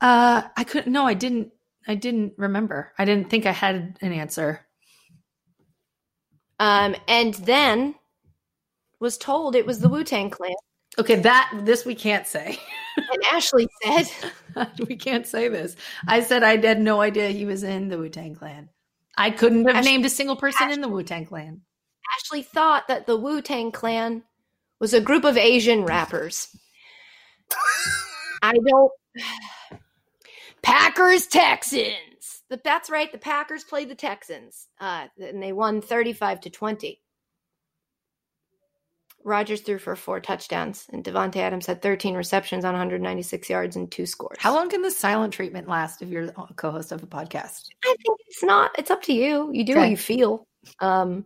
Uh, 0.00 0.42
I 0.56 0.64
couldn't. 0.64 0.92
No, 0.92 1.06
I 1.06 1.14
didn't. 1.14 1.50
I 1.86 1.94
didn't 1.94 2.34
remember. 2.36 2.92
I 2.98 3.04
didn't 3.06 3.30
think 3.30 3.46
I 3.46 3.52
had 3.52 3.96
an 4.02 4.12
answer. 4.12 4.66
um, 6.60 6.94
and 7.08 7.32
then 7.34 7.94
was 9.00 9.18
told 9.18 9.54
it 9.54 9.66
was 9.66 9.80
the 9.80 9.88
Wu 9.88 10.04
Tang 10.04 10.30
Clan. 10.30 10.54
Okay, 10.98 11.16
that 11.16 11.52
this 11.64 11.84
we 11.84 11.94
can't 11.94 12.26
say. 12.26 12.58
And 12.98 13.22
Ashley 13.32 13.68
said, 13.84 14.10
we 14.88 14.96
can't 14.96 15.24
say 15.24 15.46
this. 15.48 15.76
I 16.08 16.20
said 16.20 16.42
I 16.42 16.56
had 16.56 16.80
no 16.80 17.00
idea 17.00 17.28
he 17.28 17.44
was 17.44 17.62
in 17.62 17.86
the 17.86 17.96
Wu 17.96 18.08
Tang 18.08 18.34
Clan. 18.34 18.70
I 19.16 19.30
couldn't 19.30 19.66
have 19.68 19.76
Ashley- 19.76 19.92
named 19.92 20.04
a 20.04 20.10
single 20.10 20.34
person 20.34 20.72
in 20.72 20.80
the 20.80 20.88
Wu 20.88 21.04
Tang 21.04 21.24
Clan. 21.24 21.60
Ashley 22.16 22.42
thought 22.42 22.88
that 22.88 23.06
the 23.06 23.16
Wu 23.16 23.40
Tang 23.40 23.70
Clan 23.70 24.24
was 24.80 24.94
a 24.94 25.00
group 25.00 25.22
of 25.22 25.36
Asian 25.36 25.84
rappers. 25.84 26.48
I 28.42 28.54
don't. 28.54 28.92
Packers 30.62 31.28
Texans. 31.28 32.42
That's 32.64 32.90
right. 32.90 33.12
The 33.12 33.18
Packers 33.18 33.62
played 33.62 33.90
the 33.90 33.94
Texans, 33.94 34.66
uh, 34.80 35.06
and 35.20 35.40
they 35.40 35.52
won 35.52 35.82
thirty-five 35.82 36.40
to 36.40 36.50
twenty. 36.50 37.00
Rodgers 39.28 39.60
threw 39.60 39.78
for 39.78 39.94
four 39.94 40.18
touchdowns, 40.20 40.86
and 40.92 41.04
Davante 41.04 41.36
Adams 41.36 41.66
had 41.66 41.82
13 41.82 42.14
receptions 42.14 42.64
on 42.64 42.72
196 42.72 43.48
yards 43.48 43.76
and 43.76 43.90
two 43.90 44.06
scores. 44.06 44.38
How 44.40 44.54
long 44.54 44.68
can 44.70 44.82
the 44.82 44.90
silent 44.90 45.32
treatment 45.32 45.68
last 45.68 46.02
if 46.02 46.08
you're 46.08 46.24
a 46.24 46.54
co-host 46.56 46.90
of 46.90 47.02
a 47.02 47.06
podcast? 47.06 47.66
I 47.84 47.94
think 48.04 48.18
it's 48.26 48.42
not. 48.42 48.70
It's 48.78 48.90
up 48.90 49.02
to 49.02 49.12
you. 49.12 49.50
You 49.52 49.64
do 49.64 49.72
Okay. 49.72 49.80
what 49.82 49.90
you 49.90 49.96
feel. 49.96 50.46
Um, 50.80 51.24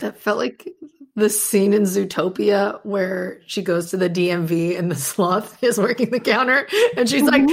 That 0.00 0.18
felt 0.18 0.38
like 0.38 0.68
the 1.14 1.28
scene 1.30 1.72
in 1.74 1.82
Zootopia 1.82 2.80
where 2.84 3.40
she 3.46 3.62
goes 3.62 3.90
to 3.90 3.96
the 3.96 4.08
DMV 4.10 4.78
and 4.78 4.90
the 4.90 4.94
sloth 5.10 5.62
is 5.62 5.78
working 5.78 6.10
the 6.10 6.20
counter 6.20 6.66
and 6.96 7.08
she's 7.08 7.22
like, 7.22 7.46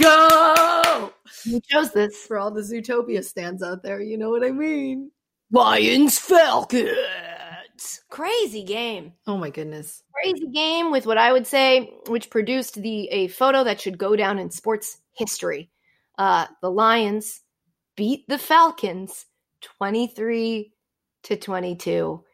go! 0.00 1.12
who 1.44 1.60
chose 1.70 1.92
this? 1.92 2.16
For 2.26 2.38
all 2.38 2.50
the 2.50 2.62
Zootopia 2.62 3.22
stands 3.24 3.62
out 3.62 3.82
there, 3.82 4.00
you 4.00 4.16
know 4.18 4.30
what 4.30 4.44
I 4.44 4.50
mean? 4.50 5.10
Lions 5.50 6.18
Falcons. 6.18 6.88
Crazy 8.10 8.64
game. 8.64 9.12
Oh 9.26 9.36
my 9.36 9.50
goodness. 9.50 10.02
Crazy 10.12 10.48
game 10.48 10.90
with 10.90 11.06
what 11.06 11.18
I 11.18 11.32
would 11.32 11.46
say, 11.46 11.92
which 12.08 12.30
produced 12.30 12.80
the 12.82 13.08
a 13.08 13.28
photo 13.28 13.64
that 13.64 13.80
should 13.80 13.98
go 13.98 14.16
down 14.16 14.38
in 14.38 14.50
sports 14.50 14.98
history 15.14 15.70
Uh, 16.18 16.46
the 16.60 16.70
Lions 16.70 17.40
beat 17.96 18.26
the 18.28 18.38
Falcons 18.38 19.26
23 19.62 20.72
to 21.24 21.36
22 21.36 22.24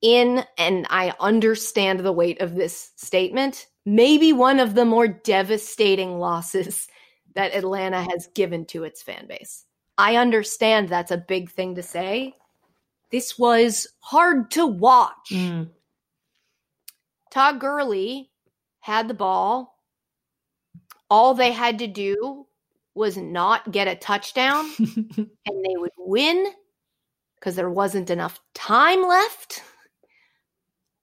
in, 0.00 0.44
and 0.56 0.86
I 0.90 1.12
understand 1.20 2.00
the 2.00 2.12
weight 2.12 2.40
of 2.40 2.54
this 2.54 2.92
statement, 2.96 3.66
maybe 3.84 4.32
one 4.32 4.60
of 4.60 4.74
the 4.74 4.84
more 4.84 5.08
devastating 5.08 6.18
losses 6.18 6.86
that 7.34 7.54
Atlanta 7.54 8.02
has 8.02 8.28
given 8.34 8.64
to 8.66 8.84
its 8.84 9.02
fan 9.02 9.26
base. 9.28 9.64
I 9.96 10.16
understand 10.16 10.88
that's 10.88 11.10
a 11.10 11.16
big 11.18 11.50
thing 11.50 11.74
to 11.76 11.82
say. 11.82 12.34
This 13.10 13.38
was 13.38 13.86
hard 14.00 14.50
to 14.52 14.66
watch. 14.66 15.30
Mm. 15.30 15.70
Todd 17.30 17.60
Gurley 17.60 18.30
had 18.80 19.08
the 19.08 19.14
ball. 19.14 19.78
All 21.10 21.34
they 21.34 21.52
had 21.52 21.78
to 21.78 21.86
do 21.86 22.46
was 22.94 23.16
not 23.16 23.70
get 23.70 23.88
a 23.88 23.94
touchdown 23.94 24.68
and 24.78 25.64
they 25.64 25.76
would 25.76 25.92
win 25.96 26.52
because 27.36 27.54
there 27.54 27.70
wasn't 27.70 28.10
enough 28.10 28.40
time 28.54 29.06
left. 29.06 29.62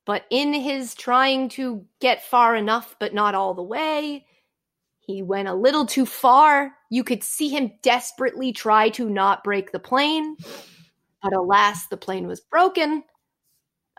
But 0.05 0.25
in 0.29 0.53
his 0.53 0.93
trying 0.93 1.49
to 1.49 1.85
get 1.99 2.23
far 2.23 2.55
enough, 2.55 2.95
but 2.99 3.13
not 3.13 3.33
all 3.33 3.55
the 3.55 3.63
way, 3.63 4.25
he 4.99 5.21
went 5.23 5.47
a 5.47 5.53
little 5.53 5.85
too 5.85 6.05
far. 6.05 6.73
You 6.89 7.03
could 7.03 7.23
see 7.23 7.49
him 7.49 7.71
desperately 7.81 8.51
try 8.51 8.89
to 8.89 9.09
not 9.09 9.43
break 9.43 9.71
the 9.71 9.79
plane, 9.79 10.35
but 11.25 11.33
alas, 11.33 11.87
the 11.87 11.97
plane 11.97 12.27
was 12.27 12.39
broken. 12.39 13.03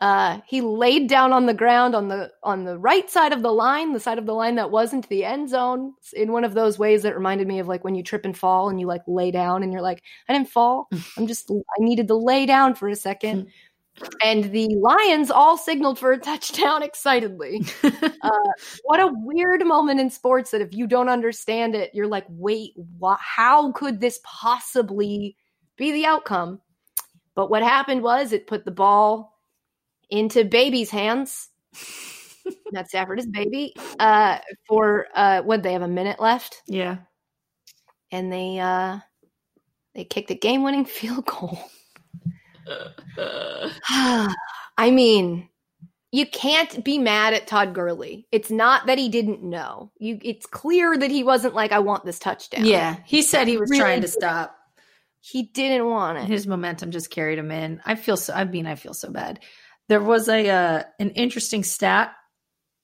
Uh, 0.01 0.41
he 0.47 0.61
laid 0.61 1.09
down 1.09 1.33
on 1.33 1.47
the 1.47 1.55
ground 1.55 1.97
on 1.97 2.07
the 2.07 2.31
on 2.43 2.65
the 2.65 2.79
right 2.79 3.11
side 3.11 3.33
of 3.33 3.43
the 3.43 3.53
line, 3.53 3.93
the 3.93 4.01
side 4.01 4.19
of 4.19 4.27
the 4.27 4.35
line 4.35 4.55
that 4.55 4.71
wasn't 4.71 5.09
the 5.09 5.25
end 5.25 5.49
zone, 5.49 5.93
in 6.13 6.31
one 6.31 6.45
of 6.45 6.55
those 6.55 6.79
ways 6.79 7.03
that 7.03 7.17
reminded 7.17 7.49
me 7.49 7.59
of 7.59 7.67
like 7.67 7.83
when 7.83 7.95
you 7.97 8.03
trip 8.03 8.25
and 8.25 8.37
fall 8.37 8.69
and 8.69 8.79
you 8.79 8.87
like 8.87 9.01
lay 9.09 9.31
down 9.31 9.63
and 9.63 9.73
you're 9.73 9.83
like, 9.83 10.03
I 10.29 10.35
didn't 10.35 10.51
fall. 10.51 10.89
I'm 11.17 11.27
just 11.27 11.51
I 11.51 11.81
needed 11.81 12.09
to 12.09 12.15
lay 12.15 12.47
down 12.47 12.75
for 12.75 12.89
a 12.89 12.95
second. 12.95 13.49
And 14.23 14.53
the 14.53 14.69
Lions 14.77 15.31
all 15.31 15.57
signaled 15.57 15.99
for 15.99 16.13
a 16.13 16.19
touchdown 16.19 16.83
excitedly. 16.83 17.65
uh, 17.83 18.51
what 18.85 19.01
a 19.01 19.11
weird 19.25 19.65
moment 19.65 19.99
in 19.99 20.11
sports 20.11 20.51
that 20.51 20.61
if 20.61 20.75
you 20.75 20.87
don't 20.87 21.09
understand 21.09 21.75
it, 21.75 21.91
you're 21.95 22.07
like, 22.07 22.27
wait, 22.29 22.75
wh- 23.03 23.19
how 23.19 23.73
could 23.73 24.01
this 24.01 24.21
possibly 24.23 25.37
be 25.79 25.91
the 25.93 26.05
outcome? 26.05 26.61
But 27.37 27.51
what 27.51 27.63
happened 27.63 28.03
was 28.03 28.33
it 28.33 28.49
put 28.49 28.65
the 28.65 28.73
ball 28.73 29.39
into 30.11 30.45
baby's 30.45 30.91
hands. 30.91 31.51
Matt 32.73 32.89
Stafford 32.89 33.21
is 33.21 33.27
baby. 33.27 33.75
Uh, 34.01 34.39
for 34.67 35.07
uh, 35.15 35.43
what 35.43 35.63
they 35.63 35.75
have 35.75 35.83
a 35.83 35.89
minute 35.89 36.19
left, 36.19 36.63
yeah. 36.67 36.99
and 38.11 38.33
they 38.33 38.59
uh, 38.59 38.99
they 39.95 40.05
kicked 40.05 40.31
a 40.31 40.35
game-winning 40.35 40.85
field 40.87 41.27
goal. 41.27 41.59
I 44.79 44.91
mean, 44.91 45.49
you 46.13 46.27
can't 46.27 46.85
be 46.85 46.99
mad 46.99 47.35
at 47.35 47.47
Todd 47.47 47.75
Gurley. 47.75 48.27
It's 48.33 48.51
not 48.51 48.87
that 48.87 48.99
he 48.99 49.09
didn't 49.09 49.43
know. 49.43 49.93
You 49.99 50.19
it's 50.23 50.47
clear 50.47 50.97
that 50.97 51.11
he 51.11 51.23
wasn't 51.23 51.55
like 51.55 51.73
I 51.73 51.81
want 51.81 52.05
this 52.05 52.19
touchdown. 52.19 52.65
Yeah. 52.65 52.97
He 53.05 53.23
said 53.23 53.49
he 53.49 53.59
was 53.59 53.71
Really 53.71 53.81
trying 53.81 54.01
to 54.03 54.09
stop. 54.09 54.57
He 55.21 55.45
didn't 55.45 55.87
want 55.89 56.19
it. 56.19 56.25
His 56.25 56.47
momentum 56.47 56.91
just 56.91 57.11
carried 57.11 57.39
him 57.39 57.51
in. 57.51 57.81
I 57.85 57.95
feel 57.97 58.17
so 58.17 58.33
I 58.33 58.45
mean, 58.45 58.67
I 58.67 58.75
feel 58.77 58.95
so 58.95 59.11
bad. 59.11 59.41
There 59.89 60.03
was 60.03 60.29
a 60.29 60.49
uh, 60.49 60.83
an 60.99 61.11
interesting 61.11 61.65
stat 61.65 62.13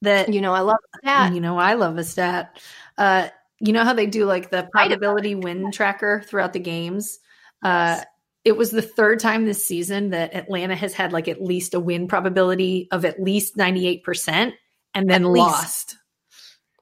that 0.03 0.33
You 0.33 0.41
know, 0.41 0.53
I 0.53 0.61
love 0.61 0.79
that. 1.05 1.33
You 1.33 1.41
know, 1.41 1.59
I 1.59 1.75
love 1.75 1.97
a 1.97 2.05
stat. 2.05 2.61
Uh, 2.99 3.29
you 3.61 3.73
know 3.73 3.85
how 3.85 3.95
they 3.95 4.07
do 4.07 4.25
like 4.25 4.51
the 4.51 4.69
probability 4.73 5.37
win 5.37 5.71
tracker 5.71 6.23
throughout 6.27 6.53
the 6.53 6.59
games? 6.59 7.21
Uh, 7.63 8.01
it 8.45 8.57
was 8.57 8.73
the 8.73 8.83
third 8.83 9.21
time 9.21 9.47
this 9.47 9.65
season 9.65 10.11
that 10.11 10.35
Atlanta 10.35 10.75
has 10.75 10.93
had 10.93 11.13
like 11.13 11.29
at 11.29 11.41
least 11.41 11.75
a 11.75 11.81
win 11.81 12.09
probability 12.09 12.89
of 12.91 13.05
at 13.05 13.23
least 13.23 13.57
98% 13.57 14.53
and 14.95 15.09
then 15.09 15.25
At 15.25 15.31
least. 15.31 15.47
lost. 15.47 15.97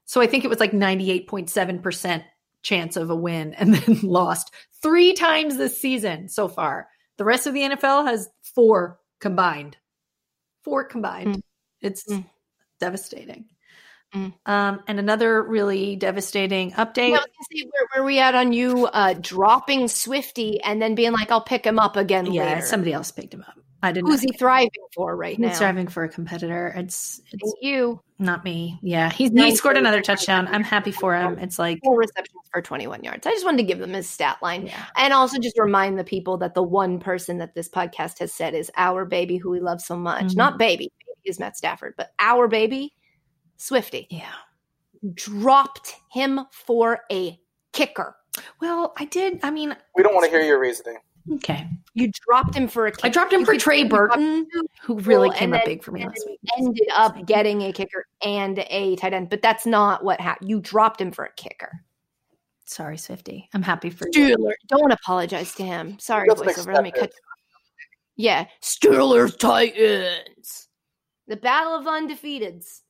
So 0.07 0.23
I 0.23 0.27
think 0.27 0.45
it 0.45 0.49
was 0.49 0.59
like 0.59 0.73
98.7% 0.73 2.25
chance 2.63 2.97
of 2.97 3.11
a 3.11 3.17
win 3.17 3.55
and 3.59 3.75
then 3.75 4.01
lost 4.03 4.53
three 4.83 5.13
times 5.15 5.57
this 5.57 5.81
season 5.81 6.29
so 6.29 6.49
far. 6.49 6.89
The 7.19 7.25
rest 7.25 7.47
of 7.47 7.55
the 7.55 7.61
NFL 7.61 8.07
has 8.07 8.29
four 8.55 8.99
combined. 9.21 9.77
Four 10.65 10.85
combined. 10.85 11.37
Mm. 11.37 11.43
It's 11.83 12.05
Mm. 12.05 12.25
devastating. 12.81 13.47
Mm. 14.15 14.35
Um, 14.45 14.83
and 14.89 14.99
another 14.99 15.41
really 15.43 15.95
devastating 15.97 16.73
update. 16.73 17.11
Yeah, 17.11 17.17
I 17.17 17.21
was 17.21 17.27
gonna 17.27 17.61
say, 17.63 17.71
where, 17.71 17.87
where 17.95 18.05
we 18.05 18.19
at 18.19 18.35
on 18.35 18.53
you 18.53 18.87
uh, 18.87 19.15
dropping 19.21 19.87
Swifty 19.87 20.61
and 20.63 20.83
then 20.83 20.95
being 20.97 21.13
like, 21.13 21.31
I'll 21.31 21.41
pick 21.41 21.65
him 21.65 21.79
up 21.79 21.97
again 21.97 22.27
yeah, 22.33 22.45
later. 22.55 22.67
somebody 22.67 22.93
else 22.93 23.13
picked 23.13 23.33
him 23.33 23.45
up. 23.47 23.55
I 23.83 23.93
didn't. 23.93 24.09
Who's 24.09 24.21
he 24.21 24.33
thriving 24.33 24.71
for 24.95 25.15
right 25.17 25.39
now? 25.39 25.49
He's 25.49 25.59
thriving 25.59 25.87
for 25.89 26.03
a 26.05 26.09
competitor. 26.09 26.73
It's 26.77 27.21
it's 27.33 27.55
you. 27.63 28.01
Not 28.21 28.45
me. 28.45 28.79
Yeah, 28.83 29.11
he's 29.11 29.31
he 29.31 29.55
scored 29.57 29.77
another 29.77 30.01
touchdown. 30.03 30.47
I'm 30.49 30.63
happy 30.63 30.91
for 30.93 31.17
him. 31.17 31.39
It's 31.39 31.59
like 31.59 31.81
Four 31.83 31.97
receptions 31.99 32.43
for 32.53 32.61
21 32.63 33.03
yards. 33.03 33.27
I 33.27 33.31
just 33.31 33.45
wanted 33.45 33.59
to 33.59 33.63
give 33.65 33.79
them 33.79 33.93
his 33.93 34.09
stat 34.09 34.39
line. 34.43 34.67
yeah, 34.67 34.85
And 34.97 35.13
also 35.13 35.39
just 35.39 35.59
remind 35.59 35.99
the 35.99 36.05
people 36.05 36.37
that 36.39 36.55
the 36.55 36.63
one 36.63 36.99
person 37.01 37.39
that 37.39 37.55
this 37.55 37.69
podcast 37.69 38.19
has 38.21 38.33
said 38.33 38.55
is 38.55 38.71
our 38.77 39.05
baby 39.05 39.37
who 39.39 39.51
we 39.51 39.61
love 39.61 39.81
so 39.81 39.97
much. 39.97 40.27
Mhm. 40.27 40.37
Not 40.37 40.59
baby, 40.59 40.93
baby 41.07 41.21
is 41.25 41.39
Matt 41.41 41.57
Stafford, 41.57 41.95
but 41.97 42.13
our 42.19 42.47
baby, 42.47 42.95
Swifty, 43.57 44.07
yeah. 44.11 44.33
dropped 45.15 45.95
him 46.11 46.41
for 46.53 47.01
a 47.11 47.39
kicker. 47.73 48.17
Well, 48.61 48.93
I 48.99 49.07
did. 49.07 49.41
I 49.43 49.51
mean, 49.51 49.77
We 49.97 50.03
don't 50.03 50.15
want 50.15 50.25
to 50.25 50.31
hear 50.31 50.41
your 50.45 50.61
reasoning. 50.61 50.99
Okay. 51.35 51.69
You 51.95 52.11
dropped 52.27 52.55
him 52.55 52.69
for 52.69 52.87
a 52.87 52.91
kicker. 52.93 53.07
I 53.07 53.11
dropped 53.11 53.33
him 53.33 53.41
You 53.41 53.47
for 53.47 53.57
Trey 53.57 53.85
Burton, 53.85 54.47
who 54.83 54.99
really 55.01 55.29
people, 55.29 55.39
came 55.39 55.53
up 55.53 55.61
then- 55.61 55.67
big 55.67 55.83
for 55.83 55.93
me 55.93 56.07
last 56.07 56.25
week. 56.27 56.39
Ended 56.59 56.89
up 56.97 57.27
getting 57.27 57.63
a 57.63 57.73
kicker 57.73 58.07
and 58.23 58.59
a 58.71 58.97
tight 58.97 59.13
end, 59.13 59.31
but 59.31 59.43
that's 59.43 59.67
not 59.67 60.05
what 60.05 60.21
happened. 60.21 60.49
You 60.51 60.61
dropped 60.61 61.01
him 61.01 61.13
for 61.13 61.25
a 61.25 61.33
kicker. 61.35 61.85
Sorry, 62.65 62.97
Swifty. 62.97 63.49
I'm 63.53 63.63
happy 63.63 63.91
for 63.91 64.07
you. 64.13 64.37
Steelers. 64.37 64.53
Don't 64.69 64.93
apologize 64.93 65.55
to 65.57 65.65
him. 65.65 65.99
Sorry, 65.99 66.29
Let's 66.29 66.41
voiceover. 66.41 66.73
Let 66.75 66.85
me 66.85 66.91
step 66.91 67.11
cut. 67.11 67.13
Yeah, 68.17 68.47
Steelers 68.63 69.37
Titans. 69.39 70.69
The 71.27 71.37
battle 71.37 71.75
of 71.75 71.87
undefeateds. 71.87 72.81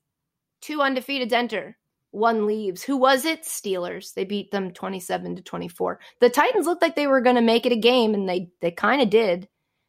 Two 0.61 0.78
undefeateds 0.78 1.32
enter. 1.32 1.77
One 2.12 2.47
leaves. 2.47 2.82
Who 2.82 2.97
was 2.97 3.24
it? 3.24 3.45
Steelers. 3.45 4.15
They 4.15 4.24
beat 4.24 4.51
them 4.51 4.73
twenty-seven 4.73 5.37
to 5.37 5.43
twenty-four. 5.43 6.01
The 6.20 6.31
Titans 6.31 6.66
looked 6.66 6.82
like 6.82 6.97
they 6.97 7.07
were 7.07 7.20
going 7.20 7.37
to 7.37 7.43
make 7.43 7.66
it 7.66 7.73
a 7.73 7.77
game, 7.77 8.15
and 8.15 8.28
they 8.28 8.51
they 8.61 8.70
kind 8.70 9.01
of 9.01 9.11
did 9.11 9.49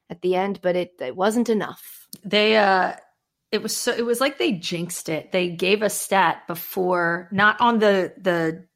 at 0.10 0.22
the 0.22 0.36
end, 0.36 0.60
but 0.62 0.76
it 0.76 0.92
it 1.00 1.16
wasn't 1.16 1.50
enough. 1.50 2.08
They 2.24 2.58
uh 2.58 2.94
it 3.52 3.64
was 3.64 3.76
so 3.76 3.92
it 3.92 4.06
was 4.06 4.22
like 4.22 4.38
they 4.38 4.52
jinxed 4.52 5.10
it. 5.10 5.32
They 5.32 5.50
gave 5.50 5.82
a 5.82 5.90
stat 5.90 6.46
before 6.48 7.28
not 7.32 7.60
on 7.60 7.80
the 7.80 8.14
the 8.18 8.68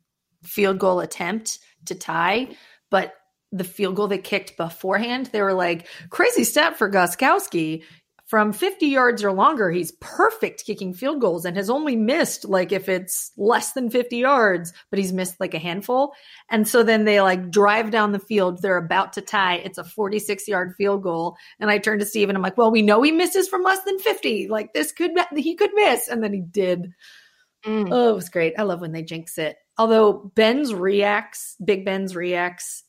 field 0.43 0.79
goal 0.79 0.99
attempt 0.99 1.59
to 1.85 1.95
tie, 1.95 2.55
but 2.89 3.13
the 3.51 3.63
field 3.63 3.95
goal 3.95 4.07
they 4.07 4.17
kicked 4.17 4.57
beforehand. 4.57 5.27
They 5.27 5.41
were 5.41 5.53
like, 5.53 5.87
crazy 6.09 6.43
stat 6.43 6.77
for 6.77 6.89
Gostkowski. 6.89 7.83
From 8.27 8.53
50 8.53 8.87
yards 8.87 9.23
or 9.23 9.31
longer, 9.31 9.69
he's 9.69 9.91
perfect 10.01 10.65
kicking 10.65 10.95
field 10.95 11.21
goals 11.21 11.45
and 11.45 11.55
has 11.57 11.69
only 11.69 11.95
missed 11.95 12.43
like 12.45 12.71
if 12.71 12.89
it's 12.89 13.31
less 13.37 13.73
than 13.73 13.91
50 13.91 14.17
yards, 14.17 14.73
but 14.89 14.97
he's 14.97 15.13
missed 15.13 15.39
like 15.39 15.53
a 15.53 15.59
handful. 15.59 16.13
And 16.49 16.67
so 16.67 16.81
then 16.81 17.05
they 17.05 17.21
like 17.21 17.51
drive 17.51 17.91
down 17.91 18.13
the 18.13 18.19
field. 18.19 18.63
They're 18.63 18.77
about 18.77 19.13
to 19.13 19.21
tie. 19.21 19.57
It's 19.57 19.77
a 19.77 19.83
46 19.83 20.47
yard 20.47 20.73
field 20.75 21.03
goal. 21.03 21.37
And 21.59 21.69
I 21.69 21.77
turn 21.77 21.99
to 21.99 22.05
Steve 22.05 22.29
and 22.29 22.35
I'm 22.35 22.41
like, 22.41 22.57
well, 22.57 22.71
we 22.71 22.81
know 22.81 23.03
he 23.03 23.11
misses 23.11 23.47
from 23.47 23.61
less 23.61 23.83
than 23.83 23.99
50. 23.99 24.47
Like 24.47 24.73
this 24.73 24.91
could, 24.91 25.11
he 25.35 25.53
could 25.55 25.71
miss. 25.75 26.07
And 26.07 26.23
then 26.23 26.33
he 26.33 26.41
did. 26.41 26.93
Mm. 27.63 27.89
Oh, 27.91 28.09
it 28.09 28.15
was 28.15 28.29
great. 28.29 28.55
I 28.57 28.63
love 28.63 28.81
when 28.81 28.91
they 28.91 29.03
jinx 29.03 29.37
it. 29.37 29.57
Although 29.77 30.31
Ben's 30.35 30.73
reacts, 30.73 31.55
Big 31.63 31.85
Ben's 31.85 32.15
reacts. 32.15 32.83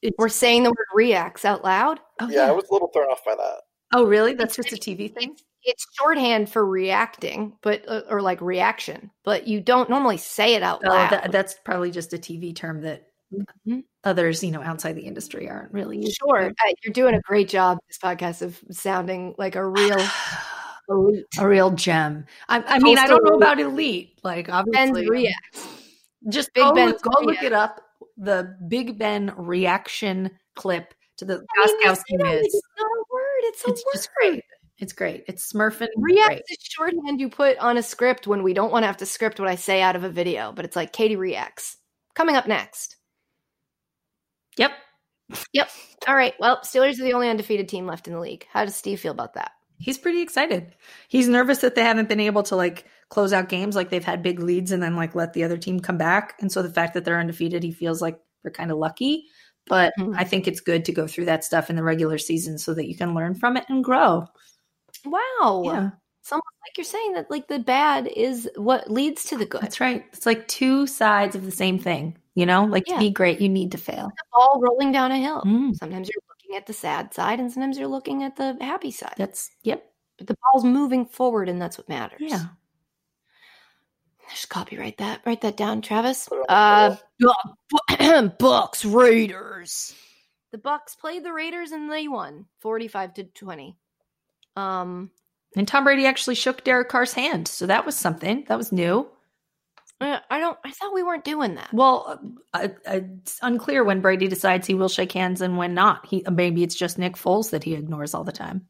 It's, 0.00 0.16
We're 0.16 0.28
saying 0.28 0.62
the 0.62 0.70
word 0.70 0.86
reacts 0.94 1.44
out 1.44 1.64
loud. 1.64 2.00
oh, 2.20 2.28
Yeah, 2.30 2.48
I 2.48 2.52
was 2.52 2.64
a 2.70 2.72
little 2.72 2.88
thrown 2.88 3.08
off 3.08 3.24
by 3.24 3.34
that. 3.34 3.62
Oh, 3.94 4.04
really? 4.04 4.34
That's 4.34 4.56
just 4.56 4.72
a 4.72 4.76
TV 4.76 5.12
thing? 5.12 5.36
It's 5.64 5.86
shorthand 5.98 6.50
for 6.50 6.64
reacting, 6.64 7.54
but 7.62 7.82
uh, 7.88 8.02
or 8.08 8.22
like 8.22 8.40
reaction, 8.40 9.10
but 9.24 9.46
you 9.48 9.60
don't 9.60 9.90
normally 9.90 10.16
say 10.18 10.54
it 10.54 10.62
out 10.62 10.82
Oh, 10.84 10.88
loud. 10.88 11.10
that, 11.10 11.32
that's 11.32 11.56
probably 11.64 11.90
just 11.90 12.12
a 12.12 12.18
TV 12.18 12.54
term 12.54 12.82
that 12.82 13.04
Mhm. 13.66 13.84
others, 14.04 14.42
you 14.42 14.50
know, 14.50 14.62
outside 14.62 14.94
the 14.94 15.02
industry 15.06 15.50
aren't 15.50 15.72
really 15.72 15.96
using. 15.98 16.14
Sure, 16.26 16.46
uh, 16.48 16.72
you're 16.82 16.92
doing 16.94 17.14
a 17.14 17.20
great 17.20 17.48
job 17.48 17.78
this 17.88 17.98
podcast 17.98 18.40
of 18.40 18.58
sounding 18.70 19.34
like 19.36 19.54
a 19.56 19.66
real 19.66 19.98
elite. 20.88 21.26
a 21.38 21.46
real 21.46 21.70
gem. 21.72 22.24
I, 22.48 22.62
I 22.62 22.78
mean, 22.78 22.96
I 22.98 23.06
don't 23.06 23.22
know 23.24 23.36
about 23.36 23.58
elite. 23.60 24.18
Like, 24.22 24.48
obviously, 24.48 25.08
reacts. 25.08 25.66
just 26.30 26.54
Big 26.54 26.64
go, 26.64 26.72
Ben's 26.74 27.02
go 27.02 27.20
look 27.20 27.42
it 27.42 27.52
up. 27.52 27.82
The 28.16 28.56
Big 28.68 28.96
Ben 28.98 29.34
reaction 29.36 30.30
clip 30.56 30.94
to 31.18 31.24
the 31.26 31.34
I 31.34 31.66
mean, 31.66 31.78
you 31.80 31.90
Gostkowski 31.90 31.96
say 32.08 32.16
that 32.16 32.24
like 32.24 32.42
miss. 32.42 32.62
Not 32.78 32.86
a 32.86 33.04
word. 33.12 33.24
It's 33.44 33.64
a 33.64 33.70
It's 33.70 33.84
word. 33.84 33.92
just 33.94 34.10
great. 34.20 34.44
It's 34.78 34.92
great. 34.92 35.24
It's 35.26 35.52
Smurfing. 35.52 35.88
React 35.96 36.28
Great. 36.28 36.42
is 36.48 36.58
shorthand 36.60 37.20
you 37.20 37.28
put 37.28 37.58
on 37.58 37.76
a 37.76 37.82
script 37.82 38.26
when 38.28 38.42
we 38.44 38.54
don't 38.54 38.70
want 38.70 38.84
to 38.84 38.86
have 38.86 38.98
to 38.98 39.06
script 39.06 39.40
what 39.40 39.48
I 39.48 39.56
say 39.56 39.82
out 39.82 39.96
of 39.96 40.04
a 40.04 40.08
video, 40.08 40.52
but 40.52 40.64
it's 40.64 40.76
like 40.76 40.92
Katie 40.92 41.16
reacts. 41.16 41.76
Coming 42.14 42.36
up 42.36 42.46
next. 42.46 42.96
Yep. 44.56 44.72
Yep. 45.52 45.70
All 46.06 46.14
right. 46.16 46.34
Well, 46.38 46.60
Steelers 46.62 46.98
are 47.00 47.04
the 47.04 47.12
only 47.12 47.28
undefeated 47.28 47.68
team 47.68 47.86
left 47.86 48.06
in 48.08 48.14
the 48.14 48.20
league. 48.20 48.46
How 48.52 48.64
does 48.64 48.76
Steve 48.76 49.00
feel 49.00 49.12
about 49.12 49.34
that? 49.34 49.50
He's 49.78 49.98
pretty 49.98 50.20
excited. 50.20 50.74
He's 51.08 51.28
nervous 51.28 51.58
that 51.58 51.74
they 51.74 51.82
haven't 51.82 52.08
been 52.08 52.20
able 52.20 52.42
to 52.44 52.56
like 52.56 52.86
close 53.10 53.32
out 53.32 53.48
games 53.48 53.76
like 53.76 53.90
they've 53.90 54.04
had 54.04 54.22
big 54.22 54.40
leads 54.40 54.72
and 54.72 54.82
then 54.82 54.96
like 54.96 55.14
let 55.14 55.32
the 55.32 55.44
other 55.44 55.56
team 55.56 55.80
come 55.80 55.98
back. 55.98 56.34
And 56.40 56.50
so 56.50 56.62
the 56.62 56.72
fact 56.72 56.94
that 56.94 57.04
they're 57.04 57.20
undefeated, 57.20 57.62
he 57.62 57.72
feels 57.72 58.02
like 58.02 58.18
they're 58.42 58.50
kind 58.52 58.70
of 58.72 58.78
lucky. 58.78 59.26
But 59.68 59.92
Mhm. 59.98 60.14
I 60.16 60.24
think 60.24 60.46
it's 60.48 60.60
good 60.60 60.84
to 60.86 60.92
go 60.92 61.06
through 61.06 61.26
that 61.26 61.44
stuff 61.44 61.70
in 61.70 61.76
the 61.76 61.82
regular 61.82 62.18
season 62.18 62.58
so 62.58 62.74
that 62.74 62.86
you 62.88 62.96
can 62.96 63.14
learn 63.14 63.34
from 63.34 63.56
it 63.56 63.64
and 63.68 63.82
grow. 63.84 64.26
Wow. 65.04 65.62
Yeah, 65.64 65.90
It's 66.20 66.32
almost 66.32 66.46
like 66.66 66.76
you're 66.76 66.84
saying 66.84 67.12
that 67.14 67.30
like 67.30 67.48
the 67.48 67.58
bad 67.58 68.06
is 68.08 68.48
what 68.56 68.90
leads 68.90 69.24
to 69.26 69.36
the 69.38 69.46
good. 69.46 69.60
that's 69.62 69.80
right. 69.80 70.04
It's 70.12 70.26
like 70.26 70.46
two 70.48 70.86
sides 70.86 71.34
of 71.36 71.44
the 71.44 71.50
same 71.50 71.78
thing. 71.78 72.16
You 72.34 72.46
know, 72.46 72.64
like 72.64 72.88
Yeah. 72.88 72.94
to 72.94 73.00
be 73.00 73.10
great, 73.10 73.40
you 73.40 73.48
need 73.48 73.72
to 73.72 73.78
fail. 73.78 74.10
All 74.32 74.60
rolling 74.60 74.92
down 74.92 75.10
a 75.12 75.18
hill. 75.18 75.42
Mm, 75.44 75.74
Sometimes 75.76 76.08
you're 76.08 76.22
looking 76.28 76.56
at 76.56 76.66
the 76.66 76.72
sad 76.72 77.12
side 77.14 77.40
and 77.40 77.50
sometimes 77.52 77.78
you're 77.78 77.88
looking 77.88 78.22
at 78.22 78.36
the 78.36 78.56
happy 78.60 78.90
side. 78.90 79.14
that's 79.16 79.50
yep. 79.62 79.84
But 80.18 80.26
the 80.26 80.36
ball's 80.52 80.64
moving 80.64 81.06
forward 81.06 81.48
and 81.48 81.60
that's 81.62 81.78
what 81.78 81.88
matters. 81.88 82.18
Yeah. 82.20 82.46
Just 84.30 84.48
copyright 84.48 84.98
that. 84.98 85.20
Write 85.24 85.40
that 85.42 85.56
down, 85.56 85.80
Travis. 85.82 86.28
Put 86.28 86.40
it 86.40 86.46
on 86.50 86.98
the 87.18 87.28
Uh, 87.28 88.28
Bu- 88.28 88.28
Bucks 88.38 88.84
Raiders. 88.84 89.94
The 90.52 90.58
Bucks 90.58 90.94
played 90.94 91.24
the 91.24 91.32
Raiders 91.32 91.72
and 91.72 91.90
they 91.90 92.08
won 92.08 92.46
45 92.60 93.14
to 93.14 93.24
20. 93.24 93.76
Um 94.56 95.10
And 95.56 95.66
Tom 95.68 95.84
Brady 95.84 96.06
actually 96.06 96.34
shook 96.34 96.64
Derek 96.64 96.88
Carr's 96.88 97.12
hand, 97.12 97.48
so 97.48 97.66
that 97.66 97.86
was 97.86 97.96
something. 97.96 98.44
That 98.48 98.58
was 98.58 98.72
new. 98.72 99.08
uh, 100.00 100.20
I 100.30 100.38
don't 100.40 100.58
I 100.64 100.70
thought 100.72 100.94
we 100.94 101.02
weren't 101.02 101.24
doing 101.24 101.54
that. 101.56 101.72
Well, 101.72 102.20
uh, 102.54 102.68
uh, 102.86 103.00
it's 103.16 103.38
unclear 103.42 103.82
when 103.84 104.00
Brady 104.00 104.28
decides 104.28 104.66
he 104.66 104.74
will 104.74 104.88
shake 104.88 105.12
hands 105.12 105.40
and 105.40 105.56
when 105.58 105.74
not. 105.74 106.06
He 106.06 106.24
maybe 106.30 106.62
it's 106.62 106.74
just 106.74 106.98
Nick 106.98 107.14
Foles 107.14 107.50
that 107.50 107.64
he 107.64 107.74
ignores 107.74 108.14
all 108.14 108.24
the 108.24 108.32
time. 108.32 108.66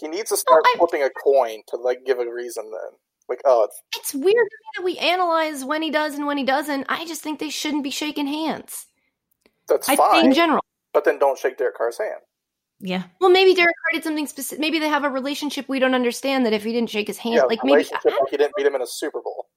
He 0.00 0.08
needs 0.08 0.28
to 0.30 0.36
start 0.36 0.62
I- 0.66 0.78
flipping 0.78 1.02
a 1.02 1.10
coin 1.10 1.60
to 1.68 1.76
like 1.76 2.04
give 2.04 2.18
a 2.18 2.32
reason. 2.32 2.64
Then, 2.70 2.98
like, 3.28 3.40
oh, 3.44 3.64
it's, 3.64 3.82
It's 3.96 4.14
weird 4.14 4.24
to 4.24 4.30
me 4.34 4.68
that 4.76 4.84
we 4.84 4.98
analyze 4.98 5.64
when 5.64 5.82
he 5.82 5.90
does 5.90 6.14
and 6.14 6.26
when 6.26 6.38
he 6.38 6.44
doesn't. 6.44 6.86
I 6.88 7.04
just 7.06 7.22
think 7.22 7.38
they 7.40 7.50
shouldn't 7.50 7.82
be 7.84 7.90
shaking 7.90 8.26
hands 8.26 8.86
that's 9.68 9.88
I 9.88 9.96
fine. 9.96 10.26
in 10.26 10.32
general. 10.32 10.62
but 10.92 11.04
then 11.04 11.18
don't 11.18 11.38
shake 11.38 11.58
Derek 11.58 11.76
Carr's 11.76 11.98
hand. 11.98 12.20
Yeah. 12.78 13.04
Well, 13.20 13.30
maybe 13.30 13.54
Derek 13.54 13.74
Carr 13.84 13.94
did 13.94 14.04
something 14.04 14.26
specific. 14.26 14.60
Maybe 14.60 14.78
they 14.78 14.88
have 14.88 15.02
a 15.04 15.10
relationship 15.10 15.68
we 15.68 15.78
don't 15.78 15.94
understand. 15.94 16.44
That 16.46 16.52
if 16.52 16.62
he 16.62 16.72
didn't 16.72 16.90
shake 16.90 17.06
his 17.08 17.16
hand, 17.18 17.36
Yeah, 17.36 17.42
like 17.44 17.64
maybe 17.64 17.84
like 18.04 18.14
he 18.30 18.36
didn't 18.36 18.54
beat 18.56 18.66
him 18.66 18.74
in 18.74 18.82
a 18.82 18.86
Super 18.86 19.20
Bowl. 19.22 19.48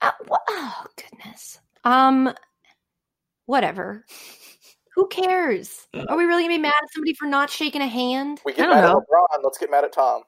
Uh, 0.00 0.12
wha- 0.28 0.38
oh 0.48 0.84
goodness. 0.96 1.58
Um, 1.84 2.32
whatever. 3.46 4.04
Who 4.94 5.08
cares? 5.08 5.86
Are 6.08 6.16
we 6.16 6.24
really 6.24 6.44
gonna 6.44 6.54
be 6.54 6.58
mad 6.62 6.74
at 6.82 6.92
somebody 6.92 7.14
for 7.14 7.26
not 7.26 7.50
shaking 7.50 7.82
a 7.82 7.86
hand? 7.88 8.40
We 8.44 8.52
I 8.52 8.56
get 8.56 8.66
don't 8.66 8.74
mad 8.76 8.80
know. 8.82 8.90
at 8.90 9.08
LeBron. 9.38 9.44
Let's 9.44 9.58
get 9.58 9.70
mad 9.70 9.84
at 9.84 9.92
Tom. 9.92 10.22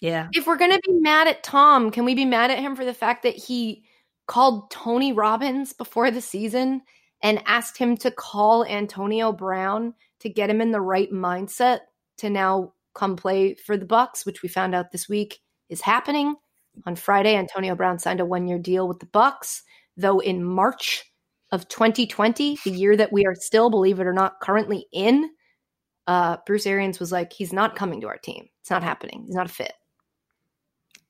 Yeah. 0.00 0.28
If 0.32 0.46
we're 0.46 0.56
gonna 0.56 0.80
be 0.86 0.92
mad 0.92 1.26
at 1.26 1.42
Tom, 1.42 1.90
can 1.90 2.04
we 2.04 2.14
be 2.14 2.24
mad 2.24 2.50
at 2.50 2.58
him 2.58 2.76
for 2.76 2.84
the 2.84 2.94
fact 2.94 3.22
that 3.22 3.36
he 3.36 3.84
called 4.26 4.70
Tony 4.70 5.12
Robbins 5.12 5.72
before 5.72 6.10
the 6.10 6.20
season 6.20 6.82
and 7.22 7.42
asked 7.46 7.78
him 7.78 7.96
to 7.98 8.10
call 8.10 8.64
Antonio 8.64 9.32
Brown 9.32 9.94
to 10.20 10.28
get 10.28 10.50
him 10.50 10.60
in 10.60 10.70
the 10.70 10.80
right 10.80 11.10
mindset 11.10 11.80
to 12.18 12.30
now 12.30 12.72
come 12.94 13.16
play 13.16 13.54
for 13.54 13.76
the 13.76 13.86
Bucks, 13.86 14.26
which 14.26 14.42
we 14.42 14.48
found 14.48 14.74
out 14.74 14.90
this 14.90 15.08
week 15.08 15.40
is 15.68 15.80
happening. 15.80 16.34
On 16.86 16.96
Friday, 16.96 17.36
Antonio 17.36 17.74
Brown 17.74 17.98
signed 17.98 18.20
a 18.20 18.26
one-year 18.26 18.58
deal 18.58 18.88
with 18.88 18.98
the 19.00 19.06
Bucks, 19.06 19.62
though 19.96 20.18
in 20.18 20.44
March 20.44 21.04
of 21.52 21.68
2020, 21.68 22.58
the 22.64 22.70
year 22.70 22.96
that 22.96 23.12
we 23.12 23.24
are 23.24 23.34
still, 23.34 23.70
believe 23.70 24.00
it 24.00 24.06
or 24.06 24.12
not, 24.12 24.40
currently 24.40 24.86
in, 24.92 25.30
uh, 26.06 26.36
Bruce 26.46 26.66
Arians 26.66 27.00
was 27.00 27.12
like, 27.12 27.32
he's 27.32 27.52
not 27.52 27.76
coming 27.76 28.00
to 28.00 28.08
our 28.08 28.18
team. 28.18 28.48
It's 28.60 28.70
not 28.70 28.82
happening. 28.82 29.24
He's 29.26 29.34
not 29.34 29.46
a 29.46 29.52
fit. 29.52 29.72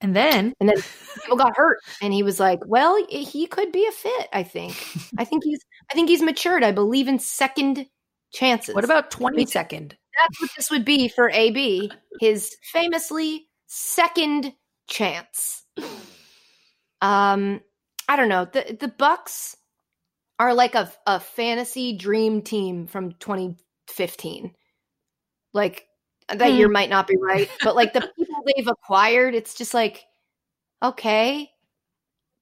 And 0.00 0.14
then 0.14 0.52
And 0.60 0.68
then 0.68 0.76
people 1.22 1.36
got 1.38 1.56
hurt, 1.56 1.78
and 2.02 2.12
he 2.12 2.22
was 2.22 2.38
like, 2.38 2.60
"Well, 2.66 3.02
he 3.08 3.46
could 3.46 3.72
be 3.72 3.86
a 3.86 3.92
fit. 3.92 4.28
I 4.32 4.42
think. 4.42 4.76
I 5.18 5.24
think 5.24 5.42
he's. 5.44 5.60
I 5.90 5.94
think 5.94 6.08
he's 6.08 6.22
matured. 6.22 6.62
I 6.62 6.72
believe 6.72 7.08
in 7.08 7.18
second 7.18 7.86
chances. 8.32 8.74
what 8.74 8.84
about 8.84 9.10
20 9.10 9.46
second? 9.46 9.96
that's 10.18 10.40
what 10.40 10.50
this 10.56 10.70
would 10.70 10.84
be 10.84 11.08
for 11.08 11.30
AB? 11.30 11.90
His 12.20 12.56
famously 12.72 13.48
second 13.66 14.52
chance. 14.88 15.64
Um, 17.02 17.60
I 18.08 18.16
don't 18.16 18.28
know. 18.28 18.44
the 18.46 18.76
The 18.78 18.88
Bucks 18.88 19.56
are 20.38 20.54
like 20.54 20.74
a 20.74 20.90
a 21.06 21.20
fantasy 21.20 21.96
dream 21.96 22.42
team 22.42 22.86
from 22.86 23.12
2015. 23.12 24.54
Like 25.52 25.86
that 26.28 26.50
Hmm. 26.50 26.56
year 26.56 26.68
might 26.68 26.90
not 26.90 27.06
be 27.06 27.16
right, 27.18 27.48
but 27.62 27.76
like 27.76 27.92
the 27.92 28.00
people 28.16 28.25
they've 28.46 28.68
acquired, 28.68 29.34
it's 29.34 29.54
just 29.54 29.74
like 29.74 30.04
okay. 30.82 31.50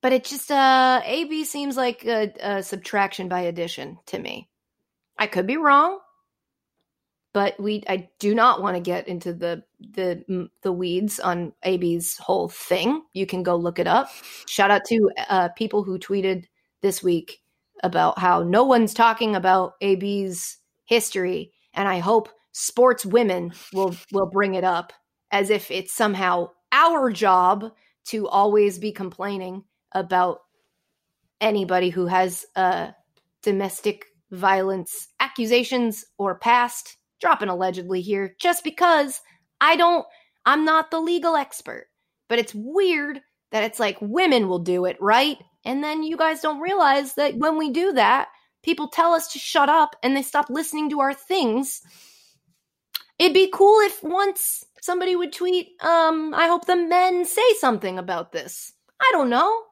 But 0.03 0.13
it 0.13 0.25
just 0.25 0.51
uh 0.51 1.01
AB 1.05 1.45
seems 1.45 1.77
like 1.77 2.05
a, 2.05 2.33
a 2.41 2.63
subtraction 2.63 3.29
by 3.29 3.41
addition 3.41 3.99
to 4.07 4.19
me. 4.19 4.49
I 5.19 5.27
could 5.27 5.47
be 5.47 5.57
wrong, 5.57 5.99
but 7.33 7.59
we 7.61 7.83
I 7.89 8.09
do 8.19 8.35
not 8.35 8.63
want 8.63 8.77
to 8.77 8.81
get 8.81 9.09
into 9.09 9.35
the 9.35 9.65
the 9.81 10.49
the 10.63 10.73
weeds 10.73 11.21
on 11.21 11.53
AB's 11.63 12.17
whole 12.19 12.49
thing. 12.49 13.03
You 13.13 13.27
can 13.27 13.43
go 13.43 13.57
look 13.57 13.79
it 13.79 13.87
up. 13.87 14.09
Shout 14.47 14.71
out 14.71 14.85
to 14.87 15.11
uh, 15.29 15.49
people 15.51 15.83
who 15.83 15.99
tweeted 15.99 16.45
this 16.83 17.03
week 17.03 17.41
about 17.83 18.19
how 18.19 18.43
no 18.43 18.65
one's 18.65 18.95
talking 18.95 19.35
about 19.35 19.75
AB's 19.81 20.59
history, 20.85 21.53
and 21.75 21.89
I 21.89 21.99
hope 21.99 22.29
sports 22.53 23.05
women 23.05 23.53
will 23.73 23.97
will 24.13 24.31
bring 24.31 24.55
it 24.55 24.65
up 24.65 24.93
as 25.35 25.51
if 25.51 25.69
it's 25.73 25.93
somehow 25.93 26.49
our 26.71 27.11
job 27.11 27.73
to 28.05 28.29
always 28.29 28.79
be 28.79 28.93
complaining 28.93 29.65
about 29.93 30.43
anybody 31.41 31.91
who 31.91 32.07
has 32.07 32.47
uh, 32.55 32.93
domestic 33.43 34.07
violence 34.31 35.09
accusations 35.19 36.05
or 36.17 36.39
past. 36.39 36.97
Dropping 37.21 37.49
allegedly 37.49 38.01
here 38.01 38.35
just 38.39 38.63
because 38.65 39.23
I 39.61 39.77
don't 39.77 40.05
I'm 40.45 40.65
not 40.65 40.91
the 40.91 41.01
legal 41.01 41.37
expert. 41.37 41.87
But 42.29 42.39
it's 42.39 42.55
weird 42.55 43.21
that 43.51 43.65
it's 43.65 43.81
like 43.81 43.97
women 44.01 44.49
will 44.49 44.59
do 44.59 44.85
it 44.85 44.97
right? 45.01 45.39
And 45.65 45.83
then 45.83 46.03
you 46.03 46.17
guys 46.17 46.41
don't 46.41 46.61
realize 46.61 47.15
that 47.15 47.37
when 47.37 47.57
we 47.57 47.71
do 47.71 47.93
that 47.93 48.29
people 48.63 48.89
tell 48.89 49.13
us 49.13 49.33
to 49.33 49.39
shut 49.39 49.69
up 49.69 49.97
and 50.03 50.17
they 50.17 50.23
stop 50.23 50.47
listening 50.49 50.91
to 50.91 51.01
our 51.01 51.15
things. 51.15 51.83
It'd 53.19 53.35
be 53.35 53.51
cool 53.53 53.81
if 53.81 54.03
once 54.03 54.65
somebody 54.85 55.17
would 55.17 55.33
tweet 55.33 55.71
um 55.83 56.35
I 56.35 56.47
hope 56.47 56.67
the 56.67 56.77
men 56.77 57.25
say 57.25 57.55
something 57.59 57.99
about 57.99 58.33
this 58.33 58.73
I 59.01 59.09
don't 59.13 59.31
know 59.31 59.63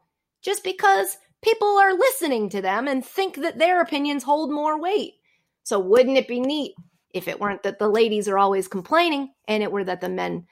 just 0.42 0.64
because 0.64 1.18
people 1.42 1.78
are 1.78 1.92
listening 1.92 2.48
to 2.50 2.62
them 2.62 2.88
and 2.88 3.04
think 3.04 3.36
that 3.36 3.58
their 3.58 3.80
opinions 3.80 4.22
hold 4.22 4.50
more 4.50 4.80
weight. 4.80 5.14
So 5.64 5.78
wouldn't 5.78 6.16
it 6.16 6.28
be 6.28 6.40
neat 6.40 6.74
if 7.12 7.28
it 7.28 7.40
weren't 7.40 7.62
that 7.64 7.78
the 7.78 7.88
ladies 7.88 8.28
are 8.28 8.38
always 8.38 8.68
complaining 8.68 9.30
and 9.48 9.62
it 9.62 9.70
were 9.70 9.84
that 9.84 10.00
the 10.00 10.08
men 10.08 10.46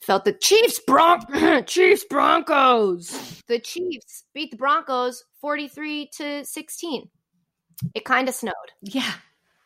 felt 0.00 0.24
the 0.24 0.32
Chiefs 0.32 0.80
Bron- 0.86 1.64
Chiefs 1.66 2.04
Broncos. 2.04 3.42
The 3.46 3.58
Chiefs 3.58 4.24
beat 4.34 4.50
the 4.50 4.56
Broncos 4.56 5.24
43 5.40 6.10
to 6.16 6.44
16. 6.44 7.08
It 7.94 8.04
kind 8.04 8.28
of 8.28 8.34
snowed. 8.34 8.54
Yeah. 8.82 9.12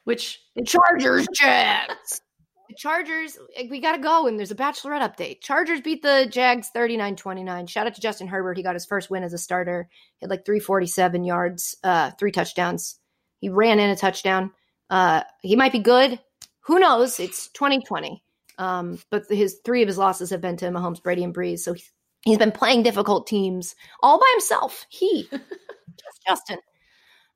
Which 0.05 0.40
The 0.55 0.64
Chargers 0.64 1.26
Jags. 1.34 2.20
The 2.69 2.74
Chargers, 2.74 3.39
eh, 3.57 3.66
we 3.70 3.81
got 3.81 3.93
to 3.93 4.03
go, 4.03 4.27
and 4.27 4.39
there's 4.39 4.51
a 4.51 4.57
Bachelorette 4.57 5.16
update. 5.16 5.40
Chargers 5.40 5.81
beat 5.81 6.03
the 6.03 6.28
Jags 6.31 6.69
39 6.69 7.16
29. 7.16 7.66
Shout 7.66 7.86
out 7.86 7.95
to 7.95 8.01
Justin 8.01 8.28
Herbert. 8.28 8.57
He 8.57 8.62
got 8.62 8.74
his 8.74 8.86
first 8.86 9.11
win 9.11 9.23
as 9.23 9.32
a 9.32 9.39
starter. 9.39 9.89
He 10.19 10.24
had 10.24 10.31
like 10.31 10.45
347 10.45 11.24
yards, 11.24 11.77
uh, 11.82 12.11
three 12.19 12.32
touchdowns. 12.32 12.99
He 13.40 13.49
ran 13.49 13.81
in 13.81 13.90
a 13.90 13.97
touchdown. 13.97 14.53
Uh, 14.90 15.23
he 15.43 15.57
might 15.57 15.73
be 15.73 15.78
good. 15.78 16.20
Who 16.62 16.78
knows? 16.78 17.19
It's 17.19 17.49
2020. 17.49 18.23
Um, 18.59 18.99
but 19.11 19.24
his 19.31 19.61
three 19.65 19.82
of 19.82 19.89
his 19.89 19.99
losses 19.99 20.31
have 20.31 20.40
been 20.40 20.57
to 20.59 20.66
Mahomes, 20.66 21.03
Brady, 21.03 21.24
and 21.24 21.35
Brees. 21.35 21.61
So 21.61 21.73
he's, 21.73 21.90
he's 22.23 22.39
been 22.39 22.53
playing 22.53 22.82
difficult 22.82 23.27
teams 23.27 23.74
all 24.03 24.19
by 24.19 24.31
himself. 24.35 24.85
He, 24.89 25.28
just 25.31 26.23
Justin. 26.27 26.59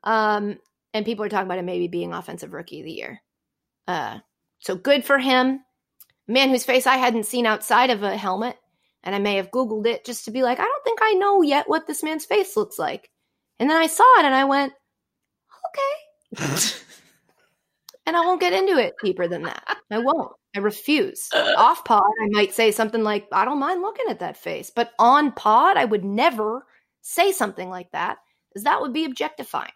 Um, 0.02 0.58
and 0.92 1.06
people 1.06 1.24
are 1.24 1.28
talking 1.28 1.46
about 1.46 1.58
him 1.58 1.64
maybe 1.64 1.88
being 1.88 2.12
offensive 2.12 2.52
rookie 2.52 2.80
of 2.80 2.84
the 2.86 2.92
year. 2.92 3.22
Uh, 3.86 4.18
so 4.62 4.76
good 4.76 5.04
for 5.04 5.18
him. 5.18 5.60
Man 6.28 6.48
whose 6.48 6.64
face 6.64 6.86
I 6.86 6.96
hadn't 6.96 7.26
seen 7.26 7.46
outside 7.46 7.90
of 7.90 8.02
a 8.02 8.16
helmet, 8.16 8.56
and 9.02 9.14
I 9.14 9.18
may 9.18 9.36
have 9.36 9.50
Googled 9.50 9.86
it 9.86 10.04
just 10.04 10.24
to 10.24 10.30
be 10.30 10.42
like, 10.42 10.60
I 10.60 10.64
don't 10.64 10.84
think 10.84 11.00
I 11.02 11.14
know 11.14 11.42
yet 11.42 11.68
what 11.68 11.86
this 11.86 12.02
man's 12.02 12.24
face 12.24 12.56
looks 12.56 12.78
like. 12.78 13.10
And 13.58 13.68
then 13.68 13.76
I 13.76 13.88
saw 13.88 14.20
it 14.20 14.24
and 14.24 14.34
I 14.34 14.44
went, 14.44 14.72
okay. 15.68 16.54
and 18.06 18.16
I 18.16 18.20
won't 18.20 18.40
get 18.40 18.52
into 18.52 18.78
it 18.78 18.94
deeper 19.02 19.26
than 19.26 19.42
that. 19.42 19.78
I 19.90 19.98
won't. 19.98 20.32
I 20.54 20.60
refuse. 20.60 21.28
Off 21.34 21.84
pod, 21.84 22.02
I 22.22 22.28
might 22.30 22.54
say 22.54 22.70
something 22.70 23.02
like, 23.02 23.26
I 23.32 23.44
don't 23.44 23.58
mind 23.58 23.82
looking 23.82 24.06
at 24.08 24.20
that 24.20 24.36
face. 24.36 24.70
But 24.74 24.92
on 24.98 25.32
pod, 25.32 25.76
I 25.76 25.84
would 25.84 26.04
never 26.04 26.64
say 27.00 27.32
something 27.32 27.68
like 27.68 27.90
that, 27.90 28.18
because 28.48 28.62
that 28.64 28.80
would 28.80 28.92
be 28.92 29.04
objectifying. 29.04 29.72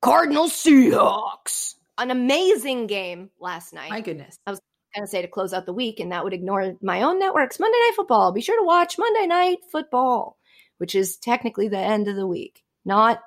Cardinal 0.00 0.46
Seahawks. 0.46 1.74
An 1.98 2.10
amazing 2.10 2.86
game 2.86 3.30
last 3.40 3.72
night. 3.72 3.90
My 3.90 4.00
goodness. 4.00 4.38
I 4.46 4.52
was 4.52 4.60
going 4.94 5.04
to 5.04 5.10
say 5.10 5.22
to 5.22 5.28
close 5.28 5.52
out 5.52 5.66
the 5.66 5.72
week, 5.72 6.00
and 6.00 6.12
that 6.12 6.24
would 6.24 6.32
ignore 6.32 6.74
my 6.80 7.02
own 7.02 7.18
networks. 7.18 7.60
Monday 7.60 7.76
Night 7.76 7.96
Football. 7.96 8.32
Be 8.32 8.40
sure 8.40 8.58
to 8.58 8.66
watch 8.66 8.98
Monday 8.98 9.26
Night 9.26 9.58
Football, 9.70 10.38
which 10.78 10.94
is 10.94 11.16
technically 11.16 11.68
the 11.68 11.78
end 11.78 12.08
of 12.08 12.16
the 12.16 12.26
week, 12.26 12.62
not 12.84 13.20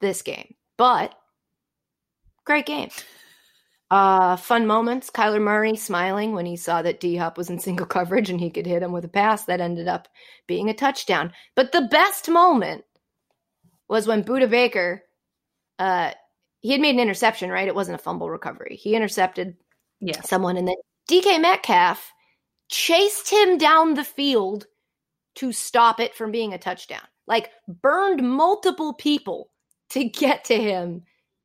this 0.00 0.22
game, 0.22 0.54
but 0.76 1.14
great 2.44 2.66
game. 2.66 2.90
Uh, 3.90 4.36
fun 4.36 4.66
moments. 4.66 5.10
Kyler 5.10 5.40
Murray 5.40 5.76
smiling 5.76 6.32
when 6.32 6.46
he 6.46 6.56
saw 6.56 6.82
that 6.82 6.98
D 6.98 7.16
Hop 7.16 7.38
was 7.38 7.50
in 7.50 7.58
single 7.58 7.86
coverage 7.96 8.30
and 8.30 8.40
he 8.40 8.50
could 8.50 8.66
hit 8.66 8.82
him 8.82 8.92
with 8.92 9.04
a 9.04 9.08
pass 9.08 9.44
that 9.44 9.60
ended 9.60 9.88
up 9.88 10.08
being 10.46 10.68
a 10.68 10.74
touchdown. 10.74 11.32
But 11.54 11.72
the 11.72 11.82
best 11.82 12.28
moment 12.28 12.84
was 13.88 14.06
when 14.06 14.24
Budda 14.24 14.50
Baker, 14.50 15.02
uh, 15.78 16.12
he 16.66 16.72
had 16.72 16.80
made 16.80 16.94
an 16.96 17.00
interception, 17.00 17.48
right? 17.48 17.68
It 17.68 17.74
wasn't 17.76 17.94
a 17.94 18.02
fumble 18.02 18.28
recovery. 18.28 18.76
He 18.76 18.96
intercepted 18.96 19.56
Yes. 20.00 20.28
someone, 20.28 20.56
and 20.56 20.66
then 20.66 20.74
DK 21.08 21.40
Metcalf 21.40 22.12
chased 22.68 23.30
him 23.30 23.56
down 23.56 23.94
the 23.94 24.02
field 24.04 24.66
to 25.36 25.52
stop 25.52 26.00
it 26.00 26.14
from 26.16 26.32
being 26.32 26.52
a 26.52 26.58
touchdown. 26.58 27.06
Like 27.28 27.50
burned 27.68 28.22
multiple 28.28 28.94
people 28.94 29.50
to 29.90 30.04
get 30.08 30.44
to 30.46 30.56
him. 30.56 31.02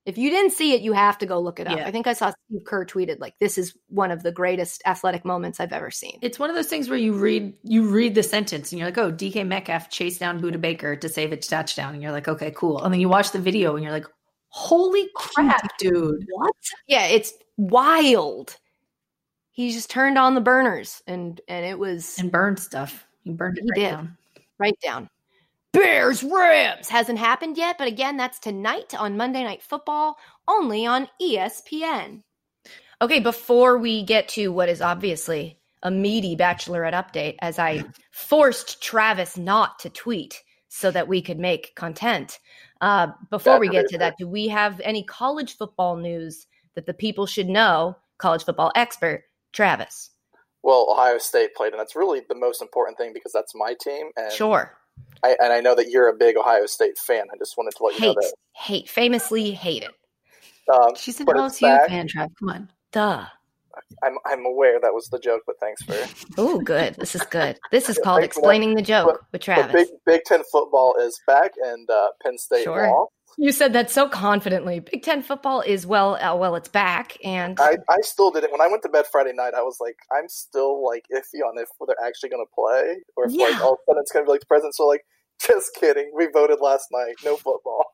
If 0.07 0.17
you 0.17 0.31
didn't 0.31 0.53
see 0.53 0.73
it, 0.73 0.81
you 0.81 0.93
have 0.93 1.19
to 1.19 1.27
go 1.27 1.39
look 1.39 1.59
it 1.59 1.67
up. 1.67 1.77
Yeah. 1.77 1.85
I 1.85 1.91
think 1.91 2.07
I 2.07 2.13
saw 2.13 2.33
Steve 2.47 2.65
Kerr 2.65 2.85
tweeted 2.85 3.19
like 3.19 3.35
this 3.39 3.59
is 3.59 3.77
one 3.89 4.09
of 4.09 4.23
the 4.23 4.31
greatest 4.31 4.81
athletic 4.87 5.23
moments 5.23 5.59
I've 5.59 5.71
ever 5.71 5.91
seen. 5.91 6.17
It's 6.23 6.39
one 6.39 6.49
of 6.49 6.55
those 6.55 6.67
things 6.67 6.89
where 6.89 6.97
you 6.97 7.13
read 7.13 7.53
you 7.61 7.87
read 7.87 8.15
the 8.15 8.23
sentence 8.23 8.71
and 8.71 8.79
you're 8.79 8.87
like, 8.87 8.97
oh, 8.97 9.11
DK 9.11 9.45
Metcalf 9.45 9.91
chased 9.91 10.19
down 10.19 10.41
Budda 10.41 10.59
Baker 10.59 10.95
to 10.95 11.07
save 11.07 11.31
a 11.31 11.37
touchdown, 11.37 11.93
and 11.93 12.01
you're 12.01 12.11
like, 12.11 12.27
okay, 12.27 12.51
cool. 12.55 12.83
And 12.83 12.91
then 12.91 12.99
you 12.99 13.09
watch 13.09 13.31
the 13.31 13.39
video 13.39 13.75
and 13.75 13.83
you're 13.83 13.93
like, 13.93 14.07
holy 14.51 15.09
crap, 15.15 15.77
dude! 15.79 16.25
What? 16.33 16.55
Yeah, 16.87 17.07
it's 17.07 17.33
wild. 17.57 18.57
He 19.51 19.71
just 19.71 19.89
turned 19.89 20.17
on 20.17 20.35
the 20.35 20.41
burners 20.41 21.01
and 21.07 21.41
and 21.47 21.65
it 21.65 21.77
was 21.77 22.17
And 22.19 22.31
burned 22.31 22.59
stuff. 22.59 23.05
He 23.23 23.31
burned 23.31 23.57
it 23.57 23.63
He 23.63 23.69
right 23.71 23.75
did. 23.75 23.89
down. 23.91 24.17
right 24.59 24.77
down. 24.83 25.09
Bears 25.73 26.21
Rams 26.23 26.89
hasn't 26.89 27.17
happened 27.19 27.57
yet, 27.57 27.77
but 27.77 27.87
again, 27.87 28.17
that's 28.17 28.39
tonight 28.39 28.93
on 28.93 29.15
Monday 29.17 29.43
Night 29.43 29.61
Football, 29.61 30.17
only 30.47 30.85
on 30.85 31.07
ESPN. 31.21 32.23
Okay, 33.01 33.19
before 33.21 33.77
we 33.77 34.03
get 34.03 34.27
to 34.29 34.49
what 34.49 34.67
is 34.69 34.81
obviously 34.81 35.57
a 35.81 35.89
meaty 35.89 36.35
bachelorette 36.35 36.93
update, 36.93 37.35
as 37.39 37.57
I 37.57 37.83
forced 38.11 38.81
Travis 38.83 39.37
not 39.37 39.79
to 39.79 39.89
tweet 39.89 40.43
so 40.73 40.89
that 40.89 41.09
we 41.09 41.21
could 41.21 41.37
make 41.37 41.75
content. 41.75 42.39
Uh, 42.79 43.07
before 43.29 43.59
we 43.59 43.67
get 43.67 43.87
to 43.89 43.97
that, 43.97 44.15
do 44.17 44.25
we 44.25 44.47
have 44.47 44.79
any 44.85 45.03
college 45.03 45.57
football 45.57 45.97
news 45.97 46.47
that 46.75 46.85
the 46.85 46.93
people 46.93 47.25
should 47.25 47.49
know? 47.49 47.97
College 48.17 48.45
football 48.45 48.71
expert 48.73 49.25
Travis. 49.51 50.11
Well, 50.63 50.87
Ohio 50.89 51.17
State 51.17 51.55
played, 51.55 51.73
and 51.73 51.79
that's 51.79 51.95
really 51.95 52.21
the 52.29 52.35
most 52.35 52.61
important 52.61 52.97
thing 52.97 53.11
because 53.13 53.33
that's 53.33 53.53
my 53.53 53.75
team, 53.81 54.11
and 54.15 54.31
Sure. 54.31 54.77
I, 55.23 55.35
and 55.41 55.51
I 55.51 55.59
know 55.59 55.75
that 55.75 55.89
you're 55.89 56.07
a 56.07 56.13
big 56.13 56.37
Ohio 56.37 56.65
State 56.67 56.97
fan. 56.97 57.25
I 57.33 57.37
just 57.37 57.57
wanted 57.57 57.75
to 57.75 57.83
let 57.83 57.99
you 57.99 58.05
know 58.05 58.13
that. 58.13 58.33
hate, 58.53 58.87
famously 58.87 59.51
hate 59.51 59.83
it. 59.83 59.91
Um, 60.73 60.95
She's 60.95 61.19
an 61.19 61.25
but 61.25 61.35
it's 61.35 61.59
LSU 61.59 61.87
fan, 61.87 62.07
Trav. 62.07 62.29
Come 62.39 62.49
on. 62.49 62.69
Duh. 62.93 63.25
I'm 64.03 64.17
I'm 64.25 64.45
aware 64.45 64.79
that 64.79 64.93
was 64.93 65.07
the 65.09 65.19
joke, 65.19 65.43
but 65.45 65.55
thanks 65.59 65.81
for. 65.83 65.95
Oh, 66.37 66.59
good. 66.59 66.95
This 66.95 67.15
is 67.15 67.23
good. 67.23 67.59
This 67.71 67.89
is 67.89 67.97
Yeah, 67.97 68.03
called 68.05 68.21
thanks 68.21 68.35
for 68.35 68.39
explaining 68.41 68.75
the 68.75 68.81
joke 68.81 69.25
with 69.31 69.41
Travis. 69.41 69.73
Big 69.73 69.87
Big 70.05 70.21
Ten 70.25 70.41
football 70.51 70.95
is 70.99 71.19
back, 71.27 71.51
and 71.63 71.89
uh, 71.89 72.07
Penn 72.23 72.37
State 72.37 72.63
Sure. 72.63 72.87
lost. 72.87 73.11
you 73.37 73.51
said 73.51 73.73
that 73.73 73.89
so 73.91 74.09
confidently. 74.09 74.79
Big 74.79 75.03
Ten 75.03 75.21
football 75.21 75.61
is 75.61 75.85
well, 75.85 76.15
uh, 76.15 76.35
well, 76.35 76.55
it's 76.55 76.69
back, 76.69 77.17
and 77.23 77.59
I, 77.59 77.77
I 77.89 77.97
still 78.01 78.31
didn't. 78.31 78.51
When 78.51 78.61
I 78.61 78.67
went 78.67 78.83
to 78.83 78.89
bed 78.89 79.05
Friday 79.11 79.33
night, 79.33 79.53
I 79.55 79.61
was 79.61 79.77
like, 79.79 79.97
I'm 80.11 80.27
still 80.29 80.83
like 80.85 81.05
iffy 81.13 81.39
on 81.45 81.57
if 81.57 81.69
they're 81.85 81.95
actually 82.07 82.29
going 82.29 82.45
to 82.45 82.51
play, 82.55 82.97
or 83.15 83.25
if 83.25 83.31
like 83.33 83.51
Yeah. 83.53 83.61
all 83.61 83.73
of 83.73 83.79
a 83.79 83.91
sudden 83.91 84.01
it's 84.01 84.11
going 84.11 84.25
to 84.25 84.27
be 84.27 84.31
like 84.31 84.41
the 84.41 84.45
president's 84.47 84.77
so 84.77 84.87
like, 84.87 85.01
just 85.47 85.73
kidding. 85.75 86.11
We 86.15 86.27
voted 86.33 86.59
last 86.61 86.87
night, 86.91 87.15
no 87.23 87.35
football. 87.37 87.85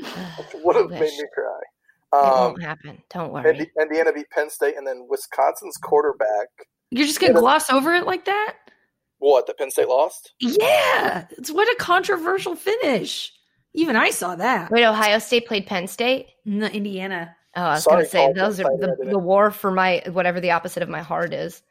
Would 0.64 0.76
have 0.76 0.90
made 0.90 1.00
me 1.00 1.24
cry. 1.34 1.60
It 2.12 2.16
Um, 2.16 2.34
won't 2.34 2.62
happen. 2.62 3.02
Don't 3.10 3.32
worry. 3.32 3.70
Indiana 3.80 4.12
beat 4.12 4.28
Penn 4.30 4.50
State, 4.50 4.76
and 4.76 4.86
then 4.86 5.06
Wisconsin's 5.08 5.76
quarterback. 5.78 6.48
You're 6.90 7.06
just 7.06 7.20
gonna 7.20 7.32
Yeah, 7.34 7.40
gloss 7.40 7.70
over 7.70 7.94
it 7.94 8.06
like 8.06 8.26
that? 8.26 8.56
What? 9.18 9.46
The 9.46 9.54
Penn 9.54 9.70
State 9.70 9.88
lost? 9.88 10.32
Yeah. 10.40 11.26
It's 11.30 11.50
what 11.50 11.68
a 11.68 11.76
controversial 11.76 12.54
finish. 12.56 13.32
Even 13.74 13.96
I 13.96 14.10
saw 14.10 14.34
that. 14.36 14.70
Wait, 14.70 14.84
Ohio 14.84 15.18
State 15.18 15.46
played 15.46 15.66
Penn 15.66 15.86
State. 15.86 16.26
No, 16.44 16.66
Indiana. 16.66 17.34
Oh, 17.56 17.62
I 17.62 17.70
was 17.74 17.84
Sorry, 17.84 17.94
going 17.96 18.04
to 18.04 18.10
say 18.10 18.18
College 18.18 18.36
those 18.36 18.60
are 18.60 18.76
the, 18.78 19.10
the 19.10 19.18
war 19.18 19.50
for 19.50 19.70
my 19.70 20.02
whatever 20.10 20.40
the 20.40 20.50
opposite 20.50 20.82
of 20.82 20.88
my 20.88 21.00
heart 21.02 21.32
is. 21.32 21.62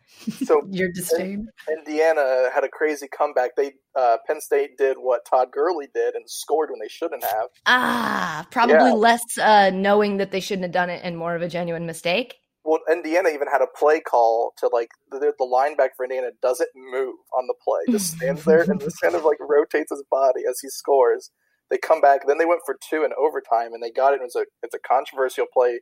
So 0.43 0.61
Your 0.71 0.89
disdain. 0.89 1.47
Indiana 1.69 2.49
had 2.53 2.63
a 2.63 2.69
crazy 2.69 3.07
comeback. 3.07 3.51
They 3.55 3.73
uh, 3.95 4.17
Penn 4.27 4.41
State 4.41 4.77
did 4.77 4.97
what 4.97 5.21
Todd 5.29 5.49
Gurley 5.51 5.87
did 5.93 6.15
and 6.15 6.29
scored 6.29 6.69
when 6.69 6.79
they 6.79 6.87
shouldn't 6.89 7.23
have. 7.23 7.47
Ah, 7.65 8.47
probably 8.51 8.75
Yeah. 8.75 8.93
less 8.93 9.37
uh, 9.37 9.69
knowing 9.71 10.17
that 10.17 10.31
they 10.31 10.39
shouldn't 10.39 10.63
have 10.63 10.71
done 10.71 10.89
it 10.89 11.01
and 11.03 11.17
more 11.17 11.35
of 11.35 11.41
a 11.41 11.47
genuine 11.47 11.85
mistake. 11.85 12.35
Well, 12.63 12.79
Indiana 12.91 13.29
even 13.29 13.47
had 13.51 13.61
a 13.61 13.67
play 13.77 14.01
call 14.01 14.53
to 14.59 14.69
like 14.71 14.89
the, 15.09 15.19
the 15.19 15.45
linebacker 15.45 15.95
for 15.97 16.03
Indiana 16.05 16.29
doesn't 16.41 16.69
move 16.75 17.15
on 17.37 17.47
the 17.47 17.55
play, 17.63 17.79
just 17.91 18.13
stands 18.17 18.43
there 18.45 18.61
and 18.61 18.79
just 18.79 19.01
kind 19.01 19.15
of 19.15 19.23
like 19.23 19.37
rotates 19.39 19.91
his 19.91 20.03
body 20.09 20.41
as 20.49 20.59
he 20.61 20.69
scores. 20.69 21.31
They 21.69 21.77
come 21.77 22.01
back, 22.01 22.27
then 22.27 22.37
they 22.37 22.45
went 22.45 22.61
for 22.65 22.75
two 22.89 23.03
in 23.03 23.11
overtime, 23.17 23.73
and 23.73 23.81
they 23.81 23.91
got 23.91 24.13
it. 24.13 24.19
It 24.21 24.23
was 24.23 24.35
a 24.35 24.45
it's 24.61 24.75
a 24.75 24.79
controversial 24.79 25.45
play. 25.51 25.79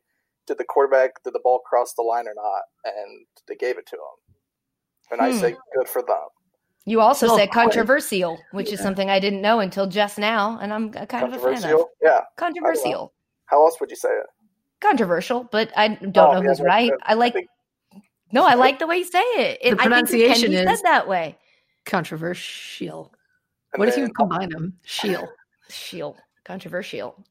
Did 0.49 0.57
the 0.57 0.63
quarterback 0.65 1.11
did 1.23 1.33
the 1.35 1.39
ball 1.43 1.59
cross 1.59 1.93
the 1.93 2.01
line 2.01 2.27
or 2.27 2.33
not? 2.33 2.63
And 2.83 3.23
they 3.47 3.53
gave 3.55 3.77
it 3.77 3.85
to 3.85 3.95
him. 3.95 4.01
And 5.11 5.21
I 5.21 5.31
Hmm. 5.31 5.37
say 5.37 5.55
good 5.77 5.87
for 5.87 6.01
them. 6.01 6.27
You 6.85 7.01
also 7.01 7.27
Well, 7.27 7.37
said 7.37 7.49
of 7.49 7.53
course. 7.53 7.63
controversial, 7.65 8.39
which 8.51 8.73
is 8.73 8.79
something 8.79 9.11
I 9.11 9.19
didn't 9.19 9.43
know 9.43 9.59
until 9.59 9.85
just 9.85 10.17
now, 10.17 10.57
and 10.59 10.73
I'm 10.73 10.91
kind 10.91 11.03
of 11.03 11.33
a 11.33 11.37
fan 11.37 11.53
of. 11.53 11.61
Controversial, 11.61 11.89
yeah. 12.01 12.21
Controversial. 12.35 13.13
How 13.45 13.63
else 13.63 13.79
would 13.79 13.91
you 13.91 13.95
say 13.95 14.09
it? 14.09 14.25
Controversial, 14.81 15.43
but 15.43 15.71
I 15.77 15.89
don't 15.89 16.17
Oh, 16.17 16.31
know 16.33 16.41
yeah, 16.41 16.47
who's 16.47 16.61
right. 16.61 16.89
that- 16.89 16.99
I 17.03 17.13
like. 17.13 17.33
think- 17.33 17.49
no, 18.31 18.43
I 18.43 18.55
like 18.55 18.79
the 18.79 18.87
way 18.87 18.97
you 18.97 19.03
say 19.05 19.21
it. 19.21 19.37
it 19.37 19.37
The 19.61 19.67
I 19.67 19.69
think 19.69 19.79
it 19.79 19.83
pronunciation 19.83 20.53
is- 20.53 20.67
said 20.79 20.83
that 20.83 21.07
way. 21.07 21.37
Controversial. 21.85 23.13
And 23.73 23.79
What 23.79 23.89
if 23.89 23.97
you 23.97 24.09
combine 24.13 24.49
them? 24.49 24.79
Shield. 24.83 25.29
Shield. 25.69 26.17
Controversial. 26.43 27.23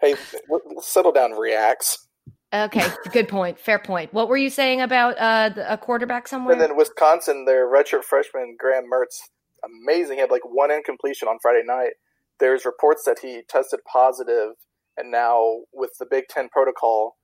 Hey, 0.00 0.14
w- 0.48 0.62
w- 0.64 0.80
settle 0.80 1.12
down, 1.12 1.32
reacts. 1.32 2.08
Okay, 2.52 2.86
good 3.12 3.28
point. 3.28 3.58
Fair 3.58 3.78
point. 3.78 4.12
What 4.12 4.28
were 4.28 4.36
you 4.36 4.50
saying 4.50 4.82
about 4.82 5.18
uh, 5.18 5.50
a 5.66 5.78
quarterback 5.78 6.28
somewhere? 6.28 6.52
And 6.52 6.60
then 6.60 6.76
Wisconsin, 6.76 7.46
their 7.46 7.66
redshirt 7.66 8.04
freshman 8.04 8.56
Graham 8.58 8.84
Mertz, 8.92 9.20
amazing. 9.64 10.16
He 10.16 10.20
had 10.20 10.30
like 10.30 10.42
one 10.44 10.70
incompletion 10.70 11.28
on 11.28 11.38
Friday 11.40 11.62
night. 11.64 11.92
There's 12.40 12.66
reports 12.66 13.04
that 13.06 13.20
he 13.22 13.42
tested 13.48 13.80
positive, 13.90 14.50
and 14.96 15.10
now 15.10 15.60
with 15.72 15.92
the 15.98 16.06
Big 16.10 16.24
Ten 16.28 16.48
protocol, 16.50 17.16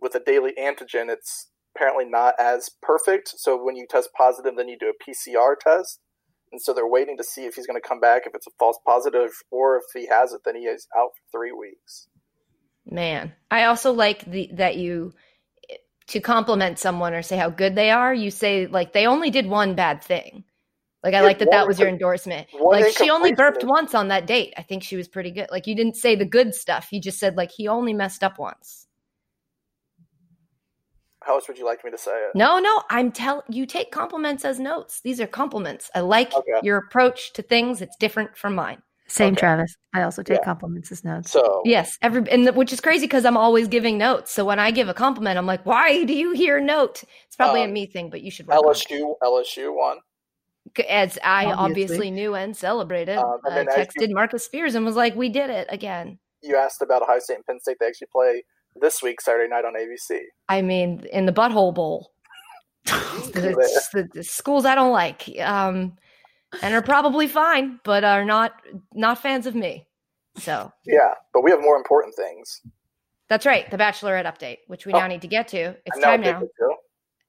with 0.00 0.12
the 0.12 0.20
daily 0.20 0.52
antigen, 0.58 1.10
it's 1.10 1.48
apparently 1.76 2.04
not 2.06 2.34
as 2.38 2.70
perfect. 2.80 3.32
So 3.36 3.62
when 3.62 3.76
you 3.76 3.86
test 3.88 4.10
positive, 4.16 4.54
then 4.56 4.68
you 4.68 4.78
do 4.78 4.90
a 4.90 5.10
PCR 5.10 5.54
test, 5.60 6.00
and 6.50 6.62
so 6.62 6.72
they're 6.72 6.88
waiting 6.88 7.18
to 7.18 7.24
see 7.24 7.44
if 7.44 7.56
he's 7.56 7.66
going 7.66 7.80
to 7.80 7.86
come 7.86 8.00
back, 8.00 8.22
if 8.26 8.34
it's 8.34 8.46
a 8.46 8.52
false 8.58 8.78
positive, 8.86 9.30
or 9.50 9.76
if 9.76 9.84
he 9.92 10.08
has 10.08 10.32
it, 10.32 10.42
then 10.46 10.56
he 10.56 10.62
is 10.62 10.86
out 10.96 11.10
for 11.14 11.38
three 11.38 11.52
weeks. 11.52 12.08
Man, 12.92 13.32
I 13.50 13.64
also 13.64 13.92
like 13.92 14.30
the 14.30 14.50
that 14.52 14.76
you 14.76 15.14
to 16.08 16.20
compliment 16.20 16.78
someone 16.78 17.14
or 17.14 17.22
say 17.22 17.38
how 17.38 17.48
good 17.48 17.74
they 17.74 17.90
are. 17.90 18.12
You 18.12 18.30
say 18.30 18.66
like 18.66 18.92
they 18.92 19.06
only 19.06 19.30
did 19.30 19.46
one 19.46 19.74
bad 19.74 20.04
thing. 20.04 20.44
Like 21.02 21.14
I 21.14 21.20
Yeah, 21.20 21.22
like 21.22 21.38
that 21.38 21.50
that 21.50 21.66
was 21.66 21.80
your 21.80 21.88
endorsement. 21.88 22.48
Like 22.68 22.88
she 22.88 23.08
only 23.08 23.32
burped 23.32 23.64
once 23.64 23.94
on 23.94 24.08
that 24.08 24.26
date. 24.26 24.52
I 24.58 24.62
think 24.62 24.82
she 24.82 24.96
was 24.96 25.08
pretty 25.08 25.30
good. 25.30 25.48
Like 25.50 25.66
you 25.66 25.74
didn't 25.74 25.96
say 25.96 26.16
the 26.16 26.26
good 26.26 26.54
stuff. 26.54 26.88
You 26.92 27.00
just 27.00 27.18
said 27.18 27.34
like 27.36 27.50
he 27.50 27.66
only 27.66 27.94
messed 27.94 28.22
up 28.22 28.38
once. 28.38 28.86
How 31.22 31.34
else 31.36 31.48
would 31.48 31.56
you 31.58 31.64
like 31.64 31.84
me 31.84 31.90
to 31.90 31.98
say 31.98 32.12
it? 32.12 32.32
No, 32.34 32.58
no, 32.58 32.82
I'm 32.90 33.10
tell 33.12 33.44
you 33.48 33.64
take 33.66 33.90
compliments 33.90 34.44
as 34.44 34.60
notes. 34.60 35.00
These 35.00 35.20
are 35.20 35.26
compliments. 35.26 35.90
I 35.94 36.00
like 36.00 36.32
Okay. 36.34 36.60
your 36.62 36.76
approach 36.78 37.32
to 37.34 37.42
things. 37.42 37.80
It's 37.80 37.96
different 37.96 38.36
from 38.36 38.54
mine. 38.54 38.82
Same, 39.12 39.34
Okay. 39.34 39.40
Travis. 39.40 39.76
I 39.92 40.02
also 40.02 40.22
take 40.22 40.38
Yeah. 40.38 40.44
compliments 40.44 40.90
as 40.90 41.04
notes. 41.04 41.30
So 41.30 41.60
Yes, 41.66 41.98
every 42.00 42.22
and 42.30 42.46
the, 42.46 42.52
which 42.54 42.72
is 42.72 42.80
crazy 42.80 43.04
because 43.04 43.26
I'm 43.26 43.36
always 43.36 43.68
giving 43.68 43.98
notes. 43.98 44.30
So 44.32 44.42
when 44.42 44.58
I 44.58 44.70
give 44.70 44.88
a 44.88 44.94
compliment, 44.94 45.36
I'm 45.36 45.44
like, 45.44 45.66
"Why 45.66 46.04
do 46.04 46.14
you 46.14 46.32
hear 46.32 46.60
note?" 46.60 47.04
It's 47.26 47.36
probably 47.36 47.60
a 47.60 47.64
Um, 47.64 47.74
me 47.74 47.84
thing, 47.84 48.08
but 48.08 48.22
you 48.22 48.30
should 48.30 48.46
work 48.46 48.56
on 48.56 48.64
it. 48.64 48.68
LSU, 48.68 49.14
LSU 49.22 49.76
won. 49.76 49.98
as 50.88 51.18
I 51.22 51.44
Obviously. 51.46 51.64
obviously, 51.64 52.10
knew 52.12 52.34
and 52.34 52.56
celebrated. 52.56 53.18
Um, 53.18 53.38
and 53.50 53.68
I 53.68 53.84
texted 53.84 54.08
you- 54.08 54.14
Marcus 54.14 54.44
Spears 54.46 54.74
and 54.76 54.86
was 54.86 54.96
like, 54.96 55.14
"We 55.14 55.28
did 55.28 55.50
it 55.50 55.66
again." 55.68 56.18
You 56.40 56.56
asked 56.56 56.80
about 56.80 57.02
Ohio 57.02 57.18
State 57.18 57.34
and 57.36 57.46
Penn 57.46 57.60
State. 57.60 57.76
They 57.80 57.86
actually 57.88 58.06
play 58.12 58.44
this 58.80 59.02
week, 59.02 59.20
Saturday 59.20 59.48
night 59.50 59.64
on 59.66 59.74
ABC. 59.76 60.20
I 60.48 60.62
mean, 60.62 61.04
in 61.12 61.26
the 61.26 61.32
butthole 61.32 61.74
bowl, 61.74 62.12
the, 62.86 63.54
the, 63.92 64.08
the 64.14 64.24
schools 64.24 64.64
I 64.64 64.74
don't 64.74 64.92
like, 64.92 65.28
um, 65.40 65.96
and 66.60 66.74
are 66.74 66.82
probably 66.82 67.26
fine, 67.28 67.80
but 67.84 68.04
are 68.04 68.24
not 68.24 68.52
not 68.92 69.18
fans 69.22 69.46
of 69.46 69.54
me. 69.54 69.86
So 70.38 70.72
Yeah, 70.84 71.14
but 71.32 71.42
we 71.44 71.50
have 71.50 71.60
more 71.60 71.76
important 71.76 72.14
things. 72.14 72.60
that's 73.28 73.46
right, 73.46 73.70
the 73.70 73.78
Bachelorette 73.78 74.26
update, 74.26 74.58
which 74.66 74.84
we 74.86 74.92
Oh. 74.92 74.98
now 74.98 75.06
need 75.06 75.22
to 75.22 75.28
get 75.28 75.48
to. 75.48 75.76
It's 75.86 75.96
I'm 75.96 76.02
time 76.02 76.20
now. 76.20 76.42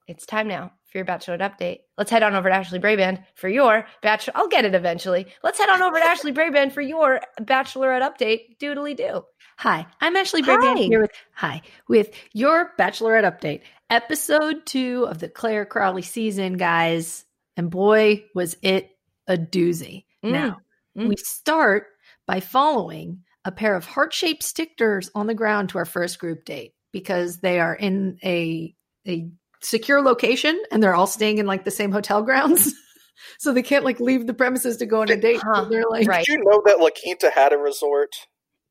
It's 0.08 0.26
time 0.26 0.48
now 0.50 0.72
for 0.92 0.98
your 0.98 1.06
Bachelorette 1.06 1.40
update. 1.40 1.80
Let's 1.98 2.12
head 2.12 2.24
on 2.24 2.36
over 2.36 2.50
to 2.50 2.56
Ashley 2.56 2.78
Braband 2.80 3.24
for 3.36 3.48
your 3.48 3.86
Bachelor. 4.02 4.34
I'll 4.36 4.50
get 4.50 4.66
it 4.66 4.76
eventually. 4.76 5.28
Let's 5.44 5.58
head 5.58 5.70
on 5.70 5.82
over 5.82 5.98
to 5.98 6.04
Ashley 6.04 6.34
Braband 6.34 6.74
for 6.74 6.82
your 6.82 7.22
Bachelorette 7.40 8.02
update. 8.02 8.58
Doodly 8.60 8.96
do. 8.96 9.24
Hi, 9.60 9.86
I'm 10.02 10.16
Ashley 10.18 10.42
Braband 10.42 10.78
Hi. 10.80 10.84
here 10.84 11.02
with 11.02 11.12
Hi 11.36 11.62
with 11.88 12.12
your 12.34 12.74
Bachelorette 12.78 13.24
update, 13.24 13.62
episode 13.90 14.66
two 14.66 15.06
of 15.10 15.20
the 15.20 15.30
Clare 15.30 15.66
Crawley 15.66 16.02
season, 16.02 16.58
guys. 16.58 17.24
And 17.56 17.70
boy, 17.70 18.26
was 18.36 18.58
it 18.62 18.90
a 19.28 19.38
doozy. 19.38 20.06
Mm. 20.24 20.32
Now 20.32 20.58
Mm. 20.98 21.08
we 21.10 21.16
start 21.18 21.88
by 22.28 22.40
following 22.40 23.24
a 23.46 23.52
pair 23.52 23.76
of 23.76 23.84
heart-shaped 23.86 24.44
stickers 24.44 25.10
on 25.16 25.26
the 25.28 25.34
ground 25.34 25.70
to 25.70 25.78
our 25.80 25.86
first 25.86 26.20
group 26.20 26.46
date 26.46 26.74
because 26.92 27.38
they 27.38 27.60
are 27.60 27.74
in 27.76 28.18
a 28.24 28.76
a 29.08 29.30
secure 29.62 30.02
location 30.02 30.62
and 30.72 30.82
they're 30.84 30.94
all 30.94 31.08
staying 31.08 31.40
in 31.40 31.46
like 31.48 31.64
the 31.66 31.72
same 31.72 31.92
hotel 31.92 32.22
grounds. 32.22 32.74
so 33.40 33.52
they 33.54 33.64
can't 33.64 33.84
like 33.84 34.00
leave 34.00 34.28
the 34.28 34.34
premises 34.34 34.78
to 34.78 34.86
go 34.86 35.02
on 35.02 35.10
a 35.10 35.16
date. 35.18 35.40
So 35.42 35.48
Huh, 35.52 35.66
they're 35.66 35.84
like 35.90 36.08
right. 36.08 36.26
Did 36.26 36.34
you 36.34 36.44
know 36.44 36.62
that 36.66 36.80
La 36.80 36.90
Quinta 37.02 37.32
had 37.34 37.52
a 37.54 37.58
resort? 37.58 38.14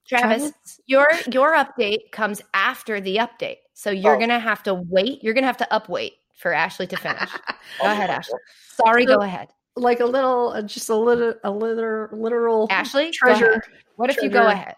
Travis, 0.09 0.43
Travis? 0.53 0.81
your 0.87 1.09
your 1.33 1.55
update 1.55 2.11
comes 2.13 2.41
after 2.55 3.01
the 3.01 3.17
update. 3.17 3.57
So 3.75 3.91
you're 3.91 4.17
Oh. 4.17 4.19
gonna 4.21 4.39
have 4.41 4.63
to 4.65 4.75
wait. 4.75 5.23
You're 5.25 5.35
gonna 5.35 5.47
have 5.49 5.57
to 5.59 5.69
upwait 5.73 6.13
for 6.39 6.53
Ashley 6.53 6.87
to 6.87 6.97
finish. 6.97 7.31
Go 7.81 7.87
ahead, 7.87 8.11
Oh, 8.11 8.15
Ashley. 8.15 8.39
Sorry, 8.85 9.07
So- 9.07 9.17
go 9.17 9.23
ahead. 9.23 9.49
Like 9.77 10.01
a 10.01 10.05
little 10.07 10.51
uh, 10.51 10.63
just 10.63 10.89
a 10.91 10.97
little 10.97 11.35
a 11.45 11.51
little 11.51 12.09
literal 12.13 12.67
Ashley, 12.71 13.11
treasure 13.11 13.47
ahead. 13.51 13.63
What 13.97 14.11
if 14.11 14.17
you 14.23 14.29
go 14.29 14.47
ahead? 14.47 14.77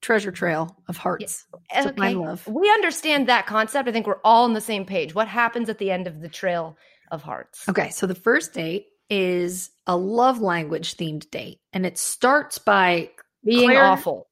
treasure 0.00 0.30
trail 0.30 0.76
of 0.86 0.98
hearts 0.98 1.46
to 1.72 1.88
Okay. 1.88 1.96
find 1.96 2.20
love. 2.20 2.46
We 2.46 2.68
understand 2.70 3.26
that 3.28 3.46
concept. 3.46 3.88
I 3.88 3.92
think 3.92 4.06
we're 4.06 4.20
all 4.22 4.44
on 4.44 4.52
the 4.52 4.60
same 4.60 4.84
page. 4.84 5.14
What 5.14 5.28
happens 5.28 5.70
at 5.70 5.78
the 5.78 5.90
end 5.90 6.06
of 6.06 6.20
the 6.20 6.28
trail 6.28 6.76
of 7.10 7.22
hearts? 7.22 7.66
Okay, 7.70 7.88
so 7.88 8.06
the 8.06 8.14
first 8.14 8.52
date 8.52 8.88
is 9.08 9.70
a 9.86 9.96
love 9.96 10.42
language 10.42 10.96
themed 10.98 11.30
date, 11.30 11.60
and 11.72 11.86
it 11.86 11.96
starts 11.96 12.58
by 12.58 13.12
Being 13.44 13.70
Clare- 13.70 13.84
awful. 13.84 14.26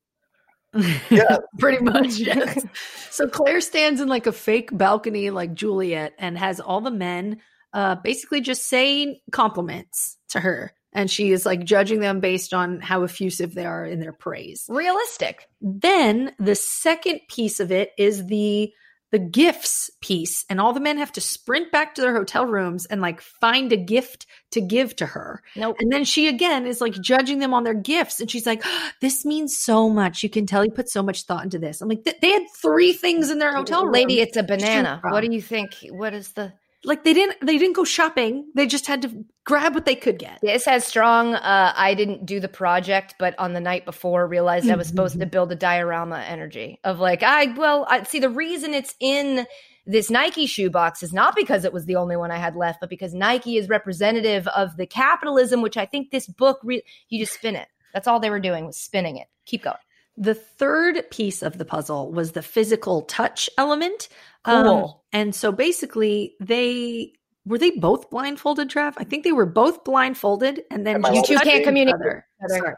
Yeah. 1.11 1.39
pretty 1.59 1.83
much. 1.83 2.16
Yes. 2.19 2.65
so 3.11 3.27
Clare 3.29 3.61
stands 3.62 4.01
in 4.03 4.09
like 4.09 4.27
a 4.27 4.33
fake 4.33 4.69
balcony, 4.77 5.31
like 5.31 5.55
Juliet, 5.55 6.12
and 6.19 6.37
has 6.37 6.61
all 6.61 6.81
the 6.83 6.91
men 6.91 7.39
uh, 7.73 7.97
basically 7.97 8.40
just 8.40 8.69
saying 8.69 9.19
compliments 9.31 10.19
to 10.31 10.40
her, 10.40 10.73
and 10.93 11.11
she 11.11 11.32
is 11.32 11.47
like 11.47 11.65
judging 11.65 12.01
them 12.01 12.20
based 12.20 12.53
on 12.53 12.81
how 12.81 13.03
effusive 13.03 13.55
they 13.55 13.66
are 13.66 13.85
in 13.85 14.01
their 14.01 14.12
praise. 14.12 14.66
Realistic. 14.69 15.49
Then 15.61 16.32
the 16.39 16.55
second 16.55 17.20
piece 17.28 17.61
of 17.61 17.73
it 17.73 17.93
is 17.99 18.27
the 18.27 18.73
the 19.12 19.19
gifts 19.19 19.90
piece 20.01 20.44
and 20.49 20.59
all 20.59 20.73
the 20.73 20.81
men 20.81 20.97
have 20.97 21.12
to 21.12 21.20
sprint 21.20 21.70
back 21.70 21.94
to 21.94 22.01
their 22.01 22.16
hotel 22.16 22.47
rooms 22.47 22.86
and 22.86 23.03
like 23.03 23.20
find 23.20 23.70
a 23.70 23.77
gift 23.77 24.27
to 24.51 24.61
give 24.61 24.97
to 24.97 25.05
her. 25.05 25.43
Nope. 25.55 25.77
And 25.81 25.93
then 25.93 26.05
she 26.05 26.28
again 26.28 26.66
is 26.66 26.81
like 26.81 26.94
judging 26.94 27.39
them 27.39 27.53
on 27.53 27.62
their 27.62 27.74
gifts 27.74 28.20
and 28.20 28.31
she's 28.31 28.47
like 28.47 28.65
this 29.01 29.27
means 29.27 29.57
so 29.57 29.90
much. 29.90 30.23
You 30.23 30.31
can 30.31 30.47
tell 30.47 30.62
he 30.62 30.70
put 30.70 30.89
so 30.89 31.03
much 31.03 31.24
thought 31.24 31.44
into 31.44 31.59
this. 31.59 31.82
I'm 31.82 31.90
like 31.90 32.05
they 32.05 32.31
had 32.31 32.47
three 32.57 32.94
things 32.94 33.31
in 33.31 33.39
their 33.39 33.55
hotel 33.55 33.85
room. 33.85 33.93
Lady, 33.93 34.20
it's 34.20 34.39
a 34.39 34.43
banana. 34.43 35.01
What 35.05 35.20
do 35.20 35.31
you 35.31 35.43
think? 35.43 35.77
What 35.90 36.15
is 36.15 36.32
the 36.32 36.55
like 36.85 37.05
they 37.05 37.13
didn't 37.13 37.45
they 37.45 37.59
didn't 37.59 37.77
go 37.77 37.85
shopping. 37.85 38.51
They 38.55 38.67
just 38.67 38.87
had 38.87 39.03
to 39.03 39.25
grab 39.45 39.75
what 39.75 39.87
they 39.87 39.95
could 39.95 40.19
get. 40.19 40.41
This 40.43 40.65
has 40.65 40.85
strong. 40.85 41.35
Uh, 41.35 41.73
I 41.77 41.95
didn't 41.95 42.27
do 42.27 42.41
the 42.41 42.49
project, 42.49 43.15
but 43.19 43.39
on 43.39 43.53
the 43.53 43.61
night 43.61 43.85
before, 43.85 44.27
realized 44.27 44.69
I 44.69 44.77
was 44.77 44.89
supposed 44.89 45.19
to 45.19 45.27
build 45.27 45.53
a 45.53 45.57
diorama 45.57 46.19
energy 46.21 46.81
of 46.85 46.99
like, 46.99 47.23
I 47.23 47.47
well, 47.57 47.87
I 47.89 48.03
see 48.03 48.19
the 48.19 48.31
reason 48.31 48.75
it's 48.75 48.95
in 49.01 49.47
this 49.87 50.11
Nike 50.11 50.47
shoebox 50.47 51.03
is 51.03 51.13
not 51.13 51.35
because 51.35 51.65
it 51.65 51.73
was 51.73 51.87
the 51.87 51.97
only 51.97 52.17
one 52.17 52.31
I 52.31 52.39
had 52.39 52.55
left, 52.57 52.81
but 52.81 52.91
because 52.91 53.15
Nike 53.15 53.57
is 53.57 53.69
representative 53.69 54.47
of 54.49 54.77
the 54.77 54.87
capitalism, 54.87 55.63
which 55.63 55.77
I 55.77 55.87
think 55.87 56.11
this 56.11 56.27
book. 56.27 56.61
Re- 56.63 56.85
you 57.09 57.19
just 57.19 57.35
spin 57.35 57.57
it. 57.57 57.69
That's 57.93 58.09
all 58.09 58.21
they 58.21 58.31
were 58.31 58.41
doing 58.41 58.67
was 58.67 58.77
spinning 58.77 59.17
it. 59.19 59.27
Keep 59.45 59.65
going. 59.65 59.77
The 60.17 60.35
third 60.35 61.09
piece 61.11 61.43
of 61.43 61.59
the 61.59 61.65
puzzle 61.65 62.13
was 62.13 62.33
the 62.33 62.43
physical 62.43 63.03
touch 63.03 63.49
element. 63.57 64.09
Um, 64.45 64.65
Cool. 64.67 65.05
and 65.13 65.35
so 65.35 65.53
basically, 65.53 66.35
they 66.41 67.13
were 67.45 67.59
they 67.59 67.71
both 67.71 68.09
blindfolded, 68.11 68.69
Trav? 68.71 68.95
I 68.99 69.05
think 69.05 69.25
they 69.25 69.33
were 69.33 69.47
both 69.47 69.83
blindfolded, 69.85 70.63
and 70.71 70.87
then 70.87 70.97
Am 70.97 71.05
I 71.07 71.15
just 71.15 71.17
allowed 71.19 71.25
to 71.27 71.33
You 71.33 71.39
two 71.39 71.45
can't 71.51 71.65
communicate. 71.65 72.23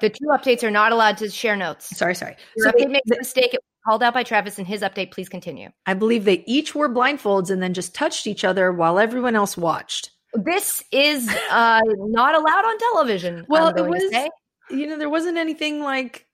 The 0.01 0.11
two 0.11 0.27
updates 0.27 0.63
are 0.63 0.71
not 0.71 0.93
allowed 0.93 1.17
to 1.19 1.29
share 1.31 1.57
notes. 1.57 1.97
Sorry, 1.97 2.15
sorry. 2.15 2.37
Your 2.57 2.67
So 2.69 2.73
they- 2.79 2.85
update 2.87 2.91
makes 2.93 3.11
a 3.11 3.17
mistake. 3.19 3.53
It 3.55 3.61
was 3.63 3.81
called 3.91 4.03
out 4.03 4.15
by 4.15 4.23
Travis 4.23 4.59
in 4.59 4.65
his 4.65 4.81
update. 4.83 5.11
Please 5.11 5.29
continue. 5.29 5.69
I 5.87 5.95
believe 5.95 6.25
they 6.25 6.45
each 6.47 6.75
wore 6.75 6.89
blindfolds 6.89 7.51
and 7.51 7.63
then 7.63 7.75
just 7.75 7.95
touched 7.95 8.27
each 8.27 8.45
other 8.45 8.73
while 8.73 8.99
everyone 8.99 9.35
else 9.37 9.57
watched. 9.57 10.11
This 10.35 10.83
is 10.93 11.29
uh, 11.51 11.81
not 11.99 12.35
allowed 12.35 12.65
on 12.65 12.79
television. 12.79 13.45
Well, 13.49 13.67
I'm 13.69 13.75
going 13.75 13.93
it 13.95 13.99
to 13.99 14.05
was- 14.07 14.13
say. 14.13 14.31
You 14.71 14.87
know, 14.87 14.97
there 14.97 15.11
wasn't 15.11 15.37
anything 15.37 15.83
like 15.83 16.27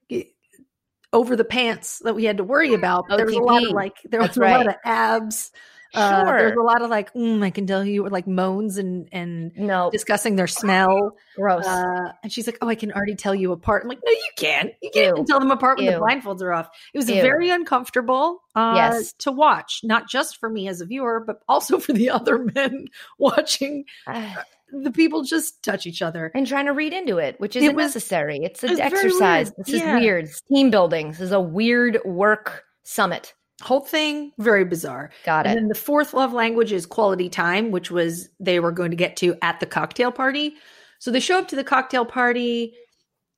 over 1.13 1.37
the 1.37 1.45
pants 1.45 1.99
that 2.05 2.15
we 2.15 2.25
had 2.25 2.37
to 2.39 2.45
worry 2.45 2.75
about. 2.75 3.07
But 3.09 3.17
there 3.17 3.27
was 3.27 3.35
a 3.35 3.41
lot 3.41 3.65
of 3.65 3.73
like 3.73 3.97
there 4.09 4.21
That's 4.21 4.37
was 4.39 4.49
a 4.49 4.51
lot 4.51 4.67
of 4.69 4.75
abs. 4.85 5.51
Uh, 5.93 6.25
there's 6.25 6.57
a 6.57 6.63
lot 6.63 6.83
of 6.83 6.89
like, 6.89 7.13
mm, 7.15 7.43
I 7.43 7.51
can 7.51 7.67
tell 7.67 7.85
you 7.85 8.05
were 8.05 8.11
like 8.11 8.29
moans 8.29 8.77
and 8.77 9.09
and 9.11 9.51
No, 9.57 9.91
discussing 9.91 10.37
their 10.37 10.47
smell. 10.47 11.17
gross. 11.35 11.67
Uh, 11.67 12.13
and 12.23 12.31
she's 12.33 12.47
like, 12.47 12.59
"Oh, 12.63 12.69
I 12.69 12.77
can 12.77 12.93
already 12.93 13.17
tell 13.17 13.35
you 13.35 13.51
apart." 13.51 13.83
I'm 13.83 13.89
like, 13.89 13.99
"No, 14.07 14.13
you 14.13 14.31
can't. 14.37 14.71
You 14.81 14.91
can't 14.95 15.19
Ew. 15.19 15.25
tell 15.27 15.41
them 15.41 15.51
apart 15.51 15.79
when 15.79 15.87
the 15.87 15.93
blindfolds 15.95 16.43
are 16.43 16.53
off." 16.53 16.69
It 16.95 16.99
was 16.99 17.11
Ew. 17.11 17.21
very 17.21 17.51
uncomfortable. 17.51 18.41
Uh, 18.55 18.75
Yes. 18.77 19.13
to 19.15 19.33
watch, 19.33 19.81
not 19.83 20.09
just 20.09 20.37
for 20.37 20.49
me 20.49 20.69
as 20.69 20.81
a 20.81 20.87
viewer, 20.87 21.25
but 21.27 21.41
also 21.49 21.79
for 21.81 21.93
the 21.93 22.09
other 22.11 22.39
men 22.39 22.87
watching 23.19 23.85
the 24.73 24.91
people 24.91 25.23
just 25.23 25.63
touch 25.63 25.87
each 25.87 26.03
other. 26.03 26.31
and 26.35 26.47
trying 26.47 26.67
to 26.67 26.73
read 26.73 26.93
into 26.93 27.19
it, 27.19 27.39
which 27.41 27.57
isn't 27.57 27.75
was- 27.77 27.87
necessary. 27.95 28.39
It's 28.43 28.63
an 28.63 28.77
very 28.77 28.81
exercise. 28.83 29.53
This 29.59 29.69
Yeah. 29.71 29.97
is 29.97 30.03
weird. 30.03 30.25
It's 30.27 30.41
team 30.43 30.71
building. 30.71 31.09
This 31.11 31.21
is 31.21 31.33
a 31.33 31.41
weird 31.41 31.99
work 32.05 32.65
summit. 32.83 33.35
Whole 33.63 33.81
thing 33.81 34.33
very 34.39 34.65
bizarre. 34.65 35.11
Got 35.25 35.47
And 35.47 35.53
it. 35.59 35.61
then 35.61 35.69
the 35.69 35.75
fourth 35.75 36.15
love 36.15 36.33
language 36.33 36.73
is 36.73 36.87
quality 36.87 37.29
time, 37.29 37.71
which 37.71 37.91
was 37.91 38.29
they 38.41 38.59
were 38.59 38.73
going 38.73 38.91
to 38.91 38.97
get 38.97 39.17
to 39.19 39.37
at 39.43 39.61
the 39.61 39.67
cocktail 39.67 40.11
party. 40.11 40.55
So 40.99 41.11
they 41.11 41.21
show 41.21 41.39
up 41.39 41.49
to 41.49 41.57
the 41.57 41.65
cocktail 41.65 42.07
party. 42.07 42.75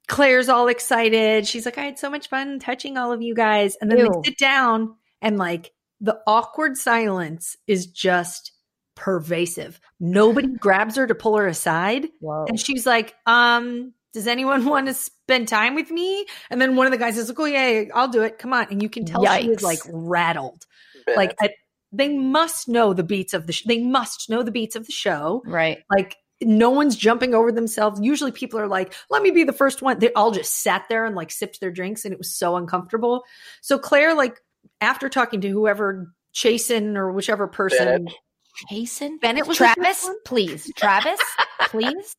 Clare's 0.09 0.49
all 0.49 0.69
excited. 0.69 1.47
She's 1.47 1.65
like, 1.65 1.79
I 1.79 1.85
had 1.85 1.99
so 1.99 2.11
much 2.11 2.29
fun 2.29 2.59
touching 2.59 2.97
all 2.99 3.13
of 3.13 3.23
you 3.23 3.35
guys. 3.35 3.77
And 3.81 3.91
then 3.91 3.99
Ew. 3.99 4.05
they 4.23 4.31
sit 4.31 4.39
down 4.39 4.95
and 5.21 5.39
like 5.39 5.73
the 6.01 6.21
awkward 6.27 6.77
silence 6.77 7.57
is 7.67 7.87
just 7.87 8.53
pervasive. 8.95 9.81
Nobody 10.01 10.49
grabs 10.49 10.97
her 10.97 11.07
to 11.07 11.15
pull 11.15 11.37
her 11.37 11.47
aside. 11.47 12.09
Whoa. 12.21 12.47
And 12.49 12.59
she's 12.59 12.87
like, 12.87 13.15
um, 13.27 13.93
does 14.13 14.27
anyone 14.27 14.65
want 14.67 14.87
to 14.87 14.95
spend 14.95 15.49
time 15.49 15.75
with 15.75 15.91
me? 15.91 16.27
And 16.51 16.61
then 16.61 16.77
one 16.77 16.87
of 16.87 16.93
the 16.93 16.99
guys 16.99 17.19
is 17.19 17.29
like, 17.29 17.41
oh, 17.41 17.45
yeah, 17.45 17.69
yeah, 17.69 17.85
I'll 17.95 18.09
do 18.09 18.23
it. 18.23 18.39
Come 18.39 18.53
on. 18.53 18.67
And 18.71 18.83
you 18.83 18.89
can 18.89 19.05
tell 19.05 19.25
she 19.25 19.49
is 19.49 19.63
like 19.63 19.81
rattled 19.91 20.65
like 21.17 21.35
I, 21.41 21.51
they 21.91 22.09
must 22.17 22.69
know 22.69 22.95
the 22.95 23.03
beats 23.03 23.35
of 23.35 23.47
the 23.47 23.53
sh- 23.53 23.65
they 23.65 23.83
must 23.83 24.31
know 24.31 24.43
the 24.45 24.53
beats 24.53 24.77
of 24.77 24.87
the 24.87 24.93
show 24.93 25.43
Right. 25.45 25.79
like 25.91 26.17
no 26.41 26.71
one's 26.71 26.95
jumping 26.97 27.35
over 27.35 27.51
themselves 27.51 28.01
usually 28.01 28.31
people 28.31 28.61
are 28.61 28.69
like 28.69 28.95
let 29.11 29.21
me 29.21 29.33
be 29.33 29.43
the 29.43 29.53
first 29.53 29.83
one 29.83 29.99
they 29.99 30.13
all 30.13 30.31
just 30.31 30.63
sat 30.63 30.85
there 30.89 31.05
and 31.05 31.17
like 31.17 31.33
sipped 31.33 31.61
their 31.61 31.73
drinks 31.73 32.05
and 32.05 32.13
it 32.13 32.19
was 32.19 32.33
so 32.33 32.55
uncomfortable 32.55 33.25
so 33.63 33.81
clare 33.81 34.15
like 34.15 34.39
after 34.81 35.09
talking 35.09 35.41
to 35.41 35.49
whoever 35.49 36.13
chasen 36.35 36.97
or 36.97 37.13
whichever 37.13 37.47
person. 37.47 38.09
Jason? 38.69 39.19
Bennett 39.19 39.47
was 39.47 39.57
Travis, 39.57 40.09
please. 40.25 40.71
Travis, 40.77 41.21
please. 41.67 42.15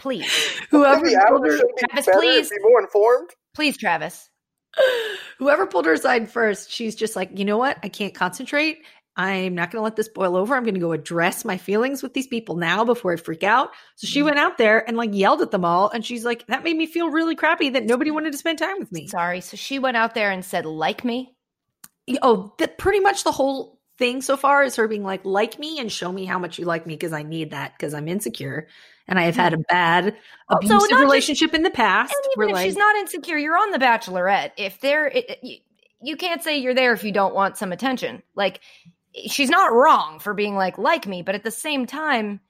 Please. 0.00 0.60
whoever 0.70 1.04
Maybe 1.04 1.16
pulled 1.28 1.46
Adam 1.46 1.58
her, 1.58 1.58
be 1.58 1.86
Travis, 1.88 2.08
please. 2.12 2.50
Be 2.50 2.56
more 2.62 2.80
informed. 2.80 3.30
Please, 3.54 3.76
Travis. 3.76 4.28
whoever 5.38 5.66
pulled 5.66 5.86
her 5.86 5.92
aside 5.92 6.28
first 6.28 6.68
she's 6.68 6.96
just 6.96 7.14
like 7.14 7.30
you 7.38 7.44
know 7.44 7.56
what 7.56 7.78
i 7.84 7.88
can't 7.88 8.12
concentrate 8.12 8.78
i'm 9.16 9.54
not 9.54 9.70
going 9.70 9.78
to 9.78 9.84
let 9.84 9.94
this 9.94 10.08
boil 10.08 10.36
over 10.36 10.56
i'm 10.56 10.64
going 10.64 10.74
to 10.74 10.80
go 10.80 10.90
address 10.90 11.44
my 11.44 11.56
feelings 11.56 12.02
with 12.02 12.12
these 12.12 12.26
people 12.26 12.56
now 12.56 12.84
before 12.84 13.12
i 13.12 13.16
freak 13.16 13.44
out 13.44 13.70
so 13.94 14.08
she 14.08 14.20
mm. 14.20 14.24
went 14.24 14.36
out 14.36 14.58
there 14.58 14.84
and 14.88 14.96
like 14.96 15.10
yelled 15.12 15.40
at 15.40 15.52
them 15.52 15.64
all 15.64 15.88
and 15.90 16.04
she's 16.04 16.24
like 16.24 16.44
that 16.48 16.64
made 16.64 16.76
me 16.76 16.86
feel 16.86 17.08
really 17.08 17.36
crappy 17.36 17.70
that 17.70 17.84
nobody 17.84 18.10
wanted 18.10 18.32
to 18.32 18.38
spend 18.38 18.58
time 18.58 18.80
with 18.80 18.90
me 18.90 19.06
Sorry. 19.06 19.40
So 19.40 19.56
she 19.56 19.78
went 19.78 19.96
out 19.96 20.14
there 20.14 20.30
and 20.30 20.44
said, 20.44 20.66
like 20.66 21.04
me. 21.04 21.36
oh 22.22 22.52
that 22.58 22.78
pretty 22.78 23.00
much 23.00 23.24
the 23.24 23.32
whole 23.32 23.73
thing 23.98 24.22
so 24.22 24.36
far 24.36 24.64
is 24.64 24.76
her 24.76 24.88
being 24.88 25.04
like 25.04 25.24
like 25.24 25.58
me 25.58 25.78
and 25.78 25.90
show 25.90 26.10
me 26.10 26.24
how 26.24 26.38
much 26.38 26.58
you 26.58 26.64
like 26.64 26.86
me 26.86 26.94
because 26.94 27.12
i 27.12 27.22
need 27.22 27.50
that 27.52 27.72
because 27.76 27.94
i'm 27.94 28.08
insecure 28.08 28.66
and 29.06 29.18
i 29.18 29.22
have 29.22 29.36
had 29.36 29.52
a 29.52 29.56
mm-hmm. 29.56 29.62
bad 29.68 30.16
oh, 30.50 30.56
Also, 30.56 30.66
abusive 30.66 30.90
just- 30.90 31.00
relationship 31.00 31.54
in 31.54 31.62
the 31.62 31.70
past 31.70 32.14
even 32.36 32.50
if 32.50 32.54
like, 32.54 32.64
she's 32.64 32.76
not 32.76 32.96
insecure, 32.96 33.38
you're 33.38 33.56
on 33.56 33.70
The 33.70 33.78
Bachelorette. 33.78 34.52
If 34.56 34.82
it- 34.82 35.38
you, 35.42 35.58
you 36.04 36.16
can't 36.16 36.42
say 36.42 36.58
you're 36.58 36.74
there 36.74 36.92
if 36.92 37.02
you 37.02 37.12
don't 37.12 37.34
want 37.34 37.56
some 37.56 37.72
attention. 37.72 38.22
Like, 38.34 38.60
she's 39.26 39.48
not 39.48 39.72
wrong 39.72 40.18
for 40.18 40.34
being 40.34 40.54
like, 40.54 40.78
like 40.78 41.06
me, 41.06 41.22
but 41.22 41.34
at 41.34 41.44
the 41.44 41.50
same 41.50 41.86
time, 41.86 42.40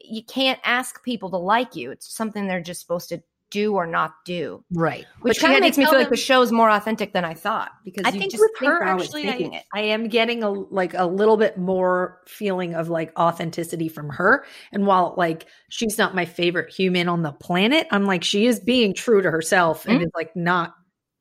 you 0.00 0.22
can't 0.22 0.60
ask 0.64 1.02
people 1.02 1.30
to 1.30 1.36
like 1.36 1.74
you. 1.74 1.90
It's 1.90 2.12
something 2.12 2.46
they're 2.46 2.60
just 2.60 2.80
supposed 2.80 3.08
to 3.10 3.22
do 3.50 3.74
or 3.74 3.86
not 3.86 4.12
do. 4.24 4.64
Right. 4.72 5.04
Which 5.22 5.40
kind 5.40 5.54
of 5.54 5.60
makes 5.60 5.76
me 5.76 5.84
tell 5.84 5.92
feel 5.92 6.00
like 6.00 6.08
them- 6.08 6.16
the 6.16 6.22
show's 6.22 6.52
more 6.52 6.70
authentic 6.70 7.12
than 7.12 7.24
I 7.24 7.34
thought 7.34 7.70
because 7.84 8.04
I 8.06 8.10
you 8.10 8.18
think 8.20 8.32
just 8.32 8.40
with 8.40 8.52
think 8.58 8.70
her 8.70 8.82
actually, 8.84 9.24
faking 9.24 9.54
I. 9.56 9.64
I 9.74 9.80
am 9.86 10.08
getting 10.08 10.42
a 10.42 10.50
like 10.50 10.94
a 10.94 11.04
little 11.06 11.36
bit 11.36 11.58
more 11.58 12.20
feeling 12.26 12.74
of 12.74 12.88
like 12.88 13.12
authenticity 13.18 13.88
from 13.88 14.08
her. 14.10 14.44
And 14.72 14.86
while 14.86 15.14
like 15.16 15.46
she's 15.68 15.98
not 15.98 16.14
my 16.14 16.24
favorite 16.24 16.72
human 16.72 17.08
on 17.08 17.22
the 17.22 17.32
planet, 17.32 17.86
I'm 17.90 18.04
like 18.06 18.24
she 18.24 18.46
is 18.46 18.60
being 18.60 18.94
true 18.94 19.22
to 19.22 19.30
herself 19.30 19.86
and 19.86 20.00
Mhm. 20.00 20.04
is 20.04 20.10
like 20.14 20.34
not. 20.36 20.74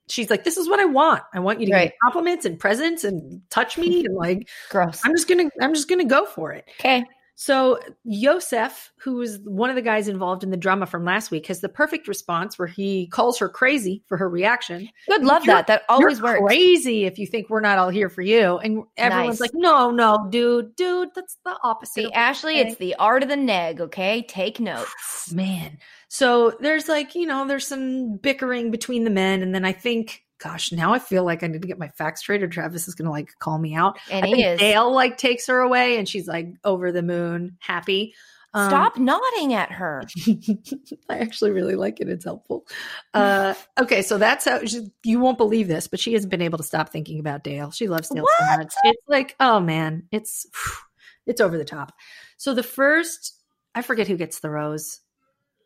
She's 0.08 0.32
like, 0.32 0.44
this 0.44 0.58
is 0.58 0.68
what 0.68 0.80
I 0.80 0.86
want. 0.86 1.22
I 1.36 1.40
want 1.40 1.60
you 1.60 1.68
to 1.68 1.72
give 1.72 1.76
Right. 1.78 1.90
me 1.90 1.98
compliments 2.04 2.44
and 2.46 2.58
presents 2.60 3.04
and 3.04 3.42
touch 3.52 3.78
me 3.78 4.06
and 4.06 4.16
like 4.16 4.50
Gross. 4.72 5.02
I'm 5.06 5.12
just 5.14 5.28
gonna 5.28 5.50
I'm 5.62 5.74
just 5.76 5.88
gonna 5.88 6.06
go 6.06 6.26
for 6.26 6.52
it. 6.52 6.66
Okay. 6.80 7.04
So 7.42 7.80
Yosef, 8.04 8.92
who 9.00 9.14
was 9.14 9.40
one 9.46 9.70
of 9.70 9.78
the 9.78 9.82
guys 9.82 10.10
involved 10.10 10.44
in 10.44 10.52
the 10.52 10.58
drama 10.58 10.86
from 10.86 11.06
last 11.06 11.32
week, 11.32 11.48
has 11.48 11.62
the 11.62 11.70
perfect 11.70 12.10
response 12.10 12.60
where 12.60 12.68
he 12.68 13.08
calls 13.08 13.40
her 13.40 13.48
crazy 13.48 14.04
for 14.08 14.18
her 14.18 14.28
reaction. 14.30 14.90
Good. 15.08 15.24
Love 15.24 15.46
You're- 15.46 15.56
that. 15.56 15.68
That 15.68 15.84
always 15.88 16.22
works. 16.22 16.42
crazy 16.46 17.06
if 17.06 17.18
you 17.18 17.26
think 17.26 17.50
we're 17.50 17.62
not 17.62 17.78
all 17.78 17.88
here 17.88 18.10
for 18.10 18.22
you. 18.22 18.58
And 18.58 18.84
everyone's 18.98 19.40
Nice. 19.40 19.52
like, 19.52 19.52
no, 19.54 19.90
no, 19.90 20.28
dude, 20.30 20.76
dude, 20.76 21.12
that's 21.16 21.38
the 21.46 21.58
opposite. 21.64 21.94
See, 21.94 22.12
Ashley, 22.12 22.60
it's 22.60 22.76
the 22.76 22.96
art 22.96 23.24
of 23.24 23.30
the 23.30 23.38
neg, 23.38 23.80
okay? 23.80 24.24
Take 24.24 24.60
notes. 24.60 25.32
man. 25.34 25.78
So 26.10 26.58
there's 26.60 26.90
like, 26.90 27.16
you 27.16 27.26
know, 27.26 27.48
there's 27.48 27.66
some 27.66 28.18
bickering 28.18 28.70
between 28.70 29.06
the 29.06 29.12
men. 29.12 29.42
And 29.44 29.56
then 29.56 29.64
I 29.64 29.72
think, 29.72 30.24
gosh, 30.40 30.72
now 30.72 30.94
I 30.94 31.00
feel 31.00 31.24
like 31.24 31.44
I 31.44 31.48
need 31.48 31.62
to 31.62 31.68
get 31.68 31.78
my 31.78 31.90
facts 31.90 32.22
straight 32.22 32.42
or 32.42 32.48
Travis 32.48 32.88
is 32.88 32.96
going 32.96 33.06
to 33.06 33.12
like 33.12 33.38
call 33.40 33.58
me 33.58 33.76
out. 33.76 34.00
And 34.10 34.26
I 34.26 34.28
he 34.28 34.44
is. 34.44 34.60
Dale 34.60 34.92
like 34.92 35.18
takes 35.18 35.48
her 35.48 35.60
away 35.60 35.98
and 35.98 36.08
she's 36.08 36.28
like 36.28 36.48
over 36.64 36.92
the 36.92 37.04
moon, 37.04 37.58
happy. 37.60 38.14
Um, 38.54 38.70
Stop 38.70 38.98
nodding 38.98 39.54
at 39.54 39.72
her. 39.72 40.04
I 41.10 41.20
actually 41.20 41.52
really 41.52 41.76
like 41.76 42.00
it. 42.00 42.10
It's 42.10 42.26
helpful. 42.26 42.66
Uh, 43.14 43.54
okay, 43.80 44.02
so 44.02 44.18
that's 44.18 44.46
how 44.46 44.66
she, 44.66 44.88
you 45.04 45.20
won't 45.20 45.38
believe 45.38 45.68
this, 45.68 45.88
but 45.88 46.00
she 46.00 46.14
hasn't 46.14 46.32
been 46.32 46.42
able 46.42 46.58
to 46.58 46.64
stop 46.64 46.90
thinking 46.90 47.20
about 47.20 47.44
Dale. 47.44 47.70
She 47.70 47.88
loves 47.88 48.10
Dale 48.10 48.26
so 48.40 48.46
much. 48.58 48.74
It's 48.84 49.04
like, 49.08 49.36
oh 49.40 49.60
man, 49.60 50.08
it's 50.12 50.48
it's 51.28 51.42
over 51.42 51.58
the 51.58 51.66
top. 51.66 51.94
So 52.38 52.56
the 52.56 52.64
first, 52.64 53.36
I 53.76 53.84
forget 53.84 54.08
who 54.08 54.18
gets 54.18 54.40
the 54.40 54.50
rose. 54.50 55.00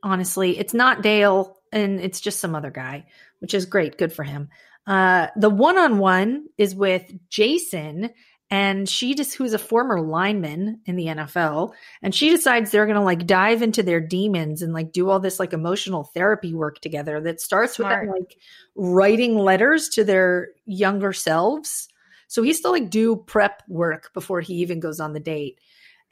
Honestly, 0.02 0.58
it's 0.60 0.74
not 0.74 1.02
Dale, 1.02 1.56
and 1.72 2.02
it's 2.02 2.20
just 2.20 2.42
some 2.42 2.56
other 2.56 2.72
guy, 2.72 3.06
which 3.44 3.54
is 3.54 3.66
great. 3.66 3.98
Good 3.98 4.14
for 4.14 4.24
him. 4.24 4.48
Uh, 4.88 5.28
the 5.36 5.50
one 5.50 5.78
on 5.78 5.98
one 5.98 6.46
is 6.58 6.74
with 6.74 7.12
Jason, 7.30 8.12
and 8.50 8.88
she 8.88 9.16
just 9.16 9.36
who's 9.36 9.54
a 9.54 9.60
former 9.60 10.00
lineman 10.00 10.80
in 10.86 10.96
the 10.96 11.08
NFL, 11.08 11.74
and 12.02 12.16
she 12.16 12.30
decides 12.30 12.72
they're 12.72 12.88
gonna 12.88 13.04
like 13.04 13.28
dive 13.28 13.62
into 13.62 13.84
their 13.84 14.00
demons 14.00 14.62
and 14.62 14.72
like 14.74 14.94
do 14.94 15.10
all 15.10 15.20
this 15.20 15.42
like 15.42 15.52
emotional 15.52 16.06
therapy 16.14 16.54
work 16.54 16.80
together 16.80 17.20
that 17.20 17.42
starts 17.42 17.78
with 17.78 17.90
them 17.90 18.08
like 18.08 18.38
writing 18.76 19.38
letters 19.38 19.90
to 19.90 20.06
their 20.06 20.48
younger 20.66 21.12
selves. 21.12 21.90
So 22.30 22.44
he 22.44 22.54
still 22.54 22.72
like 22.72 22.90
do 22.90 23.18
prep 23.18 23.62
work 23.68 24.12
before 24.14 24.40
he 24.40 24.54
even 24.56 24.80
goes 24.80 25.02
on 25.02 25.12
the 25.12 25.20
date. 25.20 25.60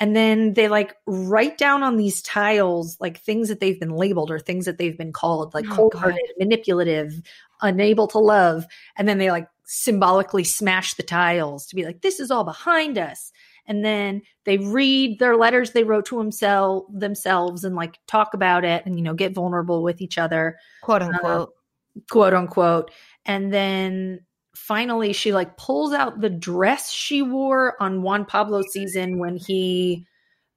And 0.01 0.15
then 0.15 0.55
they 0.55 0.67
like 0.67 0.95
write 1.05 1.59
down 1.59 1.83
on 1.83 1.95
these 1.95 2.23
tiles 2.23 2.97
like 2.99 3.19
things 3.19 3.49
that 3.49 3.59
they've 3.59 3.79
been 3.79 3.95
labeled 3.95 4.31
or 4.31 4.39
things 4.39 4.65
that 4.65 4.79
they've 4.79 4.97
been 4.97 5.13
called 5.13 5.53
like 5.53 5.65
Oh, 5.69 5.75
cold 5.75 5.93
hearted, 5.93 6.19
manipulative, 6.39 7.21
unable 7.61 8.07
to 8.07 8.17
love. 8.17 8.65
And 8.97 9.07
then 9.07 9.19
they 9.19 9.29
like 9.29 9.47
symbolically 9.63 10.43
smash 10.43 10.95
the 10.95 11.03
tiles 11.03 11.67
to 11.67 11.75
be 11.75 11.85
like, 11.85 12.01
this 12.01 12.19
is 12.19 12.31
all 12.31 12.43
behind 12.43 12.97
us. 12.97 13.31
And 13.67 13.85
then 13.85 14.23
they 14.43 14.57
read 14.57 15.19
their 15.19 15.37
letters 15.37 15.71
they 15.71 15.83
wrote 15.83 16.07
to 16.07 16.17
himself 16.17 16.85
themselves 16.91 17.63
and 17.63 17.75
like 17.75 17.99
talk 18.07 18.33
about 18.33 18.65
it 18.65 18.83
and 18.87 18.97
you 18.97 19.03
know 19.03 19.13
get 19.13 19.35
vulnerable 19.35 19.83
with 19.83 20.01
each 20.01 20.17
other 20.17 20.57
Quote 20.81 21.03
unquote. 21.03 21.49
Uh, 21.49 22.01
quote 22.09 22.33
unquote. 22.33 22.89
And 23.27 23.53
then 23.53 24.21
finally, 24.67 25.13
she 25.13 25.33
like 25.33 25.57
pulls 25.57 25.93
out 25.93 26.21
the 26.21 26.29
dress 26.29 26.91
she 26.91 27.21
wore 27.21 27.75
on 27.81 28.01
Juan 28.01 28.25
Pablo 28.25 28.61
season 28.71 29.17
when 29.19 29.35
he 29.37 30.05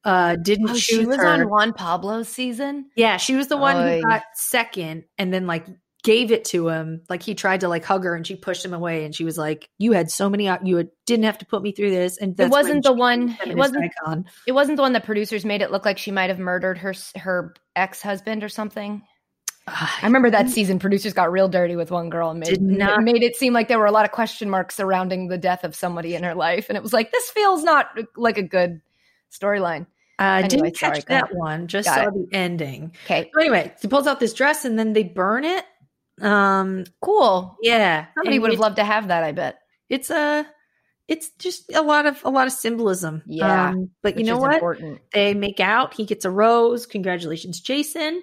uh 0.04 0.36
didn't 0.36 0.70
oh, 0.70 0.74
she 0.74 1.06
was 1.06 1.16
her. 1.16 1.26
on 1.26 1.48
Juan 1.48 1.72
Pablo's 1.72 2.28
season. 2.28 2.90
yeah, 2.96 3.16
she 3.16 3.34
was 3.36 3.48
the 3.48 3.56
one 3.56 3.76
Oy. 3.76 3.96
who 3.96 4.02
got 4.02 4.22
second, 4.34 5.04
and 5.18 5.32
then 5.32 5.46
like 5.46 5.66
gave 6.02 6.30
it 6.30 6.44
to 6.44 6.68
him. 6.68 7.00
Like 7.08 7.22
he 7.22 7.34
tried 7.34 7.60
to 7.60 7.68
like 7.68 7.84
hug 7.84 8.04
her, 8.04 8.14
and 8.14 8.26
she 8.26 8.36
pushed 8.36 8.62
him 8.64 8.74
away, 8.74 9.06
and 9.06 9.14
she 9.14 9.24
was 9.24 9.38
like, 9.38 9.70
"You 9.78 9.92
had 9.92 10.10
so 10.10 10.28
many. 10.28 10.44
You 10.62 10.76
had, 10.76 10.88
didn't 11.06 11.24
have 11.24 11.38
to 11.38 11.46
put 11.46 11.62
me 11.62 11.72
through 11.72 11.90
this." 11.90 12.18
And 12.18 12.36
when 12.36 12.50
wasn't 12.50 12.82
the 12.84 12.90
she 12.90 12.92
was 12.92 12.96
a 12.96 13.00
one- 13.00 13.38
it 13.46 13.56
wasn't- 13.56 13.84
icon. 13.84 14.24
It 14.46 14.52
wasn't 14.52 14.76
the 14.76 14.82
one 14.82 14.92
that 14.92 15.04
producers 15.04 15.46
made 15.46 15.62
it 15.62 15.70
look 15.72 15.86
like 15.86 15.96
she 15.96 16.10
might 16.10 16.28
have 16.28 16.38
murdered 16.38 16.76
her 16.78 16.92
her 17.16 17.54
ex 17.74 18.02
husband 18.02 18.44
or 18.44 18.50
something. 18.50 19.02
I 19.66 20.00
remember 20.02 20.30
that 20.30 20.50
season. 20.50 20.78
Producers 20.78 21.14
got 21.14 21.32
real 21.32 21.48
dirty 21.48 21.74
with 21.74 21.90
one 21.90 22.10
girl 22.10 22.30
and 22.30 22.40
made 22.40 22.60
not- 22.60 23.02
made 23.02 23.22
it 23.22 23.34
seem 23.36 23.52
like 23.54 23.68
there 23.68 23.78
were 23.78 23.86
a 23.86 23.92
lot 23.92 24.04
of 24.04 24.12
question 24.12 24.50
marks 24.50 24.74
surrounding 24.74 25.28
the 25.28 25.38
death 25.38 25.64
of 25.64 25.74
somebody 25.74 26.14
in 26.14 26.22
her 26.22 26.34
life, 26.34 26.66
and 26.68 26.76
it 26.76 26.82
was 26.82 26.92
like 26.92 27.10
this 27.12 27.30
feels 27.30 27.64
not 27.64 27.88
like 28.16 28.36
a 28.36 28.42
good 28.42 28.80
storyline. 29.32 29.86
I 30.18 30.42
Anyway, 30.42 30.48
didn't 30.48 30.76
catch 30.78 31.06
go 31.06 31.14
that 31.14 31.34
one. 31.34 31.66
Just 31.66 31.88
Got 31.88 32.04
saw 32.04 32.10
the 32.10 32.28
ending. 32.32 32.92
Okay, 33.06 33.30
So 33.34 33.40
anyway, 33.40 33.74
he 33.80 33.88
pulls 33.88 34.06
out 34.06 34.20
this 34.20 34.32
dress, 34.34 34.64
and 34.64 34.78
then 34.78 34.92
they 34.92 35.02
burn 35.02 35.44
it. 35.44 35.64
Um, 36.20 36.84
cool. 37.00 37.56
yeah, 37.62 38.06
Somebody 38.16 38.38
would 38.38 38.52
have 38.52 38.60
loved 38.60 38.76
to 38.76 38.84
have 38.84 39.08
that. 39.08 39.24
I 39.24 39.32
bet. 39.32 39.58
it's 39.88 40.10
a 40.10 40.46
it's 41.08 41.30
just 41.38 41.72
a 41.74 41.82
lot 41.82 42.06
of 42.06 42.22
a 42.24 42.30
lot 42.30 42.46
of 42.46 42.52
symbolism 42.52 43.22
Yeah, 43.26 43.70
um, 43.70 43.90
but 44.02 44.18
you 44.18 44.24
know 44.24 44.38
what 44.38 44.54
Important. 44.54 45.00
they 45.12 45.34
make 45.34 45.58
out 45.60 45.92
he 45.94 46.06
gets 46.06 46.24
a 46.24 46.30
rose 46.30 46.86
congratulations 46.86 47.60
jason 47.60 48.22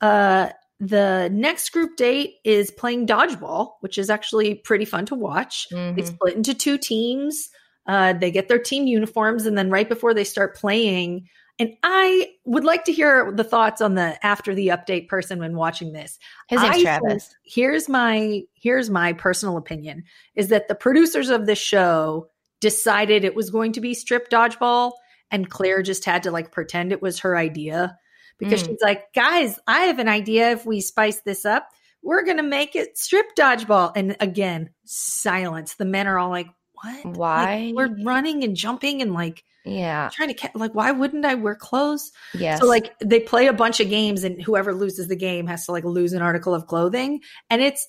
uh 0.00 0.50
the 0.84 1.30
next 1.32 1.70
group 1.70 1.96
date 1.96 2.34
is 2.44 2.72
playing 2.72 3.06
dodgeball 3.06 3.74
which 3.82 3.96
is 3.98 4.10
actually 4.10 4.56
pretty 4.56 4.84
fun 4.84 5.06
to 5.06 5.14
watch 5.14 5.68
they 5.70 5.76
Mhm. 5.76 6.06
split 6.06 6.34
into 6.34 6.54
two 6.54 6.76
teams 6.76 7.48
uh 7.86 8.12
they 8.14 8.32
get 8.32 8.48
their 8.48 8.58
team 8.58 8.88
uniforms 8.88 9.46
and 9.46 9.56
then 9.56 9.70
right 9.70 9.88
before 9.88 10.12
they 10.12 10.24
start 10.24 10.56
playing 10.56 11.28
and 11.60 11.70
i 11.84 12.28
would 12.46 12.64
like 12.64 12.84
to 12.84 12.92
hear 12.92 13.30
the 13.30 13.44
thoughts 13.44 13.80
on 13.80 13.94
the 13.94 14.26
after 14.26 14.56
the 14.56 14.68
update 14.68 15.06
person 15.08 15.38
when 15.38 15.54
watching 15.54 15.92
this 15.92 16.18
His 16.48 16.60
name's 16.60 16.70
I 16.70 16.74
think- 16.74 16.84
Travis. 16.84 17.32
here's 17.44 17.88
my 17.88 18.40
here's 18.54 18.90
my 18.90 19.12
personal 19.12 19.56
opinion 19.56 20.02
is 20.34 20.48
that 20.48 20.66
the 20.66 20.74
producers 20.74 21.28
of 21.30 21.46
this 21.46 21.60
show 21.60 22.26
decided 22.60 23.24
it 23.24 23.36
was 23.36 23.50
going 23.50 23.70
to 23.74 23.80
be 23.80 23.94
strip 23.94 24.28
dodgeball 24.30 24.92
and 25.30 25.48
Clare 25.48 25.80
just 25.82 26.04
had 26.04 26.24
to 26.24 26.32
like 26.32 26.50
pretend 26.50 26.90
it 26.90 27.00
was 27.02 27.20
her 27.20 27.36
idea 27.36 27.96
because 28.42 28.62
Mm. 28.62 28.66
she's 28.66 28.80
like 28.82 29.12
guys 29.14 29.58
I 29.66 29.82
have 29.82 29.98
an 29.98 30.08
idea 30.08 30.50
if 30.52 30.66
we 30.66 30.80
spice 30.80 31.20
this 31.22 31.44
up 31.44 31.68
we're 32.02 32.24
going 32.24 32.38
to 32.38 32.42
make 32.42 32.74
it 32.74 32.98
strip 32.98 33.26
dodgeball 33.38 33.92
and 33.94 34.16
again 34.20 34.70
silence 34.84 35.74
the 35.74 35.84
men 35.84 36.06
are 36.06 36.18
all 36.18 36.30
like 36.30 36.48
what 36.72 37.04
Like, 37.04 37.16
Why? 37.16 37.72
we're 37.74 37.94
running 38.02 38.42
and 38.44 38.56
jumping 38.56 39.02
and 39.02 39.12
like 39.14 39.44
Yeah. 39.64 40.10
trying 40.12 40.28
to 40.28 40.34
ca- 40.34 40.50
like 40.54 40.74
why 40.74 40.90
wouldn't 40.90 41.24
I 41.24 41.34
wear 41.34 41.54
clothes 41.54 42.10
Yes. 42.34 42.60
so 42.60 42.66
like 42.66 42.92
they 43.00 43.20
play 43.20 43.46
a 43.46 43.52
bunch 43.52 43.78
of 43.80 43.88
games 43.88 44.24
and 44.24 44.42
whoever 44.42 44.74
loses 44.74 45.06
the 45.08 45.16
game 45.16 45.46
has 45.46 45.66
to 45.66 45.72
like 45.72 45.84
lose 45.84 46.12
an 46.12 46.22
article 46.22 46.54
of 46.54 46.66
clothing 46.66 47.20
and 47.50 47.62
it's 47.62 47.86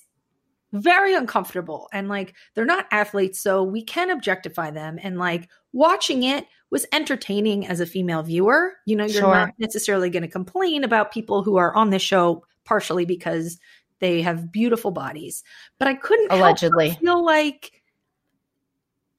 very 0.72 1.14
uncomfortable 1.14 1.88
and 1.92 2.08
like 2.08 2.34
they're 2.54 2.64
not 2.64 2.86
athletes 2.90 3.40
so 3.40 3.62
we 3.62 3.82
can 3.82 4.10
objectify 4.10 4.70
them 4.72 4.98
and 5.02 5.18
like 5.18 5.48
watching 5.72 6.24
it 6.24 6.46
was 6.74 6.84
entertaining 6.90 7.64
as 7.68 7.78
a 7.78 7.86
female 7.86 8.24
viewer. 8.24 8.72
You 8.84 8.96
know, 8.96 9.04
you're 9.04 9.22
Sure. 9.22 9.32
not 9.32 9.50
necessarily 9.58 10.10
going 10.10 10.24
to 10.24 10.28
complain 10.28 10.82
about 10.82 11.12
people 11.12 11.44
who 11.44 11.56
are 11.56 11.72
on 11.76 11.90
this 11.90 12.02
show 12.02 12.44
partially 12.64 13.04
because 13.04 13.60
they 14.00 14.20
have 14.22 14.50
beautiful 14.50 14.90
bodies. 14.90 15.44
But 15.78 15.86
I 15.86 15.94
couldn't 15.94 16.32
Allegedly. 16.32 16.90
feel 17.00 17.24
like 17.24 17.80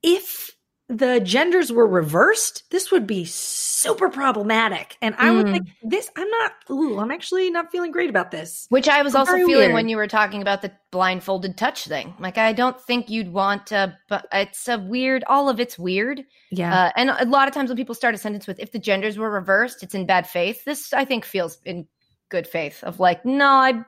if 0.03 0.54
the 0.87 1.19
genders 1.19 1.71
were 1.71 1.87
reversed, 1.87 2.63
this 2.69 2.91
would 2.91 3.07
be 3.07 3.25
super 3.25 4.07
problematic. 4.07 4.97
And 5.01 5.15
I 5.17 5.31
would 5.31 5.47
Mm. 5.47 5.51
like 5.53 5.63
this. 5.81 6.11
I'm 6.15 6.29
not. 6.29 6.51
Ooh, 6.69 6.99
I'm 6.99 7.09
actually 7.09 7.49
not 7.49 7.71
feeling 7.71 7.91
great 7.91 8.09
about 8.09 8.29
this. 8.29 8.67
Which 8.69 8.87
I 8.87 9.01
was 9.01 9.15
also 9.15 9.31
Very 9.31 9.45
feeling 9.45 9.61
weird. 9.69 9.73
when 9.73 9.89
you 9.89 9.97
were 9.97 10.07
talking 10.07 10.43
about 10.43 10.61
the 10.61 10.71
blindfolded 10.91 11.57
touch 11.57 11.85
thing. 11.85 12.13
Like, 12.19 12.37
I 12.37 12.53
don't 12.53 12.79
think 12.79 13.09
you'd 13.09 13.33
want 13.33 13.65
to, 13.67 13.97
but 14.09 14.27
it's 14.31 14.67
a 14.67 14.77
weird, 14.77 15.23
all 15.27 15.49
of 15.49 15.59
it's 15.59 15.79
weird. 15.79 16.23
Yeah. 16.51 16.73
Uh, 16.85 16.91
and 16.95 17.09
a 17.09 17.25
lot 17.25 17.47
of 17.47 17.53
times 17.55 17.69
when 17.69 17.77
people 17.77 17.95
start 17.95 18.13
a 18.13 18.19
sentence 18.19 18.45
with, 18.45 18.59
if 18.59 18.71
the 18.71 18.79
genders 18.79 19.17
were 19.17 19.31
reversed, 19.31 19.81
it's 19.81 19.95
in 19.95 20.05
bad 20.05 20.27
faith. 20.27 20.63
This, 20.65 20.93
I 20.93 21.03
think, 21.03 21.25
feels 21.25 21.57
in 21.65 21.87
good 22.29 22.45
faith 22.47 22.83
of 22.83 22.99
like, 22.99 23.25
no, 23.25 23.47
I, 23.47 23.83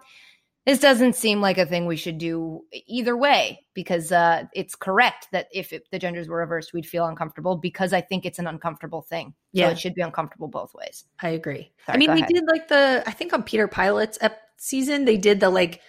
this 0.68 0.80
doesn't 0.80 1.16
seem 1.16 1.40
like 1.40 1.58
a 1.58 1.66
thing 1.66 1.86
we 1.86 1.96
should 1.96 2.18
do 2.18 2.60
either 2.88 3.16
way 3.16 3.66
because 3.74 4.12
uh, 4.12 4.44
it's 4.54 4.76
correct 4.76 5.30
that 5.32 5.48
if 5.54 5.72
it, 5.72 5.88
the 5.92 5.98
genders 5.98 6.28
were 6.28 6.40
reversed, 6.40 6.74
we'd 6.74 6.86
feel 6.86 7.06
uncomfortable 7.06 7.56
because 7.56 7.94
I 7.94 8.02
think 8.02 8.26
it's 8.26 8.38
an 8.38 8.48
uncomfortable 8.48 9.02
thing. 9.02 9.34
Yeah. 9.54 9.68
So 9.68 9.72
it 9.72 9.80
should 9.80 9.96
be 9.96 10.02
uncomfortable 10.02 10.50
both 10.50 10.74
ways. 10.74 11.06
I 11.22 11.30
agree. 11.30 11.72
Sorry, 11.86 11.96
I 11.96 11.98
mean, 11.98 12.12
we 12.12 12.20
ahead. 12.20 12.34
did 12.34 12.44
like 12.48 12.68
the, 12.68 13.02
I 13.08 13.12
think 13.12 13.32
on 13.32 13.44
Peter 13.44 13.70
Pilot's 13.70 14.18
ep- 14.20 14.42
season, 14.58 15.06
they 15.06 15.16
did 15.16 15.40
the 15.40 15.50
like 15.50 15.80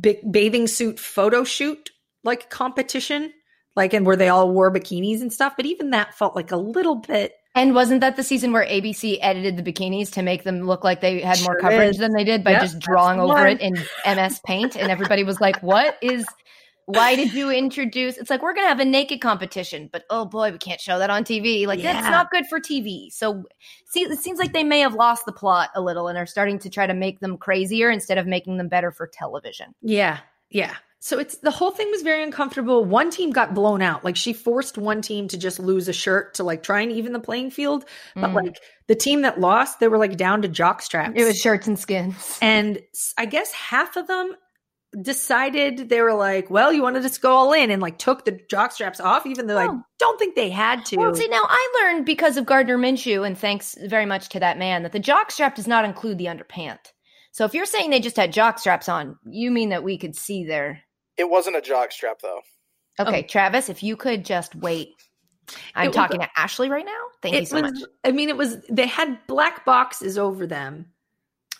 big 0.00 0.18
bathing 0.30 0.66
suit 0.66 1.00
photo 1.00 1.42
shoot 1.42 1.90
like 2.24 2.50
competition, 2.50 3.32
like, 3.74 3.94
and 3.94 4.04
where 4.04 4.16
they 4.16 4.28
all 4.28 4.50
wore 4.50 4.70
bikinis 4.70 5.22
and 5.22 5.32
stuff. 5.32 5.54
But 5.56 5.64
even 5.64 5.90
that 5.90 6.14
felt 6.14 6.36
like 6.36 6.52
a 6.52 6.58
little 6.58 6.96
bit 6.96 7.32
And 7.56 7.74
wasn't 7.74 8.00
that 8.00 8.16
the 8.16 8.24
season 8.24 8.52
where 8.52 8.66
ABC 8.66 9.18
edited 9.20 9.56
the 9.56 9.62
bikinis 9.62 10.10
to 10.12 10.22
make 10.22 10.42
them 10.42 10.62
look 10.62 10.82
like 10.82 11.00
they 11.00 11.20
had 11.20 11.38
more 11.42 11.54
Sure 11.54 11.60
coverage 11.60 11.90
is. 11.90 11.98
than 11.98 12.12
they 12.12 12.24
did 12.24 12.42
by 12.42 12.52
Yep, 12.52 12.60
just 12.62 12.78
drawing 12.80 13.20
over 13.20 13.32
one. 13.34 13.46
it 13.46 13.60
in 13.60 13.74
MS 14.04 14.40
Paint? 14.44 14.76
And 14.76 14.90
everybody 14.90 15.22
was 15.22 15.40
like, 15.40 15.62
"What 15.62 15.96
is? 16.02 16.26
Why 16.86 17.14
did 17.14 17.32
you 17.32 17.50
introduce?" 17.50 18.16
It's 18.18 18.28
like 18.28 18.42
we're 18.42 18.54
gonna 18.54 18.66
have 18.66 18.80
a 18.80 18.84
naked 18.84 19.20
competition, 19.20 19.88
but 19.92 20.02
oh 20.10 20.24
boy, 20.24 20.50
we 20.50 20.58
can't 20.58 20.80
show 20.80 20.98
that 20.98 21.10
on 21.10 21.22
TV. 21.22 21.66
Like 21.66 21.80
that's 21.80 22.08
not 22.10 22.30
good 22.32 22.44
for 22.46 22.58
TV. 22.58 23.10
So, 23.12 23.44
see, 23.86 24.00
it 24.02 24.18
seems 24.18 24.40
like 24.40 24.52
they 24.52 24.64
may 24.64 24.80
have 24.80 24.94
lost 24.94 25.24
the 25.24 25.32
plot 25.32 25.70
a 25.76 25.80
little 25.80 26.08
and 26.08 26.18
are 26.18 26.26
starting 26.26 26.58
to 26.58 26.68
try 26.68 26.88
to 26.88 26.94
make 26.94 27.20
them 27.20 27.38
crazier 27.38 27.88
instead 27.90 28.18
of 28.18 28.26
making 28.26 28.56
them 28.58 28.68
better 28.68 28.90
for 28.90 29.06
television. 29.06 29.74
Yeah. 29.80 30.18
Yeah. 30.50 30.74
So 31.06 31.18
it's 31.18 31.36
the 31.36 31.50
whole 31.50 31.70
thing 31.70 31.90
was 31.90 32.00
very 32.00 32.22
uncomfortable. 32.22 32.82
One 32.82 33.10
team 33.10 33.28
got 33.30 33.52
blown 33.52 33.82
out. 33.82 34.06
Like 34.06 34.16
she 34.16 34.32
forced 34.32 34.78
one 34.78 35.02
team 35.02 35.28
to 35.28 35.36
just 35.36 35.58
lose 35.58 35.86
a 35.86 35.92
shirt 35.92 36.32
to 36.36 36.44
like 36.44 36.62
try 36.62 36.80
and 36.80 36.90
even 36.90 37.12
the 37.12 37.20
playing 37.20 37.50
field. 37.50 37.84
But 38.14 38.30
Mm. 38.30 38.34
like 38.42 38.56
the 38.86 38.94
team 38.94 39.20
that 39.20 39.38
lost, 39.38 39.80
they 39.80 39.88
were 39.88 39.98
like 39.98 40.16
down 40.16 40.40
to 40.40 40.48
jock 40.48 40.80
straps. 40.80 41.12
It 41.14 41.24
was 41.24 41.38
shirts 41.38 41.66
and 41.66 41.78
skins. 41.78 42.38
and 42.40 42.80
I 43.18 43.26
guess 43.26 43.52
half 43.52 43.96
of 43.98 44.06
them 44.06 44.34
decided 45.02 45.90
they 45.90 46.00
were 46.00 46.14
like, 46.14 46.48
well, 46.48 46.72
you 46.72 46.80
wanted 46.80 47.02
to 47.10 47.20
go 47.20 47.32
all 47.32 47.52
in 47.52 47.70
and 47.70 47.82
like 47.82 47.98
took 47.98 48.24
the 48.24 48.40
jock 48.48 48.72
straps 48.72 48.98
off, 48.98 49.26
even 49.26 49.46
though 49.46 49.58
I 49.58 49.66
Oh. 49.66 49.82
don't 49.98 50.18
think 50.18 50.34
they 50.36 50.48
had 50.48 50.86
to. 50.86 50.96
Well, 50.96 51.14
see, 51.14 51.28
now 51.28 51.42
I 51.46 51.80
learned 51.82 52.06
because 52.06 52.38
of 52.38 52.46
Gardner 52.46 52.78
Minshew, 52.78 53.26
and 53.26 53.36
thanks 53.36 53.76
very 53.86 54.06
much 54.06 54.30
to 54.30 54.40
that 54.40 54.56
man, 54.56 54.84
that 54.84 54.92
the 54.92 55.00
jock 55.00 55.30
strap 55.30 55.54
does 55.56 55.66
not 55.66 55.84
include 55.84 56.16
the 56.16 56.26
underpant. 56.26 56.78
So 57.32 57.44
if 57.44 57.52
you're 57.52 57.66
saying 57.66 57.90
they 57.90 58.00
just 58.00 58.16
had 58.16 58.32
jock 58.32 58.58
straps 58.58 58.88
on, 58.88 59.18
you 59.26 59.50
mean 59.50 59.68
that 59.70 59.84
we 59.84 59.98
could 59.98 60.16
see 60.16 60.44
their. 60.46 60.80
It 61.16 61.28
wasn't 61.30 61.56
a 61.56 61.60
jock 61.60 61.92
strap 61.92 62.20
though. 62.20 62.40
Okay, 63.00 63.22
Travis, 63.22 63.68
if 63.68 63.82
you 63.82 63.96
could 63.96 64.24
just 64.24 64.54
wait. 64.54 64.88
I'm 65.74 65.86
It 65.86 65.88
was- 65.88 65.96
talking 65.96 66.20
to 66.20 66.28
Ashley 66.36 66.70
right 66.70 66.84
now. 66.86 66.92
Thank 67.22 67.34
you 67.34 67.44
so 67.46 67.60
was, 67.60 67.72
much. 67.72 67.82
I 68.04 68.12
mean, 68.12 68.28
it 68.28 68.36
was, 68.36 68.58
they 68.70 68.86
had 68.86 69.18
black 69.26 69.64
boxes 69.64 70.16
over 70.16 70.46
them. 70.46 70.86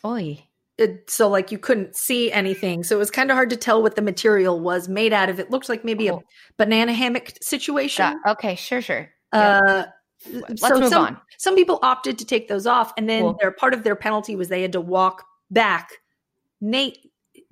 Oi. 0.05 0.43
it, 0.79 1.09
so 1.09 1.29
like 1.29 1.51
you 1.53 1.59
couldn't 1.59 1.97
see 1.97 2.31
anything 2.33 2.83
so 2.83 2.97
it 2.97 2.99
was 2.99 3.11
kind 3.11 3.31
of 3.31 3.37
hard 3.37 3.49
to 3.49 3.57
tell 3.57 3.81
what 3.83 3.95
the 3.97 4.03
material 4.03 4.59
was 4.61 4.89
made 4.89 5.13
out 5.13 5.29
of 5.31 5.39
it 5.39 5.49
looked 5.51 5.69
like 5.69 5.85
maybe 5.85 6.09
a 6.09 6.19
banana 6.59 6.93
hammock 6.93 7.33
situation 7.41 8.05
Got- 8.25 8.33
okay, 8.33 8.55
sure, 8.57 8.83
sure. 8.83 9.09
Yeah. 9.33 9.61
uh 9.65 9.87
Let's 10.31 10.61
so 10.63 10.79
move 10.81 10.89
some, 10.91 11.05
on. 11.05 11.21
some 11.39 11.55
people 11.55 11.79
opted 11.83 12.19
to 12.19 12.25
take 12.25 12.49
those 12.49 12.67
off 12.67 12.93
and 12.99 13.09
then 13.09 13.23
Cool. 13.23 13.37
their 13.41 13.51
part 13.53 13.73
of 13.73 13.83
their 13.85 13.95
penalty 13.97 14.35
was 14.37 14.49
they 14.49 14.63
had 14.63 14.73
to 14.73 14.81
walk 14.81 15.25
back 15.51 15.91
na- 16.61 16.91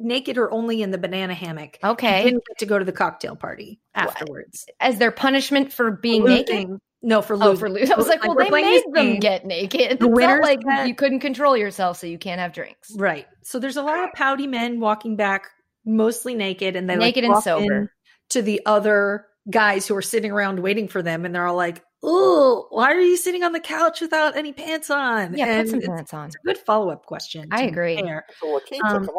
naked 0.03 0.39
or 0.39 0.51
only 0.53 0.83
in 0.83 0.91
the 0.91 0.99
banana 0.99 1.35
hammock 1.35 1.79
Okay. 1.83 2.25
didn't 2.25 2.45
get 2.47 2.59
to 2.59 2.67
go 2.67 2.79
to 2.79 2.85
the 2.85 2.93
cocktail 2.93 3.37
party 3.37 3.81
afterwards 3.95 4.67
As 4.81 4.99
their 4.99 5.11
punishment 5.13 5.73
for 5.73 5.91
being 5.93 6.25
naked? 6.25 6.79
No 7.05 7.21
for 7.21 7.35
Oh, 7.35 7.39
losing 7.39 7.57
for 7.59 7.69
losing. 7.69 7.93
I 7.93 7.97
was 7.97 8.07
like, 8.07 8.21
Like, 8.25 8.37
well, 8.37 8.47
they 8.47 8.63
made 8.63 8.83
them 8.93 8.93
game. 9.13 9.21
get 9.21 9.45
naked. 9.45 9.99
The 9.99 10.07
It's 10.07 10.15
winners 10.15 10.39
not 10.39 10.43
like 10.43 10.61
get- 10.61 10.87
you 10.87 10.95
couldn't 10.95 11.19
control 11.21 11.57
yourself, 11.57 11.99
so 11.99 12.07
you 12.07 12.19
can't 12.19 12.41
have 12.41 12.53
drinks. 12.53 12.91
right 12.97 13.27
so 13.43 13.59
there's 13.59 13.77
a 13.77 13.83
lot 13.83 14.05
of 14.05 14.11
pouty 14.15 14.47
men 14.47 14.79
walking 14.81 15.17
back 15.17 15.49
mostly 15.85 16.35
naked 16.35 16.77
and 16.77 16.89
they 16.89 16.95
Naked 16.97 17.25
like, 17.25 17.25
and 17.25 17.35
walk 17.35 17.43
sober. 17.45 17.75
in 17.75 17.89
to 18.31 18.41
the 18.43 18.61
other 18.67 19.27
guys 19.51 19.87
who 19.89 19.97
are 19.97 20.03
sitting 20.03 20.31
around 20.31 20.61
waiting 20.61 20.87
for 20.87 21.03
them 21.03 21.25
and 21.25 21.35
they're 21.35 21.47
all 21.47 21.57
like 21.57 21.83
oh 22.05 22.67
why 22.71 22.93
are 22.93 23.01
you 23.01 23.17
sitting 23.17 23.43
on 23.43 23.51
the 23.53 23.59
couch 23.61 24.01
without 24.01 24.37
any 24.37 24.53
pants 24.53 24.89
on 24.91 25.35
Yeah, 25.37 25.47
and 25.47 25.69
put 25.71 25.83
some 25.83 25.95
pants 25.97 26.15
on. 26.15 26.29
a 26.29 26.47
good 26.47 26.59
follow-up 26.59 27.05
question 27.07 27.49
I 27.51 27.65
agree. 27.65 27.97
fair. 28.01 28.25
So 28.41 28.47
Lakeith, 28.61 28.85
Um, 28.85 29.05
come 29.07 29.17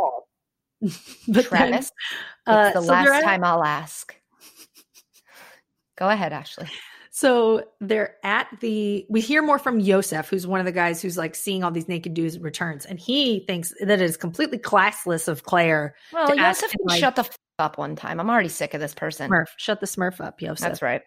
but 1.27 1.49
then, 1.49 1.69
Travis, 1.69 1.91
uh, 2.47 2.65
it's 2.67 2.75
the 2.75 2.81
so 2.81 2.91
last 2.91 3.07
at- 3.09 3.23
time 3.23 3.43
I'll 3.43 3.63
ask. 3.63 4.15
Go 5.97 6.09
ahead, 6.09 6.33
Ashley. 6.33 6.67
So 7.11 7.65
they're 7.79 8.15
at 8.23 8.47
the. 8.59 9.05
We 9.07 9.21
hear 9.21 9.43
more 9.43 9.59
from 9.59 9.79
Yosef, 9.79 10.27
who's 10.29 10.47
one 10.47 10.59
of 10.59 10.65
the 10.65 10.71
guys 10.71 10.99
who's 11.01 11.15
like 11.17 11.35
seeing 11.35 11.63
all 11.63 11.69
these 11.69 11.87
naked 11.87 12.15
dudes 12.15 12.39
returns, 12.39 12.85
and 12.85 12.99
he 12.99 13.41
thinks 13.45 13.71
that 13.79 13.91
it 13.91 14.01
is 14.01 14.17
completely 14.17 14.57
classless 14.57 15.27
of 15.27 15.43
Clare. 15.43 15.95
Well, 16.11 16.35
Yosef 16.35 16.71
him, 16.71 16.79
like- 16.85 16.99
shut 16.99 17.15
the 17.15 17.21
f- 17.21 17.37
up 17.59 17.77
one 17.77 17.95
time. 17.95 18.19
I'm 18.19 18.31
already 18.31 18.49
sick 18.49 18.73
of 18.73 18.81
this 18.81 18.95
person. 18.95 19.29
Smurf, 19.29 19.45
shut 19.57 19.79
the 19.79 19.85
Smurf 19.85 20.19
up, 20.19 20.41
Yosef. 20.41 20.59
That's 20.67 20.81
right. 20.81 21.03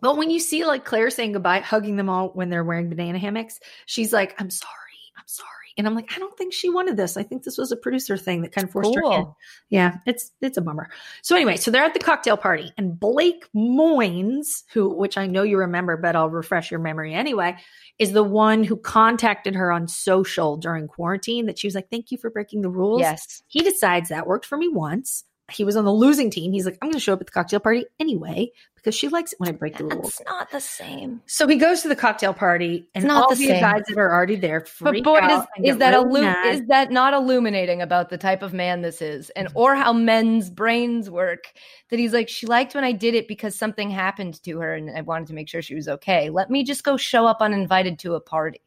But 0.00 0.16
when 0.16 0.30
you 0.30 0.38
see 0.38 0.64
like 0.64 0.84
Clare 0.84 1.10
saying 1.10 1.32
goodbye, 1.32 1.58
hugging 1.58 1.96
them 1.96 2.08
all 2.08 2.28
when 2.28 2.48
they're 2.48 2.62
wearing 2.62 2.88
banana 2.88 3.18
hammocks, 3.18 3.58
she's 3.86 4.12
like, 4.12 4.40
"I'm 4.40 4.50
sorry, 4.50 4.72
I'm 5.16 5.24
sorry," 5.26 5.48
and 5.78 5.86
I'm 5.86 5.94
like, 5.94 6.10
"I 6.14 6.18
don't 6.18 6.36
think 6.36 6.52
she 6.52 6.68
wanted 6.68 6.96
this. 6.96 7.16
I 7.16 7.22
think 7.22 7.44
this 7.44 7.56
was 7.56 7.72
a 7.72 7.76
producer 7.76 8.16
thing 8.16 8.42
that 8.42 8.52
kind 8.52 8.66
of 8.66 8.72
forced 8.72 8.94
her 8.94 9.02
in." 9.02 9.24
Cool. 9.24 9.36
Yeah, 9.70 9.98
it's 10.04 10.32
it's 10.42 10.58
a 10.58 10.60
bummer. 10.60 10.90
So 11.22 11.36
anyway, 11.36 11.56
so 11.56 11.70
they're 11.70 11.84
at 11.84 11.94
the 11.94 12.00
cocktail 12.00 12.36
party, 12.36 12.72
and 12.76 12.98
Blake 12.98 13.46
Moynes, 13.54 14.64
who 14.72 14.88
which 14.94 15.16
I 15.16 15.26
know 15.26 15.44
you 15.44 15.58
remember, 15.58 15.96
but 15.96 16.16
I'll 16.16 16.28
refresh 16.28 16.70
your 16.70 16.80
memory 16.80 17.14
anyway, 17.14 17.56
is 17.98 18.12
the 18.12 18.24
one 18.24 18.64
who 18.64 18.76
contacted 18.76 19.54
her 19.54 19.72
on 19.72 19.88
social 19.88 20.56
during 20.56 20.88
quarantine. 20.88 21.46
That 21.46 21.58
she 21.58 21.66
was 21.66 21.74
like, 21.74 21.88
"Thank 21.90 22.10
you 22.10 22.18
for 22.18 22.28
breaking 22.28 22.62
the 22.62 22.70
rules." 22.70 23.00
Yes. 23.00 23.42
He 23.46 23.62
decides 23.62 24.10
that 24.10 24.26
worked 24.26 24.44
for 24.44 24.58
me 24.58 24.68
once. 24.68 25.24
He 25.50 25.64
was 25.64 25.76
on 25.76 25.84
the 25.84 25.92
losing 25.92 26.30
team. 26.30 26.52
He's 26.52 26.66
like, 26.66 26.76
I'm 26.82 26.88
going 26.88 26.94
to 26.94 27.00
show 27.00 27.14
up 27.14 27.20
at 27.20 27.26
the 27.26 27.32
cocktail 27.32 27.60
party 27.60 27.86
anyway 27.98 28.50
because 28.74 28.94
she 28.94 29.08
likes 29.08 29.32
it 29.32 29.40
when 29.40 29.48
I 29.48 29.52
break 29.52 29.76
the 29.76 29.84
rules. 29.84 30.16
That's 30.16 30.22
not 30.26 30.50
the 30.50 30.60
same. 30.60 31.22
So 31.26 31.48
he 31.48 31.56
goes 31.56 31.82
to 31.82 31.88
the 31.88 31.96
cocktail 31.96 32.34
party, 32.34 32.88
and 32.94 33.10
all 33.10 33.30
the 33.30 33.36
the, 33.36 33.46
same. 33.46 33.60
guys 33.60 33.82
that 33.88 33.98
are 33.98 34.12
already 34.12 34.36
there 34.36 34.60
But 34.60 34.90
freak 34.90 35.04
boy, 35.04 35.18
out 35.18 35.48
is, 35.58 35.72
is 35.72 35.78
that 35.78 35.94
really 35.94 36.22
illu- 36.22 36.44
is 36.52 36.66
that 36.66 36.90
not 36.90 37.14
illuminating 37.14 37.82
about 37.82 38.10
the 38.10 38.18
type 38.18 38.42
of 38.42 38.52
man 38.52 38.82
this 38.82 39.00
is, 39.00 39.30
and 39.30 39.48
mm-hmm. 39.48 39.58
or 39.58 39.74
how 39.74 39.92
men's 39.92 40.50
brains 40.50 41.10
work? 41.10 41.52
That 41.88 41.98
he's 41.98 42.12
like, 42.12 42.28
she 42.28 42.46
liked 42.46 42.74
when 42.74 42.84
I 42.84 42.92
did 42.92 43.14
it 43.14 43.26
because 43.26 43.54
something 43.54 43.90
happened 43.90 44.42
to 44.44 44.60
her, 44.60 44.74
and 44.74 44.90
I 44.96 45.00
wanted 45.00 45.28
to 45.28 45.34
make 45.34 45.48
sure 45.48 45.62
she 45.62 45.74
was 45.74 45.88
okay. 45.88 46.30
Let 46.30 46.50
me 46.50 46.62
just 46.62 46.84
go 46.84 46.96
show 46.96 47.26
up 47.26 47.38
uninvited 47.40 47.98
to 48.00 48.14
a 48.14 48.20
party. 48.20 48.60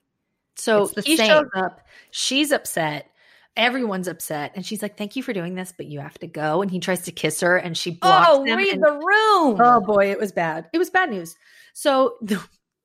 So 0.55 0.87
he 1.03 1.15
same. 1.15 1.27
shows 1.27 1.47
up. 1.55 1.81
She's 2.11 2.51
upset. 2.51 3.10
Everyone's 3.57 4.07
upset, 4.07 4.53
and 4.55 4.65
she's 4.65 4.81
like, 4.81 4.97
"Thank 4.97 5.15
you 5.15 5.23
for 5.23 5.33
doing 5.33 5.55
this, 5.55 5.73
but 5.75 5.85
you 5.87 5.99
have 5.99 6.17
to 6.19 6.27
go." 6.27 6.61
And 6.61 6.71
he 6.71 6.79
tries 6.79 7.01
to 7.01 7.11
kiss 7.11 7.41
her, 7.41 7.57
and 7.57 7.77
she 7.77 7.91
blocks 7.91 8.29
Oh, 8.31 8.43
him. 8.45 8.57
read 8.57 8.73
and- 8.75 8.83
the 8.83 8.91
room. 8.91 9.57
oh 9.59 9.81
boy, 9.85 10.09
it 10.11 10.19
was 10.19 10.31
bad. 10.31 10.67
It 10.73 10.77
was 10.77 10.89
bad 10.89 11.09
news. 11.09 11.35
So 11.73 12.17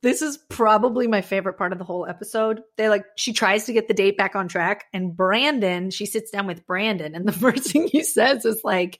this 0.02 0.22
is 0.22 0.38
probably 0.51 1.06
my 1.06 1.20
favorite 1.22 1.55
part 1.56 1.72
of 1.72 1.78
the 1.78 1.84
whole 1.84 2.06
episode. 2.06 2.62
They 2.76 2.88
like 2.88 3.05
she 3.16 3.32
tries 3.32 3.64
to 3.66 3.72
get 3.72 3.86
the 3.88 3.94
date 3.94 4.16
back 4.18 4.34
on 4.34 4.48
track, 4.48 4.86
and 4.93 5.16
Brandon, 5.16 5.90
she 5.90 6.05
sits 6.06 6.30
down 6.32 6.47
with 6.48 6.66
Brandon, 6.66 7.14
and 7.14 7.26
the 7.26 7.32
first 7.47 7.70
thing 7.72 7.88
he 7.88 8.02
says 8.02 8.44
is 8.44 8.60
like, 8.64 8.98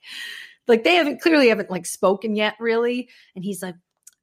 like 0.69 0.85
they 0.85 0.95
haven't 0.95 1.21
clearly 1.21 1.49
haven't 1.49 1.71
like 1.71 1.87
spoken 1.87 2.37
yet, 2.37 2.55
really, 2.61 3.09
and 3.35 3.45
he's 3.45 3.63
like. 3.63 3.75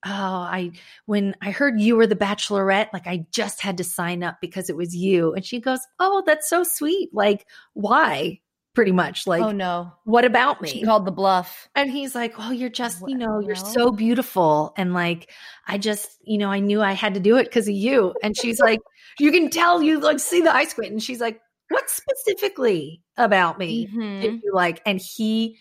Oh, 0.06 0.10
I 0.12 0.72
when 1.06 1.36
I 1.42 1.52
heard 1.52 1.80
you 1.80 1.96
were 1.96 2.08
the 2.08 2.16
bachelorette, 2.16 2.90
like 2.94 3.08
I 3.08 3.26
just 3.32 3.62
had 3.62 3.78
to 3.78 3.84
sign 3.84 4.24
up 4.24 4.38
because 4.42 4.70
it 4.70 4.76
was 4.76 4.96
you. 4.96 5.34
And 5.34 5.46
she 5.46 5.60
goes, 5.62 5.80
"Oh, 6.00 6.24
that's 6.26 6.50
so 6.50 6.64
sweet. 6.64 7.10
Like, 7.14 7.46
why?" 7.74 8.40
Pretty 8.76 8.92
much, 8.92 9.28
like, 9.28 9.44
oh 9.44 9.52
no, 9.52 9.92
what 10.04 10.26
about 10.26 10.60
me? 10.60 10.68
she 10.68 10.82
called 10.84 11.06
the 11.06 11.12
bluff. 11.12 11.70
And 11.76 11.92
he's 11.92 12.16
like, 12.16 12.34
"Oh, 12.40 12.50
you're 12.50 12.70
just, 12.72 13.04
you 13.08 13.16
know, 13.16 13.40
you're 13.40 13.54
Well. 13.54 13.66
so 13.66 13.92
beautiful." 13.92 14.74
And 14.78 14.96
like, 14.96 15.30
I 15.68 15.78
just, 15.78 16.18
you 16.24 16.40
know, 16.40 16.50
I 16.50 16.60
knew 16.60 16.82
I 16.82 16.94
had 16.94 17.14
to 17.14 17.20
do 17.20 17.38
it 17.38 17.44
because 17.44 17.68
of 17.68 17.76
you. 17.76 18.16
And 18.24 18.36
she's 18.36 18.60
like, 18.60 18.80
"You 19.20 19.32
can 19.32 19.52
tell 19.52 19.84
you 19.84 20.00
like 20.00 20.20
see 20.20 20.42
the 20.42 20.52
ice 20.54 20.72
squint." 20.72 20.92
And 20.92 21.04
she's 21.04 21.22
like, 21.22 21.40
"What 21.70 21.88
specifically 21.88 23.04
about 23.16 23.60
me 23.60 23.88
Mhm. 23.94 24.22
did 24.22 24.42
you 24.44 24.52
like?" 24.54 24.82
And 24.88 25.00
he 25.00 25.60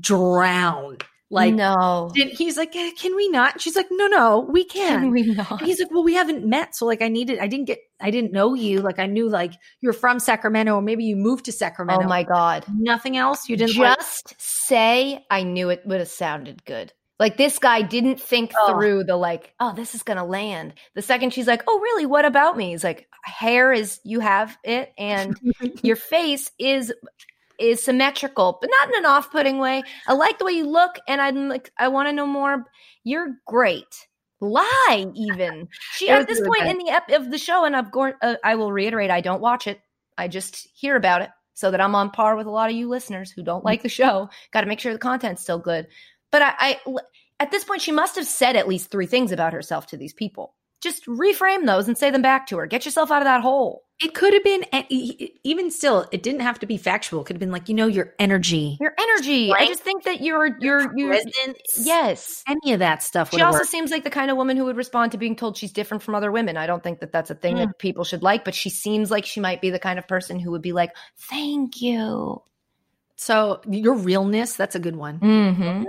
drowned. 0.00 1.04
Like, 1.30 1.52
no, 1.54 2.10
he's 2.14 2.56
like, 2.56 2.74
"Eh, 2.74 2.90
"Can 2.98 3.14
we 3.14 3.28
not?" 3.28 3.60
She's 3.60 3.76
like, 3.76 3.88
"No, 3.90 4.06
no, 4.06 4.48
we 4.50 4.64
can." 4.64 5.00
can 5.02 5.10
we 5.10 5.22
not? 5.34 5.50
And 5.60 5.66
he's 5.66 5.78
like, 5.78 5.90
"Well, 5.90 6.02
we 6.02 6.14
haven't 6.14 6.46
met, 6.46 6.74
so 6.74 6.86
like, 6.86 7.02
I 7.02 7.08
needed, 7.08 7.38
I 7.38 7.48
didn't 7.48 7.66
get, 7.66 7.80
I 8.00 8.10
didn't 8.10 8.32
know 8.32 8.54
you. 8.54 8.80
Like, 8.80 8.98
I 8.98 9.04
knew 9.06 9.28
like 9.28 9.52
you're 9.82 9.92
from 9.92 10.20
Sacramento, 10.20 10.74
or 10.76 10.80
maybe 10.80 11.04
you 11.04 11.16
moved 11.16 11.44
to 11.44 11.52
Sacramento. 11.52 12.06
oh 12.06 12.08
my 12.08 12.22
god. 12.22 12.64
nothing 12.72 13.18
else. 13.18 13.46
You 13.48 13.58
didn't 13.58 13.76
like, 13.76 13.98
just 13.98 14.34
say 14.40 15.24
I 15.30 15.42
knew 15.42 15.68
it 15.68 15.82
would 15.84 15.98
have 15.98 16.08
sounded 16.08 16.64
good. 16.64 16.94
Like 17.18 17.36
this 17.36 17.58
guy 17.58 17.82
didn't 17.82 18.20
think 18.20 18.52
Oh. 18.58 18.72
through 18.72 19.04
the 19.04 19.16
like, 19.16 19.52
oh, 19.60 19.74
this 19.74 19.94
is 19.94 20.02
gonna 20.04 20.24
land. 20.24 20.74
The 20.94 21.02
second 21.02 21.34
she's 21.34 21.46
like, 21.48 21.62
oh, 21.66 21.78
really? 21.80 22.06
What 22.06 22.24
about 22.24 22.56
me? 22.56 22.70
He's 22.70 22.84
like, 22.84 23.06
hair 23.24 23.70
is 23.72 24.00
you 24.04 24.20
have 24.20 24.56
it, 24.64 24.92
and 24.96 25.36
your 25.82 25.96
face 25.96 26.50
is 26.58 26.90
is 27.58 27.82
symmetrical, 27.82 28.58
but 28.60 28.70
not 28.70 28.88
in 28.88 28.98
an 28.98 29.06
off-putting 29.06 29.58
way. 29.58 29.82
I 30.06 30.14
like 30.14 30.38
the 30.38 30.44
way 30.44 30.52
you 30.52 30.66
look, 30.66 30.98
and 31.06 31.20
I'm 31.20 31.48
like, 31.48 31.70
I 31.78 31.88
want 31.88 32.08
to 32.08 32.12
know 32.12 32.26
more. 32.26 32.64
You're 33.04 33.36
great. 33.46 34.08
Lie 34.40 35.10
even. 35.14 35.68
She 35.94 36.08
at 36.08 36.28
this 36.28 36.40
point 36.40 36.66
in 36.66 36.78
the 36.78 36.90
ep- 36.90 37.10
of 37.10 37.30
the 37.30 37.38
show, 37.38 37.64
and 37.64 37.76
I've 37.76 37.90
gone. 37.90 38.14
Uh, 38.22 38.36
I 38.44 38.54
will 38.54 38.72
reiterate, 38.72 39.10
I 39.10 39.20
don't 39.20 39.40
watch 39.40 39.66
it. 39.66 39.80
I 40.16 40.28
just 40.28 40.68
hear 40.74 40.96
about 40.96 41.22
it 41.22 41.30
so 41.54 41.70
that 41.72 41.80
I'm 41.80 41.94
on 41.94 42.10
par 42.10 42.36
with 42.36 42.46
a 42.46 42.50
lot 42.50 42.70
of 42.70 42.76
you 42.76 42.88
listeners 42.88 43.32
who 43.32 43.42
don't 43.42 43.64
like 43.64 43.82
the 43.82 43.88
show. 43.88 44.30
Got 44.52 44.60
to 44.60 44.68
make 44.68 44.78
sure 44.78 44.92
the 44.92 44.98
content's 44.98 45.42
still 45.42 45.58
good. 45.58 45.88
But 46.30 46.42
I, 46.42 46.54
I, 46.58 46.80
at 47.40 47.50
this 47.50 47.64
point, 47.64 47.82
she 47.82 47.92
must 47.92 48.16
have 48.16 48.26
said 48.26 48.54
at 48.54 48.68
least 48.68 48.90
three 48.90 49.06
things 49.06 49.32
about 49.32 49.52
herself 49.52 49.88
to 49.88 49.96
these 49.96 50.12
people. 50.12 50.54
Just 50.80 51.06
reframe 51.06 51.66
those 51.66 51.88
and 51.88 51.98
say 51.98 52.10
them 52.10 52.22
back 52.22 52.46
to 52.48 52.56
her. 52.58 52.66
Get 52.66 52.84
yourself 52.84 53.10
out 53.10 53.22
of 53.22 53.26
that 53.26 53.40
hole. 53.40 53.84
It 54.00 54.14
could 54.14 54.32
have 54.32 54.44
been, 54.44 54.64
even 55.42 55.72
still, 55.72 56.06
it 56.12 56.22
didn't 56.22 56.42
have 56.42 56.60
to 56.60 56.66
be 56.66 56.76
factual. 56.76 57.22
It 57.22 57.24
could 57.24 57.34
have 57.34 57.40
been 57.40 57.50
like, 57.50 57.68
you 57.68 57.74
know, 57.74 57.88
your 57.88 58.14
energy, 58.20 58.78
Your 58.80 58.94
energy. 58.96 59.52
I 59.52 59.66
just 59.66 59.82
think 59.82 60.04
that 60.04 60.20
you're 60.20 60.56
you're 60.60 60.96
you 60.96 61.08
presence, 61.08 61.58
yes. 61.76 62.44
any 62.46 62.74
of 62.74 62.78
that 62.78 63.02
stuff. 63.02 63.32
She 63.32 63.42
also 63.42 63.58
worked. 63.58 63.70
seems 63.70 63.90
like 63.90 64.04
the 64.04 64.10
kind 64.10 64.30
of 64.30 64.36
woman 64.36 64.56
who 64.56 64.66
would 64.66 64.76
respond 64.76 65.10
to 65.12 65.18
being 65.18 65.34
told 65.34 65.56
she's 65.56 65.72
different 65.72 66.04
from 66.04 66.14
other 66.14 66.30
women. 66.30 66.56
I 66.56 66.68
don't 66.68 66.80
think 66.80 67.00
that 67.00 67.10
that's 67.10 67.30
a 67.30 67.34
thing 67.34 67.56
Mm. 67.56 67.66
that 67.66 67.78
people 67.80 68.04
should 68.04 68.22
like, 68.22 68.44
but 68.44 68.54
she 68.54 68.70
seems 68.70 69.10
like 69.10 69.24
she 69.26 69.40
might 69.40 69.60
be 69.60 69.70
the 69.70 69.80
kind 69.80 69.98
of 69.98 70.06
person 70.06 70.38
who 70.38 70.52
would 70.52 70.62
be 70.62 70.72
like, 70.72 70.94
"Thank 71.16 71.82
you." 71.82 72.40
so 73.20 73.60
your 73.68 73.94
realness. 73.94 74.54
That's 74.54 74.76
a 74.76 74.78
good 74.78 74.94
one. 74.94 75.18
Mm-hmm. 75.18 75.82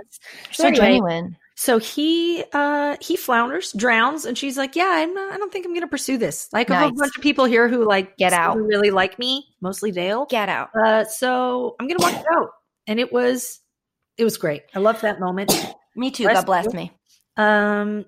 So 0.50 0.64
So 0.64 0.68
anyway, 0.70 0.86
genuine. 0.88 1.38
So 1.62 1.78
he 1.78 2.42
uh 2.54 2.96
he 3.02 3.18
flounders, 3.18 3.74
drowns, 3.74 4.24
and 4.24 4.38
she's 4.38 4.58
like, 4.58 4.78
"Yeah, 4.78 4.88
I'm 4.90 5.14
not. 5.14 5.34
I 5.34 5.38
don't 5.38 5.52
think 5.52 5.66
I'm 5.66 5.74
going 5.74 5.82
to 5.82 5.90
pursue 5.90 6.18
this. 6.18 6.48
Like, 6.54 6.70
have 6.70 6.84
a 6.84 6.92
Nice. 6.92 6.98
bunch 6.98 7.18
of 7.18 7.22
people 7.22 7.44
here 7.44 7.68
who 7.68 7.84
like 7.86 8.16
Get 8.16 8.32
out. 8.32 8.56
really 8.56 8.92
like 8.92 9.20
me, 9.20 9.46
mostly 9.60 9.92
Dale. 9.92 10.26
Get 10.30 10.48
out. 10.48 10.70
Uh, 10.74 11.04
so 11.04 11.76
I'm 11.78 11.86
going 11.88 12.00
to 12.00 12.02
walk 12.06 12.26
out, 12.34 12.52
and 12.88 12.98
it 12.98 13.12
was 13.12 13.60
it 14.18 14.24
was 14.24 14.38
great. 14.38 14.64
I 14.74 14.80
loved 14.80 15.02
that 15.02 15.20
moment. 15.20 15.52
Me 15.98 16.12
too. 16.12 16.24
Bless 16.24 16.38
God 16.38 16.46
bless 16.46 16.66
you. 16.68 16.72
me. 16.72 16.92
Um, 17.36 18.06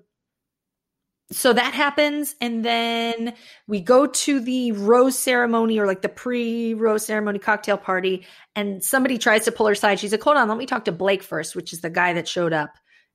so 1.30 1.52
that 1.52 1.74
happens, 1.74 2.34
and 2.40 2.64
then 2.64 3.34
we 3.68 3.82
go 3.82 4.06
to 4.06 4.40
the 4.40 4.72
rose 4.72 5.18
ceremony 5.18 5.78
or 5.78 5.86
like 5.86 6.00
the 6.00 6.08
pre 6.08 6.72
rose 6.72 7.04
ceremony 7.04 7.38
cocktail 7.38 7.76
party, 7.76 8.24
and 8.56 8.82
somebody 8.82 9.18
tries 9.18 9.44
to 9.44 9.52
pull 9.52 9.66
her 9.66 9.72
aside. 9.74 10.00
She's 10.00 10.12
like, 10.12 10.22
"Hold 10.22 10.38
on, 10.38 10.48
let 10.48 10.56
me 10.56 10.64
talk 10.64 10.86
to 10.86 10.92
Blake 10.92 11.22
first, 11.22 11.54
which 11.54 11.74
is 11.74 11.82
the 11.82 11.90
guy 11.90 12.14
that 12.14 12.26
showed 12.26 12.54
up 12.54 12.70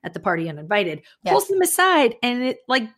at 0.08 0.14
the 0.16 0.20
party 0.20 0.50
uninvited." 0.50 1.04
Pulls 1.26 1.50
him 1.50 1.62
aside, 1.62 2.16
and 2.24 2.42
it 2.42 2.60
like 2.68 2.90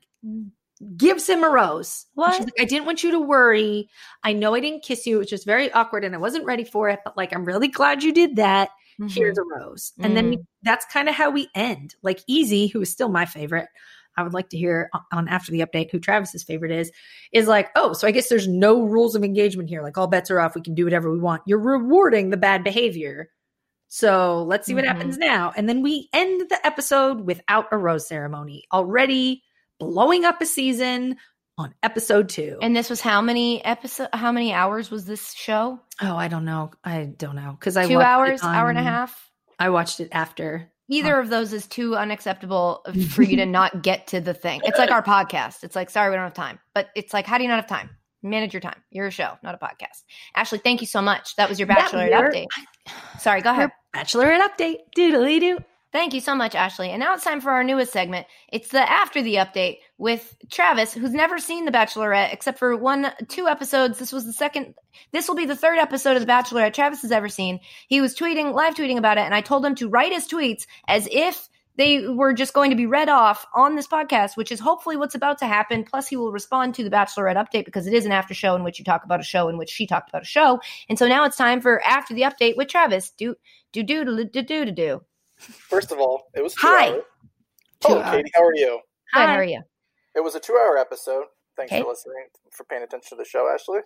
gives 0.95 1.27
him 1.27 1.43
a 1.43 1.49
rose. 1.49 2.05
What? 2.13 2.35
She's 2.35 2.45
like, 2.45 2.61
"I 2.61 2.65
didn't 2.65 2.85
want 2.85 3.03
you 3.03 3.11
to 3.11 3.19
worry. 3.19 3.89
I 4.23 4.31
know 4.31 4.53
I 4.53 4.61
didn't 4.61 4.83
kiss 4.83 5.05
you. 5.05 5.15
It 5.17 5.19
was 5.19 5.29
just 5.29 5.45
very 5.45 5.71
awkward, 5.73 6.05
and 6.05 6.15
I 6.15 6.19
wasn't 6.19 6.45
ready 6.45 6.63
for 6.63 6.87
it. 6.89 6.99
But 7.03 7.17
like, 7.17 7.33
I'm 7.33 7.43
really 7.43 7.67
glad 7.67 8.03
you 8.03 8.13
did 8.13 8.37
that." 8.37 8.69
here's 9.07 9.37
Mm-hmm. 9.37 9.61
a 9.61 9.65
rose. 9.65 9.93
And 10.01 10.17
then 10.17 10.29
we, 10.29 10.39
that's 10.61 10.85
kind 10.87 11.07
of 11.07 11.15
how 11.15 11.29
we 11.29 11.47
end. 11.55 11.95
Like 12.01 12.19
Easy, 12.27 12.67
who 12.67 12.81
is 12.81 12.91
still 12.91 13.07
my 13.07 13.25
favorite. 13.25 13.69
I 14.17 14.23
would 14.23 14.33
like 14.33 14.49
to 14.49 14.57
hear 14.57 14.89
on 15.13 15.29
after 15.29 15.53
the 15.53 15.61
update 15.61 15.89
who 15.89 15.99
Travis's 15.99 16.43
favorite 16.43 16.71
is, 16.73 16.91
is 17.31 17.47
like, 17.47 17.69
oh, 17.77 17.93
so 17.93 18.05
I 18.05 18.11
guess 18.11 18.27
there's 18.27 18.49
no 18.49 18.81
rules 18.83 19.15
of 19.15 19.23
engagement 19.23 19.69
here. 19.69 19.81
Like 19.81 19.97
all 19.97 20.07
bets 20.07 20.29
are 20.29 20.41
off. 20.41 20.53
We 20.53 20.61
can 20.61 20.75
do 20.75 20.83
whatever 20.83 21.09
we 21.09 21.19
want. 21.19 21.43
You're 21.45 21.59
rewarding 21.59 22.29
the 22.29 22.35
bad 22.35 22.61
behavior. 22.61 23.29
So 23.89 24.43
let's 24.43 24.67
see 24.67 24.73
what 24.75 24.83
Mhm. 24.85 24.87
happens 24.87 25.17
now. 25.17 25.51
And 25.55 25.67
then 25.67 25.81
we 25.81 26.09
end 26.13 26.47
the 26.49 26.65
episode 26.65 27.21
without 27.21 27.67
a 27.71 27.77
rose 27.77 28.07
ceremony, 28.07 28.65
already 28.71 29.43
blowing 29.79 30.25
up 30.25 30.41
a 30.41 30.45
season 30.45 31.17
on 31.57 31.73
episode 31.83 32.29
two. 32.29 32.57
And 32.61 32.75
this 32.75 32.89
was 32.89 33.01
how 33.01 33.19
many 33.21 33.63
episode? 33.65 34.09
How 34.13 34.31
many 34.31 34.53
hours 34.53 34.89
was 34.91 35.05
this 35.05 35.33
show? 35.33 35.79
oh, 36.01 36.15
I 36.15 36.27
don't 36.29 36.45
know. 36.45 36.71
I 36.83 37.05
don't 37.17 37.35
know. 37.35 37.57
Because 37.59 37.75
I 37.75 37.87
Two 37.87 37.95
watched 37.95 38.05
it 38.05 38.07
hours, 38.07 38.43
hour 38.43 38.69
and 38.69 38.77
a 38.79 38.83
half. 38.83 39.29
I 39.59 39.69
watched 39.69 39.99
it 39.99 40.09
after. 40.13 40.71
Either 40.87 41.19
of 41.19 41.29
those 41.29 41.51
is 41.51 41.67
too 41.67 41.95
unacceptable 41.95 42.83
for 43.11 43.23
you 43.23 43.37
to 43.37 43.45
not 43.45 43.81
get 43.83 44.07
to 44.07 44.21
the 44.21 44.33
thing. 44.33 44.61
It's 44.63 44.79
like 44.79 44.91
our 44.91 45.03
podcast. 45.03 45.63
It's 45.63 45.75
like, 45.75 45.89
sorry, 45.89 46.09
we 46.11 46.15
don't 46.15 46.23
have 46.25 46.33
time. 46.33 46.59
But 46.73 46.89
it's 46.95 47.13
like, 47.13 47.25
how 47.25 47.37
do 47.37 47.43
you 47.43 47.49
not 47.49 47.57
have 47.57 47.67
time? 47.67 47.89
Manage 48.23 48.53
your 48.53 48.59
time. 48.61 48.81
You're 48.89 49.07
a 49.07 49.11
show, 49.11 49.37
not 49.43 49.55
a 49.55 49.57
podcast. 49.57 50.03
Ashley, 50.35 50.57
thank 50.59 50.81
you 50.81 50.87
so 50.87 51.01
much. 51.01 51.35
That 51.37 51.47
was 51.49 51.57
your 51.59 51.67
bachelorette 51.67 52.09
your- 52.09 52.31
update. 52.31 52.47
Sorry, 53.19 53.41
go 53.41 53.51
ahead. 53.51 53.71
Bachelorette 53.95 54.47
update. 54.47 54.77
Doodly 54.95 55.39
doo. 55.39 55.59
Thank 55.91 56.13
you 56.13 56.21
so 56.21 56.35
much, 56.35 56.53
Ashley. 56.53 56.91
And 56.91 56.99
now 56.99 57.15
it's 57.15 57.23
time 57.23 57.41
for 57.41 57.49
our 57.49 57.63
newest 57.63 57.91
segment. 57.91 58.27
It's 58.53 58.69
the 58.69 58.79
after 58.79 59.23
the 59.23 59.35
update 59.35 59.77
with 59.97 60.37
Travis, 60.51 60.93
who's 60.93 61.13
never 61.13 61.39
seen 61.39 61.65
The 61.65 61.71
Bachelorette 61.71 62.31
except 62.31 62.59
for 62.59 62.77
one, 62.77 63.11
two 63.27 63.47
episodes. 63.47 63.97
This 63.97 64.11
was 64.11 64.25
the 64.25 64.33
second, 64.33 64.75
this 65.11 65.27
will 65.27 65.35
be 65.35 65.47
the 65.47 65.55
third 65.55 65.79
episode 65.79 66.15
of 66.15 66.21
The 66.21 66.31
Bachelorette 66.31 66.73
Travis 66.73 67.01
has 67.01 67.11
ever 67.11 67.27
seen. 67.27 67.59
He 67.87 68.01
was 68.01 68.15
tweeting, 68.15 68.53
live 68.53 68.75
tweeting 68.75 68.99
about 68.99 69.17
it, 69.17 69.21
and 69.21 69.33
I 69.33 69.41
told 69.41 69.65
him 69.65 69.73
to 69.75 69.89
write 69.89 70.13
his 70.13 70.27
tweets 70.27 70.67
as 70.87 71.07
if 71.11 71.49
they 71.79 72.05
were 72.09 72.33
just 72.33 72.53
going 72.53 72.69
to 72.69 72.75
be 72.75 72.85
read 72.85 73.07
off 73.07 73.45
on 73.55 73.75
this 73.77 73.87
podcast, 73.87 74.35
which 74.35 74.51
is 74.51 74.59
hopefully 74.59 74.97
what's 74.97 75.15
about 75.15 75.37
to 75.39 75.45
happen. 75.45 75.85
Plus, 75.85 76.09
he 76.09 76.17
will 76.17 76.33
respond 76.33 76.75
to 76.75 76.83
the 76.83 76.89
Bachelorette 76.89 77.37
update 77.37 77.63
because 77.63 77.87
it 77.87 77.93
is 77.93 78.05
an 78.05 78.11
after 78.11 78.33
show 78.33 78.53
in 78.53 78.65
which 78.65 78.79
you 78.79 78.83
talk 78.83 79.05
about 79.05 79.21
a 79.21 79.23
show 79.23 79.47
in 79.47 79.57
which 79.57 79.69
she 79.69 79.87
talked 79.87 80.09
about 80.09 80.23
a 80.23 80.25
show. 80.25 80.59
And 80.89 80.99
so 80.99 81.07
now 81.07 81.23
it's 81.23 81.37
time 81.37 81.61
for 81.61 81.81
after 81.85 82.13
the 82.13 82.23
update 82.23 82.57
with 82.57 82.67
Travis. 82.67 83.11
Do 83.11 83.33
do 83.71 83.81
do 83.81 84.03
do 84.03 84.25
do 84.25 84.41
do 84.41 84.65
do 84.65 84.71
do. 84.71 85.01
First 85.37 85.93
of 85.93 85.99
all, 85.99 86.23
it 86.35 86.43
was 86.43 86.53
two 86.53 86.67
Hi. 86.67 86.89
hours. 86.89 87.01
Oh, 87.01 87.07
two 87.79 87.87
Hello, 87.93 88.01
hours. 88.01 88.15
Katie. 88.17 88.31
How 88.35 88.43
are 88.43 88.55
you? 88.55 88.79
Good, 89.13 89.19
Hi. 89.21 89.25
how 89.25 89.35
are 89.35 89.43
you? 89.45 89.61
It 90.15 90.19
was 90.21 90.35
a 90.35 90.39
two-hour 90.41 90.77
episode. 90.77 91.23
Thanks 91.59 91.73
Okay. 91.73 91.81
for 91.81 91.89
listening, 91.89 92.27
for 92.51 92.63
paying 92.63 92.83
attention 92.83 93.17
to 93.17 93.21
the 93.21 93.25
show, 93.27 93.49
Ashley. 93.53 93.79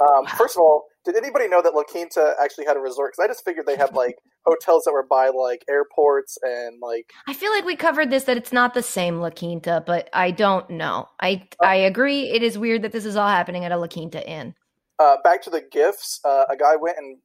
Um, 0.00 0.26
first 0.36 0.54
of 0.54 0.60
all, 0.60 0.84
did 1.06 1.16
anybody 1.16 1.48
know 1.48 1.62
that 1.62 1.74
La 1.74 1.82
Quinta 1.82 2.34
actually 2.42 2.66
had 2.66 2.76
a 2.76 2.80
resort? 2.80 3.12
Because 3.12 3.24
I 3.24 3.26
just 3.26 3.42
figured 3.42 3.64
they 3.64 3.76
had 3.76 3.94
like 3.94 4.16
hotels 4.46 4.84
that 4.84 4.92
were 4.92 5.06
by 5.08 5.28
like 5.30 5.64
airports 5.70 6.36
and 6.42 6.76
like 6.82 7.10
I 7.26 7.32
feel 7.32 7.50
like 7.52 7.64
we 7.64 7.74
covered 7.74 8.10
this 8.10 8.24
that 8.24 8.36
it's 8.36 8.52
not 8.52 8.74
the 8.74 8.82
same 8.82 9.20
La 9.20 9.30
Quinta, 9.30 9.82
but 9.86 10.10
I 10.12 10.30
don't 10.30 10.68
know. 10.68 11.08
I 11.22 11.48
I 11.62 11.76
agree. 11.76 12.28
It 12.30 12.42
is 12.42 12.58
weird 12.58 12.82
that 12.82 12.92
this 12.92 13.06
is 13.06 13.16
all 13.16 13.28
happening 13.28 13.64
at 13.64 13.72
a 13.72 13.78
La 13.78 13.86
Quinta 13.86 14.22
Inn. 14.28 14.54
uh, 14.98 15.16
back 15.24 15.40
to 15.44 15.50
the 15.50 15.62
gifts. 15.72 16.20
Uh, 16.22 16.44
a 16.50 16.56
guy 16.56 16.76
went 16.76 16.98
and 16.98 17.16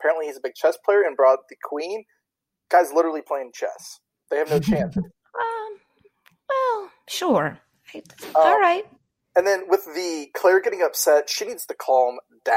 apparently 0.00 0.24
he's 0.26 0.38
a 0.38 0.40
big 0.42 0.54
chess 0.54 0.78
player 0.86 1.02
and 1.02 1.16
brought 1.18 1.40
the 1.50 1.56
queen. 1.62 2.04
Guy's 2.70 2.92
literally 2.94 3.20
playing 3.20 3.50
chess. 3.54 4.00
They 4.30 4.38
have 4.38 4.48
no 4.48 4.58
chance. 4.72 4.96
Um, 4.96 5.04
well, 6.48 6.90
sure. 7.08 7.58
Oh. 7.94 8.00
all 8.34 8.58
right. 8.58 8.84
And 9.38 9.46
then 9.46 9.68
with 9.68 9.84
the 9.84 10.26
Clare 10.34 10.60
getting 10.60 10.82
upset, 10.82 11.30
she 11.30 11.44
needs 11.46 11.64
to 11.66 11.74
calm 11.74 12.16
down. 12.44 12.56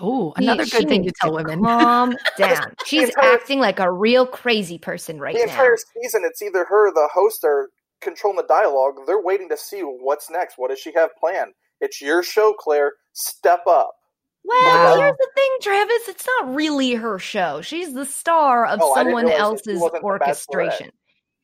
Oh, 0.00 0.32
another 0.36 0.66
She 0.66 0.78
good 0.80 0.88
thing 0.88 1.02
to 1.02 1.06
needs 1.06 1.18
tell 1.20 1.32
women. 1.32 1.62
Calm 1.62 2.16
down. 2.38 2.74
She's 2.84 3.08
entire- 3.10 3.34
acting 3.34 3.60
like 3.60 3.78
a 3.78 3.90
real 3.90 4.26
crazy 4.26 4.78
person 4.78 5.20
right 5.20 5.34
now. 5.34 5.40
the 5.42 5.46
now. 5.46 5.52
entire 5.52 5.76
season, 6.02 6.22
it's 6.24 6.42
either 6.42 6.64
her, 6.64 6.88
or 6.88 6.92
the 6.92 7.08
host, 7.14 7.44
are 7.44 7.68
controlling 8.00 8.36
the 8.36 8.42
dialogue. 8.48 8.94
They're 9.06 9.22
waiting 9.22 9.48
to 9.50 9.56
see 9.56 9.80
what's 9.80 10.28
next. 10.28 10.54
What 10.56 10.70
does 10.70 10.80
she 10.80 10.92
have 10.94 11.10
planned? 11.20 11.52
It's 11.80 12.00
your 12.02 12.24
show, 12.24 12.52
Clare. 12.58 12.92
Step 13.12 13.60
up. 13.68 13.92
Well, 14.44 14.62
Wow. 14.62 15.00
here's 15.00 15.16
the 15.16 15.28
thing, 15.36 15.50
Travis. 15.62 16.08
It's 16.08 16.26
not 16.26 16.54
really 16.54 16.94
her 16.94 17.18
show. 17.20 17.60
She's 17.60 17.94
the 17.94 18.06
star 18.06 18.66
of 18.66 18.80
Oh, 18.82 18.94
someone 18.94 19.26
realize 19.26 19.30
that 19.30 19.36
she 19.36 19.40
else's 19.72 19.80
wasn't 19.80 20.02
the 20.02 20.08
Bachelorette. 20.08 20.20
orchestration. 20.20 20.90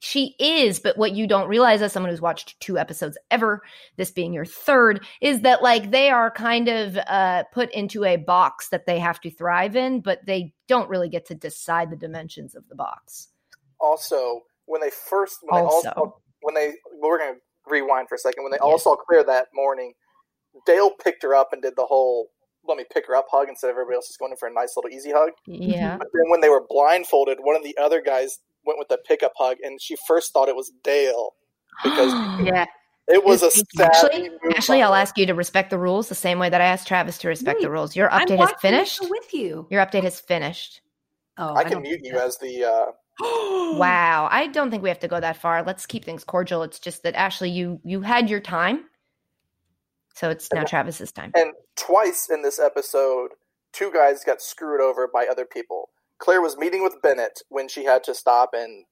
She 0.05 0.37
is, 0.39 0.81
but 0.81 0.99
what 0.99 1.13
you 1.13 1.27
don't 1.27 1.49
realize 1.49 1.81
as 1.81 1.91
someone 1.91 2.11
who's 2.11 2.21
watched 2.21 2.61
two 2.61 2.77
episodes 2.77 3.17
ever, 3.31 3.63
this 3.97 4.11
being 4.11 4.35
your 4.35 4.45
third, 4.45 5.03
is 5.23 5.41
that 5.41 5.63
like 5.63 5.93
they 5.93 6.11
are 6.11 6.31
kind 6.31 6.69
of 6.69 6.99
uh, 7.09 7.45
put 7.55 7.71
into 7.71 8.05
a 8.05 8.17
box 8.17 8.69
that 8.69 8.85
they 8.85 8.99
have 8.99 9.19
to 9.23 9.31
thrive 9.31 9.77
in, 9.77 10.01
but 10.01 10.19
they 10.27 10.53
don't 10.69 10.91
really 10.91 11.09
get 11.09 11.25
to 11.29 11.35
decide 11.35 11.91
the 11.91 11.97
dimensions 11.97 12.55
of 12.55 12.69
the 12.69 12.75
box. 12.75 13.29
Also, 13.81 14.43
when 14.67 14.83
they 14.83 14.91
first, 14.91 15.39
when 15.41 15.63
they 15.63 15.67
all 15.67 15.75
Also. 15.75 16.21
when 16.43 16.55
they, 16.55 16.75
well, 17.01 17.09
we're 17.09 17.19
going 17.19 17.37
to 17.37 17.41
rewind 17.67 18.07
for 18.07 18.17
a 18.17 18.19
second. 18.19 18.43
When 18.43 18.53
they 18.53 18.59
all 18.59 18.79
saw 18.79 18.97
Clare 18.97 19.25
that 19.25 19.49
morning, 19.55 19.95
Dale 20.67 20.91
picked 21.03 21.23
her 21.23 21.35
up 21.35 21.55
and 21.55 21.63
did 21.63 21.77
the 21.77 21.87
whole 21.87 22.29
"let 22.69 22.77
me 22.77 22.85
pick 22.93 23.07
her 23.07 23.17
up" 23.17 23.25
hug 23.31 23.49
instead 23.49 23.69
of 23.69 23.77
everybody 23.77 23.97
else 23.97 24.09
just 24.09 24.19
going 24.19 24.33
in 24.33 24.37
for 24.37 24.49
a 24.49 24.53
nice 24.53 24.77
little 24.77 24.91
easy 24.91 25.13
hug. 25.13 25.31
Yeah. 25.47 25.97
But 25.97 26.09
then 26.13 26.29
when 26.29 26.43
they 26.43 26.51
were 26.51 26.67
blindfolded, 26.69 27.39
one 27.41 27.57
of 27.57 27.63
the 27.63 27.75
other 27.79 28.03
guys 28.03 28.41
went 28.67 28.79
with 28.79 28.89
the 28.89 28.99
pickup 28.99 29.33
hug, 29.37 29.59
and 29.63 29.81
she 29.81 29.97
first 30.07 30.33
thought 30.33 30.49
it 30.49 30.57
was 30.57 30.73
Dale 30.83 31.35
because 31.83 32.13
yeah. 32.45 32.67
it 33.09 33.25
was 33.25 33.43
a 33.43 33.47
Ashley, 33.47 33.65
savvy 33.77 34.29
move. 34.31 34.55
Ashley, 34.57 34.83
I'll 34.83 34.95
ask 34.95 35.17
you 35.19 35.27
to 35.27 35.35
respect 35.35 35.71
the 35.71 35.79
rules 35.79 36.09
the 36.09 36.15
same 36.15 36.39
way 36.39 36.49
that 36.49 36.61
I 36.61 36.65
asked 36.65 36.89
Travis 36.89 37.19
to 37.19 37.29
respect 37.29 37.61
the 37.61 37.71
rules. 37.71 37.97
Your 37.97 38.09
update 38.11 38.31
has 38.31 38.39
watching 38.39 38.55
the 38.55 38.61
finished. 38.61 39.01
with 39.11 39.35
you. 39.35 39.67
Your 39.71 39.85
update 39.85 40.05
has 40.05 40.21
finished. 40.21 40.81
Oh, 41.37 41.55
I 41.55 41.65
can 41.65 41.83
mute 41.83 42.01
you 42.03 42.13
that. 42.13 42.27
as 42.27 42.39
the. 42.39 42.65
Uh, 42.65 42.93
Wow, 43.77 44.29
I 44.31 44.49
don't 44.49 44.71
think 44.71 44.83
we 44.83 44.89
have 44.89 45.01
to 45.01 45.09
go 45.09 45.21
that 45.21 45.37
far. 45.37 45.63
Let's 45.63 45.87
keep 45.87 46.05
things 46.05 46.25
cordial. 46.25 46.63
It's 46.63 46.79
just 46.79 47.03
that 47.05 47.15
Ashley, 47.15 47.51
you 47.51 47.81
you 47.85 48.01
had 48.01 48.29
your 48.29 48.41
time, 48.41 48.85
so 50.15 50.31
it's 50.31 50.53
now 50.53 50.61
Okay. 50.61 50.71
Travis's 50.71 51.13
time. 51.13 51.33
And 51.35 51.53
twice 51.77 52.29
in 52.31 52.43
this 52.43 52.59
episode, 52.59 53.31
two 53.73 53.93
guys 53.93 54.25
got 54.25 54.41
screwed 54.41 54.81
over 54.81 55.09
by 55.13 55.27
other 55.27 55.45
people. 55.45 55.91
Clare 56.25 56.41
was 56.41 56.57
meeting 56.57 56.83
with 56.83 57.03
Bennett 57.03 57.43
when 57.51 57.69
she 57.69 57.85
had 57.85 58.03
to 58.05 58.15
stop 58.15 58.51
and 58.55 58.87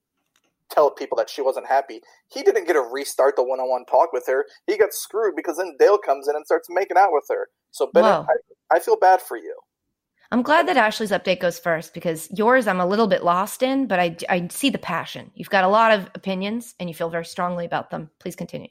tell 0.70 0.90
people 0.90 1.16
that 1.16 1.30
she 1.30 1.40
wasn't 1.40 1.66
happy. 1.66 2.02
He 2.30 2.42
didn't 2.42 2.66
get 2.66 2.74
to 2.74 2.82
restart 2.82 3.36
the 3.36 3.42
one-on-one 3.42 3.86
talk 3.86 4.12
with 4.12 4.26
her. 4.26 4.44
He 4.66 4.76
got 4.76 4.92
screwed 4.92 5.34
because 5.34 5.56
then 5.56 5.76
Dale 5.78 5.96
comes 5.96 6.28
in 6.28 6.36
and 6.36 6.44
starts 6.44 6.68
making 6.68 6.98
out 6.98 7.08
with 7.10 7.24
her. 7.30 7.48
So 7.70 7.90
Bennett, 7.94 8.26
I, 8.28 8.76
I 8.76 8.80
feel 8.80 8.96
bad 8.96 9.22
for 9.22 9.38
you. 9.38 9.56
I'm 10.30 10.42
glad 10.42 10.68
that 10.68 10.76
Ashley's 10.76 11.10
update 11.10 11.40
goes 11.40 11.58
first 11.58 11.94
because 11.94 12.28
yours 12.30 12.66
I'm 12.66 12.80
a 12.80 12.86
little 12.86 13.06
bit 13.06 13.24
lost 13.24 13.62
in, 13.62 13.86
but 13.86 13.98
I 13.98 14.16
I 14.28 14.48
see 14.48 14.68
the 14.68 14.78
passion. 14.78 15.30
You've 15.34 15.50
got 15.50 15.64
a 15.64 15.68
lot 15.68 15.92
of 15.92 16.10
opinions 16.14 16.74
and 16.78 16.90
you 16.90 16.94
feel 16.94 17.08
very 17.08 17.24
strongly 17.24 17.64
about 17.64 17.90
them. 17.90 18.10
Please 18.18 18.36
continue. 18.36 18.68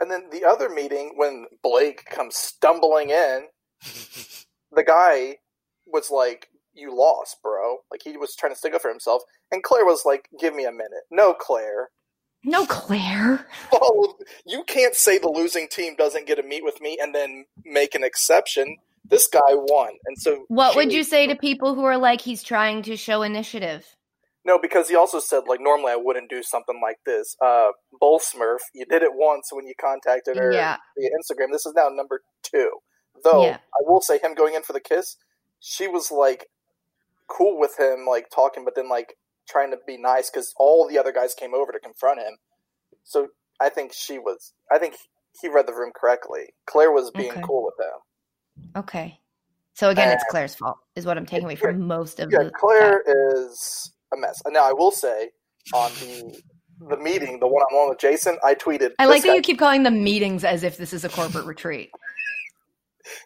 And 0.00 0.10
then 0.10 0.30
the 0.32 0.44
other 0.44 0.68
meeting, 0.68 1.12
when 1.14 1.46
Blake 1.62 2.04
comes 2.06 2.36
stumbling 2.36 3.10
in, 3.10 3.46
the 4.72 4.82
guy 4.84 5.36
was 5.86 6.10
like, 6.10 6.48
You 6.74 6.94
lost, 6.96 7.36
bro. 7.42 7.78
Like, 7.90 8.02
he 8.02 8.16
was 8.16 8.34
trying 8.34 8.52
to 8.52 8.58
stick 8.58 8.74
up 8.74 8.82
for 8.82 8.90
himself. 8.90 9.22
And 9.52 9.62
Clare 9.62 9.84
was 9.84 10.02
like, 10.04 10.28
Give 10.40 10.54
me 10.54 10.64
a 10.64 10.72
minute. 10.72 11.04
No, 11.10 11.34
Clare. 11.34 11.90
No, 12.44 12.66
Clare. 12.66 13.46
Well, 13.72 14.16
you 14.46 14.64
can't 14.64 14.94
say 14.94 15.18
the 15.18 15.28
losing 15.30 15.66
team 15.68 15.94
doesn't 15.96 16.26
get 16.26 16.34
to 16.36 16.42
meet 16.42 16.62
with 16.64 16.80
me 16.80 16.98
and 17.00 17.14
then 17.14 17.46
make 17.64 17.94
an 17.94 18.04
exception. 18.04 18.76
This 19.06 19.26
guy 19.26 19.40
won, 19.50 19.90
and 20.06 20.16
so 20.18 20.46
What 20.48 20.76
would 20.76 20.90
you 20.90 21.04
say 21.04 21.26
to 21.26 21.36
people 21.36 21.74
who 21.74 21.84
are 21.84 21.98
like 21.98 22.22
he's 22.22 22.42
trying 22.42 22.82
to 22.84 22.96
show 22.96 23.20
initiative? 23.22 23.84
No, 24.46 24.58
because 24.58 24.88
he 24.88 24.96
also 24.96 25.20
said 25.20 25.42
like 25.46 25.60
normally 25.60 25.92
I 25.92 25.96
wouldn't 25.96 26.30
do 26.30 26.42
something 26.42 26.80
like 26.82 26.96
this. 27.04 27.36
Uh, 27.44 27.68
Bull 28.00 28.18
Smurf, 28.18 28.60
you 28.74 28.86
did 28.86 29.02
it 29.02 29.10
once 29.12 29.48
when 29.52 29.66
you 29.66 29.74
contacted 29.78 30.36
her 30.38 30.52
Yeah. 30.52 30.76
via 30.98 31.10
Instagram. 31.10 31.52
This 31.52 31.66
is 31.66 31.74
now 31.76 31.88
number 31.90 32.22
two. 32.42 32.70
Though 33.22 33.44
Yeah. 33.44 33.56
I 33.56 33.82
will 33.82 34.00
say, 34.00 34.18
him 34.18 34.34
going 34.34 34.54
in 34.54 34.62
for 34.62 34.72
the 34.72 34.80
kiss, 34.80 35.16
she 35.60 35.86
was 35.86 36.10
like 36.10 36.46
cool 37.28 37.58
with 37.58 37.78
him, 37.78 38.06
like 38.08 38.26
talking, 38.34 38.64
but 38.64 38.74
then 38.74 38.88
like 38.88 39.14
trying 39.48 39.70
to 39.70 39.78
be 39.86 39.96
nice 39.96 40.30
because 40.30 40.52
all 40.58 40.88
the 40.88 40.98
other 40.98 41.12
guys 41.12 41.34
came 41.34 41.54
over 41.54 41.72
to 41.72 41.78
confront 41.78 42.20
him. 42.20 42.36
So 43.04 43.28
I 43.60 43.68
think 43.68 43.92
she 43.94 44.18
was. 44.18 44.52
I 44.70 44.78
think 44.78 44.94
he 45.40 45.48
read 45.48 45.66
the 45.66 45.74
room 45.74 45.92
correctly. 45.94 46.54
Clare 46.66 46.90
was 46.92 47.10
being 47.10 47.32
Okay. 47.32 47.42
cool 47.44 47.64
with 47.64 47.74
them. 47.78 48.82
Okay. 48.82 49.20
So 49.74 49.90
again, 49.90 50.10
it's 50.12 50.22
Uh, 50.24 50.30
Clare's 50.30 50.54
fault, 50.54 50.78
is 50.94 51.04
what 51.04 51.18
I'm 51.18 51.26
taking 51.26 51.44
away 51.44 51.56
from 51.56 51.80
most 51.86 52.20
of 52.20 52.30
Yeah, 52.30 52.44
the. 52.44 52.50
Clare 52.52 53.02
is 53.06 53.92
a 54.12 54.16
mess. 54.16 54.40
Now 54.46 54.68
I 54.68 54.72
will 54.72 54.92
say 54.92 55.30
on 55.74 55.90
the 56.00 56.40
the 56.88 56.96
meeting, 56.98 57.38
the 57.40 57.46
one 57.46 57.62
on 57.62 57.74
one 57.76 57.88
with 57.88 57.98
Jason, 57.98 58.36
I 58.44 58.54
tweeted. 58.54 58.92
I 58.98 59.06
like 59.06 59.18
"This 59.18 59.22
that 59.22 59.28
guy- 59.30 59.34
you 59.36 59.42
keep 59.42 59.58
calling 59.58 59.84
them 59.84 60.02
meetings 60.04 60.44
as 60.44 60.62
if 60.64 60.76
this 60.76 60.92
is 60.92 61.04
a 61.04 61.08
corporate 61.08 61.46
retreat. 61.46 61.90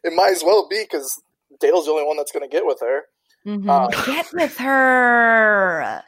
It 0.05 0.13
might 0.13 0.33
as 0.33 0.43
well 0.43 0.67
be 0.69 0.83
because 0.83 1.23
Dale's 1.61 1.87
the 1.87 1.93
only 1.93 2.05
one 2.05 2.17
that's 2.17 2.33
going 2.33 2.49
to 2.49 2.53
get 2.53 2.67
with 2.67 2.79
her. 2.81 3.03
Uh, 3.49 3.89
Get 4.05 4.27
with 4.35 4.57
her. 4.59 6.03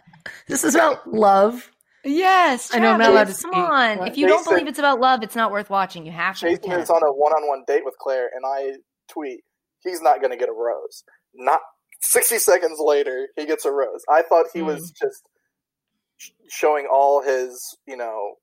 This 0.46 0.64
is 0.64 0.74
about 0.74 1.06
love. 1.10 1.70
Yes, 2.04 2.74
I 2.74 2.78
know 2.78 2.92
I'm 2.92 2.98
not 2.98 3.10
allowed 3.10 3.28
to 3.28 3.32
Come 3.42 3.52
speak. 3.52 3.56
on. 3.56 3.98
What? 3.98 4.08
If 4.08 4.18
you 4.18 4.26
don't 4.26 4.44
believe 4.44 4.66
it's 4.66 4.78
about 4.78 5.00
love, 5.00 5.22
it's 5.22 5.36
not 5.36 5.50
worth 5.50 5.68
watching. 5.70 6.04
You 6.06 6.12
have 6.12 6.38
to. 6.38 6.56
Jason 6.56 6.72
is 6.72 6.90
on 6.90 7.02
a 7.02 7.12
one 7.12 7.32
on 7.32 7.46
one 7.48 7.62
date 7.66 7.82
with 7.84 7.94
Clare, 7.98 8.30
and 8.34 8.44
I 8.46 8.78
tweet, 9.10 9.40
he's 9.82 10.00
not 10.00 10.20
going 10.20 10.30
to 10.30 10.36
get 10.36 10.48
a 10.48 10.52
rose. 10.52 11.04
Not 11.34 11.60
60 12.02 12.38
seconds 12.38 12.78
later, 12.78 13.28
he 13.36 13.46
gets 13.46 13.64
a 13.64 13.70
rose. 13.72 14.02
I 14.08 14.22
thought 14.22 14.46
he 14.52 14.62
was 14.62 14.90
just 14.90 15.22
showing 16.48 16.86
all 16.90 17.22
his, 17.22 17.76
you 17.86 17.96
know, 17.96 18.34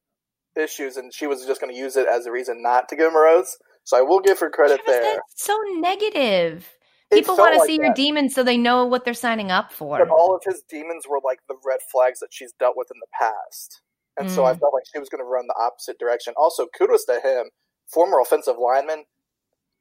issues, 0.56 0.98
and 0.98 1.12
she 1.14 1.26
was 1.28 1.46
just 1.46 1.60
going 1.62 1.74
to 1.74 1.80
use 1.80 1.98
it 1.98 2.08
as 2.08 2.26
a 2.26 2.32
reason 2.32 2.62
not 2.62 2.90
to 2.90 2.96
give 2.96 3.08
him 3.08 3.16
a 3.16 3.20
rose. 3.20 3.58
So 3.84 3.98
I 3.98 4.02
will 4.02 4.20
give 4.20 4.40
her 4.40 4.50
credit 4.50 4.82
Travis, 4.86 5.02
there. 5.02 5.14
that's 5.16 5.44
so 5.46 5.58
negative. 5.78 6.68
People 7.12 7.38
want 7.38 7.54
to 7.54 7.60
like 7.60 7.68
see 7.68 7.76
your 7.76 7.88
that. 7.88 7.96
demons 7.96 8.36
so 8.36 8.44
they 8.44 8.58
know 8.58 8.86
what 8.86 9.06
they're 9.06 9.14
signing 9.14 9.50
up 9.52 9.72
for. 9.72 9.98
But 9.98 10.10
all 10.10 10.36
of 10.36 10.42
his 10.46 10.62
demons 10.70 11.06
were 11.10 11.20
like 11.24 11.40
the 11.48 11.56
red 11.66 11.80
flags 11.92 12.20
that 12.20 12.30
she's 12.32 12.52
dealt 12.60 12.76
with 12.76 12.90
in 12.94 13.00
the 13.00 13.08
past. 13.18 13.82
And 14.20 14.30
so 14.30 14.46
I 14.46 14.54
Mm. 14.54 14.60
felt 14.60 14.74
like 14.74 14.84
she 14.92 15.00
was 15.00 15.10
going 15.10 15.20
to 15.24 15.26
run 15.26 15.46
the 15.48 15.56
opposite 15.60 15.98
direction. 16.00 16.34
Also, 16.38 16.68
kudos 16.68 17.06
to 17.06 17.20
him. 17.22 17.50
Former 17.88 18.20
offensive 18.20 18.58
lineman. 18.58 19.06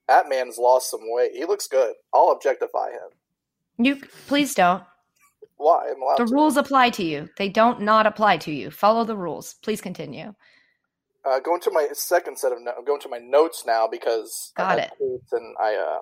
That 0.08 0.28
man's 0.28 0.56
lost 0.58 0.90
some 0.90 1.00
weight. 1.10 1.32
He 1.32 1.44
looks 1.44 1.66
good. 1.66 1.94
I'll 2.14 2.30
objectify 2.30 2.90
him. 2.92 3.10
You 3.78 3.96
please 4.28 4.54
don't. 4.54 4.84
Why? 5.56 5.88
I'm 5.90 6.00
allowed 6.02 6.18
The 6.18 6.26
to. 6.26 6.32
rules 6.34 6.56
apply 6.56 6.90
to 6.90 7.02
you. 7.02 7.28
They 7.38 7.48
don't 7.48 7.80
not 7.80 8.06
apply 8.06 8.36
to 8.38 8.52
you. 8.52 8.70
Follow 8.70 9.04
the 9.04 9.16
rules. 9.16 9.54
Please 9.62 9.80
continue. 9.80 10.34
Uh, 11.24 11.40
going 11.40 11.60
to 11.62 11.70
my 11.72 11.88
second 11.92 12.38
set 12.38 12.52
of 12.52 12.60
notes. 12.62 12.78
going 12.86 13.00
to 13.00 13.08
my 13.08 13.18
notes 13.18 13.64
now 13.66 13.88
because 13.88 14.52
Got 14.56 14.78
I 14.78 14.82
it. 14.82 14.90
and 15.32 15.56
I 15.58 15.74
uh, 15.74 15.98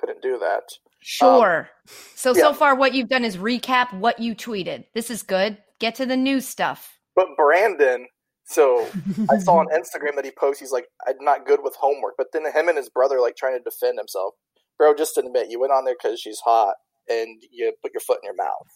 couldn't 0.00 0.22
do 0.22 0.38
that. 0.38 0.64
Sure. 1.02 1.68
so 2.14 2.30
Um, 2.30 2.36
yeah. 2.36 2.42
so 2.42 2.52
far 2.54 2.74
what 2.74 2.94
you've 2.94 3.08
done 3.08 3.24
is 3.24 3.36
recap 3.36 3.92
what 3.92 4.18
you 4.18 4.34
tweeted. 4.34 4.84
This 4.94 5.10
is 5.10 5.22
good. 5.22 5.58
Get 5.78 5.94
to 5.96 6.06
the 6.06 6.16
new 6.16 6.40
stuff. 6.40 6.98
But 7.16 7.28
Brandon, 7.36 8.06
so 8.44 8.88
I 9.30 9.38
saw 9.38 9.58
on 9.58 9.66
Instagram 9.72 10.16
that 10.16 10.24
he 10.24 10.30
posts 10.30 10.60
he's 10.60 10.72
like, 10.72 10.86
I'm 11.06 11.14
not 11.20 11.46
good 11.46 11.60
with 11.62 11.74
homework. 11.76 12.14
But 12.18 12.28
then 12.32 12.44
him 12.44 12.68
and 12.68 12.76
his 12.76 12.88
brother 12.88 13.20
like 13.20 13.36
trying 13.36 13.58
to 13.58 13.62
defend 13.62 13.98
himself. 13.98 14.34
Bro, 14.78 14.94
just 14.94 15.16
admit 15.18 15.50
you 15.50 15.60
went 15.60 15.72
on 15.72 15.84
there 15.84 15.96
because 16.00 16.20
she's 16.20 16.40
hot 16.40 16.74
and 17.08 17.42
you 17.50 17.72
put 17.82 17.92
your 17.92 18.00
foot 18.00 18.18
in 18.22 18.26
your 18.26 18.36
mouth. 18.36 18.66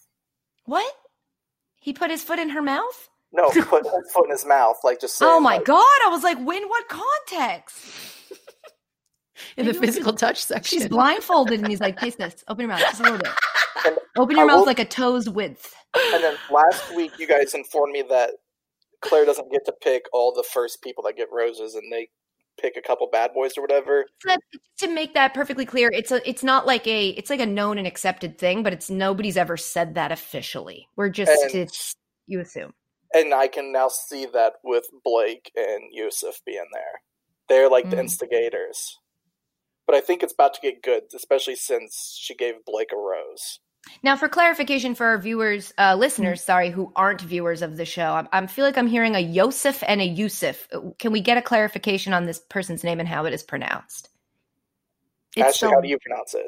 What? 0.66 0.92
He 1.76 1.92
put 1.92 2.10
his 2.10 2.22
foot 2.22 2.38
in 2.38 2.50
her 2.50 2.62
mouth? 2.62 3.08
No, 3.32 3.50
put 3.50 3.84
his 3.84 4.12
foot 4.12 4.26
in 4.26 4.30
his 4.30 4.46
mouth, 4.46 4.76
like 4.84 5.00
just 5.00 5.18
saying. 5.18 5.30
Oh 5.30 5.40
my 5.40 5.56
like, 5.56 5.64
god! 5.64 5.98
I 6.04 6.08
was 6.08 6.22
like, 6.22 6.38
when? 6.38 6.68
What 6.68 6.88
context? 6.88 7.76
In 9.56 9.66
the 9.66 9.72
Maybe 9.72 9.78
we 9.80 9.86
physical 9.86 10.12
touch 10.12 10.42
section. 10.44 10.78
She's 10.78 10.88
blindfolded, 10.88 11.60
and 11.60 11.68
he's 11.68 11.80
like, 11.80 11.98
"Taste 11.98 12.18
this. 12.18 12.44
Open 12.48 12.62
your 12.62 12.68
mouth, 12.70 12.80
just 12.80 13.00
a 13.00 13.02
little 13.04 13.18
bit. 13.18 13.28
And 13.86 13.98
Open 14.16 14.36
your 14.36 14.44
I 14.44 14.48
mouth 14.48 14.60
will- 14.60 14.66
like 14.66 14.78
a 14.78 14.84
toe's 14.84 15.28
width." 15.28 15.74
And 15.96 16.22
then 16.24 16.36
last 16.50 16.94
week, 16.94 17.12
you 17.18 17.26
guys 17.26 17.54
informed 17.54 17.92
me 17.92 18.02
that 18.08 18.30
Clare 19.00 19.24
doesn't 19.26 19.50
get 19.52 19.64
to 19.66 19.72
pick 19.82 20.04
all 20.12 20.32
the 20.32 20.42
first 20.44 20.80
people 20.82 21.04
that 21.04 21.16
get 21.16 21.28
roses, 21.32 21.74
and 21.74 21.92
they 21.92 22.08
pick 22.60 22.76
a 22.76 22.80
couple 22.82 23.08
bad 23.10 23.32
boys 23.34 23.58
or 23.58 23.60
whatever. 23.62 24.06
So 24.26 24.36
to 24.78 24.88
make 24.88 25.12
that 25.14 25.34
perfectly 25.34 25.66
clear, 25.66 25.90
it's 25.92 26.12
a 26.12 26.26
it's 26.28 26.42
not 26.44 26.66
like 26.66 26.86
a 26.86 27.08
it's 27.10 27.28
like 27.30 27.40
a 27.40 27.46
known 27.46 27.78
and 27.78 27.86
accepted 27.86 28.38
thing, 28.38 28.62
but 28.62 28.72
it's 28.72 28.88
nobody's 28.88 29.36
ever 29.36 29.56
said 29.56 29.94
that 29.96 30.12
officially. 30.12 30.88
We're 30.96 31.10
just 31.10 31.30
And- 31.32 31.54
it's 31.54 31.94
you 32.26 32.40
assume. 32.40 32.72
And 33.12 33.34
I 33.34 33.46
can 33.48 33.70
now 33.72 33.88
see 33.88 34.26
that 34.32 34.54
with 34.64 34.86
Blake 35.04 35.52
and 35.54 35.82
Yusuf 35.92 36.40
being 36.46 36.64
there. 36.72 37.00
They're 37.48 37.68
like 37.68 37.90
the 37.90 37.96
Mm. 37.96 38.00
instigators. 38.00 38.98
But 39.86 39.96
I 39.96 40.00
think 40.00 40.22
it's 40.22 40.32
about 40.32 40.54
to 40.54 40.60
get 40.60 40.82
good, 40.82 41.04
especially 41.14 41.56
since 41.56 42.16
she 42.18 42.34
gave 42.34 42.64
Blake 42.64 42.90
a 42.92 42.96
rose. 42.96 43.60
Now, 44.02 44.16
for 44.16 44.28
clarification 44.28 44.94
for 44.94 45.06
our 45.06 45.18
viewers, 45.18 45.74
uh, 45.78 45.94
listeners, 45.94 46.42
sorry, 46.42 46.70
who 46.70 46.90
aren't 46.96 47.20
viewers 47.20 47.60
of 47.60 47.76
the 47.76 47.84
show, 47.84 48.12
I, 48.12 48.26
I 48.32 48.46
feel 48.46 48.64
like 48.64 48.78
I'm 48.78 48.86
hearing 48.86 49.14
a 49.14 49.20
Yosef 49.20 49.82
and 49.86 50.00
a 50.00 50.06
Yusuf. 50.06 50.66
Can 50.98 51.12
we 51.12 51.20
get 51.20 51.36
a 51.36 51.42
clarification 51.42 52.12
on 52.12 52.24
this 52.24 52.38
person's 52.38 52.82
name 52.82 52.98
and 52.98 53.08
how 53.08 53.26
it 53.26 53.34
is 53.34 53.42
pronounced? 53.42 54.08
Ashley, 55.36 55.68
how 55.68 55.80
do 55.80 55.88
you 55.88 55.98
pronounce 55.98 56.34
it? 56.34 56.46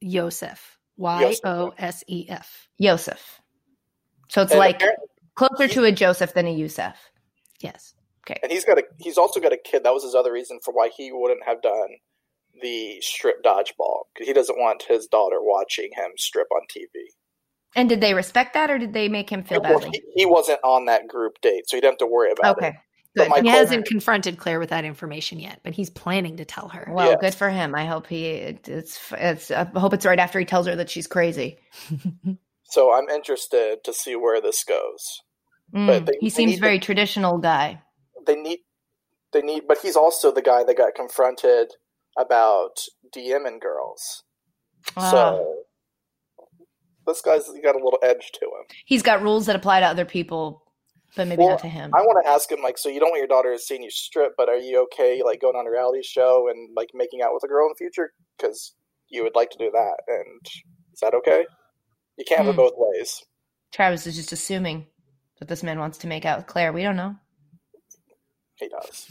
Yosef. 0.00 0.78
Yosef. 0.96 1.40
O 1.44 1.74
S 1.76 2.04
E 2.06 2.26
F. 2.28 2.68
Yosef. 2.78 3.40
So 4.28 4.42
it's 4.42 4.52
And 4.52 4.58
like 4.58 4.82
closer 5.34 5.68
to 5.68 5.84
a 5.84 5.92
Joseph 5.92 6.34
than 6.34 6.46
a 6.46 6.52
Yusuf. 6.52 6.96
Yes. 7.60 7.94
Okay. 8.24 8.38
And 8.42 8.52
he's 8.52 8.64
got 8.64 8.78
a 8.78 8.84
he's 8.98 9.18
also 9.18 9.40
got 9.40 9.52
a 9.52 9.56
kid. 9.56 9.84
That 9.84 9.94
was 9.94 10.04
his 10.04 10.14
other 10.14 10.32
reason 10.32 10.60
for 10.64 10.72
why 10.72 10.90
he 10.94 11.10
wouldn't 11.12 11.44
have 11.46 11.62
done 11.62 11.96
the 12.60 13.00
strip 13.00 13.42
dodgeball 13.44 14.02
because 14.14 14.26
he 14.26 14.32
doesn't 14.32 14.58
want 14.58 14.84
his 14.88 15.06
daughter 15.06 15.38
watching 15.40 15.90
him 15.94 16.12
strip 16.16 16.48
on 16.52 16.62
TV. 16.70 16.86
And 17.76 17.88
did 17.88 18.00
they 18.00 18.14
respect 18.14 18.54
that, 18.54 18.70
or 18.70 18.78
did 18.78 18.92
they 18.92 19.08
make 19.08 19.30
him 19.30 19.44
feel 19.44 19.60
Well, 19.60 19.78
badly? 19.80 19.90
he, 19.92 20.02
he 20.22 20.26
wasn't 20.26 20.60
on 20.64 20.86
that 20.86 21.06
group 21.06 21.40
date, 21.42 21.64
so 21.68 21.76
he 21.76 21.80
didn't 21.80 21.92
have 21.92 21.98
to 21.98 22.06
worry 22.06 22.32
about 22.32 22.56
it. 22.58 22.64
Okay, 22.64 22.76
good. 23.16 23.42
He 23.42 23.48
hasn't 23.48 23.86
confronted 23.86 24.38
Clare 24.38 24.58
with 24.58 24.70
that 24.70 24.84
information 24.84 25.38
yet, 25.38 25.60
but 25.62 25.74
he's 25.74 25.90
planning 25.90 26.38
to 26.38 26.44
tell 26.44 26.68
her. 26.68 26.88
Well, 26.90 27.10
Yes. 27.10 27.20
good 27.20 27.34
for 27.34 27.50
him. 27.50 27.74
I 27.74 27.84
hope 27.84 28.06
he 28.06 28.24
it's 28.26 28.98
it's. 29.12 29.50
I 29.50 29.64
hope 29.64 29.92
it's 29.92 30.06
right 30.06 30.18
after 30.18 30.38
he 30.38 30.44
tells 30.46 30.66
her 30.66 30.76
that 30.76 30.90
she's 30.90 31.06
crazy. 31.06 31.58
So 32.70 32.92
I'm 32.92 33.08
interested 33.08 33.78
to 33.84 33.94
see 33.94 34.14
where 34.14 34.42
this 34.42 34.62
goes. 34.62 35.22
Mm, 35.74 35.86
But 35.86 36.04
they- 36.06 36.12
he 36.20 36.26
they 36.26 36.30
seems 36.30 36.52
need 36.52 36.60
very 36.60 36.78
traditional 36.78 37.38
guy. 37.38 37.80
They 38.26 38.36
need 38.36 38.58
they 39.32 39.40
need, 39.40 39.62
but 39.66 39.78
he's 39.78 39.96
also 39.96 40.30
the 40.30 40.42
guy 40.42 40.64
that 40.64 40.76
got 40.76 40.94
confronted 40.94 41.72
about 42.16 42.78
DMing 43.14 43.60
girls. 43.60 44.22
Ah. 44.96 45.10
So 45.10 45.54
this 47.06 47.20
guy's 47.20 47.48
got 47.62 47.74
a 47.74 47.82
little 47.84 47.98
edge 48.02 48.30
to 48.34 48.46
him. 48.46 48.66
He's 48.84 49.02
got 49.02 49.22
rules 49.22 49.46
that 49.46 49.56
apply 49.56 49.80
to 49.80 49.86
other 49.86 50.04
people, 50.04 50.62
but 51.16 51.26
maybe 51.26 51.40
Well, 51.40 51.50
not 51.50 51.60
to 51.60 51.68
him. 51.68 51.90
I 51.94 52.00
want 52.00 52.24
to 52.24 52.30
ask 52.30 52.50
him 52.50 52.60
like, 52.62 52.78
so 52.78 52.88
you 52.88 53.00
don't 53.00 53.10
want 53.10 53.20
your 53.20 53.28
daughter 53.28 53.56
seeing 53.58 53.82
you 53.82 53.90
strip, 53.90 54.32
but 54.36 54.48
are 54.48 54.56
you 54.58 54.82
okay 54.84 55.22
like 55.24 55.40
going 55.40 55.56
on 55.56 55.66
a 55.66 55.70
reality 55.70 56.02
show 56.02 56.48
and 56.50 56.70
like 56.76 56.90
making 56.94 57.22
out 57.22 57.32
with 57.34 57.44
a 57.44 57.48
girl 57.48 57.66
in 57.66 57.72
the 57.72 57.78
future 57.78 58.12
because 58.36 58.74
you 59.08 59.22
would 59.22 59.34
like 59.34 59.50
to 59.50 59.58
do 59.58 59.70
that? 59.72 59.96
And 60.06 60.40
is 60.92 61.00
that 61.00 61.14
okay? 61.14 61.46
You 62.18 62.24
can't 62.26 62.38
have 62.44 62.46
Hmm. 62.54 62.60
it 62.60 62.62
both 62.62 62.74
ways. 62.76 63.22
Travis 63.72 64.06
is 64.06 64.16
just 64.16 64.32
assuming 64.32 64.86
that 65.38 65.48
this 65.48 65.62
man 65.62 65.78
wants 65.78 65.98
to 65.98 66.06
make 66.08 66.24
out 66.24 66.38
with 66.38 66.46
Clare. 66.46 66.72
We 66.72 66.82
don't 66.82 66.96
know. 66.96 67.14
He 68.56 68.68
does. 68.68 69.08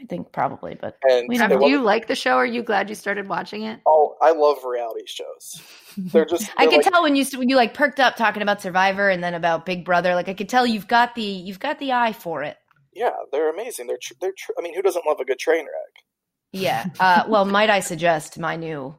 I 0.00 0.04
think 0.06 0.32
probably, 0.32 0.76
but 0.80 0.96
And 1.08 1.28
We 1.28 1.36
don't 1.36 1.50
Have 1.50 1.58
know. 1.58 1.62
love- 1.62 1.70
you 1.70 1.82
like 1.82 2.06
the 2.06 2.14
show? 2.14 2.36
Are 2.36 2.46
you 2.46 2.62
glad 2.62 2.88
you 2.88 2.94
started 2.94 3.28
watching 3.28 3.62
it? 3.64 3.80
Oh, 3.86 4.16
I 4.22 4.32
love 4.32 4.64
reality 4.64 5.04
shows. 5.06 5.62
They're 5.96 6.24
just. 6.24 6.50
I 6.56 6.64
they're 6.64 6.70
could 6.78 6.84
like- 6.84 6.92
tell 6.92 7.02
when 7.02 7.16
you 7.16 7.24
when 7.36 7.48
you 7.48 7.56
like 7.56 7.74
perked 7.74 8.00
up 8.00 8.16
talking 8.16 8.42
about 8.42 8.62
Survivor 8.62 9.10
and 9.10 9.22
then 9.22 9.34
about 9.34 9.66
Big 9.66 9.84
Brother. 9.84 10.14
Like 10.14 10.28
I 10.28 10.34
could 10.34 10.48
tell 10.48 10.66
you've 10.66 10.88
got 10.88 11.14
the 11.14 11.22
you've 11.22 11.60
got 11.60 11.78
the 11.78 11.92
eye 11.92 12.12
for 12.14 12.42
it. 12.42 12.56
Yeah, 12.92 13.10
they're 13.30 13.50
amazing. 13.50 13.86
They're 13.86 13.98
tr- 14.00 14.14
they're. 14.20 14.32
Tr- 14.36 14.52
I 14.58 14.62
mean, 14.62 14.74
who 14.74 14.82
doesn't 14.82 15.06
love 15.06 15.20
a 15.20 15.24
good 15.24 15.38
train 15.38 15.64
wreck? 15.66 16.04
Yeah. 16.52 16.86
Uh, 16.98 17.24
well, 17.28 17.44
might 17.44 17.70
I 17.70 17.80
suggest 17.80 18.38
my 18.38 18.56
new 18.56 18.94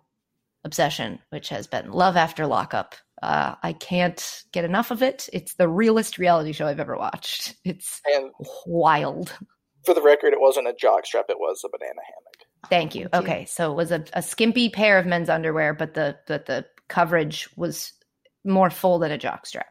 obsession, 0.63 1.19
which 1.31 1.49
has 1.49 1.67
been 1.67 1.91
Love 1.91 2.15
After 2.15 2.45
Lockup. 2.47 2.95
Uh, 3.21 3.55
I 3.61 3.73
can't 3.73 4.43
get 4.53 4.63
enough 4.65 4.89
of 4.91 5.03
it. 5.03 5.27
It's 5.33 5.55
the 5.55 5.67
realest 5.67 6.17
reality 6.17 6.53
show 6.53 6.65
I've 6.67 6.79
ever 6.79 6.95
watched. 6.97 7.55
It's 7.65 7.99
And 8.05 8.31
wild. 8.65 9.37
For 9.85 9.93
the 9.93 10.01
record, 10.01 10.33
it 10.33 10.39
wasn't 10.41 10.67
a 10.67 10.73
jockstrap; 10.73 11.25
it 11.29 11.39
was 11.39 11.61
a 11.65 11.69
banana 11.69 12.01
hammock. 12.05 12.69
Thank 12.69 12.95
you. 12.95 13.09
Okay, 13.13 13.45
so 13.45 13.71
it 13.71 13.75
was 13.75 13.91
a, 13.91 14.03
a 14.13 14.21
skimpy 14.21 14.69
pair 14.69 14.97
of 14.99 15.05
men's 15.05 15.29
underwear, 15.29 15.73
but 15.73 15.93
the 15.93 16.17
but 16.27 16.45
the 16.45 16.65
coverage 16.87 17.49
was 17.55 17.93
more 18.45 18.69
full 18.69 18.99
than 18.99 19.11
a 19.11 19.17
jockstrap. 19.17 19.63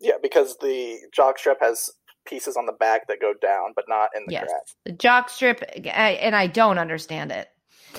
Yeah, 0.00 0.14
because 0.22 0.56
the 0.58 0.98
jockstrap 1.16 1.56
has 1.60 1.90
pieces 2.26 2.56
on 2.56 2.66
the 2.66 2.72
back 2.72 3.06
that 3.08 3.20
go 3.20 3.32
down, 3.40 3.72
but 3.76 3.84
not 3.88 4.10
in 4.16 4.24
the 4.26 4.32
Yes, 4.32 4.46
crack. 4.48 4.62
the 4.84 4.92
jock 4.92 5.28
strip, 5.30 5.62
and 5.86 6.34
I 6.36 6.46
don't 6.46 6.78
understand 6.78 7.32
it, 7.32 7.48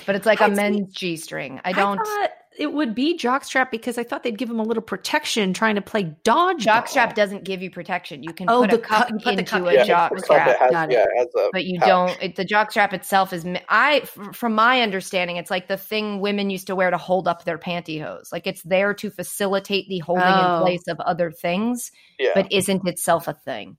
but 0.04 0.14
it's 0.14 0.26
like 0.26 0.40
a 0.40 0.44
I 0.44 0.48
see. 0.48 0.54
men's 0.54 0.92
g 0.94 1.16
string. 1.16 1.60
I 1.64 1.72
don't. 1.72 1.98
thought 1.98 2.30
it 2.58 2.72
would 2.72 2.94
be 2.94 3.16
jockstrap 3.18 3.70
because 3.70 3.98
I 3.98 4.02
thought 4.04 4.22
they'd 4.22 4.38
give 4.38 4.48
him 4.50 4.58
a 4.58 4.62
little 4.62 4.82
protection 4.82 5.52
trying 5.52 5.74
to 5.74 5.80
play 5.82 6.04
dodge. 6.24 6.64
Jockstrap 6.64 7.14
doesn't 7.14 7.44
give 7.44 7.62
you 7.62 7.70
protection. 7.70 8.22
You 8.22 8.32
can 8.32 8.48
Oh, 8.48 8.62
put 8.62 8.70
the 8.70 8.76
a 8.76 8.80
cup 8.80 8.98
cup- 9.02 9.10
you 9.10 9.16
put 9.16 9.24
the 9.24 9.30
into 9.40 9.44
cup- 9.44 9.66
a 9.66 9.74
Yeah, 9.74 9.84
jock 9.84 10.12
it's 10.12 10.26
called- 10.26 10.40
strap. 10.40 10.60
it 10.70 10.74
has, 10.74 10.88
yeah, 10.90 11.04
has 11.18 11.26
a 11.36 11.48
but 11.52 11.64
you 11.64 11.78
pouch. 11.78 11.88
don't 11.88 12.22
it, 12.22 12.36
the 12.36 12.44
jockstrap 12.44 12.92
itself 12.92 13.32
is 13.32 13.44
mi- 13.44 13.60
i 13.68 13.96
f- 13.98 14.18
from 14.34 14.54
my 14.54 14.80
understanding 14.82 15.36
it's 15.36 15.50
like 15.50 15.68
the 15.68 15.76
thing 15.76 16.20
women 16.20 16.48
used 16.50 16.66
to 16.66 16.74
wear 16.76 16.90
to 16.90 16.96
hold 16.98 17.28
up 17.28 17.44
their 17.44 17.58
pantyhose 17.58 18.32
like 18.32 18.46
it's 18.46 18.62
there 18.62 18.94
to 18.94 19.10
facilitate 19.10 19.88
the 19.88 19.98
holding 19.98 20.24
Oh. 20.26 20.56
in 20.56 20.62
place 20.62 20.86
of 20.88 20.98
other 21.00 21.30
things 21.30 21.92
Yeah, 22.18 22.30
but 22.34 22.50
isn't 22.52 22.86
itself 22.88 23.28
a 23.28 23.34
thing 23.34 23.76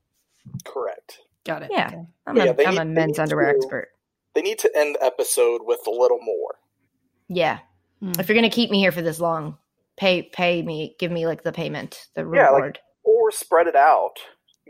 correct. 0.63 1.19
Got 1.45 1.63
it. 1.63 1.69
Yeah. 1.71 1.87
Okay. 1.87 1.97
i'm, 2.27 2.37
Yeah, 2.37 2.43
a, 2.45 2.53
they 2.53 2.65
I'm 2.65 2.73
need- 2.75 2.81
a 2.81 2.85
men's 2.85 3.19
underwear 3.19 3.51
to- 3.53 3.57
expert 3.57 3.89
They 4.35 4.41
need 4.41 4.59
to 4.59 4.71
end 4.77 4.95
the 4.99 5.03
episode 5.05 5.61
with 5.63 5.79
a 5.87 5.91
little 5.91 6.19
more. 6.21 6.55
yeah 7.27 7.59
Mm. 8.01 8.19
if 8.19 8.27
you're 8.29 8.35
gonna 8.35 8.49
keep 8.49 8.69
me 8.69 8.79
here 8.79 8.91
for 8.91 9.01
this 9.01 9.19
long 9.19 9.57
pay 9.97 10.21
pay 10.23 10.61
me 10.61 10.95
give 10.99 11.11
me 11.11 11.25
like 11.25 11.43
the 11.43 11.51
payment 11.51 12.07
the 12.15 12.21
Yeah, 12.21 12.49
like- 12.49 12.53
reward 12.53 12.79
Or 13.03 13.31
spread 13.31 13.67
it 13.67 13.75
out. 13.75 14.13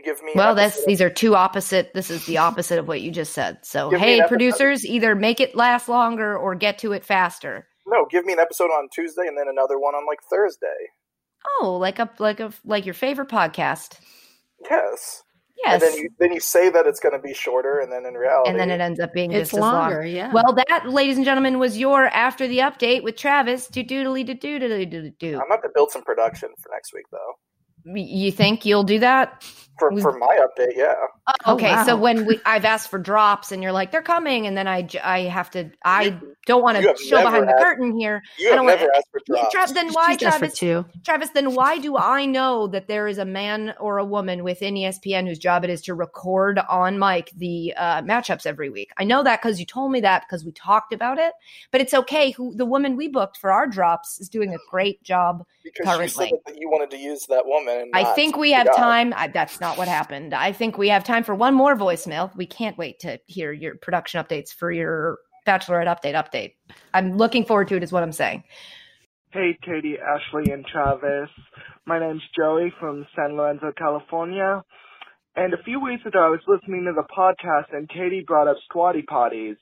Give 0.04 0.22
me. 0.22 0.30
well 0.36 0.54
that's 0.54 0.84
these 0.86 1.00
are 1.02 1.10
two 1.10 1.34
opposite 1.34 1.92
this 1.92 2.08
is 2.08 2.24
the 2.26 2.38
opposite 2.38 2.78
of 2.78 2.86
what 2.86 3.00
you 3.00 3.10
just 3.10 3.32
said 3.32 3.58
so 3.62 3.90
Give 3.90 3.98
hey 3.98 4.22
producers 4.28 4.86
either 4.86 5.14
make 5.16 5.40
it 5.40 5.56
last 5.56 5.88
longer 5.88 6.38
or 6.38 6.54
get 6.54 6.78
to 6.78 6.92
it 6.92 7.04
faster 7.04 7.66
no. 7.86 8.06
Give 8.10 8.24
me 8.26 8.32
an 8.34 8.38
episode 8.38 8.70
on 8.70 8.88
Tuesday 8.94 9.26
and 9.26 9.36
then 9.36 9.46
another 9.48 9.78
one 9.78 9.94
on 9.94 10.06
like 10.06 10.20
Thursday. 10.30 10.90
oh 11.60 11.76
like 11.80 11.98
a 11.98 12.08
like 12.20 12.38
a 12.38 12.52
like 12.64 12.84
your 12.86 12.94
favorite 12.94 13.28
podcast 13.28 13.98
Yes. 14.70 15.22
Yes 15.64 15.82
And 15.82 15.82
then 15.82 15.98
you 15.98 16.10
then 16.18 16.32
you 16.32 16.40
say 16.40 16.70
that 16.70 16.86
it's 16.86 17.00
going 17.00 17.12
to 17.14 17.18
be 17.18 17.34
shorter, 17.34 17.80
and 17.80 17.90
then 17.92 18.06
in 18.06 18.14
reality, 18.14 18.50
and 18.50 18.58
then 18.58 18.70
it 18.70 18.80
ends 18.80 19.00
up 19.00 19.12
being 19.12 19.32
It's 19.32 19.50
just 19.50 19.54
as 19.54 19.60
long. 19.60 19.90
longer. 19.90 20.04
Yeah. 20.04 20.32
Well, 20.32 20.54
that, 20.68 20.88
ladies 20.88 21.16
and 21.16 21.24
gentlemen, 21.24 21.58
was 21.58 21.78
your 21.78 22.06
after 22.06 22.46
the 22.48 22.58
update 22.58 23.02
with 23.02 23.16
Travis. 23.16 23.68
Do 23.68 23.82
doodly 23.84 24.24
do 24.24 24.34
doodly 24.34 24.90
do 24.90 25.10
do. 25.18 25.34
I'm 25.40 25.48
going 25.48 25.62
to 25.62 25.70
build 25.74 25.90
some 25.90 26.02
production 26.02 26.50
for 26.60 26.70
next 26.72 26.92
week, 26.94 27.06
though. 27.10 27.38
You 27.94 28.30
think 28.32 28.66
you'll 28.66 28.84
do 28.84 28.98
that? 28.98 29.44
For 29.78 29.90
We- 29.92 30.00
for 30.02 30.12
my 30.18 30.38
update, 30.40 30.72
yeah. 30.76 30.94
Oh, 31.46 31.54
okay, 31.54 31.84
so 31.84 31.96
when 31.96 32.26
we 32.26 32.40
I've 32.44 32.64
asked 32.64 32.88
for 32.90 32.98
drops 32.98 33.52
and 33.52 33.62
you're 33.62 33.72
like 33.72 33.92
they're 33.92 34.02
coming, 34.02 34.46
and 34.46 34.56
then 34.56 34.66
I 34.66 34.88
I 35.02 35.20
have 35.22 35.50
to 35.52 35.70
I 35.84 36.02
You- 36.04 36.34
don't 36.46 36.62
want 36.62 36.78
to 36.78 36.96
show 36.96 37.16
never 37.18 37.30
behind 37.30 37.48
the 37.48 37.62
curtain 37.62 37.98
here. 37.98 38.22
You 38.38 38.48
I 38.48 38.50
have 38.50 38.58
don't 38.58 38.66
never 38.66 38.82
wanna- 38.82 38.92
asked 38.96 39.08
for 39.12 39.20
drops. 39.26 39.52
Tra- 39.54 39.74
then 39.74 39.92
why, 39.92 40.12
She's 40.12 40.18
Travis? 40.20 40.54
two. 40.58 40.84
Travis, 41.04 41.30
then 41.30 41.54
why 41.54 41.78
do 41.78 41.96
I 41.96 42.24
know 42.24 42.66
that 42.68 42.88
there 42.88 43.06
is 43.06 43.18
a 43.18 43.24
man 43.26 43.74
or 43.78 43.98
a 43.98 44.04
woman 44.04 44.42
within 44.44 44.74
ESPN 44.74 45.26
whose 45.26 45.38
job 45.38 45.62
it 45.64 45.70
is 45.70 45.82
to 45.82 45.94
record 45.94 46.58
on 46.68 46.98
mic 46.98 47.30
the 47.36 47.74
uh, 47.76 48.02
matchups 48.02 48.46
every 48.46 48.70
week? 48.70 48.90
I 48.96 49.04
know 49.04 49.22
that 49.22 49.42
because 49.42 49.60
you 49.60 49.66
told 49.66 49.92
me 49.92 50.00
that 50.00 50.24
because 50.26 50.44
we 50.44 50.52
talked 50.52 50.92
about 50.94 51.18
it. 51.18 51.32
But 51.70 51.82
it's 51.82 51.92
okay. 51.94 52.30
Who 52.32 52.54
the 52.56 52.64
woman 52.66 52.96
we 52.96 53.08
booked 53.08 53.36
for 53.36 53.52
our 53.52 53.66
drops 53.66 54.18
is 54.20 54.28
doing 54.30 54.54
a 54.54 54.58
great 54.70 55.02
job. 55.02 55.44
because 55.62 55.76
you 56.00 56.08
said 56.08 56.16
currently. 56.30 56.40
that 56.46 56.58
you 56.58 56.70
wanted 56.70 56.90
to 56.92 56.96
use 56.96 57.26
that 57.26 57.44
woman. 57.46 57.78
And 57.78 57.90
I 57.92 58.14
think 58.14 58.36
we 58.38 58.52
have 58.52 58.66
guy. 58.68 58.72
time. 58.72 59.12
I, 59.14 59.28
that's 59.28 59.60
not 59.60 59.67
what 59.76 59.88
happened. 59.88 60.32
I 60.32 60.52
think 60.52 60.78
we 60.78 60.88
have 60.88 61.04
time 61.04 61.24
for 61.24 61.34
one 61.34 61.54
more 61.54 61.76
voicemail. 61.76 62.34
We 62.36 62.46
can't 62.46 62.78
wait 62.78 63.00
to 63.00 63.18
hear 63.26 63.52
your 63.52 63.74
production 63.76 64.22
updates 64.22 64.54
for 64.54 64.70
your 64.70 65.18
Bachelorette 65.46 65.86
update 65.86 66.14
update. 66.14 66.54
I'm 66.94 67.16
looking 67.16 67.44
forward 67.44 67.68
to 67.68 67.76
it. 67.76 67.82
Is 67.82 67.92
what 67.92 68.02
I'm 68.02 68.12
saying. 68.12 68.44
Hey, 69.30 69.58
Katie, 69.62 69.96
Ashley, 69.98 70.52
and 70.52 70.64
Travis. 70.64 71.28
My 71.86 71.98
name's 71.98 72.22
Joey 72.36 72.72
from 72.80 73.06
San 73.14 73.36
Lorenzo, 73.36 73.72
California. 73.76 74.62
And 75.36 75.52
a 75.52 75.62
few 75.64 75.80
weeks 75.80 76.04
ago, 76.06 76.18
I 76.18 76.30
was 76.30 76.40
listening 76.46 76.84
to 76.84 76.92
the 76.92 77.04
podcast, 77.16 77.76
and 77.76 77.88
Katie 77.88 78.24
brought 78.26 78.48
up 78.48 78.56
squatty 78.68 79.02
potties. 79.02 79.56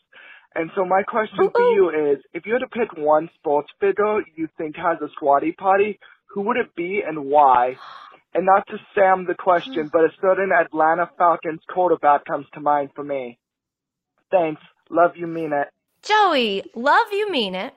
And 0.55 0.71
so 0.75 0.85
my 0.85 1.03
question 1.03 1.51
for 1.53 1.71
you 1.73 2.13
is, 2.13 2.19
if 2.33 2.47
you 2.47 2.53
had 2.53 2.61
to 2.61 2.69
pick 2.69 2.97
one 2.97 3.29
sports 3.35 3.69
figure 3.81 4.21
you 4.37 4.49
think 4.57 4.77
has 4.77 4.99
a 5.03 5.11
squatty 5.17 5.53
potty, 5.53 5.99
who 6.31 6.43
would 6.43 6.57
it 6.57 6.75
be 6.77 7.03
and 7.07 7.27
why? 7.27 7.77
And 8.37 8.45
not 8.45 8.67
to 8.67 8.77
Sam 8.95 9.25
the 9.27 9.35
question, 9.35 9.89
but 9.91 10.05
a 10.05 10.11
certain 10.21 10.51
Atlanta 10.53 11.09
Falcons 11.17 11.63
quarterback 11.73 12.27
comes 12.27 12.45
to 12.53 12.61
mind 12.61 12.91
for 12.95 13.03
me. 13.03 13.39
Thanks. 14.31 14.61
Love 14.91 15.13
you, 15.17 15.27
mean 15.27 15.55
it. 15.55 15.69
Joey, 16.03 16.63
love 16.75 17.07
you 17.13 17.31
mean 17.31 17.55
it. 17.55 17.73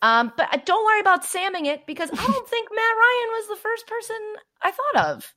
Um, 0.00 0.32
but 0.36 0.54
uh, 0.54 0.58
don't 0.64 0.84
worry 0.84 1.00
about 1.00 1.24
samming 1.24 1.66
it 1.66 1.88
because 1.88 2.08
I 2.08 2.14
don't 2.24 2.48
think 2.48 2.68
Matt 2.70 2.96
Ryan 2.96 3.30
was 3.32 3.48
the 3.48 3.56
first 3.56 3.86
person 3.88 4.16
I 4.62 4.70
thought 4.70 5.06
of. 5.10 5.34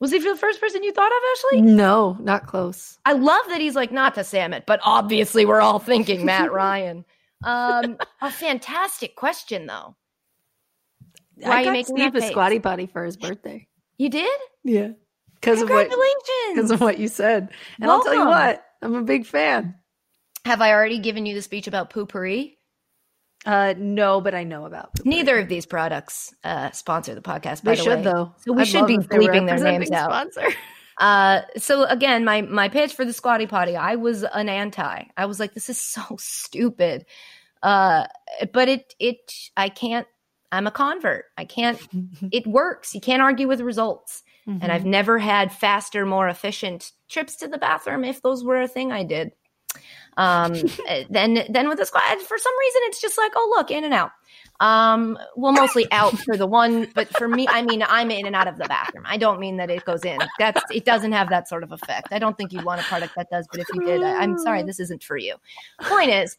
Was 0.00 0.10
he 0.10 0.18
the 0.18 0.34
first 0.34 0.60
person 0.60 0.82
you 0.82 0.92
thought 0.92 1.12
of, 1.12 1.22
Ashley? 1.32 1.60
No, 1.60 2.16
not 2.20 2.48
close. 2.48 2.98
I 3.04 3.12
love 3.12 3.42
that 3.48 3.60
he's 3.60 3.76
like 3.76 3.92
not 3.92 4.16
to 4.16 4.24
Sam 4.24 4.52
it, 4.52 4.64
but 4.66 4.80
obviously 4.82 5.46
we're 5.46 5.60
all 5.60 5.78
thinking 5.78 6.24
Matt 6.24 6.50
Ryan. 6.52 7.04
Um, 7.44 7.96
a 8.20 8.30
fantastic 8.32 9.14
question 9.14 9.66
though. 9.66 9.94
Why 11.42 11.48
are 11.48 11.52
I 11.52 11.60
you 11.60 11.64
got 11.66 11.72
making 11.72 11.96
Steve 11.96 12.14
a 12.14 12.22
squatty 12.22 12.58
potty 12.60 12.86
for 12.86 13.04
his 13.04 13.16
birthday. 13.16 13.66
You 13.98 14.08
did? 14.08 14.40
Yeah, 14.64 14.90
because 15.34 15.62
of 15.62 15.68
what 15.68 15.88
Congratulations! 15.88 16.54
because 16.54 16.70
of 16.70 16.80
what 16.80 16.98
you 16.98 17.08
said. 17.08 17.50
And 17.80 17.90
I'll 17.90 18.02
tell 18.02 18.14
you 18.14 18.26
what, 18.26 18.64
I'm 18.82 18.94
a 18.94 19.02
big 19.02 19.26
fan. 19.26 19.74
Have 20.44 20.60
I 20.62 20.72
already 20.72 20.98
given 20.98 21.26
you 21.26 21.34
the 21.34 21.42
speech 21.42 21.66
about 21.66 21.90
Poo-Pourri? 21.90 22.56
Uh, 23.46 23.74
no, 23.76 24.20
but 24.20 24.34
I 24.34 24.44
know 24.44 24.64
about 24.66 24.94
Poo-Pourri. 24.94 25.10
Neither 25.10 25.38
of 25.38 25.48
these 25.48 25.66
products 25.66 26.34
uh, 26.44 26.70
sponsor 26.72 27.14
the 27.14 27.20
podcast. 27.22 27.62
By 27.62 27.72
They 27.72 27.76
the 27.76 27.82
should 27.82 27.98
way. 27.98 28.02
though. 28.04 28.34
So 28.44 28.52
we 28.52 28.62
I'd 28.62 28.68
should 28.68 28.86
be 28.86 28.98
bleeping 28.98 29.46
their 29.46 29.58
names 29.58 29.90
out. 29.90 30.10
Sponsor. 30.10 30.56
Uh, 30.98 31.40
so 31.56 31.84
again, 31.84 32.26
my 32.26 32.42
my 32.42 32.68
pitch 32.68 32.92
for 32.92 33.06
the 33.06 33.12
squatty 33.14 33.46
potty, 33.46 33.74
I 33.74 33.96
was 33.96 34.22
an 34.22 34.50
anti. 34.50 35.04
I 35.16 35.24
was 35.24 35.40
like, 35.40 35.54
this 35.54 35.70
is 35.70 35.80
so 35.80 36.02
stupid. 36.18 37.06
Uh, 37.62 38.06
but 38.52 38.68
it 38.68 38.94
it 39.00 39.32
I 39.56 39.70
can't. 39.70 40.06
I'm 40.52 40.66
a 40.66 40.70
convert. 40.70 41.26
I 41.36 41.44
can't. 41.44 41.80
It 42.32 42.46
works. 42.46 42.94
You 42.94 43.00
can't 43.00 43.22
argue 43.22 43.48
with 43.48 43.60
results. 43.60 44.22
And 44.46 44.60
Mm-hmm. 44.62 44.70
I've 44.70 44.86
never 44.86 45.18
had 45.18 45.52
faster, 45.52 46.04
more 46.04 46.28
efficient 46.28 46.92
trips 47.08 47.36
to 47.36 47.48
the 47.48 47.58
bathroom 47.58 48.04
if 48.04 48.22
those 48.22 48.42
were 48.42 48.60
a 48.60 48.66
thing 48.68 48.90
I 48.90 49.04
did. 49.04 49.32
Um, 50.16 50.54
then 51.10 51.44
then 51.48 51.68
with 51.68 51.78
the 51.78 51.86
squad, 51.86 52.02
for 52.20 52.38
some 52.38 52.58
reason, 52.58 52.80
it's 52.84 53.00
just 53.00 53.16
like, 53.18 53.32
oh 53.36 53.54
look, 53.56 53.70
in 53.70 53.84
and 53.84 53.94
out. 53.94 54.10
Um, 54.58 55.18
well, 55.36 55.52
mostly 55.52 55.86
out 55.90 56.18
for 56.18 56.36
the 56.36 56.46
one, 56.46 56.88
but 56.94 57.08
for 57.16 57.28
me, 57.28 57.46
I 57.48 57.62
mean, 57.62 57.82
I'm 57.86 58.10
in 58.10 58.26
and 58.26 58.36
out 58.36 58.48
of 58.48 58.58
the 58.58 58.64
bathroom. 58.64 59.04
I 59.06 59.16
don't 59.16 59.40
mean 59.40 59.56
that 59.58 59.70
it 59.70 59.84
goes 59.84 60.04
in. 60.04 60.18
That's 60.38 60.62
it 60.70 60.84
doesn't 60.84 61.12
have 61.12 61.30
that 61.30 61.48
sort 61.48 61.62
of 61.62 61.72
effect. 61.72 62.08
I 62.10 62.18
don't 62.18 62.36
think 62.36 62.52
you 62.52 62.62
want 62.62 62.80
a 62.80 62.84
product 62.84 63.14
that 63.16 63.30
does, 63.30 63.46
but 63.50 63.60
if 63.60 63.68
you 63.72 63.84
did, 63.84 64.02
I, 64.02 64.16
I'm 64.22 64.36
sorry, 64.38 64.62
this 64.62 64.80
isn't 64.80 65.02
for 65.02 65.16
you. 65.16 65.36
Point 65.82 66.10
is, 66.10 66.36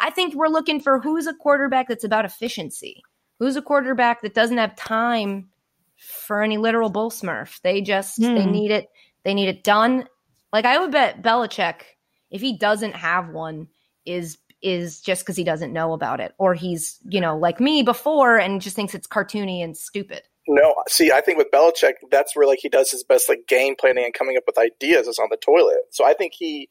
I 0.00 0.10
think 0.10 0.34
we're 0.34 0.48
looking 0.48 0.80
for 0.80 0.98
who's 0.98 1.26
a 1.26 1.34
quarterback 1.34 1.88
that's 1.88 2.04
about 2.04 2.24
efficiency. 2.24 3.02
Who's 3.40 3.56
a 3.56 3.62
quarterback 3.62 4.20
that 4.22 4.34
doesn't 4.34 4.58
have 4.58 4.76
time 4.76 5.48
for 5.96 6.42
any 6.42 6.58
literal 6.58 6.90
bull 6.90 7.10
smurf? 7.10 7.60
They 7.62 7.80
just 7.80 8.18
they 8.20 8.44
Hmm. 8.44 8.52
need 8.52 8.70
it. 8.70 8.88
They 9.24 9.34
need 9.34 9.48
it 9.48 9.64
done. 9.64 10.06
Like 10.52 10.66
I 10.66 10.78
would 10.78 10.92
bet 10.92 11.22
Belichick, 11.22 11.82
if 12.30 12.40
he 12.42 12.56
doesn't 12.56 12.94
have 12.94 13.30
one, 13.30 13.66
is 14.04 14.38
is 14.62 15.00
just 15.00 15.22
because 15.22 15.36
he 15.36 15.44
doesn't 15.44 15.72
know 15.72 15.94
about 15.94 16.20
it, 16.20 16.34
or 16.36 16.52
he's 16.54 16.98
you 17.08 17.20
know 17.20 17.36
like 17.36 17.60
me 17.60 17.82
before 17.82 18.36
and 18.38 18.60
just 18.60 18.76
thinks 18.76 18.94
it's 18.94 19.08
cartoony 19.08 19.64
and 19.64 19.74
stupid. 19.76 20.22
No, 20.46 20.74
see, 20.88 21.10
I 21.12 21.20
think 21.22 21.38
with 21.38 21.50
Belichick, 21.50 21.94
that's 22.10 22.36
where 22.36 22.46
like 22.46 22.58
he 22.60 22.68
does 22.68 22.90
his 22.90 23.04
best 23.04 23.28
like 23.28 23.46
game 23.46 23.74
planning 23.74 24.04
and 24.04 24.12
coming 24.12 24.36
up 24.36 24.42
with 24.46 24.58
ideas 24.58 25.06
is 25.06 25.18
on 25.18 25.28
the 25.30 25.36
toilet. 25.38 25.78
So 25.90 26.04
I 26.04 26.12
think 26.12 26.34
he 26.36 26.68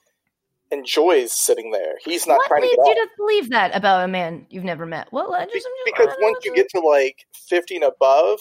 enjoys 0.72 1.32
sitting 1.32 1.72
there. 1.72 1.94
He's 2.04 2.28
not 2.28 2.38
what 2.38 2.48
trying 2.48 2.62
to 2.62 2.68
leads 2.68 2.76
get 2.78 2.96
you 2.98 3.02
off. 3.04 3.10
to 3.10 3.16
believe 3.18 3.50
that 3.50 3.76
about 3.76 4.04
a 4.04 4.08
man 4.08 4.46
you've 4.50 4.64
never 4.64 4.86
met? 4.86 5.08
Well, 5.12 5.34
I 5.34 5.46
just, 5.46 5.66
I'm 5.66 5.72
because 5.86 6.08
once 6.20 6.38
don't 6.44 6.46
you 6.46 6.56
get 6.56 6.70
to 6.76 6.80
like 6.80 7.26
50 7.48 7.76
and 7.78 7.84
above, 7.86 8.40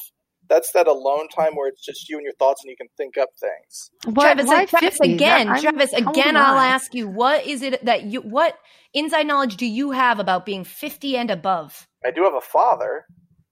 that's 0.48 0.72
that 0.72 0.86
alone 0.86 1.28
time 1.28 1.55
where 1.55 1.68
it's 1.68 1.84
just 1.84 2.09
you 2.09 2.16
and 2.16 2.24
your 2.24 2.34
thoughts 2.34 2.62
and 2.64 2.70
you 2.70 2.76
can 2.76 2.88
think 2.96 3.18
up 3.18 3.28
things. 3.38 3.90
What- 4.14 4.22
Travis, 4.24 4.46
why 4.46 4.64
Travis 4.64 4.96
50? 4.98 5.14
again, 5.14 5.46
That- 5.48 5.60
Travis, 5.60 5.92
again, 5.92 6.36
I'll 6.36 6.56
I? 6.59 6.68
ask 6.68 6.94
you, 6.94 7.09
what 7.09 7.46
is 7.46 7.62
it 7.62 7.84
that 7.84 8.05
you, 8.05 8.20
what 8.20 8.56
inside 8.94 9.26
knowledge 9.26 9.56
do 9.56 9.66
you 9.66 9.90
have 9.92 10.18
about 10.18 10.46
being 10.46 10.64
50 10.64 11.16
and 11.16 11.30
above? 11.30 11.86
I 12.05 12.10
do 12.10 12.22
have 12.24 12.34
a 12.34 12.40
father. 12.40 13.05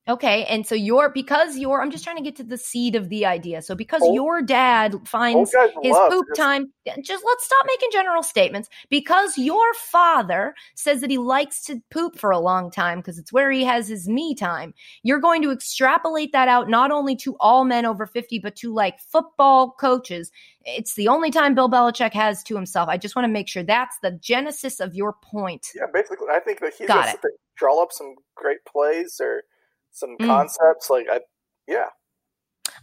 Okay, 0.09 0.45
and 0.45 0.65
so 0.65 0.77
you're 0.77 1.11
because 1.11 1.57
you're. 1.57 1.83
I'm 1.83 1.91
just 1.91 2.05
trying 2.05 2.17
to 2.17 2.23
get 2.23 2.37
to 2.37 2.45
the 2.45 2.57
seed 2.57 2.95
of 2.95 3.09
the 3.09 3.27
idea. 3.27 3.61
So 3.61 3.75
because 3.75 4.03
Old- 4.03 4.15
your 4.15 4.41
dad 4.41 4.95
finds 5.05 5.53
his 5.83 5.97
poop 6.09 6.27
just- 6.29 6.41
time, 6.41 6.73
just 7.03 7.25
let's 7.25 7.45
stop 7.45 7.67
making 7.67 7.89
general 7.91 8.23
statements. 8.23 8.69
Because 8.89 9.37
your 9.37 9.75
father 9.75 10.55
says 10.77 11.01
that 11.01 11.11
he 11.11 11.19
likes 11.19 11.63
to 11.65 11.83
poop 11.91 12.19
for 12.21 12.31
a 12.31 12.39
long 12.39 12.71
time 12.71 13.01
because 13.01 13.19
it's 13.19 13.33
where 13.33 13.51
he 13.51 13.65
has 13.65 13.89
his 13.89 14.09
me 14.09 14.37
time. 14.37 14.75
You're 15.03 15.19
going 15.19 15.43
to 15.43 15.51
extrapolate 15.51 16.31
that 16.31 16.47
out 16.47 16.69
not 16.69 16.93
only 16.93 17.17
to 17.17 17.37
all 17.41 17.65
men 17.65 17.85
over 17.85 18.07
50, 18.07 18.39
but 18.39 18.55
to 18.57 18.73
like 18.73 19.01
football 19.01 19.73
coaches. 19.73 20.31
It's 20.65 20.95
the 20.95 21.09
only 21.09 21.33
time 21.33 21.57
Bill 21.57 21.69
Belichick 21.69 22.13
has 22.13 22.45
to 22.45 22.55
himself. 22.55 22.89
I 22.89 22.97
just 22.97 23.17
want 23.17 23.25
to 23.25 23.33
make 23.33 23.49
sure 23.49 23.65
that's 23.65 23.99
the 24.03 24.13
genesis 24.13 24.79
of 24.79 24.95
your 24.95 25.15
point. 25.15 25.67
Yeah, 25.75 25.87
basically, 25.93 26.29
I 26.31 26.39
think 26.39 26.61
that 26.61 26.75
he's 26.75 26.87
Got 26.87 27.07
just 27.07 27.17
it. 27.17 27.23
to 27.23 27.31
draw 27.57 27.83
up 27.83 27.91
some 27.91 28.15
great 28.37 28.65
plays 28.65 29.21
or 29.21 29.43
some 29.97 30.17
Mm. 30.21 30.27
concepts. 30.27 30.91
Like, 30.91 31.07
I, 31.11 31.21
yeah, 31.67 31.87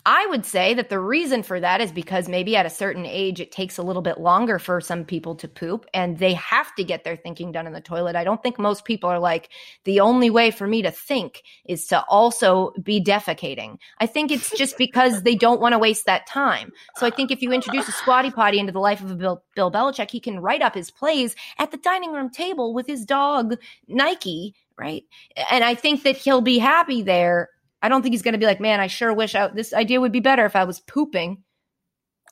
I 0.05 0.25
would 0.27 0.45
say 0.45 0.73
that 0.73 0.89
the 0.89 0.99
reason 0.99 1.43
for 1.43 1.59
that 1.61 1.79
is 1.79 1.91
because 1.93 2.27
maybe 2.27 2.57
at 2.57 2.65
a 2.65 2.69
certain 2.69 3.05
age 3.05 3.39
it 3.39 3.53
takes 3.53 3.77
a 3.77 3.83
little 3.83 4.01
bit 4.01 4.19
longer 4.19 4.59
for 4.59 4.81
some 4.81 5.05
people 5.05 5.33
to 5.35 5.47
poop 5.47 5.85
and 5.93 6.17
they 6.17 6.33
have 6.33 6.75
to 6.75 6.83
get 6.83 7.05
their 7.05 7.15
thinking 7.15 7.53
done 7.53 7.67
in 7.67 7.73
the 7.73 7.79
toilet. 7.79 8.17
I 8.17 8.25
don't 8.25 8.43
think 8.43 8.59
most 8.59 8.83
people 8.83 9.09
are 9.09 9.19
like 9.19 9.49
the 9.85 10.01
only 10.01 10.29
way 10.29 10.51
for 10.51 10.67
me 10.67 10.81
to 10.81 10.91
think 10.91 11.43
is 11.65 11.87
to 11.87 12.03
also 12.09 12.73
be 12.83 13.01
defecating. 13.01 13.77
I 13.99 14.05
think 14.07 14.31
it's 14.31 14.51
just 14.57 14.77
because 14.77 15.23
they 15.23 15.35
don't 15.35 15.61
want 15.61 15.71
to 15.73 15.79
waste 15.79 16.05
that 16.05 16.27
time. 16.27 16.71
So 16.97 17.07
I 17.07 17.09
think 17.09 17.31
if 17.31 17.41
you 17.41 17.53
introduce 17.53 17.87
a 17.87 17.93
squatty 17.93 18.31
potty 18.31 18.59
into 18.59 18.73
the 18.73 18.79
life 18.79 19.01
of 19.01 19.11
a 19.11 19.15
Bill, 19.15 19.43
Bill 19.55 19.71
Belichick, 19.71 20.11
he 20.11 20.19
can 20.19 20.41
write 20.41 20.61
up 20.61 20.75
his 20.75 20.91
plays 20.91 21.33
at 21.59 21.71
the 21.71 21.77
dining 21.77 22.11
room 22.11 22.29
table 22.29 22.73
with 22.73 22.87
his 22.87 23.05
dog 23.05 23.55
Nike, 23.87 24.53
right? 24.77 25.03
And 25.51 25.63
I 25.63 25.75
think 25.75 26.03
that 26.03 26.17
he'll 26.17 26.41
be 26.41 26.57
happy 26.57 27.01
there 27.01 27.49
I 27.83 27.89
don't 27.89 28.01
think 28.01 28.13
he's 28.13 28.21
going 28.21 28.33
to 28.33 28.39
be 28.39 28.45
like, 28.45 28.61
man, 28.61 28.79
I 28.79 28.87
sure 28.87 29.13
wish 29.13 29.35
I, 29.35 29.49
this 29.49 29.73
idea 29.73 29.99
would 29.99 30.13
be 30.13 30.21
better 30.21 30.45
if 30.45 30.55
I 30.55 30.63
was 30.63 30.79
pooping. 30.79 31.43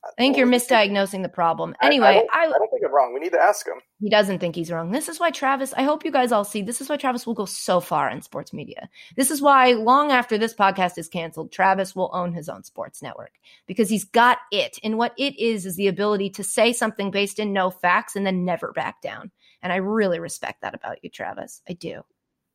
I 0.04 0.10
think 0.18 0.36
you're 0.36 0.48
misdiagnosing 0.48 1.22
the 1.22 1.30
problem. 1.30 1.76
Anyway, 1.80 2.08
I, 2.08 2.10
I, 2.10 2.14
don't, 2.14 2.56
I, 2.56 2.58
don't, 2.58 2.72
think 2.72 2.82
I'm 2.84 2.92
wrong. 2.92 3.14
We 3.14 3.20
need 3.20 3.34
to 3.34 3.40
ask 3.40 3.68
him. 3.68 3.76
He 4.00 4.10
doesn't 4.10 4.40
think 4.40 4.56
he's 4.56 4.72
wrong. 4.72 4.92
This 4.92 5.08
is 5.08 5.20
why 5.20 5.30
Travis, 5.30 5.74
I 5.74 5.84
hope 5.84 6.04
you 6.04 6.10
guys 6.10 6.32
all 6.32 6.44
see, 6.44 6.64
this 6.64 6.82
is 6.82 6.90
why 6.90 6.98
Travis 6.98 7.28
will 7.28 7.36
go 7.36 7.46
so 7.46 7.80
far 7.80 8.10
in 8.10 8.24
sports 8.24 8.52
media. 8.52 8.90
This 9.16 9.30
is 9.30 9.44
why, 9.44 9.74
long 9.74 10.12
after 10.12 10.40
this 10.40 10.56
podcast 10.56 10.98
is 10.98 11.08
canceled, 11.08 11.52
Travis 11.52 11.96
will 11.96 12.10
own 12.14 12.34
his 12.34 12.50
own 12.50 12.64
sports 12.64 13.04
network 13.04 13.34
because 13.68 13.90
he's 13.90 14.06
got 14.06 14.40
it. 14.52 14.80
And 14.84 14.98
what 14.98 15.14
it 15.18 15.38
is, 15.38 15.68
is 15.68 15.76
the 15.76 15.88
ability 15.88 16.32
to 16.32 16.44
say 16.44 16.74
something 16.74 17.12
based 17.12 17.38
in 17.38 17.54
no 17.54 17.70
facts 17.70 18.16
and 18.16 18.26
then 18.26 18.44
never 18.44 18.72
back 18.72 19.02
down. 19.02 19.30
And 19.62 19.72
I 19.72 19.76
really 19.76 20.20
respect 20.20 20.62
that 20.62 20.74
about 20.74 21.04
you, 21.04 21.12
Travis. 21.12 21.62
I 21.70 21.74
do. 21.74 22.02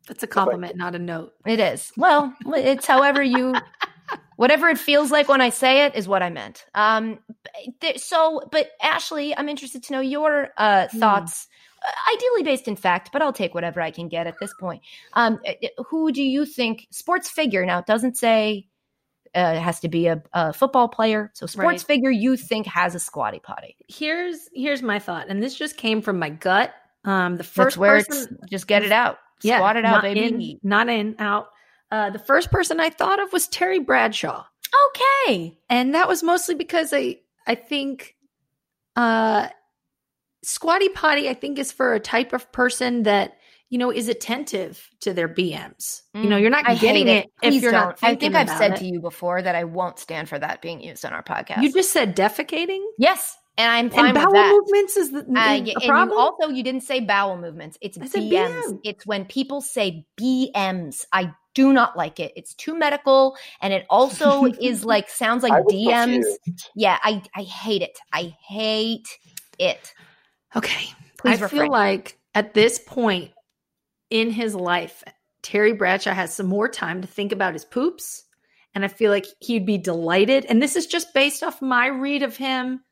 That's 0.07 0.23
a 0.23 0.27
compliment, 0.27 0.77
not 0.77 0.95
a 0.95 0.99
note. 0.99 1.35
It 1.45 1.61
is. 1.61 1.93
Well, 1.97 2.35
it's 2.47 2.87
however 2.87 3.23
you, 3.23 3.55
whatever 4.37 4.69
it 4.69 4.79
feels 4.79 5.11
like 5.11 5.29
when 5.29 5.41
I 5.41 5.51
say 5.51 5.85
it 5.85 5.95
is 5.95 6.07
what 6.07 6.23
I 6.23 6.31
meant. 6.31 6.65
Um, 6.75 7.19
th- 7.81 7.99
so, 7.99 8.43
but 8.53 8.71
Ashley, 8.83 9.37
I'm 9.37 9.49
interested 9.49 9.83
to 9.85 9.93
know 9.93 10.01
your 10.01 10.51
uh, 10.57 10.89
hmm. 10.89 10.99
thoughts. 10.99 11.47
Hmm. 11.47 11.53
Ideally 12.15 12.43
based 12.43 12.67
in 12.67 12.75
fact, 12.75 13.11
but 13.13 13.23
I'll 13.23 13.33
take 13.33 13.55
whatever 13.55 13.81
I 13.81 13.93
can 13.93 14.09
get 14.09 14.27
at 14.27 14.35
this 14.41 14.53
point. 14.59 14.83
Um, 15.13 15.39
who 15.87 16.11
do 16.11 16.23
you 16.23 16.45
think 16.45 16.89
sports 16.91 17.29
figure? 17.29 17.65
Now 17.65 17.79
it 17.79 17.87
doesn't 17.87 18.17
say 18.17 18.67
uh, 19.37 19.53
it 19.57 19.61
has 19.61 19.81
to 19.81 19.89
be 19.89 20.07
a, 20.07 20.23
a 20.33 20.53
football 20.53 20.89
player. 20.89 21.31
So 21.35 21.47
sports 21.47 21.83
right. 21.83 21.87
figure 21.87 22.11
you 22.11 22.37
think 22.37 22.67
has 22.67 22.95
a 22.95 22.99
squatty 22.99 23.39
potty. 23.39 23.77
Here's 23.87 24.49
here's 24.55 24.83
my 24.83 24.99
thought, 24.99 25.27
and 25.29 25.43
this 25.43 25.55
just 25.55 25.77
came 25.77 26.01
from 26.01 26.19
my 26.19 26.31
gut. 26.31 26.75
Um, 27.05 27.37
the 27.37 27.45
first 27.45 27.77
That's 27.77 27.77
where 27.77 27.97
person, 27.97 28.39
just 28.51 28.67
get 28.67 28.83
it 28.83 28.91
out. 28.91 29.19
Yeah, 29.43 29.59
Squat 29.59 29.77
it 29.77 29.85
out, 29.85 30.03
baby. 30.03 30.53
In, 30.53 30.61
not 30.63 30.89
in, 30.89 31.17
out. 31.19 31.49
Uh, 31.91 32.11
the 32.11 32.19
first 32.19 32.51
person 32.51 32.81
I 32.81 32.91
thought 32.91 33.23
of 33.23 33.33
was 33.33 33.47
Terry 33.49 33.79
Bradshaw. 33.79 34.45
Okay. 34.89 35.59
And 35.69 35.95
that 35.95 36.09
was 36.09 36.23
mostly 36.23 36.55
because 36.55 36.93
I 36.93 37.19
I 37.47 37.55
think 37.55 38.17
uh 38.97 39.49
squatty 40.43 40.89
potty 40.89 41.29
I 41.29 41.35
think 41.35 41.59
is 41.59 41.73
for 41.73 41.95
a 41.95 42.01
type 42.01 42.33
of 42.33 42.51
person 42.53 43.05
that 43.05 43.37
you 43.69 43.79
know 43.79 43.93
is 43.93 44.09
attentive 44.09 44.89
to 45.01 45.13
their 45.13 45.29
BMs. 45.29 46.03
Mm, 46.15 46.25
you 46.25 46.31
know, 46.31 46.37
you're 46.37 46.51
not 46.51 46.69
I 46.69 46.75
getting 46.77 47.09
it, 47.09 47.27
it 47.43 47.55
if 47.55 47.63
you're 47.63 47.73
don't. 47.73 47.89
not. 47.89 47.99
I 48.03 48.15
think 48.15 48.35
I've 48.35 48.51
said 48.51 48.73
it. 48.73 48.79
to 48.79 48.87
you 48.87 49.01
before 49.01 49.43
that 49.43 49.55
I 49.55 49.65
won't 49.65 49.99
stand 49.99 50.29
for 50.29 50.39
that 50.39 50.63
being 50.63 50.81
used 50.81 51.05
on 51.05 51.13
our 51.13 51.23
podcast. 51.23 51.63
You 51.63 51.73
just 51.73 51.93
said 51.93 52.17
defecating. 52.17 52.85
Yes, 52.99 53.37
and 53.59 53.71
I'm 53.71 53.91
fine 53.91 54.07
and 54.07 54.15
bowel 54.15 54.27
with 54.27 54.35
that. 54.35 54.53
movements 54.53 54.97
is 54.97 55.13
the 55.13 55.21
uh, 55.21 55.53
yeah, 55.55 55.75
a 55.83 55.87
problem. 55.87 56.11
You 56.11 56.19
also, 56.19 56.49
you 56.49 56.63
didn't 56.63 56.83
say 56.83 57.01
bowel 57.01 57.39
movements. 57.39 57.79
It's 57.81 57.97
BMs. 57.97 58.31
BM. 58.31 58.81
It's 58.85 59.07
when 59.07 59.25
people 59.25 59.61
say 59.61 60.07
BMs. 60.21 61.05
I 61.13 61.33
do 61.55 61.73
not 61.73 61.97
like 61.97 62.21
it. 62.21 62.33
It's 62.37 62.55
too 62.55 62.79
medical, 62.79 63.37
and 63.63 63.73
it 63.73 63.87
also 63.89 64.45
is 64.45 64.85
like 64.85 65.09
sounds 65.09 65.43
like 65.43 65.65
DMs. 65.65 66.25
Yeah, 66.75 66.99
I 67.03 67.23
I 67.35 67.43
hate 67.43 67.83
it. 67.83 67.99
I 68.13 68.35
hate 68.47 69.09
it. 69.59 69.95
Okay, 70.55 70.89
Please 71.19 71.41
I 71.41 71.45
refrain. 71.45 71.63
feel 71.63 71.71
like 71.71 72.19
at 72.35 72.53
this 72.53 72.79
point 72.79 73.31
in 74.11 74.31
his 74.31 74.55
life, 74.55 75.03
Terry 75.43 75.73
Bradshaw 75.73 76.13
has 76.13 76.35
some 76.35 76.47
more 76.47 76.69
time 76.69 77.01
to 77.01 77.09
think 77.09 77.33
about 77.33 77.55
his 77.55 77.65
poops. 77.65 78.25
And 78.75 78.85
I 78.85 78.89
feel 78.89 79.11
like 79.11 79.25
he'd 79.41 79.65
be 79.65 79.79
delighted. 79.79 80.45
And 80.45 80.63
this 80.63 80.77
is 80.77 80.87
just 80.87 81.15
based 81.15 81.43
off 81.43 81.63
my 81.63 81.87
read 81.87 82.23
of 82.23 82.37
him 82.37 82.83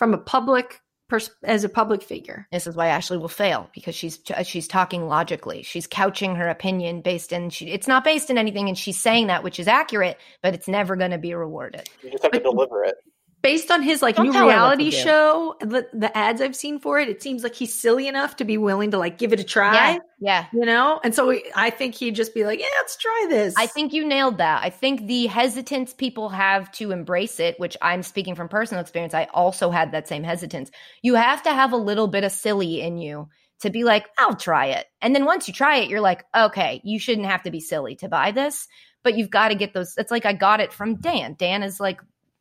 from 0.00 0.14
a 0.14 0.18
public 0.18 0.80
pers- 1.10 1.28
as 1.44 1.62
a 1.62 1.68
public 1.68 2.02
figure. 2.02 2.48
This 2.50 2.66
is 2.66 2.74
why 2.74 2.86
Ashley 2.86 3.18
will 3.18 3.28
fail 3.28 3.68
because 3.74 3.94
she's 3.94 4.18
uh, 4.34 4.42
she's 4.42 4.66
talking 4.66 5.06
logically. 5.06 5.62
She's 5.62 5.86
couching 5.86 6.36
her 6.36 6.48
opinion 6.48 7.02
based 7.02 7.32
in 7.32 7.50
she 7.50 7.66
it's 7.66 7.86
not 7.86 8.02
based 8.02 8.30
in 8.30 8.38
anything 8.38 8.68
and 8.68 8.78
she's 8.78 8.98
saying 8.98 9.26
that 9.26 9.44
which 9.44 9.60
is 9.60 9.68
accurate, 9.68 10.16
but 10.42 10.54
it's 10.54 10.68
never 10.68 10.96
going 10.96 11.10
to 11.10 11.18
be 11.18 11.34
rewarded. 11.34 11.86
You 12.02 12.10
just 12.10 12.22
have 12.22 12.32
to 12.32 12.40
deliver 12.40 12.82
it 12.82 12.94
based 13.42 13.70
on 13.70 13.82
his 13.82 14.02
like 14.02 14.16
Don't 14.16 14.30
new 14.30 14.46
reality 14.46 14.90
show, 14.90 15.56
the, 15.60 15.86
the 15.92 16.16
ads 16.16 16.40
I've 16.40 16.56
seen 16.56 16.78
for 16.78 16.98
it, 16.98 17.08
it 17.08 17.22
seems 17.22 17.42
like 17.42 17.54
he's 17.54 17.74
silly 17.74 18.06
enough 18.08 18.36
to 18.36 18.44
be 18.44 18.58
willing 18.58 18.90
to 18.90 18.98
like 18.98 19.18
give 19.18 19.32
it 19.32 19.40
a 19.40 19.44
try. 19.44 19.74
Yeah, 19.74 19.98
yeah. 20.20 20.46
you 20.52 20.66
know. 20.66 21.00
And 21.02 21.14
so 21.14 21.36
I 21.54 21.70
think 21.70 21.94
he'd 21.94 22.14
just 22.14 22.34
be 22.34 22.44
like, 22.44 22.60
"Yeah, 22.60 22.66
let's 22.80 22.96
try 22.96 23.26
this." 23.28 23.54
I 23.56 23.66
think 23.66 23.92
you 23.92 24.06
nailed 24.06 24.38
that. 24.38 24.62
I 24.62 24.70
think 24.70 25.06
the 25.06 25.26
hesitance 25.26 25.92
people 25.92 26.28
have 26.28 26.70
to 26.72 26.92
embrace 26.92 27.40
it, 27.40 27.58
which 27.58 27.76
I'm 27.80 28.02
speaking 28.02 28.34
from 28.34 28.48
personal 28.48 28.82
experience. 28.82 29.14
I 29.14 29.28
also 29.32 29.70
had 29.70 29.92
that 29.92 30.08
same 30.08 30.22
hesitance. 30.22 30.70
You 31.02 31.14
have 31.14 31.42
to 31.44 31.52
have 31.52 31.72
a 31.72 31.78
little 31.78 32.08
bit 32.08 32.24
of 32.24 32.32
silly 32.32 32.80
in 32.80 32.98
you 32.98 33.28
to 33.60 33.70
be 33.70 33.84
like, 33.84 34.06
"I'll 34.18 34.36
try 34.36 34.66
it," 34.66 34.86
and 35.00 35.14
then 35.14 35.24
once 35.24 35.48
you 35.48 35.54
try 35.54 35.78
it, 35.78 35.88
you're 35.88 36.00
like, 36.00 36.24
"Okay, 36.36 36.80
you 36.84 36.98
shouldn't 36.98 37.26
have 37.26 37.42
to 37.44 37.50
be 37.50 37.60
silly 37.60 37.96
to 37.96 38.08
buy 38.08 38.32
this." 38.32 38.68
But 39.02 39.16
you've 39.16 39.30
got 39.30 39.48
to 39.48 39.54
get 39.54 39.72
those. 39.72 39.94
It's 39.96 40.10
like 40.10 40.26
I 40.26 40.34
got 40.34 40.60
it 40.60 40.74
from 40.74 40.96
Dan. 40.96 41.34
Dan 41.38 41.62
is 41.62 41.80
like 41.80 42.00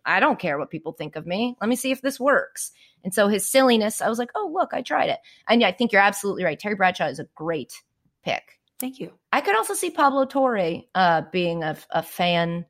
I 0.09 0.19
don't 0.19 0.39
care 0.39 0.57
what 0.57 0.71
people 0.71 0.91
think 0.91 1.15
of 1.15 1.27
me. 1.27 1.55
Let 1.61 1.69
me 1.69 1.75
see 1.75 1.91
if 1.91 2.01
this 2.01 2.19
works. 2.19 2.71
And 3.03 3.13
so 3.13 3.27
his 3.27 3.45
silliness, 3.45 4.01
I 4.01 4.09
was 4.09 4.17
like, 4.17 4.31
oh, 4.35 4.51
look, 4.53 4.73
I 4.73 4.81
tried 4.81 5.09
it. 5.09 5.19
And 5.47 5.61
yeah, 5.61 5.67
I 5.67 5.71
think 5.71 5.91
you're 5.91 6.01
absolutely 6.01 6.43
right. 6.43 6.59
Terry 6.59 6.75
Bradshaw 6.75 7.07
is 7.07 7.19
a 7.19 7.27
great 7.35 7.81
pick. 8.25 8.59
Thank 8.79 8.99
you. 8.99 9.11
I 9.31 9.41
could 9.41 9.55
also 9.55 9.73
see 9.73 9.91
Pablo 9.91 10.25
Torre 10.25 10.81
uh, 10.95 11.21
being 11.31 11.63
a, 11.63 11.77
a, 11.91 12.01
fan 12.01 12.65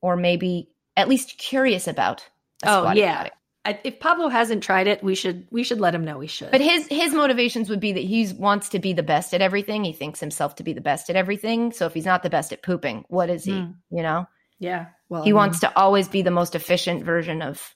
or 0.00 0.16
maybe 0.16 0.68
at 0.96 1.08
least 1.08 1.38
curious 1.38 1.88
about. 1.88 2.28
oh, 2.64 2.92
yeah. 2.92 3.30
I, 3.64 3.80
if 3.82 3.98
Pablo 3.98 4.28
hasn't 4.28 4.62
tried 4.62 4.86
it, 4.86 5.02
we 5.02 5.16
should 5.16 5.48
we 5.50 5.64
should 5.64 5.80
let 5.80 5.92
him 5.92 6.04
know 6.04 6.18
we 6.18 6.28
should. 6.28 6.52
But 6.52 6.60
his 6.60 6.86
his 6.86 7.12
motivations 7.12 7.68
would 7.68 7.80
be 7.80 7.92
that 7.92 8.04
he 8.04 8.32
wants 8.32 8.68
to 8.70 8.78
be 8.78 8.92
the 8.92 9.02
best 9.02 9.34
at 9.34 9.40
everything. 9.40 9.82
He 9.82 9.92
thinks 9.92 10.20
himself 10.20 10.54
to 10.56 10.62
be 10.62 10.72
the 10.72 10.80
best 10.80 11.10
at 11.10 11.16
everything. 11.16 11.72
So 11.72 11.86
if 11.86 11.94
he's 11.94 12.04
not 12.04 12.22
the 12.22 12.30
best 12.30 12.52
at 12.52 12.62
pooping, 12.62 13.04
what 13.08 13.28
is 13.28 13.44
he? 13.44 13.52
Mm. 13.52 13.74
You 13.90 14.02
know? 14.02 14.28
Yeah. 14.58 14.86
Well, 15.08 15.22
he 15.22 15.30
I 15.30 15.32
mean, 15.32 15.36
wants 15.36 15.60
to 15.60 15.78
always 15.78 16.08
be 16.08 16.22
the 16.22 16.30
most 16.30 16.54
efficient 16.54 17.04
version 17.04 17.42
of 17.42 17.74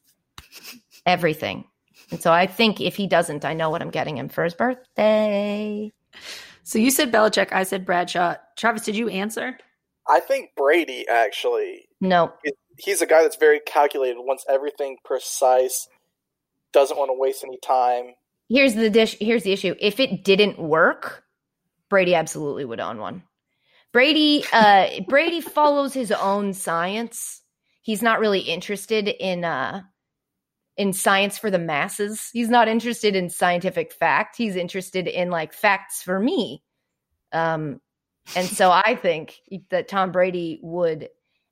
everything. 1.07 1.65
And 2.11 2.21
so 2.21 2.33
I 2.33 2.47
think 2.47 2.81
if 2.81 2.97
he 2.97 3.07
doesn't, 3.07 3.45
I 3.45 3.55
know 3.55 3.71
what 3.71 3.83
I'm 3.83 3.91
getting 3.91 4.17
him 4.17 4.29
for 4.29 4.45
his 4.45 4.55
birthday. 4.55 5.93
So 6.63 6.79
you 6.79 6.91
said 6.91 7.13
Belichick, 7.13 7.53
I 7.53 7.63
said 7.63 7.87
Bradshaw. 7.87 8.37
Travis, 8.57 8.85
did 8.85 8.97
you 8.97 9.09
answer? 9.09 9.59
I 10.09 10.21
think 10.21 10.51
Brady 10.57 11.07
actually. 11.09 11.89
No. 12.01 12.33
He's 12.79 13.03
a 13.03 13.07
guy 13.07 13.23
that's 13.23 13.37
very 13.37 13.61
calculated, 13.61 14.17
wants 14.19 14.45
everything 14.49 14.97
precise, 15.05 15.87
doesn't 16.73 16.97
want 16.97 17.11
to 17.11 17.19
waste 17.19 17.45
any 17.45 17.59
time. 17.59 18.15
Here's 18.49 18.75
the 18.75 18.91
dish 18.91 19.17
here's 19.21 19.45
the 19.45 19.53
issue. 19.53 19.75
If 19.79 20.01
it 20.01 20.25
didn't 20.25 20.59
work, 20.59 21.23
Brady 21.89 22.15
absolutely 22.15 22.65
would 22.65 22.81
own 22.81 22.99
one. 22.99 23.23
Brady 23.93 24.45
uh 24.53 25.01
Brady 25.09 25.41
follows 25.41 25.93
his 25.93 26.13
own 26.13 26.53
science. 26.53 27.43
He's 27.83 28.03
not 28.03 28.21
really 28.21 28.41
interested 28.41 29.09
in 29.09 29.45
uh 29.45 29.83
in 30.77 30.93
science 30.93 31.39
for 31.39 31.51
the 31.51 31.59
masses. 31.59 32.31
He's 32.33 32.49
not 32.49 32.69
interested 32.69 33.17
in 33.17 33.29
scientific 33.29 33.93
fact. 33.93 34.37
He's 34.37 34.57
interested 34.57 35.07
in 35.07 35.31
like 35.31 35.53
facts 35.53 36.03
for 36.03 36.21
me. 36.21 36.63
Um 37.33 37.81
and 38.37 38.47
so 38.47 38.71
I 38.85 38.95
think 38.95 39.39
that 39.71 39.89
Tom 39.89 40.13
Brady 40.13 40.61
would 40.63 41.09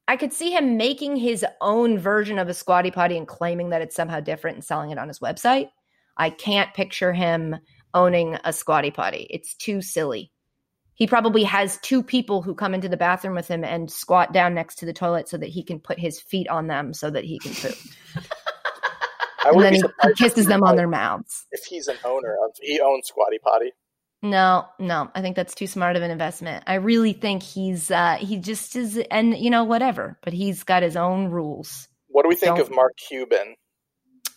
I 0.07 0.17
could 0.17 0.33
see 0.33 0.53
him 0.53 0.77
making 0.77 1.17
his 1.17 1.45
own 1.61 1.99
version 1.99 2.39
of 2.39 2.49
a 2.49 2.55
squatty 2.55 2.91
potty 2.91 3.19
and 3.19 3.29
claiming 3.29 3.71
that 3.71 3.83
it's 3.83 3.97
somehow 3.97 4.21
different 4.21 4.57
and 4.57 4.65
selling 4.65 4.91
it 4.91 4.99
on 4.99 5.09
his 5.09 5.19
website. 5.19 5.69
I 6.17 6.31
can't 6.31 6.73
picture 6.73 7.13
him 7.13 7.57
owning 7.95 8.39
a 8.45 8.53
squatty 8.53 8.91
potty. 8.91 9.27
It's 9.29 9.55
too 9.55 9.83
silly 9.83 10.33
he 10.99 11.07
probably 11.07 11.45
has 11.45 11.79
two 11.79 12.03
people 12.03 12.43
who 12.43 12.57
come 12.57 12.75
into 12.75 12.89
the 12.89 12.97
bathroom 12.97 13.37
with 13.37 13.47
him 13.47 13.63
and 13.63 13.89
squat 13.89 14.33
down 14.33 14.53
next 14.53 14.75
to 14.81 14.87
the 14.87 14.93
toilet 14.93 15.29
so 15.29 15.39
that 15.39 15.49
he 15.49 15.63
can 15.63 15.79
put 15.79 15.97
his 15.97 16.21
feet 16.21 16.49
on 16.49 16.67
them 16.67 16.93
so 16.93 17.09
that 17.09 17.25
he 17.25 17.39
can 17.39 17.55
poop. 17.55 17.79
and 19.47 19.63
then 19.63 19.75
he, 19.75 19.83
he 20.03 20.15
kisses 20.15 20.47
them 20.47 20.65
on 20.65 20.75
their 20.75 20.89
mouths. 20.89 21.47
If 21.53 21.65
he's 21.65 21.87
an 21.87 21.99
owner 22.05 22.35
of, 22.45 22.51
he 22.61 22.81
owns 22.81 23.07
Squatty 23.07 23.39
Potty. 23.39 23.71
No, 24.23 24.67
no, 24.81 25.09
I 25.15 25.23
think 25.23 25.37
that's 25.37 25.55
too 25.55 25.69
smart 25.69 25.95
of 25.95 26.03
an 26.03 26.11
investment. 26.11 26.65
I 26.67 26.75
really 26.75 27.13
think 27.13 27.45
he's 27.45 27.93
uh 27.93 28.17
he 28.17 28.37
just 28.37 28.75
is, 28.75 28.99
and 29.13 29.39
you 29.39 29.51
know 29.51 29.63
whatever, 29.63 30.19
but 30.25 30.33
he's 30.33 30.65
got 30.65 30.83
his 30.83 30.97
own 30.97 31.29
rules. 31.29 31.87
What 32.09 32.25
do 32.25 32.29
we 32.29 32.35
think 32.35 32.57
Don't, 32.57 32.69
of 32.69 32.75
Mark 32.75 32.95
Cuban? 32.97 33.55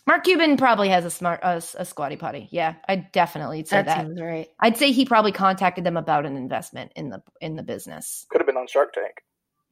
Mark 0.06 0.24
Cuban 0.24 0.56
probably 0.56 0.88
has 0.88 1.04
a 1.04 1.10
smart 1.10 1.40
a, 1.42 1.62
a 1.78 1.84
squatty 1.84 2.16
potty. 2.16 2.48
Yeah, 2.50 2.74
I 2.88 2.96
definitely 2.96 3.64
say 3.64 3.82
that. 3.82 4.14
that. 4.16 4.22
right. 4.22 4.48
I'd 4.60 4.76
say 4.76 4.90
he 4.92 5.04
probably 5.04 5.32
contacted 5.32 5.84
them 5.84 5.96
about 5.96 6.26
an 6.26 6.36
investment 6.36 6.92
in 6.96 7.10
the 7.10 7.22
in 7.40 7.56
the 7.56 7.62
business. 7.62 8.26
Could 8.30 8.40
have 8.40 8.46
been 8.46 8.56
on 8.56 8.66
Shark 8.66 8.92
Tank. 8.92 9.22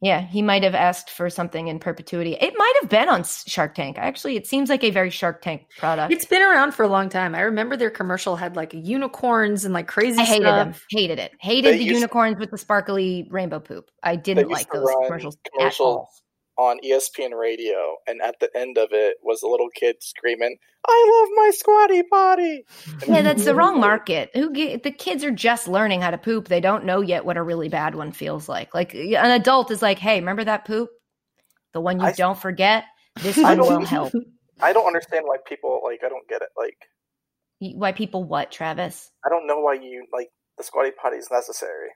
Yeah, 0.02 0.22
he 0.22 0.40
might 0.40 0.62
have 0.62 0.74
asked 0.74 1.10
for 1.10 1.28
something 1.28 1.68
in 1.68 1.78
perpetuity. 1.78 2.32
It 2.40 2.54
might 2.56 2.72
have 2.80 2.88
been 2.88 3.10
on 3.10 3.22
Shark 3.22 3.74
Tank. 3.74 3.98
Actually, 3.98 4.36
it 4.36 4.46
seems 4.46 4.70
like 4.70 4.82
a 4.82 4.88
very 4.90 5.10
Shark 5.10 5.42
Tank 5.42 5.66
product. 5.78 6.10
It's 6.10 6.24
been 6.24 6.40
around 6.40 6.72
for 6.72 6.84
a 6.84 6.88
long 6.88 7.10
time. 7.10 7.34
I 7.34 7.40
remember 7.42 7.76
their 7.76 7.90
commercial 7.90 8.34
had 8.36 8.56
like 8.56 8.72
unicorns 8.72 9.66
and 9.66 9.74
like 9.74 9.88
crazy 9.88 10.18
I 10.22 10.24
hated 10.24 10.44
stuff. 10.46 10.72
them. 10.72 10.74
Hated 10.90 11.18
it. 11.18 11.32
Hated 11.40 11.74
They 11.74 11.78
the 11.78 11.84
used- 11.84 11.94
unicorns 11.96 12.38
with 12.38 12.50
the 12.50 12.56
sparkly 12.56 13.28
rainbow 13.30 13.60
poop. 13.60 13.90
I 14.02 14.16
didn't 14.16 14.48
like 14.48 14.72
those 14.72 14.86
run 14.88 15.04
commercials, 15.04 15.36
at 15.60 15.78
all. 15.80 16.08
On 16.60 16.78
ESPN 16.84 17.32
radio, 17.38 17.96
and 18.06 18.20
at 18.22 18.36
the 18.40 18.50
end 18.54 18.78
of 18.78 18.90
it 18.92 19.16
was 19.22 19.42
a 19.42 19.48
little 19.48 19.70
kid 19.74 19.96
screaming, 20.02 20.58
"I 20.86 21.10
love 21.20 21.28
my 21.36 21.50
squatty 21.52 22.02
potty." 22.04 22.64
And 23.06 23.08
Yeah, 23.16 23.22
that's 23.22 23.46
the 23.46 23.54
wrong 23.54 23.80
market. 23.80 24.30
Who 24.34 24.52
get, 24.52 24.82
the 24.82 24.92
kids 24.92 25.24
are 25.24 25.30
just 25.30 25.68
learning 25.68 26.02
how 26.02 26.10
to 26.10 26.18
poop. 26.18 26.48
They 26.48 26.60
don't 26.60 26.84
know 26.84 27.00
yet 27.00 27.24
what 27.24 27.38
a 27.38 27.42
really 27.42 27.70
bad 27.70 27.94
one 27.94 28.12
feels 28.12 28.48
like. 28.48 28.74
Like 28.74 28.94
an 28.94 29.30
adult 29.30 29.70
is 29.70 29.82
like, 29.82 29.98
"Hey, 29.98 30.20
remember 30.20 30.44
that 30.44 30.66
poop? 30.66 30.90
The 31.72 31.80
one 31.80 32.00
you 32.00 32.06
I- 32.06 32.12
don't 32.12 32.38
forget. 32.38 32.84
This 33.22 33.38
I 33.38 33.54
one 33.54 33.58
will 33.80 33.86
help." 33.86 34.12
I 34.62 34.74
don't 34.74 34.86
understand 34.86 35.24
why 35.26 35.38
people 35.46 35.80
like. 35.84 36.00
I 36.04 36.10
don't 36.10 36.28
get 36.28 36.42
it. 36.42 36.50
Like, 36.58 36.76
Why 37.76 37.92
people 37.92 38.24
what, 38.24 38.52
Travis? 38.52 39.10
I 39.24 39.30
don't 39.30 39.46
know 39.46 39.60
why 39.60 39.74
you 39.74 40.06
like 40.12 40.28
the 40.58 40.64
squatty 40.64 40.90
potty 41.02 41.16
is 41.16 41.28
necessary. 41.32 41.88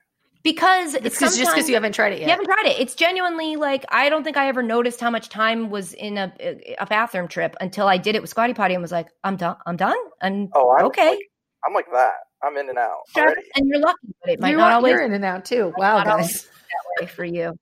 Because 0.45 0.93
It's 0.93 1.05
it's 1.07 1.19
'cause- 1.19 1.37
just 1.37 1.51
because 1.55 1.67
you 1.67 1.73
haven't 1.73 1.93
tried 1.93 2.13
it 2.13 2.19
yet. 2.19 2.25
You 2.27 2.29
haven't 2.29 2.45
tried 2.45 2.67
it. 2.67 2.79
It's 2.79 2.93
genuinely 2.93 3.55
like 3.55 3.83
I 3.89 4.09
don't 4.09 4.23
think 4.23 4.37
I 4.37 4.47
ever 4.47 4.61
noticed 4.61 5.01
how 5.01 5.09
much 5.09 5.27
time 5.27 5.71
was 5.71 5.93
in 5.95 6.19
a 6.19 6.31
a 6.79 6.85
bathroom 6.85 7.27
trip 7.27 7.55
until 7.59 7.87
I 7.87 7.97
did 7.97 8.15
it 8.15 8.21
with 8.21 8.29
Squatty 8.29 8.53
Potty 8.53 8.75
and 8.75 8.81
was 8.81 8.91
like, 8.91 9.07
I'm 9.23 9.37
done. 9.37 9.57
I'm 9.65 9.75
done. 9.75 9.97
And 10.21 10.49
Oh, 10.53 10.75
I'm 10.77 10.85
okay, 10.85 11.09
like, 11.09 11.19
I'm 11.65 11.73
like 11.73 11.87
that. 11.91 12.13
I'm 12.43 12.55
in 12.57 12.69
and 12.69 12.77
out 12.77 12.99
Sure. 13.15 13.23
already. 13.25 13.41
and 13.55 13.67
you're 13.67 13.79
lucky, 13.79 13.97
but 14.21 14.33
it 14.33 14.39
might 14.39 14.49
You're, 14.49 14.59
not 14.59 14.73
always 14.73 14.91
you're 14.91 15.01
in 15.01 15.13
and 15.13 15.25
out 15.25 15.45
too. 15.45 15.73
Wow, 15.77 16.03
guys. 16.03 16.43
that 16.43 17.01
way 17.01 17.07
for 17.07 17.25
you. 17.25 17.53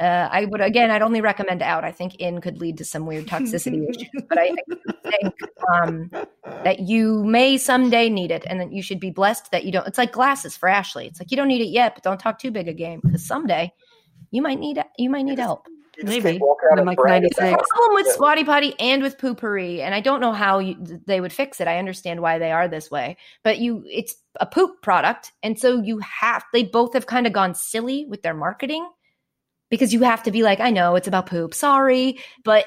Uh, 0.00 0.28
I 0.30 0.44
would 0.44 0.60
again. 0.60 0.90
I'd 0.90 1.02
only 1.02 1.20
recommend 1.20 1.62
out. 1.62 1.84
I 1.84 1.92
think 1.92 2.14
in 2.16 2.40
could 2.40 2.60
lead 2.60 2.78
to 2.78 2.84
some 2.84 3.06
weird 3.06 3.26
toxicity 3.26 3.88
issues, 3.88 4.22
but 4.28 4.38
I, 4.38 4.54
I 5.04 5.10
think 5.10 5.34
um, 5.72 6.10
that 6.64 6.80
you 6.80 7.24
may 7.24 7.58
someday 7.58 8.08
need 8.08 8.30
it, 8.30 8.44
and 8.48 8.60
that 8.60 8.72
you 8.72 8.82
should 8.82 9.00
be 9.00 9.10
blessed 9.10 9.50
that 9.50 9.64
you 9.64 9.72
don't. 9.72 9.86
It's 9.86 9.98
like 9.98 10.12
glasses 10.12 10.56
for 10.56 10.68
Ashley. 10.68 11.06
It's 11.06 11.20
like 11.20 11.30
you 11.30 11.36
don't 11.36 11.48
need 11.48 11.62
it 11.62 11.70
yet, 11.70 11.94
but 11.94 12.04
don't 12.04 12.20
talk 12.20 12.38
too 12.38 12.50
big 12.50 12.68
a 12.68 12.72
game 12.72 13.00
because 13.02 13.26
someday 13.26 13.72
you 14.30 14.42
might 14.42 14.60
need 14.60 14.82
you 14.98 15.10
might 15.10 15.22
need 15.22 15.38
help. 15.38 15.66
Maybe. 16.00 16.22
can't 16.22 16.40
walk 16.40 16.58
out 16.70 16.78
I'm 16.78 16.86
like 16.86 16.98
96. 17.02 17.40
out. 17.40 17.58
problem 17.68 17.94
with 17.94 18.06
Yeah. 18.06 18.12
Squatty 18.12 18.44
Potty 18.44 18.74
and 18.78 19.02
with 19.02 19.18
Poo-Pourri, 19.18 19.80
and 19.80 19.94
I 19.94 20.00
don't 20.00 20.20
know 20.20 20.32
how 20.32 20.60
you, 20.60 20.76
they 21.06 21.20
would 21.20 21.32
fix 21.32 21.60
it. 21.60 21.66
I 21.66 21.78
understand 21.78 22.20
why 22.20 22.38
they 22.38 22.52
are 22.52 22.68
this 22.68 22.90
way, 22.90 23.16
but 23.42 23.58
you, 23.58 23.82
it's 23.86 24.14
a 24.38 24.46
poop 24.46 24.80
product, 24.80 25.32
and 25.42 25.58
so 25.58 25.82
you 25.82 25.98
have. 25.98 26.44
They 26.52 26.62
both 26.62 26.94
have 26.94 27.06
kind 27.06 27.26
of 27.26 27.32
gone 27.32 27.54
silly 27.54 28.04
with 28.04 28.22
their 28.22 28.34
marketing 28.34 28.88
because 29.70 29.92
you 29.92 30.02
have 30.02 30.22
to 30.24 30.30
be 30.30 30.42
like, 30.42 30.60
I 30.60 30.70
know 30.70 30.94
it's 30.96 31.08
about 31.08 31.26
poop, 31.26 31.54
sorry, 31.54 32.18
but 32.44 32.66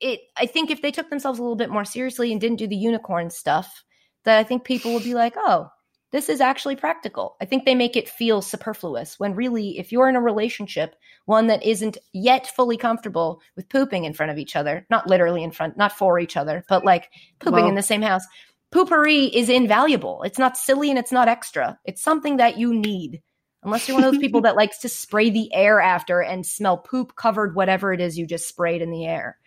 it. 0.00 0.20
I 0.36 0.46
think 0.46 0.70
if 0.70 0.82
they 0.82 0.90
took 0.90 1.10
themselves 1.10 1.38
a 1.38 1.42
little 1.42 1.56
bit 1.56 1.70
more 1.70 1.84
seriously 1.84 2.32
and 2.32 2.40
didn't 2.40 2.58
do 2.58 2.66
the 2.66 2.76
unicorn 2.76 3.30
stuff, 3.30 3.84
that 4.24 4.38
I 4.38 4.44
think 4.44 4.64
people 4.64 4.92
would 4.94 5.04
be 5.04 5.14
like, 5.14 5.34
oh. 5.36 5.68
This 6.10 6.28
is 6.28 6.42
actually 6.42 6.76
practical. 6.76 7.36
I 7.40 7.46
think 7.46 7.64
they 7.64 7.74
make 7.74 7.96
it 7.96 8.06
feel 8.06 8.42
superfluous 8.42 9.18
when 9.18 9.34
really, 9.34 9.78
if 9.78 9.90
you're 9.90 10.10
in 10.10 10.16
a 10.16 10.20
relationship 10.20 10.94
one 11.24 11.46
that 11.46 11.62
isn't 11.62 11.96
yet 12.12 12.46
fully 12.48 12.76
comfortable 12.76 13.40
with 13.56 13.70
pooping 13.70 14.04
in 14.04 14.12
front 14.12 14.30
of 14.30 14.36
each 14.36 14.54
other, 14.54 14.86
not 14.90 15.06
literally 15.06 15.42
in 15.42 15.52
front, 15.52 15.78
not 15.78 15.90
for 15.90 16.18
each 16.18 16.36
other, 16.36 16.66
but 16.68 16.84
like 16.84 17.08
pooping 17.38 17.60
Well- 17.60 17.68
in 17.70 17.76
the 17.76 17.82
same 17.82 18.02
house. 18.02 18.26
Poo-Pourri 18.72 19.30
is 19.34 19.48
invaluable. 19.48 20.22
It's 20.22 20.38
not 20.38 20.58
silly 20.58 20.90
and 20.90 20.98
it's 20.98 21.12
not 21.12 21.28
extra. 21.28 21.78
It's 21.86 22.02
something 22.02 22.36
that 22.36 22.58
you 22.58 22.74
need. 22.74 23.22
Unless 23.62 23.86
you're 23.86 23.96
one 23.96 24.04
of 24.04 24.12
those 24.12 24.20
people 24.20 24.40
that 24.42 24.56
likes 24.56 24.78
to 24.78 24.88
spray 24.88 25.30
the 25.30 25.52
air 25.54 25.80
after 25.80 26.20
and 26.20 26.44
smell 26.44 26.78
poop 26.78 27.14
covered 27.16 27.54
whatever 27.54 27.92
it 27.92 28.00
is 28.00 28.18
you 28.18 28.26
just 28.26 28.48
sprayed 28.48 28.82
in 28.82 28.90
the 28.90 29.06
air. 29.06 29.38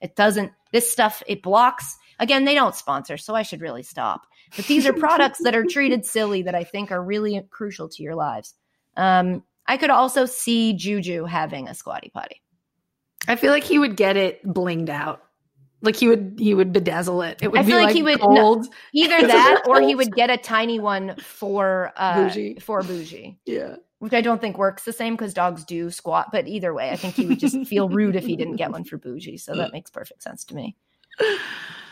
It 0.00 0.16
doesn't, 0.16 0.52
this 0.72 0.90
stuff, 0.90 1.22
it 1.26 1.42
blocks. 1.42 1.96
Again, 2.18 2.44
they 2.44 2.54
don't 2.54 2.74
sponsor, 2.74 3.16
so 3.16 3.34
I 3.34 3.42
should 3.42 3.60
really 3.60 3.82
stop. 3.82 4.26
But 4.56 4.66
these 4.66 4.86
are 4.86 4.92
products 4.92 5.38
that 5.42 5.54
are 5.54 5.64
treated 5.64 6.04
silly 6.04 6.42
that 6.42 6.54
I 6.54 6.64
think 6.64 6.90
are 6.90 7.02
really 7.02 7.40
crucial 7.50 7.88
to 7.88 8.02
your 8.02 8.14
lives. 8.14 8.54
Um, 8.96 9.42
I 9.66 9.76
could 9.76 9.90
also 9.90 10.26
see 10.26 10.72
Juju 10.72 11.24
having 11.24 11.68
a 11.68 11.74
squatty 11.74 12.10
potty. 12.12 12.42
I 13.28 13.36
feel 13.36 13.52
like 13.52 13.64
he 13.64 13.78
would 13.78 13.96
get 13.96 14.16
it 14.16 14.44
blinged 14.44 14.88
out. 14.88 15.22
Like 15.82 15.96
he 15.96 16.08
would 16.08 16.36
he 16.38 16.54
would 16.54 16.72
bedazzle 16.72 17.26
it. 17.28 17.38
It 17.42 17.48
would 17.50 17.60
I 17.60 17.62
be 17.62 17.70
feel 17.70 17.76
like 17.78 17.86
like, 17.86 17.94
he 17.96 18.02
would- 18.02 18.20
gold. 18.20 18.66
Either 18.92 19.26
that 19.26 19.62
or 19.66 19.80
he 19.80 19.94
would 19.94 20.14
get 20.14 20.28
a 20.30 20.36
tiny 20.36 20.78
one 20.78 21.16
for 21.16 21.92
uh 21.96 22.14
Boujee. 22.14 22.62
for 22.62 22.82
Boujee. 22.82 23.36
Yeah. 23.46 23.76
Which 23.98 24.12
I 24.14 24.20
don't 24.22 24.40
think 24.40 24.56
works 24.56 24.84
the 24.84 24.92
same 24.94 25.14
because 25.14 25.34
dogs 25.34 25.62
do 25.64 25.90
squat, 25.90 26.28
but 26.32 26.48
either 26.48 26.72
way, 26.72 26.90
I 26.90 26.96
think 26.96 27.14
he 27.14 27.26
would 27.26 27.38
just 27.38 27.66
feel 27.66 27.88
rude 27.88 28.16
if 28.16 28.24
he 28.24 28.34
didn't 28.34 28.56
get 28.56 28.70
one 28.70 28.84
for 28.84 28.98
Boujee. 28.98 29.38
So 29.38 29.54
that 29.56 29.72
makes 29.74 29.90
perfect 29.90 30.22
sense 30.22 30.44
to 30.46 30.54
me. 30.54 30.74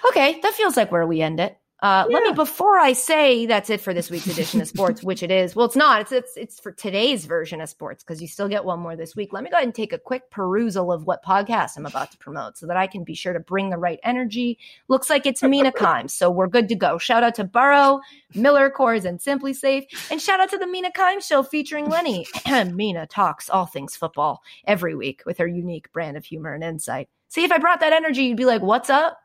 Okay, 0.08 0.40
that 0.40 0.54
feels 0.54 0.76
like 0.76 0.90
where 0.90 1.06
we 1.06 1.20
end 1.20 1.38
it. 1.40 1.58
Uh, 1.80 2.04
Let 2.10 2.24
me 2.24 2.32
before 2.32 2.76
I 2.76 2.92
say 2.92 3.46
that's 3.46 3.70
it 3.70 3.80
for 3.80 3.94
this 3.94 4.10
week's 4.10 4.26
edition 4.26 4.60
of 4.60 4.66
sports, 4.66 5.00
which 5.04 5.22
it 5.22 5.30
is. 5.30 5.54
Well, 5.54 5.64
it's 5.64 5.76
not. 5.76 6.00
It's 6.00 6.10
it's 6.10 6.36
it's 6.36 6.58
for 6.58 6.72
today's 6.72 7.24
version 7.24 7.60
of 7.60 7.68
sports 7.68 8.02
because 8.02 8.20
you 8.20 8.26
still 8.26 8.48
get 8.48 8.64
one 8.64 8.80
more 8.80 8.96
this 8.96 9.14
week. 9.14 9.32
Let 9.32 9.44
me 9.44 9.50
go 9.50 9.56
ahead 9.56 9.68
and 9.68 9.74
take 9.74 9.92
a 9.92 9.98
quick 9.98 10.28
perusal 10.28 10.90
of 10.90 11.06
what 11.06 11.24
podcast 11.24 11.76
I'm 11.76 11.86
about 11.86 12.10
to 12.10 12.18
promote 12.18 12.58
so 12.58 12.66
that 12.66 12.76
I 12.76 12.88
can 12.88 13.04
be 13.04 13.14
sure 13.14 13.32
to 13.32 13.38
bring 13.38 13.70
the 13.70 13.78
right 13.78 14.00
energy. 14.02 14.58
Looks 14.88 15.08
like 15.08 15.24
it's 15.24 15.40
Mina 15.40 15.70
Kimes, 15.76 16.10
so 16.10 16.32
we're 16.32 16.48
good 16.48 16.68
to 16.70 16.74
go. 16.74 16.98
Shout 16.98 17.22
out 17.22 17.36
to 17.36 17.44
Burrow, 17.44 18.00
Miller 18.34 18.70
Coors, 18.76 19.04
and 19.04 19.20
SimpliSafe, 19.20 19.86
and 20.10 20.20
shout 20.20 20.40
out 20.40 20.50
to 20.50 20.58
the 20.58 20.66
Mina 20.66 20.90
Kimes 20.90 21.28
show 21.28 21.44
featuring 21.44 21.88
Lenny. 21.88 22.26
Mina 22.72 23.06
talks 23.06 23.48
all 23.48 23.66
things 23.66 23.94
football 23.94 24.42
every 24.66 24.96
week 24.96 25.22
with 25.24 25.38
her 25.38 25.46
unique 25.46 25.92
brand 25.92 26.16
of 26.16 26.24
humor 26.24 26.54
and 26.54 26.64
insight. 26.64 27.08
See, 27.28 27.44
if 27.44 27.52
I 27.52 27.58
brought 27.58 27.78
that 27.80 27.92
energy, 27.92 28.24
you'd 28.24 28.36
be 28.36 28.46
like, 28.46 28.62
"What's 28.62 28.90
up?" 28.90 29.20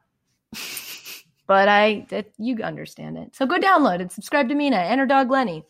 but 1.53 1.69
I 1.69 2.07
that 2.09 2.31
you 2.39 2.57
understand 2.63 3.15
it. 3.15 3.35
So 3.35 3.45
go 3.45 3.59
download 3.59 4.01
and 4.01 4.11
subscribe 4.11 4.49
to 4.49 4.55
Mina 4.55 4.75
and 4.75 4.99
her 4.99 5.05
dog 5.05 5.29
Lenny, 5.29 5.63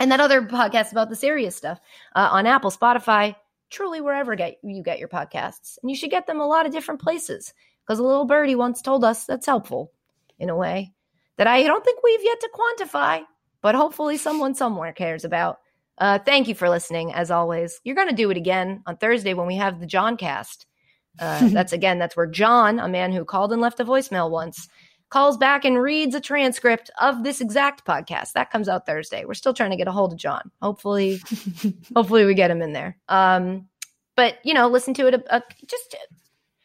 and 0.00 0.10
that 0.10 0.20
other 0.20 0.40
podcast 0.40 0.90
about 0.90 1.10
the 1.10 1.16
serious 1.16 1.54
stuff 1.54 1.78
uh, 2.16 2.30
on 2.32 2.46
Apple, 2.46 2.70
Spotify, 2.70 3.36
truly 3.68 4.00
wherever 4.00 4.34
get 4.36 4.56
you 4.62 4.82
get 4.82 4.98
your 4.98 5.08
podcasts, 5.08 5.76
and 5.82 5.90
you 5.90 5.96
should 5.96 6.10
get 6.10 6.26
them 6.26 6.40
a 6.40 6.46
lot 6.46 6.64
of 6.64 6.72
different 6.72 7.02
places 7.02 7.52
because 7.86 7.98
a 7.98 8.02
little 8.02 8.24
birdie 8.24 8.54
once 8.54 8.80
told 8.80 9.04
us 9.04 9.26
that's 9.26 9.44
helpful 9.44 9.92
in 10.38 10.48
a 10.48 10.56
way 10.56 10.94
that 11.36 11.46
I 11.46 11.62
don't 11.64 11.84
think 11.84 12.02
we've 12.02 12.24
yet 12.24 12.40
to 12.40 12.48
quantify, 12.54 13.20
but 13.60 13.74
hopefully 13.74 14.16
someone 14.16 14.54
somewhere 14.54 14.94
cares 14.94 15.26
about. 15.26 15.58
Uh, 15.98 16.18
thank 16.20 16.48
you 16.48 16.54
for 16.54 16.70
listening. 16.70 17.12
As 17.12 17.30
always, 17.30 17.82
you're 17.84 17.96
going 17.96 18.08
to 18.08 18.14
do 18.14 18.30
it 18.30 18.38
again 18.38 18.82
on 18.86 18.96
Thursday 18.96 19.34
when 19.34 19.46
we 19.46 19.56
have 19.56 19.78
the 19.78 19.86
John 19.86 20.16
cast. 20.16 20.64
Uh, 21.18 21.48
that's 21.52 21.74
again, 21.74 21.98
that's 21.98 22.16
where 22.16 22.26
John, 22.26 22.78
a 22.78 22.88
man 22.88 23.12
who 23.12 23.26
called 23.26 23.52
and 23.52 23.60
left 23.60 23.78
a 23.78 23.84
voicemail 23.84 24.30
once, 24.30 24.70
calls 25.10 25.36
back 25.36 25.64
and 25.64 25.80
reads 25.80 26.14
a 26.14 26.20
transcript 26.20 26.90
of 27.00 27.24
this 27.24 27.40
exact 27.40 27.84
podcast. 27.84 28.32
That 28.32 28.50
comes 28.50 28.68
out 28.68 28.86
Thursday. 28.86 29.24
We're 29.24 29.34
still 29.34 29.54
trying 29.54 29.70
to 29.70 29.76
get 29.76 29.88
a 29.88 29.92
hold 29.92 30.12
of 30.12 30.18
John. 30.18 30.50
Hopefully, 30.60 31.20
hopefully 31.96 32.24
we 32.24 32.34
get 32.34 32.50
him 32.50 32.62
in 32.62 32.72
there. 32.72 32.96
Um, 33.08 33.68
but 34.16 34.38
you 34.44 34.54
know, 34.54 34.68
listen 34.68 34.94
to 34.94 35.06
it. 35.06 35.14
A, 35.14 35.36
a, 35.36 35.42
just 35.66 35.94
uh, 35.94 36.14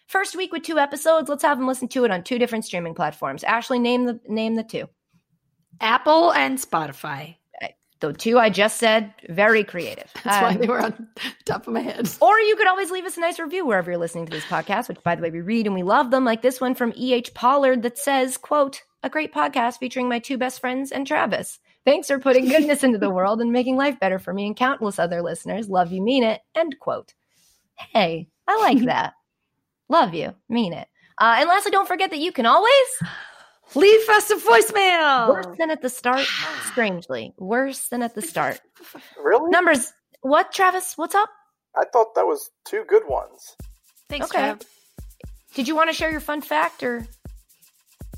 first 0.08 0.36
week 0.36 0.52
with 0.52 0.64
two 0.64 0.80
episodes. 0.80 1.30
Let's 1.30 1.44
have 1.44 1.60
him 1.60 1.68
listen 1.68 1.88
to 1.90 2.06
it 2.06 2.12
on 2.12 2.24
two 2.24 2.40
different 2.40 2.66
streaming 2.66 2.96
platforms. 2.96 3.44
Ashley, 3.44 3.80
name 3.80 4.06
the 4.06 4.20
name 4.28 4.56
the 4.56 4.64
two. 4.64 4.90
Apple 5.80 6.32
and 6.34 6.58
Spotify. 6.58 7.38
The 8.04 8.12
two 8.14 8.38
I 8.38 8.50
just 8.50 8.78
said, 8.80 9.14
very 9.30 9.64
creative. 9.64 10.12
That's 10.24 10.42
why 10.42 10.50
Um, 10.50 10.58
they 10.58 10.68
were 10.68 10.82
on 10.82 11.08
top 11.46 11.66
of 11.68 11.74
my 11.74 11.80
head. 11.80 12.10
Or 12.22 12.38
you 12.40 12.56
could 12.58 12.68
always 12.68 12.92
leave 12.92 13.06
us 13.06 13.16
a 13.16 13.22
nice 13.22 13.40
review 13.40 13.66
wherever 13.66 13.92
you're 13.92 14.00
listening 14.00 14.26
to 14.26 14.32
this 14.32 14.44
podcast, 14.44 14.90
which 14.90 15.02
by 15.04 15.16
the 15.16 15.22
way, 15.22 15.32
we 15.32 15.40
read 15.42 15.66
and 15.68 15.74
we 15.76 15.84
love 15.84 16.12
them, 16.12 16.26
like 16.26 16.42
this 16.42 16.60
one 16.60 16.76
from 16.76 16.92
E.H. 16.98 17.34
Pollard 17.34 17.82
that 17.84 17.98
says, 17.98 18.36
quote, 18.38 18.82
a 19.04 19.10
great 19.10 19.34
podcast 19.34 19.78
featuring 19.80 20.10
my 20.10 20.20
two 20.20 20.38
best 20.38 20.60
friends 20.60 20.92
and 20.92 21.08
Travis. 21.08 21.60
Thanks 21.86 22.08
for 22.08 22.20
putting 22.20 22.48
goodness 22.50 22.84
into 22.84 22.98
the 22.98 23.10
world 23.10 23.40
and 23.42 23.52
making 23.52 23.78
life 23.78 24.00
better 24.00 24.20
for 24.20 24.34
me 24.34 24.48
and 24.48 24.56
countless 24.56 25.00
other 25.00 25.22
listeners. 25.22 25.70
Love 25.70 25.92
you, 25.94 26.02
mean 26.02 26.24
it. 26.24 26.42
End 26.56 26.76
quote. 26.80 27.14
Hey, 27.76 28.28
I 28.48 28.58
like 28.60 28.80
that. 28.86 29.14
Love 29.90 30.14
you, 30.14 30.34
mean 30.50 30.74
it. 30.74 30.88
Uh, 31.18 31.36
and 31.40 31.48
lastly, 31.48 31.72
don't 31.72 31.88
forget 31.88 32.10
that 32.12 32.20
you 32.20 32.32
can 32.32 32.46
always 32.46 32.72
Leave 33.76 34.10
us 34.10 34.30
a 34.32 34.36
voicemail. 34.36 35.30
worse 35.30 35.58
than 35.58 35.72
at 35.72 35.82
the 35.82 35.90
start. 35.90 36.26
Strangely, 36.72 37.34
worse 37.38 37.88
than 37.90 38.02
at 38.04 38.16
the 38.16 38.22
start. 38.22 38.60
Really? 39.24 39.50
Numbers. 39.50 39.92
What, 40.22 40.52
Travis? 40.52 40.98
What's 40.98 41.16
up? 41.16 41.30
I 41.76 41.86
thought 41.86 42.14
that 42.16 42.26
was 42.26 42.50
two 42.66 42.84
good 42.88 43.04
ones. 43.08 43.56
Thanks, 44.10 44.30
Okay. 44.30 44.42
Trav. 44.52 44.62
Did 45.56 45.68
you 45.70 45.76
want 45.76 45.90
to 45.90 45.96
share 45.96 46.12
your 46.12 46.20
fun 46.20 46.42
fact 46.42 46.84
or 46.84 47.08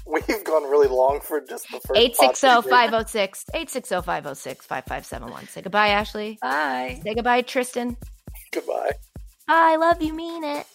We've 0.08 0.44
gone 0.44 0.64
really 0.70 0.88
long 0.88 1.20
for 1.22 1.40
just 1.42 1.70
the 1.72 1.80
first. 1.80 2.20
860-506. 2.20 3.46
860-506-5571. 3.56 5.50
Say 5.50 5.62
goodbye, 5.62 5.88
Ashley. 5.90 6.38
Bye. 6.42 7.00
Say 7.04 7.14
goodbye, 7.16 7.42
Tristan. 7.42 7.98
Goodbye. 8.52 8.92
I 9.48 9.76
love 9.78 10.02
you, 10.02 10.14
mean 10.14 10.44
it. 10.44 10.66